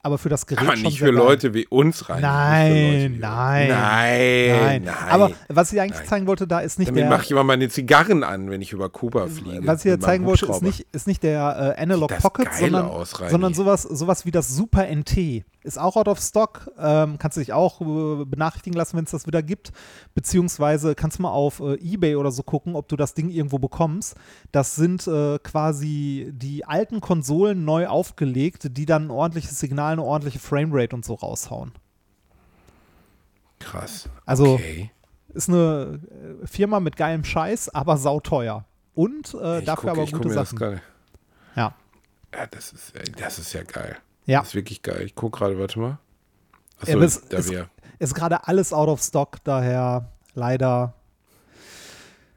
aber 0.05 0.19
für 0.19 0.29
das 0.29 0.45
Gerät 0.45 0.67
Aber 0.67 0.75
nicht 0.77 0.99
für. 0.99 1.09
Leute 1.09 1.55
wie 1.55 1.65
uns 1.65 2.09
rein. 2.09 2.21
Nein, 2.21 3.17
nein. 3.19 3.69
Nein, 3.69 4.83
Nein. 4.83 4.95
Aber 5.09 5.31
was 5.49 5.73
ich 5.73 5.81
eigentlich 5.81 6.05
zeigen 6.05 6.27
wollte, 6.27 6.45
da 6.45 6.59
ist 6.59 6.77
nicht 6.77 6.89
Damit 6.89 7.03
der. 7.03 7.09
mache 7.09 7.23
ich 7.23 7.31
immer 7.31 7.43
meine 7.43 7.69
Zigarren 7.69 8.23
an, 8.23 8.51
wenn 8.51 8.61
ich 8.61 8.71
über 8.71 8.89
Kuba 8.89 9.25
fliege. 9.27 9.65
was 9.65 9.79
ich 9.79 9.89
hier 9.89 9.99
zeigen 9.99 10.25
wollte, 10.25 10.45
ist 10.45 10.61
nicht, 10.61 10.85
ist 10.91 11.07
nicht 11.07 11.23
der 11.23 11.75
äh, 11.77 11.81
Analog 11.81 12.15
Pocket, 12.19 12.47
sondern, 12.53 12.91
sondern 13.29 13.53
sowas, 13.55 13.81
sowas 13.81 14.27
wie 14.27 14.31
das 14.31 14.49
Super 14.49 14.85
NT. 14.93 15.43
Ist 15.63 15.79
auch 15.79 15.95
out 15.95 16.07
of 16.07 16.19
stock. 16.19 16.69
Ähm, 16.77 17.17
kannst 17.17 17.37
du 17.37 17.41
dich 17.41 17.51
auch 17.51 17.81
äh, 17.81 18.25
benachrichtigen 18.25 18.77
lassen, 18.77 18.97
wenn 18.97 19.05
es 19.05 19.11
das 19.11 19.25
wieder 19.25 19.41
gibt. 19.41 19.71
Beziehungsweise 20.13 20.93
kannst 20.93 21.17
du 21.17 21.23
mal 21.23 21.31
auf 21.31 21.59
äh, 21.59 21.73
Ebay 21.79 22.15
oder 22.17 22.29
so 22.29 22.43
gucken, 22.43 22.75
ob 22.75 22.87
du 22.87 22.95
das 22.95 23.15
Ding 23.15 23.29
irgendwo 23.31 23.57
bekommst. 23.57 24.15
Das 24.51 24.75
sind 24.75 25.05
quasi 25.05 26.31
die 26.31 26.65
alten 26.65 27.01
Konsolen 27.01 27.65
neu 27.65 27.87
aufgelegt, 27.87 28.77
die 28.77 28.85
dann 28.85 29.07
ein 29.07 29.11
ordentliches 29.11 29.59
Signal, 29.59 29.94
eine 29.95 30.03
ordentliche 30.03 30.39
Framerate 30.39 30.95
und 30.95 31.03
so 31.05 31.15
raushauen. 31.15 31.71
Krass. 33.59 34.09
Also 34.25 34.53
okay. 34.53 34.91
ist 35.33 35.49
eine 35.49 35.99
äh, 36.43 36.47
Firma 36.47 36.79
mit 36.79 36.95
geilem 36.97 37.23
Scheiß, 37.23 37.69
aber 37.69 37.97
sauteuer. 37.97 38.65
Und 38.93 39.33
äh, 39.33 39.61
dafür 39.61 39.91
guck- 39.91 39.99
aber 39.99 40.05
gute 40.11 40.29
das 40.29 40.49
Sachen. 40.49 40.57
gerade- 40.59 40.81
Ja. 41.55 41.73
Ja, 42.33 42.47
das 42.47 42.73
ist, 42.73 42.93
das 43.17 43.39
ist 43.39 43.53
ja 43.53 43.63
geil. 43.63 43.95
Ja. 44.25 44.39
Das 44.39 44.49
ist 44.49 44.55
wirklich 44.55 44.81
geil. 44.81 45.03
Ich 45.05 45.15
gucke 45.15 45.39
gerade, 45.39 45.57
warte 45.57 45.79
mal. 45.79 45.97
Ja, 46.85 46.95
Achso, 46.95 46.99
es 47.01 47.21
da 47.29 47.37
ist- 47.37 47.49
wär, 47.51 47.69
Ist 47.99 48.13
gerade 48.13 48.47
alles 48.47 48.73
out 48.73 48.89
of 48.89 49.01
stock, 49.01 49.37
daher 49.45 50.11
leider. 50.33 50.93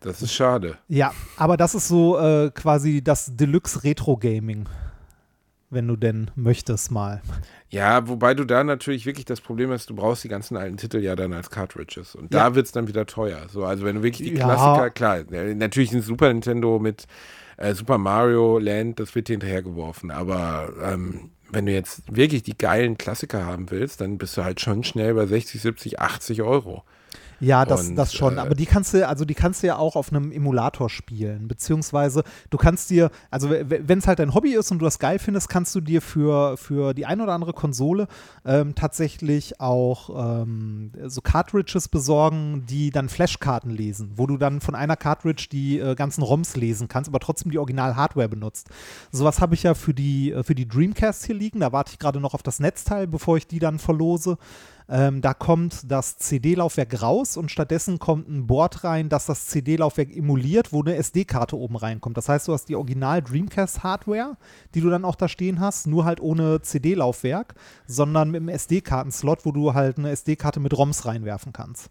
das 0.00 0.22
ist 0.22 0.32
schade. 0.32 0.78
Ja, 0.86 1.12
aber 1.36 1.56
das 1.56 1.74
ist 1.74 1.88
so 1.88 2.16
äh, 2.18 2.50
quasi 2.52 3.02
das 3.02 3.34
Deluxe 3.34 3.82
Retro 3.82 4.16
Gaming. 4.16 4.68
Wenn 5.70 5.86
du 5.86 5.96
denn 5.96 6.30
möchtest 6.34 6.90
mal. 6.90 7.20
Ja, 7.68 8.08
wobei 8.08 8.32
du 8.32 8.44
da 8.44 8.64
natürlich 8.64 9.04
wirklich 9.04 9.26
das 9.26 9.42
Problem 9.42 9.70
hast, 9.70 9.90
du 9.90 9.94
brauchst 9.94 10.24
die 10.24 10.28
ganzen 10.28 10.56
alten 10.56 10.78
Titel 10.78 10.98
ja 10.98 11.14
dann 11.14 11.34
als 11.34 11.50
Cartridges. 11.50 12.14
Und 12.14 12.32
da 12.32 12.48
Ja. 12.48 12.54
wird 12.54 12.64
es 12.66 12.72
dann 12.72 12.88
wieder 12.88 13.04
teuer. 13.04 13.46
So, 13.50 13.64
also 13.64 13.84
wenn 13.84 13.96
du 13.96 14.02
wirklich 14.02 14.26
die 14.26 14.34
Ja. 14.34 14.44
Klassiker, 14.46 14.88
klar, 14.90 15.30
äh, 15.30 15.54
natürlich 15.54 15.92
ein 15.92 16.00
Super 16.00 16.28
Nintendo 16.32 16.78
mit 16.78 17.06
äh, 17.58 17.74
Super 17.74 17.98
Mario 17.98 18.58
Land, 18.58 18.98
das 18.98 19.14
wird 19.14 19.28
dir 19.28 19.34
hinterhergeworfen. 19.34 20.10
Aber 20.10 20.72
ähm, 20.82 21.32
wenn 21.50 21.66
du 21.66 21.72
jetzt 21.72 22.02
wirklich 22.14 22.42
die 22.42 22.56
geilen 22.56 22.96
Klassiker 22.96 23.44
haben 23.44 23.70
willst, 23.70 24.00
dann 24.00 24.16
bist 24.16 24.36
du 24.38 24.44
halt 24.44 24.60
schon 24.60 24.84
schnell 24.84 25.12
bei 25.12 25.26
60, 25.26 25.60
70, 25.60 26.00
80 26.00 26.40
Euro. 26.42 26.82
Ja, 27.40 27.64
das, 27.64 27.88
Und, 27.88 27.96
das 27.96 28.14
schon. 28.14 28.36
äh, 28.36 28.40
Aber 28.40 28.54
die 28.54 28.66
kannst 28.66 28.94
du, 28.94 29.06
also 29.06 29.24
die 29.24 29.34
kannst 29.34 29.62
du 29.62 29.68
ja 29.68 29.76
auch 29.76 29.96
auf 29.96 30.12
einem 30.12 30.32
Emulator 30.32 30.90
spielen. 30.90 31.48
Beziehungsweise 31.48 32.24
du 32.50 32.58
kannst 32.58 32.90
dir, 32.90 33.10
also 33.30 33.50
wenn 33.50 33.98
es 33.98 34.06
halt 34.06 34.18
dein 34.18 34.34
Hobby 34.34 34.54
ist 34.54 34.70
und 34.70 34.78
du 34.80 34.84
das 34.84 34.98
geil 34.98 35.18
findest, 35.18 35.48
kannst 35.48 35.74
du 35.74 35.80
dir 35.80 36.02
für, 36.02 36.56
für 36.56 36.94
die 36.94 37.06
ein 37.06 37.20
oder 37.20 37.32
andere 37.32 37.52
Konsole 37.52 38.08
ähm, 38.44 38.74
tatsächlich 38.74 39.60
auch 39.60 40.42
ähm, 40.42 40.92
so 41.06 41.20
Cartridges 41.20 41.88
besorgen, 41.88 42.64
die 42.68 42.90
dann 42.90 43.08
Flashkarten 43.08 43.70
lesen, 43.70 44.12
wo 44.16 44.26
du 44.26 44.36
dann 44.36 44.60
von 44.60 44.74
einer 44.74 44.96
Cartridge 44.96 45.48
die 45.50 45.78
äh, 45.78 45.94
ganzen 45.94 46.22
ROMs 46.22 46.56
lesen 46.56 46.88
kannst, 46.88 47.08
aber 47.08 47.20
trotzdem 47.20 47.50
die 47.50 47.58
Original-Hardware 47.58 48.28
benutzt. 48.28 48.68
Sowas 49.12 49.40
habe 49.40 49.54
ich 49.54 49.62
ja 49.62 49.74
für 49.74 49.94
die, 49.94 50.32
äh, 50.32 50.42
für 50.42 50.54
die 50.54 50.66
Dreamcast 50.68 51.24
hier 51.24 51.34
liegen. 51.34 51.60
Da 51.60 51.72
warte 51.72 51.92
ich 51.92 51.98
gerade 51.98 52.20
noch 52.20 52.34
auf 52.34 52.42
das 52.42 52.60
Netzteil, 52.60 53.06
bevor 53.06 53.36
ich 53.36 53.46
die 53.46 53.58
dann 53.58 53.78
verlose. 53.78 54.38
Ähm, 54.90 55.20
da 55.20 55.34
kommt 55.34 55.90
das 55.90 56.16
CD-Laufwerk 56.16 57.02
raus 57.02 57.36
und 57.36 57.50
stattdessen 57.50 57.98
kommt 57.98 58.26
ein 58.28 58.46
Board 58.46 58.84
rein, 58.84 59.10
das 59.10 59.26
das 59.26 59.46
CD-Laufwerk 59.48 60.16
emuliert, 60.16 60.72
wo 60.72 60.80
eine 60.80 60.96
SD-Karte 60.96 61.58
oben 61.58 61.76
reinkommt. 61.76 62.16
Das 62.16 62.30
heißt, 62.30 62.48
du 62.48 62.54
hast 62.54 62.70
die 62.70 62.76
Original 62.76 63.22
Dreamcast-Hardware, 63.22 64.38
die 64.74 64.80
du 64.80 64.88
dann 64.88 65.04
auch 65.04 65.16
da 65.16 65.28
stehen 65.28 65.60
hast, 65.60 65.86
nur 65.86 66.06
halt 66.06 66.20
ohne 66.20 66.62
CD-Laufwerk, 66.62 67.54
sondern 67.86 68.30
mit 68.30 68.40
einem 68.40 68.48
SD-Karten-Slot, 68.48 69.44
wo 69.44 69.52
du 69.52 69.74
halt 69.74 69.98
eine 69.98 70.10
SD-Karte 70.10 70.58
mit 70.58 70.76
ROMs 70.76 71.04
reinwerfen 71.04 71.52
kannst. 71.52 71.90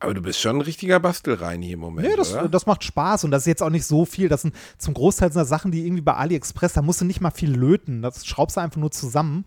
Aber 0.00 0.14
du 0.14 0.22
bist 0.22 0.40
schon 0.40 0.56
ein 0.56 0.62
richtiger 0.62 1.00
Bastelrein 1.00 1.60
hier 1.62 1.74
im 1.74 1.80
Moment, 1.80 2.08
Nee, 2.08 2.16
das, 2.16 2.36
das 2.50 2.66
macht 2.66 2.84
Spaß 2.84 3.24
und 3.24 3.30
das 3.30 3.42
ist 3.42 3.46
jetzt 3.46 3.62
auch 3.62 3.70
nicht 3.70 3.84
so 3.84 4.04
viel. 4.04 4.28
Das 4.28 4.42
sind 4.42 4.54
zum 4.76 4.94
Großteil 4.94 5.32
sind 5.32 5.40
das 5.40 5.48
Sachen, 5.48 5.72
die 5.72 5.84
irgendwie 5.84 6.02
bei 6.02 6.14
AliExpress, 6.14 6.72
da 6.72 6.82
musst 6.82 7.00
du 7.00 7.04
nicht 7.04 7.20
mal 7.20 7.30
viel 7.30 7.52
löten. 7.52 8.02
Das 8.02 8.24
schraubst 8.26 8.56
du 8.56 8.60
einfach 8.60 8.80
nur 8.80 8.92
zusammen. 8.92 9.44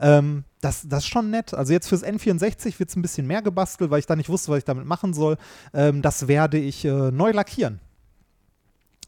Ähm, 0.00 0.44
das, 0.62 0.88
das 0.88 1.00
ist 1.04 1.08
schon 1.08 1.30
nett. 1.30 1.52
Also 1.52 1.72
jetzt 1.72 1.88
fürs 1.88 2.04
N64 2.04 2.78
wird 2.78 2.88
es 2.88 2.96
ein 2.96 3.02
bisschen 3.02 3.26
mehr 3.26 3.42
gebastelt, 3.42 3.90
weil 3.90 3.98
ich 3.98 4.06
da 4.06 4.16
nicht 4.16 4.28
wusste, 4.28 4.50
was 4.50 4.58
ich 4.58 4.64
damit 4.64 4.86
machen 4.86 5.12
soll. 5.12 5.36
Ähm, 5.74 6.00
das 6.00 6.28
werde 6.28 6.58
ich 6.58 6.84
äh, 6.84 7.10
neu 7.10 7.32
lackieren. 7.32 7.80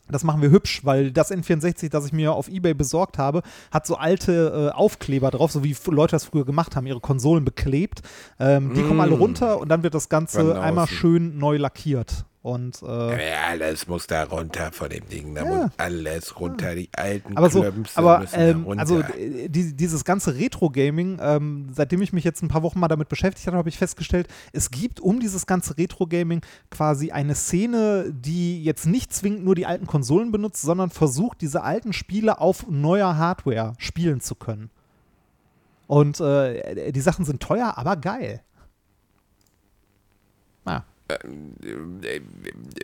Das 0.08 0.22
machen 0.22 0.42
wir 0.42 0.50
hübsch, 0.50 0.84
weil 0.84 1.12
das 1.12 1.30
N64, 1.30 1.88
das 1.88 2.04
ich 2.04 2.12
mir 2.12 2.34
auf 2.34 2.48
Ebay 2.48 2.74
besorgt 2.74 3.16
habe, 3.16 3.40
hat 3.70 3.86
so 3.86 3.96
alte 3.96 4.70
äh, 4.72 4.76
Aufkleber 4.76 5.30
drauf, 5.30 5.50
so 5.50 5.64
wie 5.64 5.74
Leute 5.86 6.10
das 6.10 6.24
früher 6.24 6.44
gemacht 6.44 6.76
haben, 6.76 6.86
ihre 6.86 7.00
Konsolen 7.00 7.44
beklebt. 7.44 8.02
Ähm, 8.38 8.74
die 8.74 8.82
kommen 8.82 9.00
alle 9.00 9.14
runter 9.14 9.58
und 9.58 9.68
dann 9.68 9.82
wird 9.82 9.94
das 9.94 10.10
Ganze 10.10 10.60
einmal 10.60 10.88
schön 10.88 11.38
neu 11.38 11.56
lackiert. 11.56 12.26
Und 12.44 12.82
äh, 12.82 13.30
Ja, 13.30 13.44
alles 13.52 13.88
muss 13.88 14.06
da 14.06 14.24
runter 14.24 14.70
von 14.70 14.90
dem 14.90 15.08
Ding. 15.08 15.34
Da 15.34 15.44
Ja. 15.44 15.62
muss 15.62 15.70
alles 15.78 16.38
runter. 16.38 16.74
Die 16.74 16.90
alten 16.94 17.38
aber 17.38 17.48
so, 17.48 17.62
Klömpse 17.62 17.96
aber 17.96 18.18
müssen 18.18 18.34
da 18.38 18.48
ähm, 18.48 18.64
runter. 18.64 18.80
also 18.82 19.00
äh, 19.00 19.48
die, 19.48 19.74
dieses 19.74 20.04
ganze 20.04 20.34
Retro-Gaming, 20.36 21.20
ähm, 21.22 21.70
seitdem 21.74 22.02
ich 22.02 22.12
mich 22.12 22.22
jetzt 22.22 22.42
ein 22.42 22.48
paar 22.48 22.62
Wochen 22.62 22.78
mal 22.78 22.88
damit 22.88 23.08
beschäftigt 23.08 23.46
habe, 23.46 23.56
habe 23.56 23.70
ich 23.70 23.78
festgestellt, 23.78 24.28
es 24.52 24.70
gibt 24.70 25.00
um 25.00 25.20
dieses 25.20 25.46
ganze 25.46 25.78
Retro-Gaming 25.78 26.42
quasi 26.70 27.12
eine 27.12 27.34
Szene, 27.34 28.12
die 28.14 28.62
jetzt 28.62 28.84
nicht 28.84 29.14
zwingend 29.14 29.42
nur 29.42 29.54
die 29.54 29.64
alten 29.64 29.86
Konsolen 29.86 30.30
benutzt, 30.30 30.60
sondern 30.60 30.90
versucht, 30.90 31.40
diese 31.40 31.62
alten 31.62 31.94
Spiele 31.94 32.42
auf 32.42 32.66
neuer 32.68 33.16
Hardware 33.16 33.72
spielen 33.78 34.20
zu 34.20 34.34
können. 34.34 34.68
Und 35.86 36.20
äh, 36.20 36.92
die 36.92 37.00
Sachen 37.00 37.24
sind 37.24 37.40
teuer, 37.42 37.78
aber 37.78 37.96
geil. 37.96 38.42
Ja. 41.10 41.18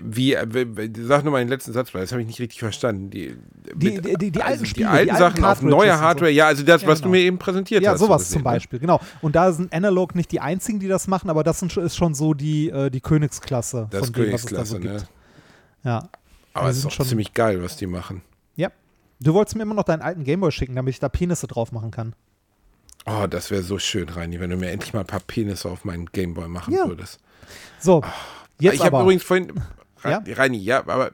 wie, 0.03 0.35
äh, 0.35 0.91
sag 1.03 1.25
nochmal 1.25 1.43
den 1.43 1.49
letzten 1.49 1.73
Satz, 1.73 1.95
weil 1.95 2.03
das 2.03 2.13
habe 2.13 2.21
ich 2.21 2.27
nicht 2.29 2.39
richtig 2.41 2.59
verstanden. 2.61 3.11
Die, 3.11 3.37
Die- 3.75 4.01
die- 4.01 4.15
die- 4.17 4.31
die 4.31 4.43
alten 4.43 4.63
die 4.65 4.69
Spiele, 4.69 4.91
alten 4.91 5.05
die 5.07 5.11
alten 5.13 5.23
Sachen 5.23 5.37
auf 5.45 5.51
Cartridges 5.61 5.71
neue 5.77 5.91
und 5.93 5.97
so. 5.99 6.03
Hardware. 6.05 6.31
Ja, 6.31 6.47
also 6.47 6.63
das, 6.63 6.83
Ja, 6.83 6.89
was 6.89 6.99
genau. 6.99 7.09
du 7.13 7.19
mir 7.19 7.23
eben 7.23 7.39
präsentiert 7.39 7.83
Ja, 7.83 7.93
hast. 7.93 8.01
sowas 8.01 8.23
so 8.23 8.25
gesehen, 8.27 8.33
zum 8.35 8.43
ne? 8.43 8.45
Beispiel, 8.45 8.79
genau. 8.79 9.01
Und 9.23 9.37
da 9.37 9.53
sind 9.53 9.73
Analog 9.73 10.15
nicht 10.15 10.31
die 10.33 10.41
einzigen, 10.41 10.81
die 10.81 10.89
das 10.89 11.09
machen, 11.09 11.31
aber 11.31 11.45
das 11.45 11.61
sind, 11.61 11.75
ist 11.77 11.97
schon 11.97 12.15
so 12.15 12.35
die, 12.35 12.69
äh, 12.69 12.91
die 12.91 13.01
Königsklasse 13.01 13.89
Das 13.91 14.07
von 14.07 14.13
dem, 14.13 14.33
was 14.33 14.41
es 14.45 14.47
da 14.51 14.57
Königsklasse, 14.57 14.71
so 14.73 14.79
gibt. 14.81 14.95
ne? 14.95 15.03
Ja. 15.85 16.09
Aber 16.53 16.69
es 16.69 16.77
ist 16.79 16.87
auch 16.87 16.91
schon- 16.91 17.07
ziemlich 17.07 17.33
geil, 17.33 17.63
was 17.63 17.77
die 17.77 17.87
machen. 17.87 18.23
ja. 18.57 18.71
Du 19.23 19.35
wolltest 19.35 19.55
mir 19.55 19.63
immer 19.65 19.75
noch 19.75 19.83
deinen 19.85 20.01
alten 20.01 20.25
Gameboy 20.25 20.51
schicken, 20.51 20.75
damit 20.77 20.95
ich 20.95 20.99
da 21.01 21.11
Penisse 21.11 21.47
drauf 21.47 21.73
machen 21.73 21.91
kann. 21.91 22.15
Oh, 23.05 23.27
das 23.29 23.51
wäre 23.51 23.63
so 23.63 23.79
schön, 23.79 24.09
Reini, 24.09 24.41
wenn 24.41 24.49
du 24.51 24.57
mir 24.57 24.71
endlich 24.71 24.95
mal 24.95 25.01
ein 25.01 25.07
paar 25.07 25.21
Penisse 25.21 25.69
auf 25.71 25.85
meinen 25.85 26.07
Gameboy 26.07 26.49
machen 26.49 26.73
Ja. 26.75 26.89
würdest. 26.89 27.19
So, 27.79 28.03
jetzt 28.59 28.75
ich 28.75 28.85
habe 28.85 29.01
übrigens 29.01 29.23
vorhin. 29.23 29.53
Ja? 30.05 30.23
Reini, 30.27 30.59
ja, 30.59 30.79
aber 30.87 31.13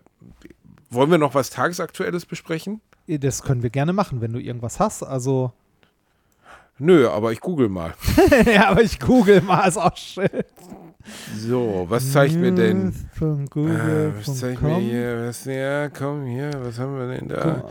wollen 0.90 1.10
wir 1.10 1.18
noch 1.18 1.34
was 1.34 1.50
Tagesaktuelles 1.50 2.26
besprechen? 2.26 2.80
das 3.08 3.42
können 3.42 3.62
wir 3.62 3.70
gerne 3.70 3.92
machen, 3.92 4.20
wenn 4.20 4.32
du 4.32 4.40
irgendwas 4.40 4.80
hast. 4.80 5.02
Also, 5.02 5.52
Nö, 6.78 7.08
aber 7.08 7.32
ich 7.32 7.40
google 7.40 7.68
mal. 7.68 7.94
ja, 8.46 8.68
aber 8.68 8.82
ich 8.82 9.00
google 9.00 9.40
mal, 9.40 9.66
ist 9.66 9.78
auch 9.78 9.96
schön. 9.96 10.28
So, 11.36 11.86
was 11.88 12.12
zeigt 12.12 12.34
mir 12.34 12.52
denn? 12.52 12.92
Von 13.12 13.44
Äh, 13.44 13.48
Google. 13.48 14.14
was 14.18 14.38
zeigt 14.38 14.60
mir 14.60 14.76
hier? 14.78 15.26
Was, 15.28 15.44
ja, 15.44 15.88
komm 15.88 16.26
hier, 16.26 16.50
was 16.56 16.78
haben 16.78 16.98
wir 16.98 17.16
denn 17.16 17.28
da? 17.28 17.58
E 17.58 17.62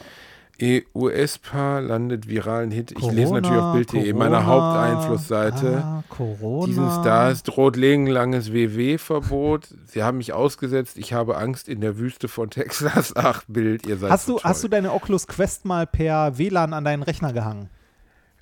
US-Paar 0.96 1.82
landet 1.82 2.28
viralen 2.28 2.72
Hit. 2.72 2.92
Ich 2.92 3.12
lese 3.12 3.34
natürlich 3.34 3.62
auf 3.62 3.74
Bild.de, 3.74 4.14
meiner 4.14 4.46
Haupteinflussseite. 4.46 5.84
Ah, 5.84 6.04
Corona. 6.08 6.68
Diesen 6.68 6.90
Stars 6.92 7.44
droht 7.44 7.76
langes 7.76 8.54
WW-Verbot. 8.54 9.68
Sie 9.88 10.04
haben 10.04 10.18
mich 10.18 10.32
ausgesetzt. 10.34 10.98
Ich 10.98 11.14
habe 11.14 11.38
Angst 11.38 11.68
in 11.68 11.82
der 11.82 11.98
Wüste 11.98 12.28
von 12.28 12.50
Texas. 12.50 13.14
Ach, 13.16 13.44
Bild, 13.48 13.86
ihr 13.86 13.98
seid 13.98 14.12
Hast 14.12 14.28
so 14.28 14.38
du, 14.38 14.44
hast 14.44 14.64
du 14.64 14.68
toll. 14.68 14.78
deine 14.78 14.94
Oculus 14.94 15.28
Quest 15.28 15.66
mal 15.66 15.86
per 15.86 16.38
WLAN 16.38 16.74
an 16.74 16.86
deinen 16.86 17.04
Rechner 17.04 17.34
gehangen? 17.34 17.70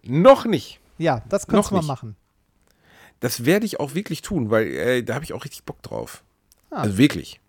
Noch 0.03 0.45
nicht. 0.45 0.79
Ja, 0.97 1.23
das 1.29 1.47
kannst 1.47 1.71
Noch 1.71 1.79
du 1.81 1.85
mal 1.85 1.93
machen. 1.93 2.15
Das 3.19 3.45
werde 3.45 3.65
ich 3.65 3.79
auch 3.79 3.95
wirklich 3.95 4.21
tun, 4.21 4.51
weil 4.51 4.67
äh, 4.67 5.03
da 5.03 5.15
habe 5.15 5.23
ich 5.23 5.33
auch 5.33 5.45
richtig 5.45 5.63
Bock 5.63 5.81
drauf. 5.81 6.23
Ah. 6.69 6.81
Also 6.81 6.97
wirklich. 6.97 7.39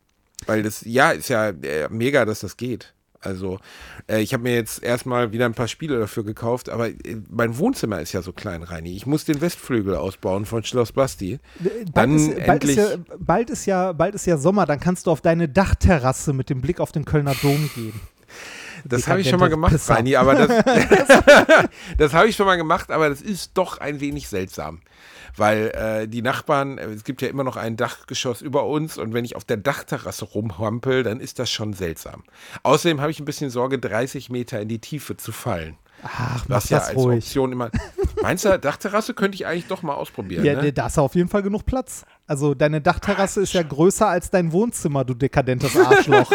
Weil 0.46 0.62
das, 0.62 0.82
ja, 0.82 1.10
ist 1.10 1.28
ja 1.28 1.48
äh, 1.48 1.88
mega, 1.90 2.24
dass 2.24 2.40
das 2.40 2.56
geht. 2.56 2.94
Also, 3.24 3.58
äh, 4.06 4.20
ich 4.20 4.32
habe 4.32 4.42
mir 4.42 4.54
jetzt 4.54 4.82
erstmal 4.82 5.32
wieder 5.32 5.46
ein 5.46 5.54
paar 5.54 5.68
Spiele 5.68 5.98
dafür 5.98 6.24
gekauft, 6.24 6.68
aber 6.68 6.88
äh, 6.88 6.94
mein 7.30 7.56
Wohnzimmer 7.58 8.00
ist 8.00 8.12
ja 8.12 8.22
so 8.22 8.32
klein, 8.32 8.62
Reini. 8.62 8.94
Ich 8.94 9.06
muss 9.06 9.24
den 9.24 9.40
Westflügel 9.40 9.96
ausbauen 9.96 10.44
von 10.44 10.62
Schloss 10.64 10.92
Basti. 10.92 11.38
Bald, 11.58 11.88
Dann 11.96 12.16
ist, 12.16 12.26
bald, 12.46 12.64
ist 12.64 12.70
endlich- 12.70 12.76
ja, 12.76 12.96
bald, 13.18 13.50
ist 13.50 13.66
ja, 13.66 13.92
bald 13.92 14.14
ist 14.14 14.26
ja 14.26 14.36
Sommer, 14.36 14.66
dann 14.66 14.80
kannst 14.80 15.06
du 15.06 15.10
auf 15.10 15.20
deine 15.20 15.48
Dachterrasse 15.48 16.32
mit 16.32 16.50
dem 16.50 16.60
Blick 16.60 16.80
auf 16.80 16.92
den 16.92 17.04
Kölner 17.04 17.34
Dom 17.42 17.70
gehen. 17.74 18.00
Das 18.84 19.08
habe 19.08 19.20
ich 19.20 19.28
schon 19.28 19.40
mal 19.40 19.48
gemacht. 19.48 19.74
Reini, 19.88 20.16
aber 20.16 20.34
das, 20.34 20.48
das 21.98 22.12
habe 22.12 22.28
ich 22.28 22.36
schon 22.36 22.46
mal 22.46 22.56
gemacht, 22.56 22.90
aber 22.90 23.08
das 23.08 23.20
ist 23.20 23.52
doch 23.54 23.78
ein 23.78 24.00
wenig 24.00 24.28
seltsam. 24.28 24.80
Weil 25.36 25.70
äh, 25.74 26.08
die 26.08 26.22
Nachbarn, 26.22 26.78
äh, 26.78 26.86
es 26.86 27.04
gibt 27.04 27.20
ja 27.22 27.28
immer 27.28 27.44
noch 27.44 27.56
ein 27.56 27.76
Dachgeschoss 27.76 28.40
über 28.40 28.66
uns 28.66 28.98
und 28.98 29.14
wenn 29.14 29.24
ich 29.24 29.34
auf 29.36 29.44
der 29.44 29.56
Dachterrasse 29.56 30.24
rumhampel, 30.26 31.02
dann 31.02 31.20
ist 31.20 31.38
das 31.38 31.50
schon 31.50 31.72
seltsam. 31.72 32.22
Außerdem 32.62 33.00
habe 33.00 33.10
ich 33.10 33.18
ein 33.18 33.24
bisschen 33.24 33.50
Sorge, 33.50 33.78
30 33.78 34.30
Meter 34.30 34.60
in 34.60 34.68
die 34.68 34.78
Tiefe 34.78 35.16
zu 35.16 35.32
fallen. 35.32 35.76
Ach, 36.02 36.44
mach 36.48 36.56
Was 36.56 36.68
ja 36.68 36.78
als 36.78 36.96
ruhig. 36.96 37.24
Option 37.24 37.52
immer. 37.52 37.70
Meinst 38.22 38.44
du, 38.44 38.58
Dachterrasse 38.58 39.14
könnte 39.14 39.36
ich 39.36 39.46
eigentlich 39.46 39.66
doch 39.66 39.82
mal 39.82 39.94
ausprobieren? 39.94 40.44
Ja, 40.44 40.60
ne? 40.60 40.72
da 40.72 40.86
ist 40.86 40.98
auf 40.98 41.14
jeden 41.14 41.28
Fall 41.28 41.42
genug 41.42 41.64
Platz. 41.64 42.04
Also 42.26 42.54
deine 42.54 42.80
Dachterrasse 42.80 43.40
ist 43.40 43.54
ja 43.54 43.62
größer 43.62 44.06
als 44.06 44.30
dein 44.30 44.52
Wohnzimmer, 44.52 45.04
du 45.04 45.14
dekadentes 45.14 45.76
Arschloch. 45.76 46.30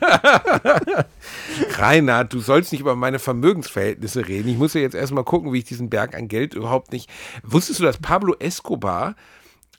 Reinhard, 1.78 2.32
du 2.32 2.40
sollst 2.40 2.72
nicht 2.72 2.80
über 2.80 2.96
meine 2.96 3.18
Vermögensverhältnisse 3.18 4.26
reden. 4.28 4.48
Ich 4.48 4.58
muss 4.58 4.74
ja 4.74 4.80
jetzt 4.80 4.94
erstmal 4.94 5.24
gucken, 5.24 5.52
wie 5.52 5.58
ich 5.58 5.64
diesen 5.64 5.90
Berg 5.90 6.14
an 6.14 6.28
Geld 6.28 6.54
überhaupt 6.54 6.92
nicht. 6.92 7.10
Wusstest 7.42 7.80
du, 7.80 7.84
dass 7.84 7.98
Pablo 7.98 8.34
Escobar 8.38 9.14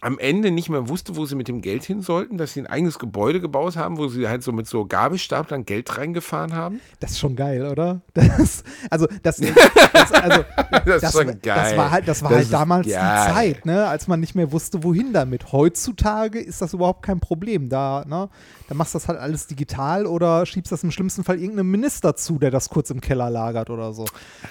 am 0.03 0.17
Ende 0.17 0.49
nicht 0.49 0.67
mehr 0.67 0.89
wusste, 0.89 1.15
wo 1.15 1.25
sie 1.27 1.35
mit 1.35 1.47
dem 1.47 1.61
Geld 1.61 1.83
hin 1.83 2.01
sollten, 2.01 2.37
dass 2.39 2.53
sie 2.53 2.61
ein 2.61 2.67
eigenes 2.67 2.97
Gebäude 2.97 3.39
gebaut 3.39 3.75
haben, 3.77 3.97
wo 3.97 4.07
sie 4.07 4.27
halt 4.27 4.41
so 4.41 4.51
mit 4.51 4.65
so 4.65 4.85
Gabelstaplern 4.85 5.63
Geld 5.63 5.95
reingefahren 5.95 6.53
haben? 6.55 6.81
Das 6.99 7.11
ist 7.11 7.19
schon 7.19 7.35
geil, 7.35 7.65
oder? 7.67 8.01
Das, 8.13 8.63
also, 8.89 9.07
das, 9.21 9.37
das, 9.37 10.11
also, 10.11 10.43
Das 10.85 11.01
das 11.01 11.41
geil. 11.41 11.77
war 11.77 11.91
halt, 11.91 12.07
das 12.07 12.23
war 12.23 12.31
Das 12.31 12.39
halt 12.39 12.53
damals 12.53 12.87
die. 12.87 12.93
Zeit, 12.93 13.65
ne, 13.65 13.87
als 13.87 14.07
man 14.07 14.19
nicht 14.19 14.33
mehr 14.35 14.51
wusste, 14.51 14.83
wohin 14.83 15.13
damit. 15.13 15.51
Heutzutage 15.51 16.39
ist 16.39 16.61
das 16.61 16.73
überhaupt 16.73 17.03
kein 17.03 17.19
Problem. 17.19 17.69
Da, 17.69 18.03
ne, 18.07 18.29
da 18.67 18.75
machst 18.75 18.95
du 18.95 18.99
das 18.99 19.07
halt 19.07 19.19
alles 19.19 19.45
digital 19.47 20.07
oder 20.07 20.45
schiebst 20.47 20.71
das 20.71 20.83
im 20.83 20.91
schlimmsten 20.91 21.23
Fall 21.23 21.39
irgendeinem 21.39 21.69
Minister 21.69 22.15
zu, 22.15 22.39
der 22.39 22.49
das 22.49 22.69
kurz 22.69 22.89
im 22.89 23.01
Keller 23.01 23.29
lagert 23.29 23.69
oder 23.69 23.93
so. 23.93 24.05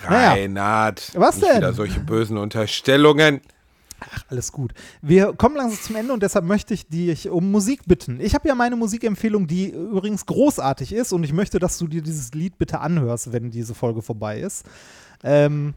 Naja, 0.09 0.31
Reinhard, 0.33 1.11
Was 1.17 1.37
nicht 1.37 1.49
denn? 1.49 1.57
wieder 1.57 1.73
solche 1.73 2.01
bösen 2.01 2.37
Unterstellungen. 2.39 3.41
Alles 4.29 4.53
gut. 4.53 4.73
Wir 5.03 5.33
kommen 5.33 5.57
langsam 5.57 5.81
zum 5.81 5.97
Ende 5.97 6.13
und 6.13 6.23
deshalb 6.23 6.45
möchte 6.45 6.75
ich 6.75 6.89
dich 6.89 7.29
um 7.29 7.51
Musik 7.51 7.83
bitten. 7.87 8.21
Ich 8.21 8.35
habe 8.35 8.49
ja 8.49 8.55
meine 8.55 8.77
Musikempfehlung, 8.77 9.47
die 9.47 9.71
übrigens 9.71 10.27
großartig 10.27 10.93
ist 10.93 11.13
und 11.13 11.25
ich 11.25 11.33
möchte, 11.33 11.59
dass 11.59 11.79
du 11.79 11.87
dir 11.87 12.03
dieses 12.03 12.33
Lied 12.33 12.59
bitte 12.59 12.81
anhörst, 12.81 13.33
wenn 13.33 13.51
diese 13.51 13.75
Folge 13.75 14.03
vorbei 14.03 14.41
ist. 14.41 14.65
Ähm, 15.23 15.75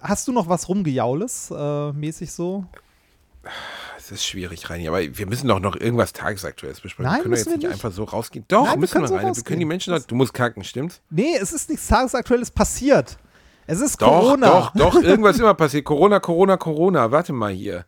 hast 0.00 0.28
du 0.28 0.32
noch 0.32 0.48
was 0.48 0.68
rumgejaules, 0.68 1.52
äh, 1.56 1.92
mäßig 1.92 2.32
so? 2.32 2.64
Es 3.98 4.10
ist 4.10 4.24
schwierig, 4.24 4.68
Reini, 4.70 4.88
aber 4.88 5.00
wir 5.00 5.26
müssen 5.26 5.48
doch 5.48 5.60
noch 5.60 5.76
irgendwas 5.76 6.12
Tagesaktuelles 6.12 6.80
besprechen. 6.80 7.10
Nein, 7.10 7.18
wir 7.18 7.22
können 7.22 7.30
müssen 7.30 7.40
jetzt 7.40 7.46
wir 7.50 7.56
nicht 7.56 7.76
nicht. 7.76 7.84
einfach 7.84 7.92
so 7.92 8.04
rausgehen. 8.04 8.44
Doch, 8.48 8.64
Nein, 8.64 8.74
wir 8.74 8.78
müssen 8.80 8.92
können 8.92 9.04
wir, 9.04 9.08
so 9.08 9.16
Reini. 9.16 9.36
Wir 9.36 9.42
können 9.42 9.58
die 9.60 9.64
Menschen, 9.64 10.04
du 10.06 10.14
musst 10.14 10.32
kacken, 10.34 10.64
stimmt's? 10.64 11.00
Nee, 11.10 11.36
es 11.40 11.52
ist 11.52 11.68
nichts 11.68 11.86
Tagesaktuelles 11.88 12.50
passiert. 12.50 13.18
Es 13.66 13.80
ist 13.80 14.00
Doch, 14.02 14.08
Corona. 14.08 14.46
doch, 14.48 14.72
doch, 14.74 14.94
irgendwas 15.02 15.38
immer 15.38 15.54
passiert. 15.54 15.84
Corona, 15.84 16.20
Corona, 16.20 16.56
Corona. 16.56 17.10
Warte 17.10 17.32
mal 17.32 17.52
hier. 17.52 17.84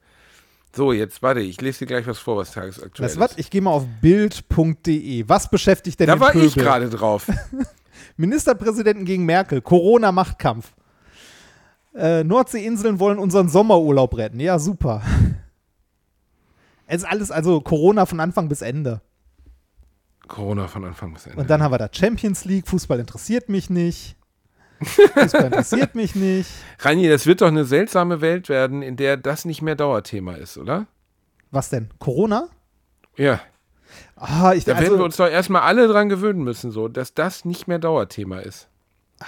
So, 0.75 0.93
jetzt 0.93 1.23
warte, 1.23 1.41
ich 1.41 1.61
lese 1.61 1.81
dir 1.81 1.87
gleich 1.87 2.07
was 2.07 2.19
vor, 2.19 2.37
was 2.37 2.53
tagesaktuell 2.53 3.07
Weißt 3.07 3.17
du 3.17 3.21
was? 3.21 3.31
ist. 3.33 3.39
Ich 3.41 3.51
gehe 3.51 3.61
mal 3.61 3.71
auf 3.71 3.87
bild.de. 4.01 5.25
Was 5.29 5.49
beschäftigt 5.51 6.01
denn 6.01 6.07
Da 6.09 6.15
den 6.17 6.21
war 6.21 6.31
Pöbel? 6.33 6.47
ich 6.49 6.55
gerade 6.55 6.89
drauf. 6.91 7.27
Ministerpräsidenten 8.17 9.05
gegen 9.05 9.25
Merkel. 9.25 9.61
Corona-Machtkampf. 9.61 10.73
Äh, 11.95 12.25
Nordseeinseln 12.25 12.99
wollen 12.99 13.19
unseren 13.21 13.49
Sommerurlaub 13.49 14.17
retten. 14.17 14.41
Ja, 14.41 14.59
super. 14.59 15.03
Es 16.87 16.99
ist 17.03 17.09
alles, 17.09 17.31
also 17.31 17.63
Corona 17.63 18.05
von 18.05 18.21
Anfang 18.21 18.51
bis 18.51 18.61
Ende. 18.61 19.01
Corona 20.29 20.69
von 20.69 20.85
Anfang 20.85 21.15
bis 21.15 21.25
Ende. 21.27 21.39
Und 21.41 21.49
dann 21.49 21.63
haben 21.63 21.73
wir 21.73 21.79
da 21.79 21.89
Champions 21.91 22.45
League. 22.45 22.69
Fußball 22.69 23.01
interessiert 23.01 23.49
mich 23.49 23.71
nicht. 23.71 24.17
Fußball 24.85 25.47
interessiert 25.47 25.95
mich 25.95 26.15
nicht. 26.15 26.51
Rani, 26.81 27.09
das 27.09 27.27
wird 27.27 27.41
doch 27.41 27.49
eine 27.49 27.65
seltsame 27.65 28.21
Welt 28.21 28.49
werden, 28.49 28.83
in 28.83 28.97
der 28.97 29.17
das 29.17 29.45
nicht 29.45 29.63
mehr 29.63 29.75
Dauerthema 29.75 30.35
ist, 30.35 30.59
oder? 30.59 30.87
Was 31.51 31.71
denn? 31.71 31.91
Corona? 31.99 32.49
Ja. 33.17 33.41
Ah, 34.17 34.53
ich, 34.55 34.65
Da 34.65 34.73
werden 34.75 34.85
wir 34.85 34.93
also, 34.93 35.05
uns 35.05 35.17
doch 35.17 35.29
erstmal 35.29 35.63
alle 35.63 35.87
dran 35.89 36.09
gewöhnen 36.09 36.43
müssen, 36.43 36.71
so, 36.71 36.89
dass 36.89 37.15
das 37.15 37.45
nicht 37.45 37.69
mehr 37.69 37.79
Dauerthema 37.79 38.41
ist. 38.41 38.69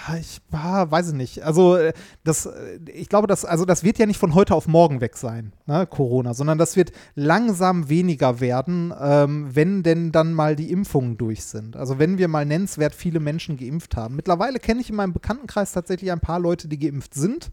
Ah, 0.05 0.15
ich 0.17 0.41
ah, 0.51 0.89
weiß 0.89 1.09
ich 1.09 1.13
nicht. 1.13 1.43
Also 1.43 1.75
äh, 1.75 1.93
das, 2.23 2.45
äh, 2.45 2.79
ich 2.93 3.09
glaube, 3.09 3.27
das, 3.27 3.45
also 3.45 3.65
das 3.65 3.83
wird 3.83 3.97
ja 3.97 4.05
nicht 4.05 4.19
von 4.19 4.35
heute 4.35 4.55
auf 4.55 4.67
morgen 4.67 5.01
weg 5.01 5.17
sein, 5.17 5.53
ne, 5.65 5.87
Corona, 5.87 6.33
sondern 6.33 6.57
das 6.57 6.75
wird 6.75 6.91
langsam 7.15 7.89
weniger 7.89 8.39
werden, 8.39 8.93
ähm, 8.99 9.49
wenn 9.53 9.83
denn 9.83 10.11
dann 10.11 10.33
mal 10.33 10.55
die 10.55 10.71
Impfungen 10.71 11.17
durch 11.17 11.45
sind. 11.45 11.75
Also 11.75 11.99
wenn 11.99 12.17
wir 12.17 12.27
mal 12.27 12.45
nennenswert 12.45 12.93
viele 12.93 13.19
Menschen 13.19 13.57
geimpft 13.57 13.95
haben. 13.95 14.15
Mittlerweile 14.15 14.59
kenne 14.59 14.81
ich 14.81 14.89
in 14.89 14.95
meinem 14.95 15.13
Bekanntenkreis 15.13 15.71
tatsächlich 15.71 16.11
ein 16.11 16.19
paar 16.19 16.39
Leute, 16.39 16.67
die 16.67 16.79
geimpft 16.79 17.13
sind. 17.13 17.51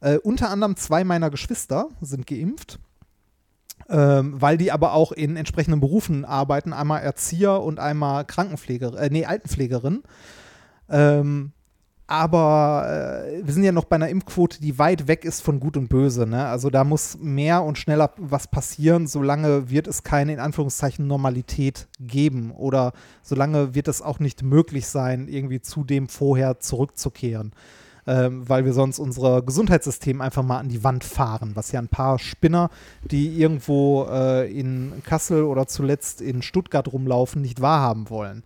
Äh, 0.00 0.18
unter 0.18 0.50
anderem 0.50 0.76
zwei 0.76 1.04
meiner 1.04 1.30
Geschwister 1.30 1.88
sind 2.00 2.26
geimpft. 2.26 2.78
Ähm, 3.88 4.40
weil 4.40 4.56
die 4.56 4.72
aber 4.72 4.94
auch 4.94 5.12
in 5.12 5.36
entsprechenden 5.36 5.80
Berufen 5.80 6.24
arbeiten, 6.24 6.72
einmal 6.72 7.02
Erzieher 7.02 7.62
und 7.62 7.78
einmal 7.78 8.24
Krankenpflegerin, 8.24 8.98
äh, 8.98 9.10
nee, 9.10 9.26
Altenpflegerin. 9.26 10.02
Ähm, 10.88 11.52
aber 12.08 13.24
äh, 13.26 13.44
wir 13.44 13.52
sind 13.52 13.64
ja 13.64 13.72
noch 13.72 13.84
bei 13.84 13.96
einer 13.96 14.08
Impfquote, 14.08 14.60
die 14.60 14.78
weit 14.78 15.08
weg 15.08 15.24
ist 15.24 15.40
von 15.40 15.58
Gut 15.58 15.76
und 15.76 15.88
Böse. 15.88 16.26
Ne? 16.26 16.46
Also 16.46 16.70
da 16.70 16.84
muss 16.84 17.18
mehr 17.20 17.64
und 17.64 17.78
schneller 17.78 18.12
was 18.16 18.46
passieren, 18.46 19.08
solange 19.08 19.70
wird 19.70 19.88
es 19.88 20.04
keine 20.04 20.32
in 20.32 20.38
Anführungszeichen 20.38 21.06
Normalität 21.06 21.88
geben 21.98 22.52
oder 22.52 22.92
solange 23.22 23.74
wird 23.74 23.88
es 23.88 24.02
auch 24.02 24.20
nicht 24.20 24.42
möglich 24.42 24.86
sein, 24.86 25.26
irgendwie 25.26 25.60
zu 25.60 25.82
dem 25.82 26.08
vorher 26.08 26.60
zurückzukehren. 26.60 27.52
Ähm, 28.08 28.48
weil 28.48 28.64
wir 28.64 28.72
sonst 28.72 29.00
unser 29.00 29.42
Gesundheitssystem 29.42 30.20
einfach 30.20 30.44
mal 30.44 30.58
an 30.58 30.68
die 30.68 30.84
Wand 30.84 31.02
fahren, 31.02 31.52
was 31.54 31.72
ja 31.72 31.80
ein 31.80 31.88
paar 31.88 32.20
Spinner, 32.20 32.70
die 33.02 33.36
irgendwo 33.36 34.06
äh, 34.08 34.48
in 34.48 35.02
Kassel 35.04 35.42
oder 35.42 35.66
zuletzt 35.66 36.20
in 36.20 36.42
Stuttgart 36.42 36.92
rumlaufen, 36.92 37.42
nicht 37.42 37.60
wahrhaben 37.60 38.08
wollen. 38.08 38.44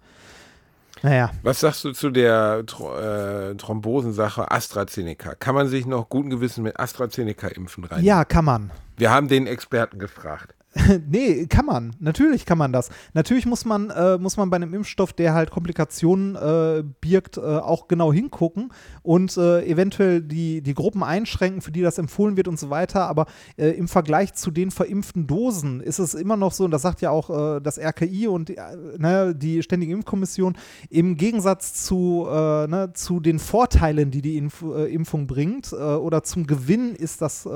Naja, 1.03 1.31
Was 1.43 1.61
sagst 1.61 1.85
du 1.85 1.93
zu 1.93 2.11
der 2.11 2.63
äh, 2.63 3.55
Thrombosensache 3.55 4.51
AstraZeneca? 4.51 5.35
Kann 5.35 5.55
man 5.55 5.69
sich 5.69 5.87
noch 5.87 6.09
guten 6.09 6.31
Gewissen 6.31 6.63
mit 6.63 6.79
AstraZeneca 6.79 7.49
impfen 7.49 7.85
rein? 7.85 8.05
ja, 8.05 8.25
kann 8.25 8.45
man. 8.45 8.71
Wir 8.97 9.11
haben 9.11 9.29
den 9.29 9.47
Experten 9.47 9.99
gefragt. 9.99 10.55
nee, 11.09 11.47
kann 11.47 11.67
man. 11.67 11.97
Natürlich 11.99 12.47
kann 12.47 12.57
man 12.57 12.73
das. 12.73 12.91
Natürlich 13.13 13.45
muss 13.45 13.65
man, 13.65 13.91
äh, 13.91 14.19
muss 14.19 14.37
man 14.37 14.51
bei 14.51 14.57
einem 14.57 14.73
Impfstoff, 14.73 15.13
der 15.13 15.35
halt 15.35 15.51
Komplikationen 15.51 16.37
äh, 16.37 16.85
birgt, 17.01 17.39
äh, 17.39 17.41
auch 17.41 17.89
genau 17.89 18.13
hingucken 18.13 18.73
und 19.03 19.37
äh, 19.37 19.65
eventuell 19.67 20.23
die, 20.23 20.63
die 20.63 20.75
Gruppen 20.75 21.03
einschränken, 21.03 21.61
für 21.61 21.73
die 21.73 21.83
das 21.83 21.99
empfohlen 21.99 22.37
wird 22.37 22.47
und 22.47 22.57
so 22.57 22.71
weiter. 22.71 23.09
Aber 23.09 23.27
äh, 23.57 23.71
im 23.71 23.89
Vergleich 23.89 24.35
zu 24.35 24.53
den 24.53 24.71
verimpften 24.71 25.27
Dosen 25.27 25.81
ist 25.81 25.99
es 25.99 26.15
immer 26.15 26.37
noch 26.37 26.53
so, 26.53 26.67
und 26.67 26.71
das 26.71 26.83
sagt 26.83 27.01
ja 27.01 27.11
auch 27.11 27.57
äh, 27.57 27.61
das 27.61 27.77
RKI 27.77 28.29
und 28.29 28.53
ne, 28.99 29.35
die 29.35 29.65
Ständige 29.65 29.93
Impfkommission, 29.93 30.57
im 30.89 31.17
Gegensatz 31.17 31.85
zu, 31.85 32.27
ne, 32.31 32.93
zu 32.95 33.19
den 33.19 33.39
Vorteilen, 33.39 34.11
die 34.11 34.23
die 34.23 34.37
äh, 34.37 34.95
Impfung 34.95 35.27
bringt, 35.27 35.73
oder 35.73 36.23
zum 36.23 36.47
Gewinn 36.47 36.95
ist, 36.95 37.23
das, 37.23 37.47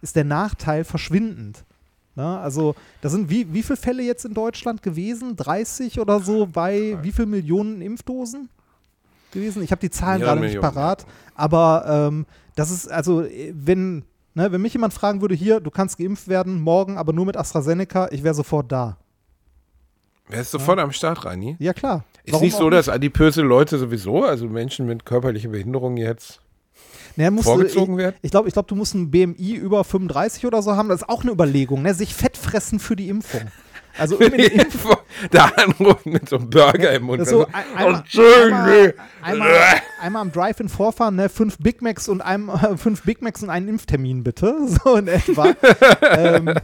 ist 0.00 0.16
der 0.16 0.24
Nachteil 0.24 0.84
verschwindend. 0.84 1.64
Ne? 2.20 2.38
Also, 2.38 2.74
das 3.00 3.12
sind 3.12 3.30
wie, 3.30 3.50
wie 3.54 3.62
viele 3.62 3.78
Fälle 3.78 4.02
jetzt 4.02 4.26
in 4.26 4.34
Deutschland 4.34 4.82
gewesen? 4.82 5.36
30 5.36 6.00
oder 6.00 6.20
so 6.20 6.46
bei 6.46 6.98
wie 7.00 7.12
viel 7.12 7.24
Millionen 7.24 7.80
Impfdosen 7.80 8.50
gewesen? 9.32 9.62
Ich 9.62 9.70
habe 9.70 9.80
die 9.80 9.88
Zahlen 9.88 10.20
gerade 10.20 10.42
nicht 10.42 10.60
parat, 10.60 11.06
aber 11.34 11.84
ähm, 11.88 12.26
das 12.56 12.70
ist, 12.70 12.90
also, 12.90 13.22
äh, 13.22 13.54
wenn, 13.56 14.04
ne, 14.34 14.52
wenn 14.52 14.60
mich 14.60 14.74
jemand 14.74 14.92
fragen 14.92 15.22
würde, 15.22 15.34
hier, 15.34 15.60
du 15.60 15.70
kannst 15.70 15.96
geimpft 15.96 16.28
werden, 16.28 16.60
morgen, 16.60 16.98
aber 16.98 17.14
nur 17.14 17.24
mit 17.24 17.38
AstraZeneca, 17.38 18.08
ich 18.10 18.22
wäre 18.22 18.34
sofort 18.34 18.70
da. 18.70 18.98
Wer 20.28 20.42
ist 20.42 20.50
sofort 20.50 20.78
am 20.78 20.92
Start, 20.92 21.24
Rani? 21.24 21.56
Ja, 21.58 21.72
klar. 21.72 22.04
Ist 22.24 22.34
Warum 22.34 22.44
nicht 22.44 22.56
so, 22.56 22.68
dass 22.68 22.90
adipöse 22.90 23.40
Leute 23.40 23.78
sowieso, 23.78 24.24
also 24.24 24.46
Menschen 24.46 24.84
mit 24.84 25.06
körperlicher 25.06 25.48
Behinderung 25.48 25.96
jetzt 25.96 26.42
Ne, 27.16 27.30
musst 27.30 27.44
vorgezogen 27.46 27.94
du, 27.96 27.98
werden? 28.02 28.16
Ich 28.22 28.30
glaube, 28.30 28.48
ich 28.48 28.54
glaub, 28.54 28.66
du 28.68 28.74
musst 28.76 28.94
ein 28.94 29.10
BMI 29.10 29.54
über 29.54 29.84
35 29.84 30.46
oder 30.46 30.62
so 30.62 30.76
haben. 30.76 30.88
Das 30.88 31.02
ist 31.02 31.08
auch 31.08 31.22
eine 31.22 31.32
Überlegung, 31.32 31.82
ne? 31.82 31.94
sich 31.94 32.14
fett 32.14 32.36
fressen 32.36 32.78
für 32.78 32.96
die 32.96 33.08
Impfung. 33.08 33.42
Also 33.98 34.18
da 35.30 35.46
anrufen 35.56 36.12
mit 36.12 36.28
so 36.28 36.36
einem 36.36 36.48
Burger 36.48 36.92
im 36.92 37.02
Mund. 37.02 37.26
So 37.26 37.44
Also, 37.44 37.46
ein- 37.52 37.76
einmal, 37.76 38.00
Entschuldigung. 38.00 38.52
einmal, 38.52 38.94
einmal, 39.22 39.50
einmal 40.00 40.22
am 40.22 40.32
Drive-In 40.32 40.68
vorfahren, 40.68 41.16
ne? 41.16 41.28
fünf 41.28 41.58
Big 41.58 41.82
Macs 41.82 42.08
und 42.08 42.20
einem, 42.20 42.48
äh, 42.48 42.76
fünf 42.76 43.02
Big 43.02 43.20
Macs 43.20 43.42
und 43.42 43.50
einen 43.50 43.68
Impftermin 43.68 44.22
bitte, 44.22 44.54
so 44.84 44.96
in 44.96 45.08
etwa. 45.08 45.54
ähm, 46.12 46.54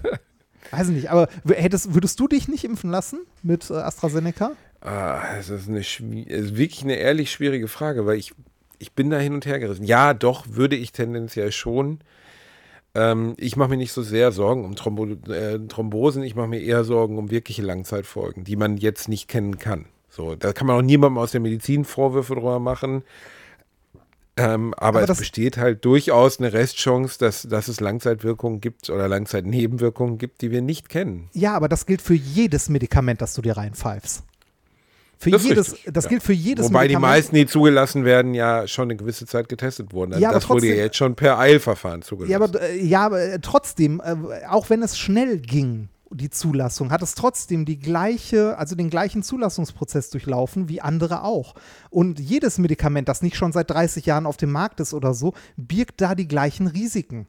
weiß 0.70 0.88
ich 0.88 0.94
nicht, 0.94 1.10
aber 1.10 1.28
hättest, 1.48 1.94
würdest 1.94 2.18
du 2.20 2.28
dich 2.28 2.46
nicht 2.48 2.64
impfen 2.64 2.90
lassen 2.90 3.18
mit 3.42 3.68
äh, 3.70 3.74
AstraZeneca? 3.74 4.52
Ah, 4.80 5.20
es 5.38 5.50
ist, 5.50 5.68
eine, 5.68 5.80
es 5.80 5.98
ist 6.00 6.56
wirklich 6.56 6.82
eine 6.84 6.94
ehrlich 6.94 7.32
schwierige 7.32 7.66
Frage, 7.66 8.06
weil 8.06 8.18
ich, 8.18 8.34
ich 8.78 8.92
bin 8.92 9.10
da 9.10 9.18
hin 9.18 9.34
und 9.34 9.46
her 9.46 9.58
gerissen. 9.58 9.84
Ja, 9.84 10.14
doch, 10.14 10.46
würde 10.48 10.76
ich 10.76 10.92
tendenziell 10.92 11.52
schon. 11.52 12.00
Ähm, 12.94 13.34
ich 13.36 13.56
mache 13.56 13.70
mir 13.70 13.76
nicht 13.76 13.92
so 13.92 14.02
sehr 14.02 14.32
Sorgen 14.32 14.64
um 14.64 14.74
Thrombo 14.74 15.06
äh, 15.30 15.58
Thrombosen, 15.68 16.22
ich 16.22 16.34
mache 16.34 16.48
mir 16.48 16.60
eher 16.60 16.84
Sorgen 16.84 17.18
um 17.18 17.30
wirkliche 17.30 17.62
Langzeitfolgen, 17.62 18.44
die 18.44 18.56
man 18.56 18.78
jetzt 18.78 19.08
nicht 19.08 19.28
kennen 19.28 19.58
kann. 19.58 19.86
So, 20.08 20.34
da 20.34 20.52
kann 20.54 20.66
man 20.66 20.76
auch 20.76 20.82
niemandem 20.82 21.18
aus 21.18 21.32
der 21.32 21.40
Medizin 21.40 21.84
Vorwürfe 21.84 22.34
drüber 22.34 22.58
machen. 22.58 23.02
Ähm, 24.38 24.74
aber, 24.74 25.00
Aber 25.02 25.12
es 25.12 25.18
besteht 25.18 25.56
halt 25.56 25.84
durchaus 25.84 26.38
eine 26.38 26.52
Restchance, 26.52 27.18
dass, 27.18 27.42
dass 27.42 27.68
es 27.68 27.80
Langzeitwirkungen 27.80 28.60
gibt 28.60 28.90
oder 28.90 29.08
Langzeitnebenwirkungen 29.08 30.18
gibt, 30.18 30.42
die 30.42 30.50
wir 30.50 30.60
nicht 30.60 30.88
kennen. 30.90 31.30
Ja, 31.32 31.54
aber 31.54 31.68
das 31.68 31.86
gilt 31.86 32.02
für 32.02 32.14
jedes 32.14 32.68
Medikament, 32.68 33.22
das 33.22 33.34
du 33.34 33.42
dir 33.42 33.56
reinpfeifst. 33.56 34.24
Für 35.18 35.30
Das 35.30 35.44
jedes, 35.44 35.72
richtig, 35.72 35.92
das 35.94 36.04
ja. 36.04 36.10
gilt 36.10 36.22
für 36.22 36.32
jedes 36.34 36.66
Wobei 36.66 36.88
die 36.88 36.96
meisten, 36.96 37.34
die 37.34 37.46
zugelassen 37.46 38.04
werden, 38.04 38.34
ja 38.34 38.66
schon 38.66 38.84
eine 38.84 38.96
gewisse 38.96 39.26
Zeit 39.26 39.48
getestet 39.48 39.92
wurden. 39.92 40.12
Also 40.12 40.22
Ja, 40.22 40.32
das 40.32 40.48
wurde 40.48 40.66
ja 40.66 40.72
trotzdem- 40.72 40.84
jetzt 40.84 40.96
schon 40.96 41.14
per 41.14 41.38
Eilverfahren 41.38 42.02
zugelassen. 42.02 42.32
Ja, 42.32 42.40
aber, 42.40 42.60
äh, 42.60 42.84
ja, 42.84 43.06
aber 43.06 43.20
äh, 43.22 43.38
trotzdem, 43.40 44.00
äh, 44.04 44.46
auch 44.46 44.68
wenn 44.68 44.82
es 44.82 44.98
schnell 44.98 45.38
ging, 45.38 45.88
die 46.10 46.30
Zulassung, 46.30 46.90
hat 46.92 47.02
es 47.02 47.14
trotzdem 47.14 47.64
die 47.64 47.78
gleiche, 47.78 48.56
also 48.58 48.76
den 48.76 48.90
gleichen 48.90 49.22
Zulassungsprozess 49.22 50.10
durchlaufen 50.10 50.68
wie 50.68 50.80
andere 50.80 51.24
auch. 51.24 51.54
Und 51.90 52.20
jedes 52.20 52.58
Medikament, 52.58 53.08
das 53.08 53.22
nicht 53.22 53.36
schon 53.36 53.52
seit 53.52 53.70
30 53.70 54.06
Jahren 54.06 54.26
auf 54.26 54.36
dem 54.36 54.52
Markt 54.52 54.80
ist 54.80 54.94
oder 54.94 55.14
so, 55.14 55.32
birgt 55.56 56.00
da 56.00 56.14
die 56.14 56.28
gleichen 56.28 56.66
Risiken. 56.68 57.26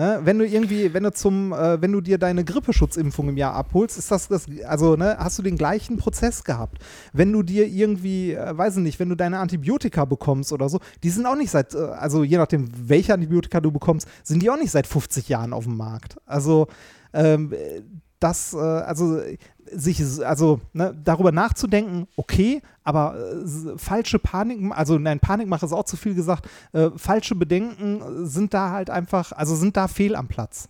Ne? 0.00 0.18
Wenn 0.24 0.38
du 0.38 0.46
irgendwie, 0.46 0.94
wenn 0.94 1.02
du 1.02 1.12
zum, 1.12 1.52
äh, 1.52 1.82
wenn 1.82 1.92
du 1.92 2.00
dir 2.00 2.16
deine 2.16 2.42
Grippeschutzimpfung 2.42 3.28
im 3.28 3.36
Jahr 3.36 3.52
abholst, 3.52 3.98
ist 3.98 4.10
das, 4.10 4.28
das 4.28 4.46
also 4.66 4.96
ne, 4.96 5.14
hast 5.18 5.38
du 5.38 5.42
den 5.42 5.58
gleichen 5.58 5.98
Prozess 5.98 6.42
gehabt. 6.42 6.78
Wenn 7.12 7.30
du 7.30 7.42
dir 7.42 7.66
irgendwie, 7.66 8.32
äh, 8.32 8.56
weiß 8.56 8.78
ich 8.78 8.82
nicht, 8.82 8.98
wenn 8.98 9.10
du 9.10 9.14
deine 9.14 9.40
Antibiotika 9.40 10.06
bekommst 10.06 10.54
oder 10.54 10.70
so, 10.70 10.80
die 11.02 11.10
sind 11.10 11.26
auch 11.26 11.36
nicht 11.36 11.50
seit, 11.50 11.74
äh, 11.74 11.80
also 11.80 12.24
je 12.24 12.38
nachdem, 12.38 12.70
welche 12.74 13.12
Antibiotika 13.12 13.60
du 13.60 13.70
bekommst, 13.70 14.08
sind 14.22 14.42
die 14.42 14.48
auch 14.48 14.56
nicht 14.56 14.70
seit 14.70 14.86
50 14.86 15.28
Jahren 15.28 15.52
auf 15.52 15.64
dem 15.64 15.76
Markt. 15.76 16.16
Also 16.24 16.68
ähm, 17.12 17.52
äh, 17.52 17.82
das, 18.20 18.54
äh, 18.54 18.58
also 18.58 19.18
äh, 19.18 19.38
sich, 19.72 20.02
also 20.24 20.60
ne, 20.72 20.96
darüber 21.04 21.32
nachzudenken, 21.32 22.06
okay, 22.16 22.62
aber 22.84 23.16
äh, 23.16 23.78
falsche 23.78 24.18
Panik, 24.18 24.58
also 24.70 24.98
nein, 24.98 25.20
Panikmache 25.20 25.66
ist 25.66 25.72
auch 25.72 25.84
zu 25.84 25.96
viel 25.96 26.14
gesagt, 26.14 26.48
äh, 26.72 26.90
falsche 26.96 27.34
Bedenken 27.34 28.26
sind 28.26 28.54
da 28.54 28.70
halt 28.70 28.90
einfach, 28.90 29.32
also 29.32 29.54
sind 29.54 29.76
da 29.76 29.88
fehl 29.88 30.16
am 30.16 30.28
Platz. 30.28 30.68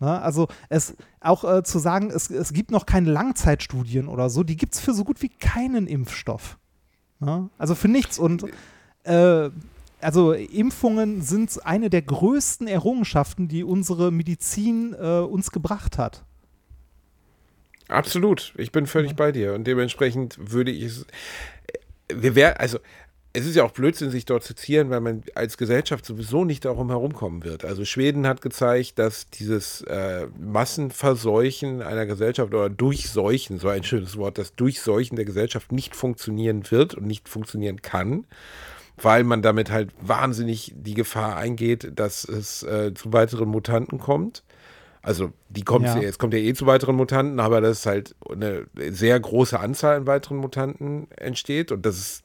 Ne? 0.00 0.20
Also 0.20 0.48
es 0.68 0.96
auch 1.20 1.44
äh, 1.44 1.62
zu 1.62 1.78
sagen, 1.78 2.10
es, 2.10 2.30
es 2.30 2.52
gibt 2.52 2.70
noch 2.70 2.86
keine 2.86 3.10
Langzeitstudien 3.10 4.08
oder 4.08 4.30
so, 4.30 4.42
die 4.42 4.56
gibt 4.56 4.74
es 4.74 4.80
für 4.80 4.94
so 4.94 5.04
gut 5.04 5.22
wie 5.22 5.28
keinen 5.28 5.86
Impfstoff. 5.86 6.58
Ne? 7.20 7.50
Also 7.58 7.74
für 7.74 7.88
nichts. 7.88 8.18
Und 8.18 8.46
äh, 9.04 9.50
also 10.00 10.32
Impfungen 10.32 11.20
sind 11.20 11.64
eine 11.66 11.90
der 11.90 12.02
größten 12.02 12.66
Errungenschaften, 12.66 13.48
die 13.48 13.62
unsere 13.62 14.10
Medizin 14.10 14.94
äh, 14.98 15.18
uns 15.18 15.50
gebracht 15.50 15.98
hat. 15.98 16.24
Absolut, 17.90 18.52
ich 18.56 18.70
bin 18.70 18.86
völlig 18.86 19.16
bei 19.16 19.32
dir 19.32 19.52
und 19.54 19.66
dementsprechend 19.66 20.36
würde 20.38 20.70
ich 20.70 20.84
es. 20.84 21.06
Wir 22.08 22.34
wär, 22.36 22.60
also 22.60 22.78
es 23.32 23.46
ist 23.46 23.56
ja 23.56 23.64
auch 23.64 23.72
Blödsinn, 23.72 24.10
sich 24.10 24.24
dort 24.24 24.42
zu 24.44 24.54
zieren, 24.54 24.90
weil 24.90 25.00
man 25.00 25.22
als 25.34 25.56
Gesellschaft 25.56 26.04
sowieso 26.04 26.44
nicht 26.44 26.64
darum 26.64 26.88
herumkommen 26.88 27.44
wird. 27.44 27.64
Also 27.64 27.84
Schweden 27.84 28.26
hat 28.26 28.42
gezeigt, 28.42 28.98
dass 28.98 29.28
dieses 29.30 29.82
äh, 29.82 30.26
Massenverseuchen 30.38 31.82
einer 31.82 32.06
Gesellschaft 32.06 32.52
oder 32.54 32.68
Durchseuchen, 32.70 33.58
so 33.58 33.68
ein 33.68 33.84
schönes 33.84 34.16
Wort, 34.16 34.38
das 34.38 34.54
Durchseuchen 34.54 35.16
der 35.16 35.24
Gesellschaft 35.24 35.70
nicht 35.70 35.94
funktionieren 35.94 36.68
wird 36.70 36.94
und 36.94 37.06
nicht 37.06 37.28
funktionieren 37.28 37.82
kann, 37.82 38.24
weil 38.96 39.22
man 39.24 39.42
damit 39.42 39.70
halt 39.70 39.90
wahnsinnig 40.00 40.72
die 40.76 40.94
Gefahr 40.94 41.36
eingeht, 41.36 41.92
dass 41.96 42.24
es 42.24 42.62
äh, 42.64 42.94
zu 42.94 43.12
weiteren 43.12 43.48
Mutanten 43.48 43.98
kommt. 43.98 44.42
Also 45.02 45.32
die 45.48 45.62
kommt 45.62 45.86
Ja. 45.86 45.98
jetzt 45.98 46.18
kommt 46.18 46.34
ja 46.34 46.40
eh 46.40 46.52
zu 46.54 46.66
weiteren 46.66 46.96
Mutanten, 46.96 47.40
aber 47.40 47.60
dass 47.60 47.86
halt 47.86 48.14
eine 48.28 48.66
sehr 48.90 49.18
große 49.18 49.58
Anzahl 49.58 49.96
an 49.96 50.06
weiteren 50.06 50.36
Mutanten 50.36 51.10
entsteht 51.16 51.72
und 51.72 51.86
das 51.86 51.98
ist 51.98 52.22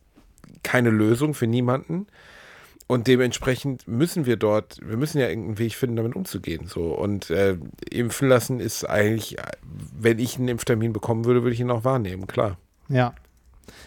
keine 0.64 0.90
Lösung 0.90 1.34
für 1.34 1.48
niemanden. 1.48 2.08
Und 2.88 3.08
dementsprechend 3.08 3.88
müssen 3.88 4.28
wir 4.28 4.36
dort, 4.36 4.78
wir 4.88 4.98
müssen 4.98 5.20
ja 5.20 5.28
irgendeinen 5.28 5.58
Weg 5.58 5.74
finden, 5.74 5.96
damit 5.96 6.16
umzugehen. 6.16 6.68
So. 6.68 6.94
Und 6.96 7.32
äh, 7.32 7.58
impfen 7.90 8.30
lassen 8.30 8.60
ist 8.60 8.84
eigentlich, 8.88 9.38
wenn 9.98 10.20
ich 10.20 10.38
einen 10.38 10.50
Impftermin 10.50 10.94
bekommen 10.94 11.26
würde, 11.26 11.42
würde 11.42 11.54
ich 11.56 11.60
ihn 11.60 11.72
auch 11.72 11.84
wahrnehmen, 11.84 12.28
klar. 12.28 12.60
Ja. 12.88 13.16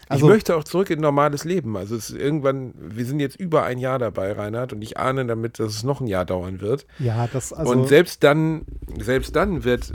Also, 0.08 0.26
ich 0.26 0.32
möchte 0.32 0.56
auch 0.56 0.64
zurück 0.64 0.90
in 0.90 1.00
normales 1.00 1.44
Leben. 1.44 1.76
Also 1.76 1.96
es 1.96 2.10
ist 2.10 2.16
irgendwann, 2.16 2.74
wir 2.76 3.04
sind 3.04 3.20
jetzt 3.20 3.38
über 3.38 3.64
ein 3.64 3.78
Jahr 3.78 3.98
dabei, 3.98 4.32
Reinhard, 4.32 4.72
und 4.72 4.82
ich 4.82 4.98
ahne 4.98 5.26
damit, 5.26 5.58
dass 5.58 5.74
es 5.74 5.82
noch 5.82 6.00
ein 6.00 6.06
Jahr 6.06 6.24
dauern 6.24 6.60
wird. 6.60 6.86
ja, 6.98 7.26
das 7.32 7.52
also 7.52 7.70
und 7.72 7.88
selbst 7.88 8.24
dann, 8.24 8.66
selbst 8.98 9.36
dann 9.36 9.64
wird, 9.64 9.92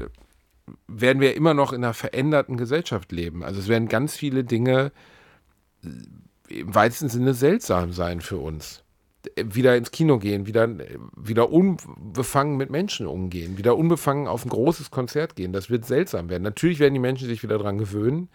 werden 0.87 1.21
wir 1.21 1.35
immer 1.35 1.53
noch 1.53 1.73
in 1.73 1.83
einer 1.83 1.93
veränderten 1.93 2.57
Gesellschaft 2.57 3.11
leben. 3.11 3.43
Also 3.43 3.59
es 3.59 3.67
werden 3.67 3.87
ganz 3.87 4.15
viele 4.15 4.43
Dinge 4.43 4.91
äh, 5.83 6.59
im 6.59 6.75
weitesten 6.75 7.09
Sinne 7.09 7.33
seltsam 7.33 7.93
sein 7.93 8.21
für 8.21 8.37
uns. 8.37 8.83
Äh, 9.35 9.45
Wieder 9.47 9.75
ins 9.75 9.91
Kino 9.91 10.19
gehen, 10.19 10.45
wieder, 10.45 10.69
wieder 11.15 11.51
unbefangen 11.51 12.57
mit 12.57 12.69
Menschen 12.69 13.07
umgehen, 13.07 13.57
wieder 13.57 13.77
unbefangen 13.77 14.27
auf 14.27 14.45
ein 14.45 14.49
großes 14.49 14.91
Konzert 14.91 15.35
gehen. 15.35 15.53
Das 15.53 15.69
wird 15.69 15.85
seltsam 15.85 16.29
werden. 16.29 16.43
Natürlich 16.43 16.79
werden 16.79 16.93
die 16.93 16.99
Menschen 16.99 17.27
sich 17.27 17.43
wieder 17.43 17.57
dran 17.57 17.77
gewöhnen, 17.77 18.29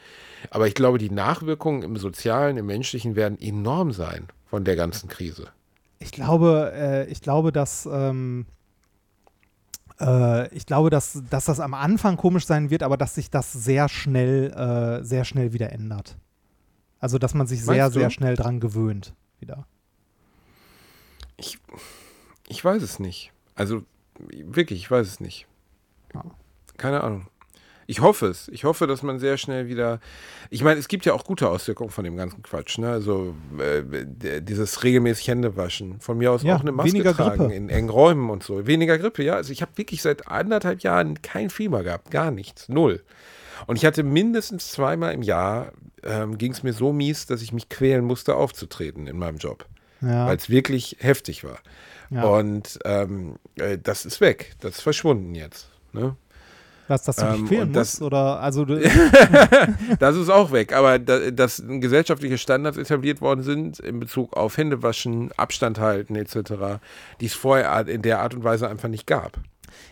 aber 0.50 0.66
ich 0.66 0.74
glaube, 0.74 0.98
die 0.98 1.10
Nachwirkungen 1.10 1.82
im 1.82 1.96
Sozialen, 1.96 2.56
im 2.56 2.66
Menschlichen 2.66 3.16
werden 3.16 3.40
enorm 3.40 3.92
sein 3.92 4.28
von 4.46 4.64
der 4.64 4.76
ganzen 4.76 5.08
Krise. 5.08 5.48
Ich 5.98 6.12
glaube, 6.12 6.72
äh, 6.74 7.10
ich 7.10 7.20
glaube, 7.20 7.52
dass 7.52 7.88
ähm, 7.90 8.46
äh, 10.00 10.54
ich 10.54 10.66
glaube, 10.66 10.90
dass, 10.90 11.22
dass 11.30 11.46
das 11.46 11.60
am 11.60 11.74
Anfang 11.74 12.16
komisch 12.16 12.46
sein 12.46 12.70
wird, 12.70 12.82
aber 12.82 12.96
dass 12.96 13.14
sich 13.14 13.30
das 13.30 13.52
sehr 13.52 13.88
schnell, 13.88 14.52
äh, 14.52 15.04
sehr 15.04 15.24
schnell 15.24 15.52
wieder 15.52 15.72
ändert. 15.72 16.16
Also, 17.00 17.18
dass 17.18 17.34
man 17.34 17.46
sich 17.46 17.64
sehr, 17.64 17.86
du? 17.88 17.92
sehr 17.92 18.10
schnell 18.10 18.34
dran 18.34 18.60
gewöhnt 18.60 19.14
wieder. 19.40 19.66
Ich, 21.36 21.58
ich 22.48 22.64
weiß 22.64 22.82
es 22.82 22.98
nicht. 22.98 23.32
Also 23.54 23.82
wirklich, 24.18 24.80
ich 24.80 24.90
weiß 24.90 25.06
es 25.06 25.20
nicht. 25.20 25.46
Ja. 26.14 26.24
Keine 26.76 27.02
Ahnung. 27.02 27.26
Ich 27.90 28.02
hoffe 28.02 28.26
es. 28.26 28.48
Ich 28.48 28.64
hoffe, 28.64 28.86
dass 28.86 29.02
man 29.02 29.18
sehr 29.18 29.38
schnell 29.38 29.66
wieder. 29.66 29.98
Ich 30.50 30.62
meine, 30.62 30.78
es 30.78 30.88
gibt 30.88 31.06
ja 31.06 31.14
auch 31.14 31.24
gute 31.24 31.48
Auswirkungen 31.48 31.88
von 31.88 32.04
dem 32.04 32.18
ganzen 32.18 32.42
Quatsch. 32.42 32.76
Ne? 32.76 32.90
Also 32.90 33.34
äh, 33.58 34.42
dieses 34.42 34.84
regelmäßig 34.84 35.26
Händewaschen. 35.28 35.98
Von 35.98 36.18
mir 36.18 36.30
aus 36.30 36.42
Ja, 36.42 36.56
auch 36.56 36.60
eine 36.60 36.70
Maske 36.72 36.92
weniger 36.92 37.14
tragen 37.14 37.38
Grippe. 37.38 37.54
in 37.54 37.70
engen 37.70 37.88
Räumen 37.88 38.28
und 38.28 38.42
so. 38.42 38.66
Weniger 38.66 38.98
Grippe, 38.98 39.24
ja. 39.24 39.36
Also 39.36 39.52
ich 39.52 39.62
habe 39.62 39.72
wirklich 39.76 40.02
seit 40.02 40.28
anderthalb 40.28 40.80
Jahren 40.82 41.22
kein 41.22 41.48
Fieber 41.48 41.82
gehabt. 41.82 42.10
Gar 42.10 42.30
nichts. 42.30 42.68
Null. 42.68 43.02
Und 43.66 43.76
ich 43.76 43.86
hatte 43.86 44.02
mindestens 44.02 44.70
zweimal 44.70 45.14
im 45.14 45.22
Jahr, 45.22 45.72
ähm, 46.02 46.36
ging 46.36 46.52
es 46.52 46.62
mir 46.62 46.74
so 46.74 46.92
mies, 46.92 47.24
dass 47.24 47.40
ich 47.40 47.54
mich 47.54 47.70
quälen 47.70 48.04
musste, 48.04 48.34
aufzutreten 48.36 49.06
in 49.06 49.16
meinem 49.18 49.38
Job 49.38 49.64
Ja, 50.02 50.26
weil 50.26 50.36
es 50.36 50.50
wirklich 50.50 50.98
heftig 51.00 51.42
war. 51.42 51.58
ja. 52.10 52.22
Und 52.22 52.78
ähm, 52.84 53.36
äh, 53.56 53.78
das 53.82 54.04
ist 54.04 54.20
weg, 54.20 54.56
das 54.60 54.72
ist 54.76 54.80
verschwunden 54.82 55.34
jetzt. 55.34 55.70
Ne? 55.94 56.16
Was, 56.88 57.02
dass 57.04 57.16
du 57.16 57.26
ähm, 57.26 57.46
quälen 57.46 57.62
und 57.68 57.72
das- 57.74 57.94
musst? 58.00 58.02
Oder, 58.02 58.40
also, 58.40 58.64
Das 59.98 60.16
ist 60.16 60.30
auch 60.30 60.52
weg, 60.52 60.72
aber 60.74 60.98
da, 60.98 61.30
dass 61.30 61.62
gesellschaftliche 61.66 62.38
Standards 62.38 62.76
etabliert 62.78 63.20
worden 63.20 63.42
sind 63.42 63.78
in 63.80 64.00
Bezug 64.00 64.36
auf 64.36 64.56
Händewaschen, 64.56 65.30
Abstand 65.36 65.78
halten 65.78 66.16
etc., 66.16 66.80
die 67.20 67.26
es 67.26 67.34
vorher 67.34 67.86
in 67.86 68.02
der 68.02 68.20
Art 68.20 68.34
und 68.34 68.44
Weise 68.44 68.68
einfach 68.68 68.88
nicht 68.88 69.06
gab. 69.06 69.38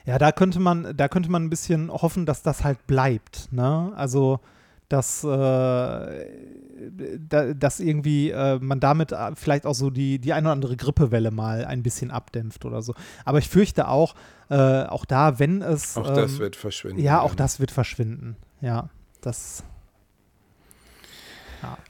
ja, 0.04 0.18
da 0.18 0.32
könnte 0.32 0.58
man, 0.60 0.94
da 0.96 1.08
könnte 1.08 1.30
man 1.30 1.44
ein 1.44 1.50
bisschen 1.50 1.90
hoffen, 1.92 2.26
dass 2.26 2.42
das 2.42 2.64
halt 2.64 2.86
bleibt. 2.86 3.52
Ne? 3.52 3.92
Also, 3.96 4.40
dass, 4.88 5.24
äh, 5.24 5.28
da, 5.28 7.54
dass 7.54 7.80
irgendwie 7.80 8.30
äh, 8.30 8.58
man 8.60 8.80
damit 8.80 9.12
äh, 9.12 9.34
vielleicht 9.34 9.66
auch 9.66 9.74
so 9.74 9.90
die, 9.90 10.18
die 10.18 10.32
eine 10.32 10.48
oder 10.48 10.52
andere 10.52 10.76
Grippewelle 10.76 11.30
mal 11.30 11.64
ein 11.64 11.82
bisschen 11.82 12.10
abdämpft 12.10 12.64
oder 12.64 12.82
so. 12.82 12.94
Aber 13.24 13.38
ich 13.38 13.48
fürchte 13.48 13.88
auch, 13.88 14.14
äh, 14.48 14.84
auch 14.84 15.04
da, 15.04 15.38
wenn 15.38 15.62
es. 15.62 15.96
Auch 15.96 16.08
ähm, 16.08 16.14
das 16.14 16.38
wird 16.38 16.56
verschwinden. 16.56 17.00
Ja, 17.00 17.20
auch 17.20 17.34
das 17.34 17.58
wird 17.58 17.70
verschwinden. 17.70 18.36
Ja, 18.60 18.90
das. 19.20 19.64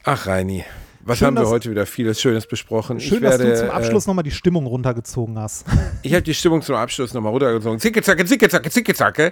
Ach, 0.03 0.25
Reini. 0.25 0.65
Was 1.07 1.19
Schön, 1.19 1.27
haben 1.27 1.37
wir 1.37 1.47
heute 1.47 1.71
wieder 1.71 1.85
vieles 1.85 2.19
Schönes 2.19 2.47
besprochen? 2.47 2.99
Schön, 2.99 3.21
werde, 3.21 3.45
dass 3.45 3.61
du 3.61 3.65
zum 3.67 3.69
Abschluss 3.73 4.05
Äh, 4.05 4.09
nochmal 4.09 4.23
die 4.25 4.31
Stimmung 4.31 4.65
runtergezogen 4.65 5.39
hast. 5.39 5.65
ich 6.03 6.11
habe 6.11 6.21
die 6.21 6.33
Stimmung 6.33 6.61
zum 6.61 6.75
Abschluss 6.75 7.13
nochmal 7.13 7.31
runtergezogen. 7.31 7.79
Zicke, 7.79 8.01
zacke, 8.01 8.25
zicke, 8.25 8.49
zacke, 8.49 8.69
zicke, 8.69 8.93
zacke. 8.93 9.31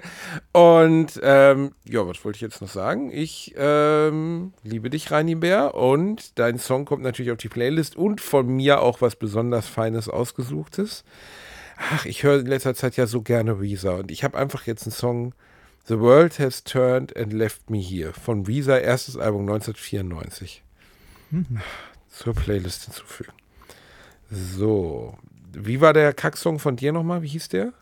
Und 0.54 1.20
ähm, 1.22 1.74
ja, 1.84 2.08
was 2.08 2.24
wollte 2.24 2.38
ich 2.38 2.42
jetzt 2.42 2.62
noch 2.62 2.70
sagen? 2.70 3.12
Ich 3.12 3.56
ähm, 3.58 4.54
liebe 4.64 4.90
dich, 4.90 5.12
Reini 5.12 5.36
Bär. 5.36 5.76
Und 5.76 6.40
dein 6.40 6.60
Song 6.60 6.86
kommt 6.86 7.04
natürlich 7.04 7.34
auf 7.34 7.40
die 7.40 7.50
Playlist 7.50 7.98
und 7.98 8.22
von 8.22 8.48
mir 8.48 8.82
auch 8.82 9.02
was 9.02 9.18
besonders 9.18 9.68
Feines 9.68 10.08
ausgesuchtes. 10.08 11.04
Ach, 11.92 12.06
ich 12.06 12.24
höre 12.24 12.40
in 12.40 12.46
letzter 12.46 12.74
Zeit 12.74 12.96
ja 12.96 13.06
so 13.06 13.22
gerne 13.22 13.60
Weezer. 13.60 13.98
Und 13.98 14.12
ich 14.12 14.24
habe 14.24 14.38
einfach 14.38 14.66
jetzt 14.66 14.84
einen 14.84 14.94
Song 14.94 15.34
The 15.88 16.00
World 16.00 16.40
Has 16.40 16.64
Turned 16.64 17.18
and 17.18 17.34
Left 17.34 17.70
Me 17.70 17.80
Here 17.80 18.14
von 18.14 18.48
Weezer, 18.48 18.82
erstes 18.82 19.18
Album 19.18 19.42
1994. 19.42 20.65
Zur 22.10 22.34
Playlist 22.34 22.86
hinzufügen. 22.86 23.32
So. 24.30 25.18
Wie 25.54 25.82
war 25.82 25.94
der 25.94 26.14
Kacksong 26.14 26.60
von 26.60 26.76
dir 26.76 26.92
nochmal? 26.92 27.22
Wie 27.22 27.28
hieß 27.28 27.50
der? 27.50 27.74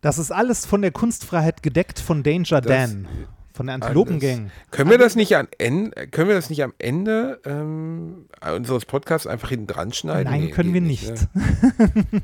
Das 0.00 0.18
ist 0.18 0.32
alles 0.32 0.66
von 0.66 0.82
der 0.82 0.90
Kunstfreiheit 0.90 1.62
gedeckt 1.62 1.98
von 2.00 2.22
Danger 2.22 2.60
Das- 2.60 2.66
Dan. 2.90 3.08
Von 3.54 3.66
der 3.66 3.74
Antilopengang. 3.74 4.50
Können 4.70 4.88
wir 4.88 4.96
das 4.96 5.14
nicht 5.14 5.36
am 5.36 5.46
Ende, 5.58 6.06
können 6.08 6.28
wir 6.28 6.34
das 6.34 6.48
nicht 6.48 6.62
am 6.64 6.72
Ende 6.78 7.38
ähm, 7.44 8.24
unseres 8.56 8.86
Podcasts 8.86 9.26
einfach 9.26 9.50
hinten 9.50 9.66
dran 9.66 9.92
schneiden? 9.92 10.24
Nein, 10.32 10.44
Nee, 10.44 10.50
können 10.52 10.72
wir 10.72 10.80
nicht. 10.80 11.06
Ne? 11.10 12.06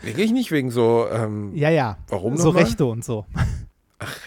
Wirklich 0.00 0.32
nicht 0.32 0.50
wegen 0.50 0.70
so 0.70 1.06
ähm, 1.12 1.54
Ja, 1.54 1.68
ja. 1.68 1.98
Warum 2.08 2.38
So? 2.38 2.48
Rechte 2.48 2.86
und 2.86 3.04
so. 3.04 3.26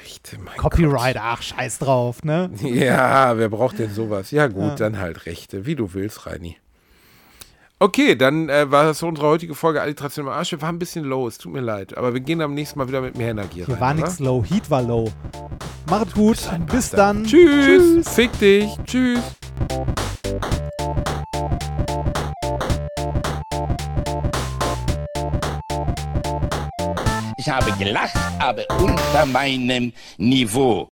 Rechte, 0.03 0.37
mein 0.39 0.57
Copyright, 0.57 1.17
ach, 1.19 1.41
scheiß 1.41 1.79
drauf, 1.79 2.23
ne? 2.23 2.49
Gott. 2.61 2.71
Ja, 2.71 3.37
wer 3.37 3.49
braucht 3.49 3.79
denn 3.79 3.91
sowas? 3.93 4.31
Ja 4.31 4.47
gut, 4.47 4.63
Ja. 4.63 4.75
dann 4.75 4.99
halt 4.99 5.25
Rechte, 5.25 5.65
wie 5.65 5.75
du 5.75 5.93
willst, 5.93 6.25
Reini. 6.25 6.57
Okay, 7.77 8.15
dann 8.15 8.47
äh, 8.49 8.71
war 8.71 8.85
das 8.85 8.99
so 8.99 9.07
unsere 9.07 9.27
heutige 9.27 9.53
Folge 9.53 9.81
Alliteration 9.81 10.25
im 10.27 10.31
Arsch. 10.31 10.51
Wir 10.53 10.61
waren 10.61 10.75
ein 10.75 10.79
bisschen 10.79 11.03
low, 11.03 11.27
es 11.27 11.37
tut 11.37 11.51
mir 11.51 11.59
leid. 11.59 11.97
Aber 11.97 12.13
wir 12.13 12.21
gehen 12.21 12.41
am 12.41 12.53
nächsten 12.53 12.79
Mal 12.79 12.87
wieder 12.87 13.01
mit 13.01 13.17
mehr 13.17 13.31
Energie 13.31 13.65
Hier 13.65 13.69
rein. 13.75 13.79
war 13.81 13.91
oder? 13.93 14.01
nichts 14.01 14.19
low, 14.19 14.43
Heat 14.45 14.69
war 14.69 14.81
low. 14.81 15.11
Macht 15.89 16.13
gut, 16.15 16.37
bis 16.71 16.89
dann. 16.89 17.25
Tschüss. 17.25 18.07
Fick 18.09 18.31
dich. 18.39 18.69
Tschüss. 18.85 19.19
Ich 27.45 27.51
habe 27.51 27.71
gelacht, 27.73 28.17
aber 28.39 28.65
unter 28.81 29.23
meinem 29.27 29.93
Niveau. 30.17 30.89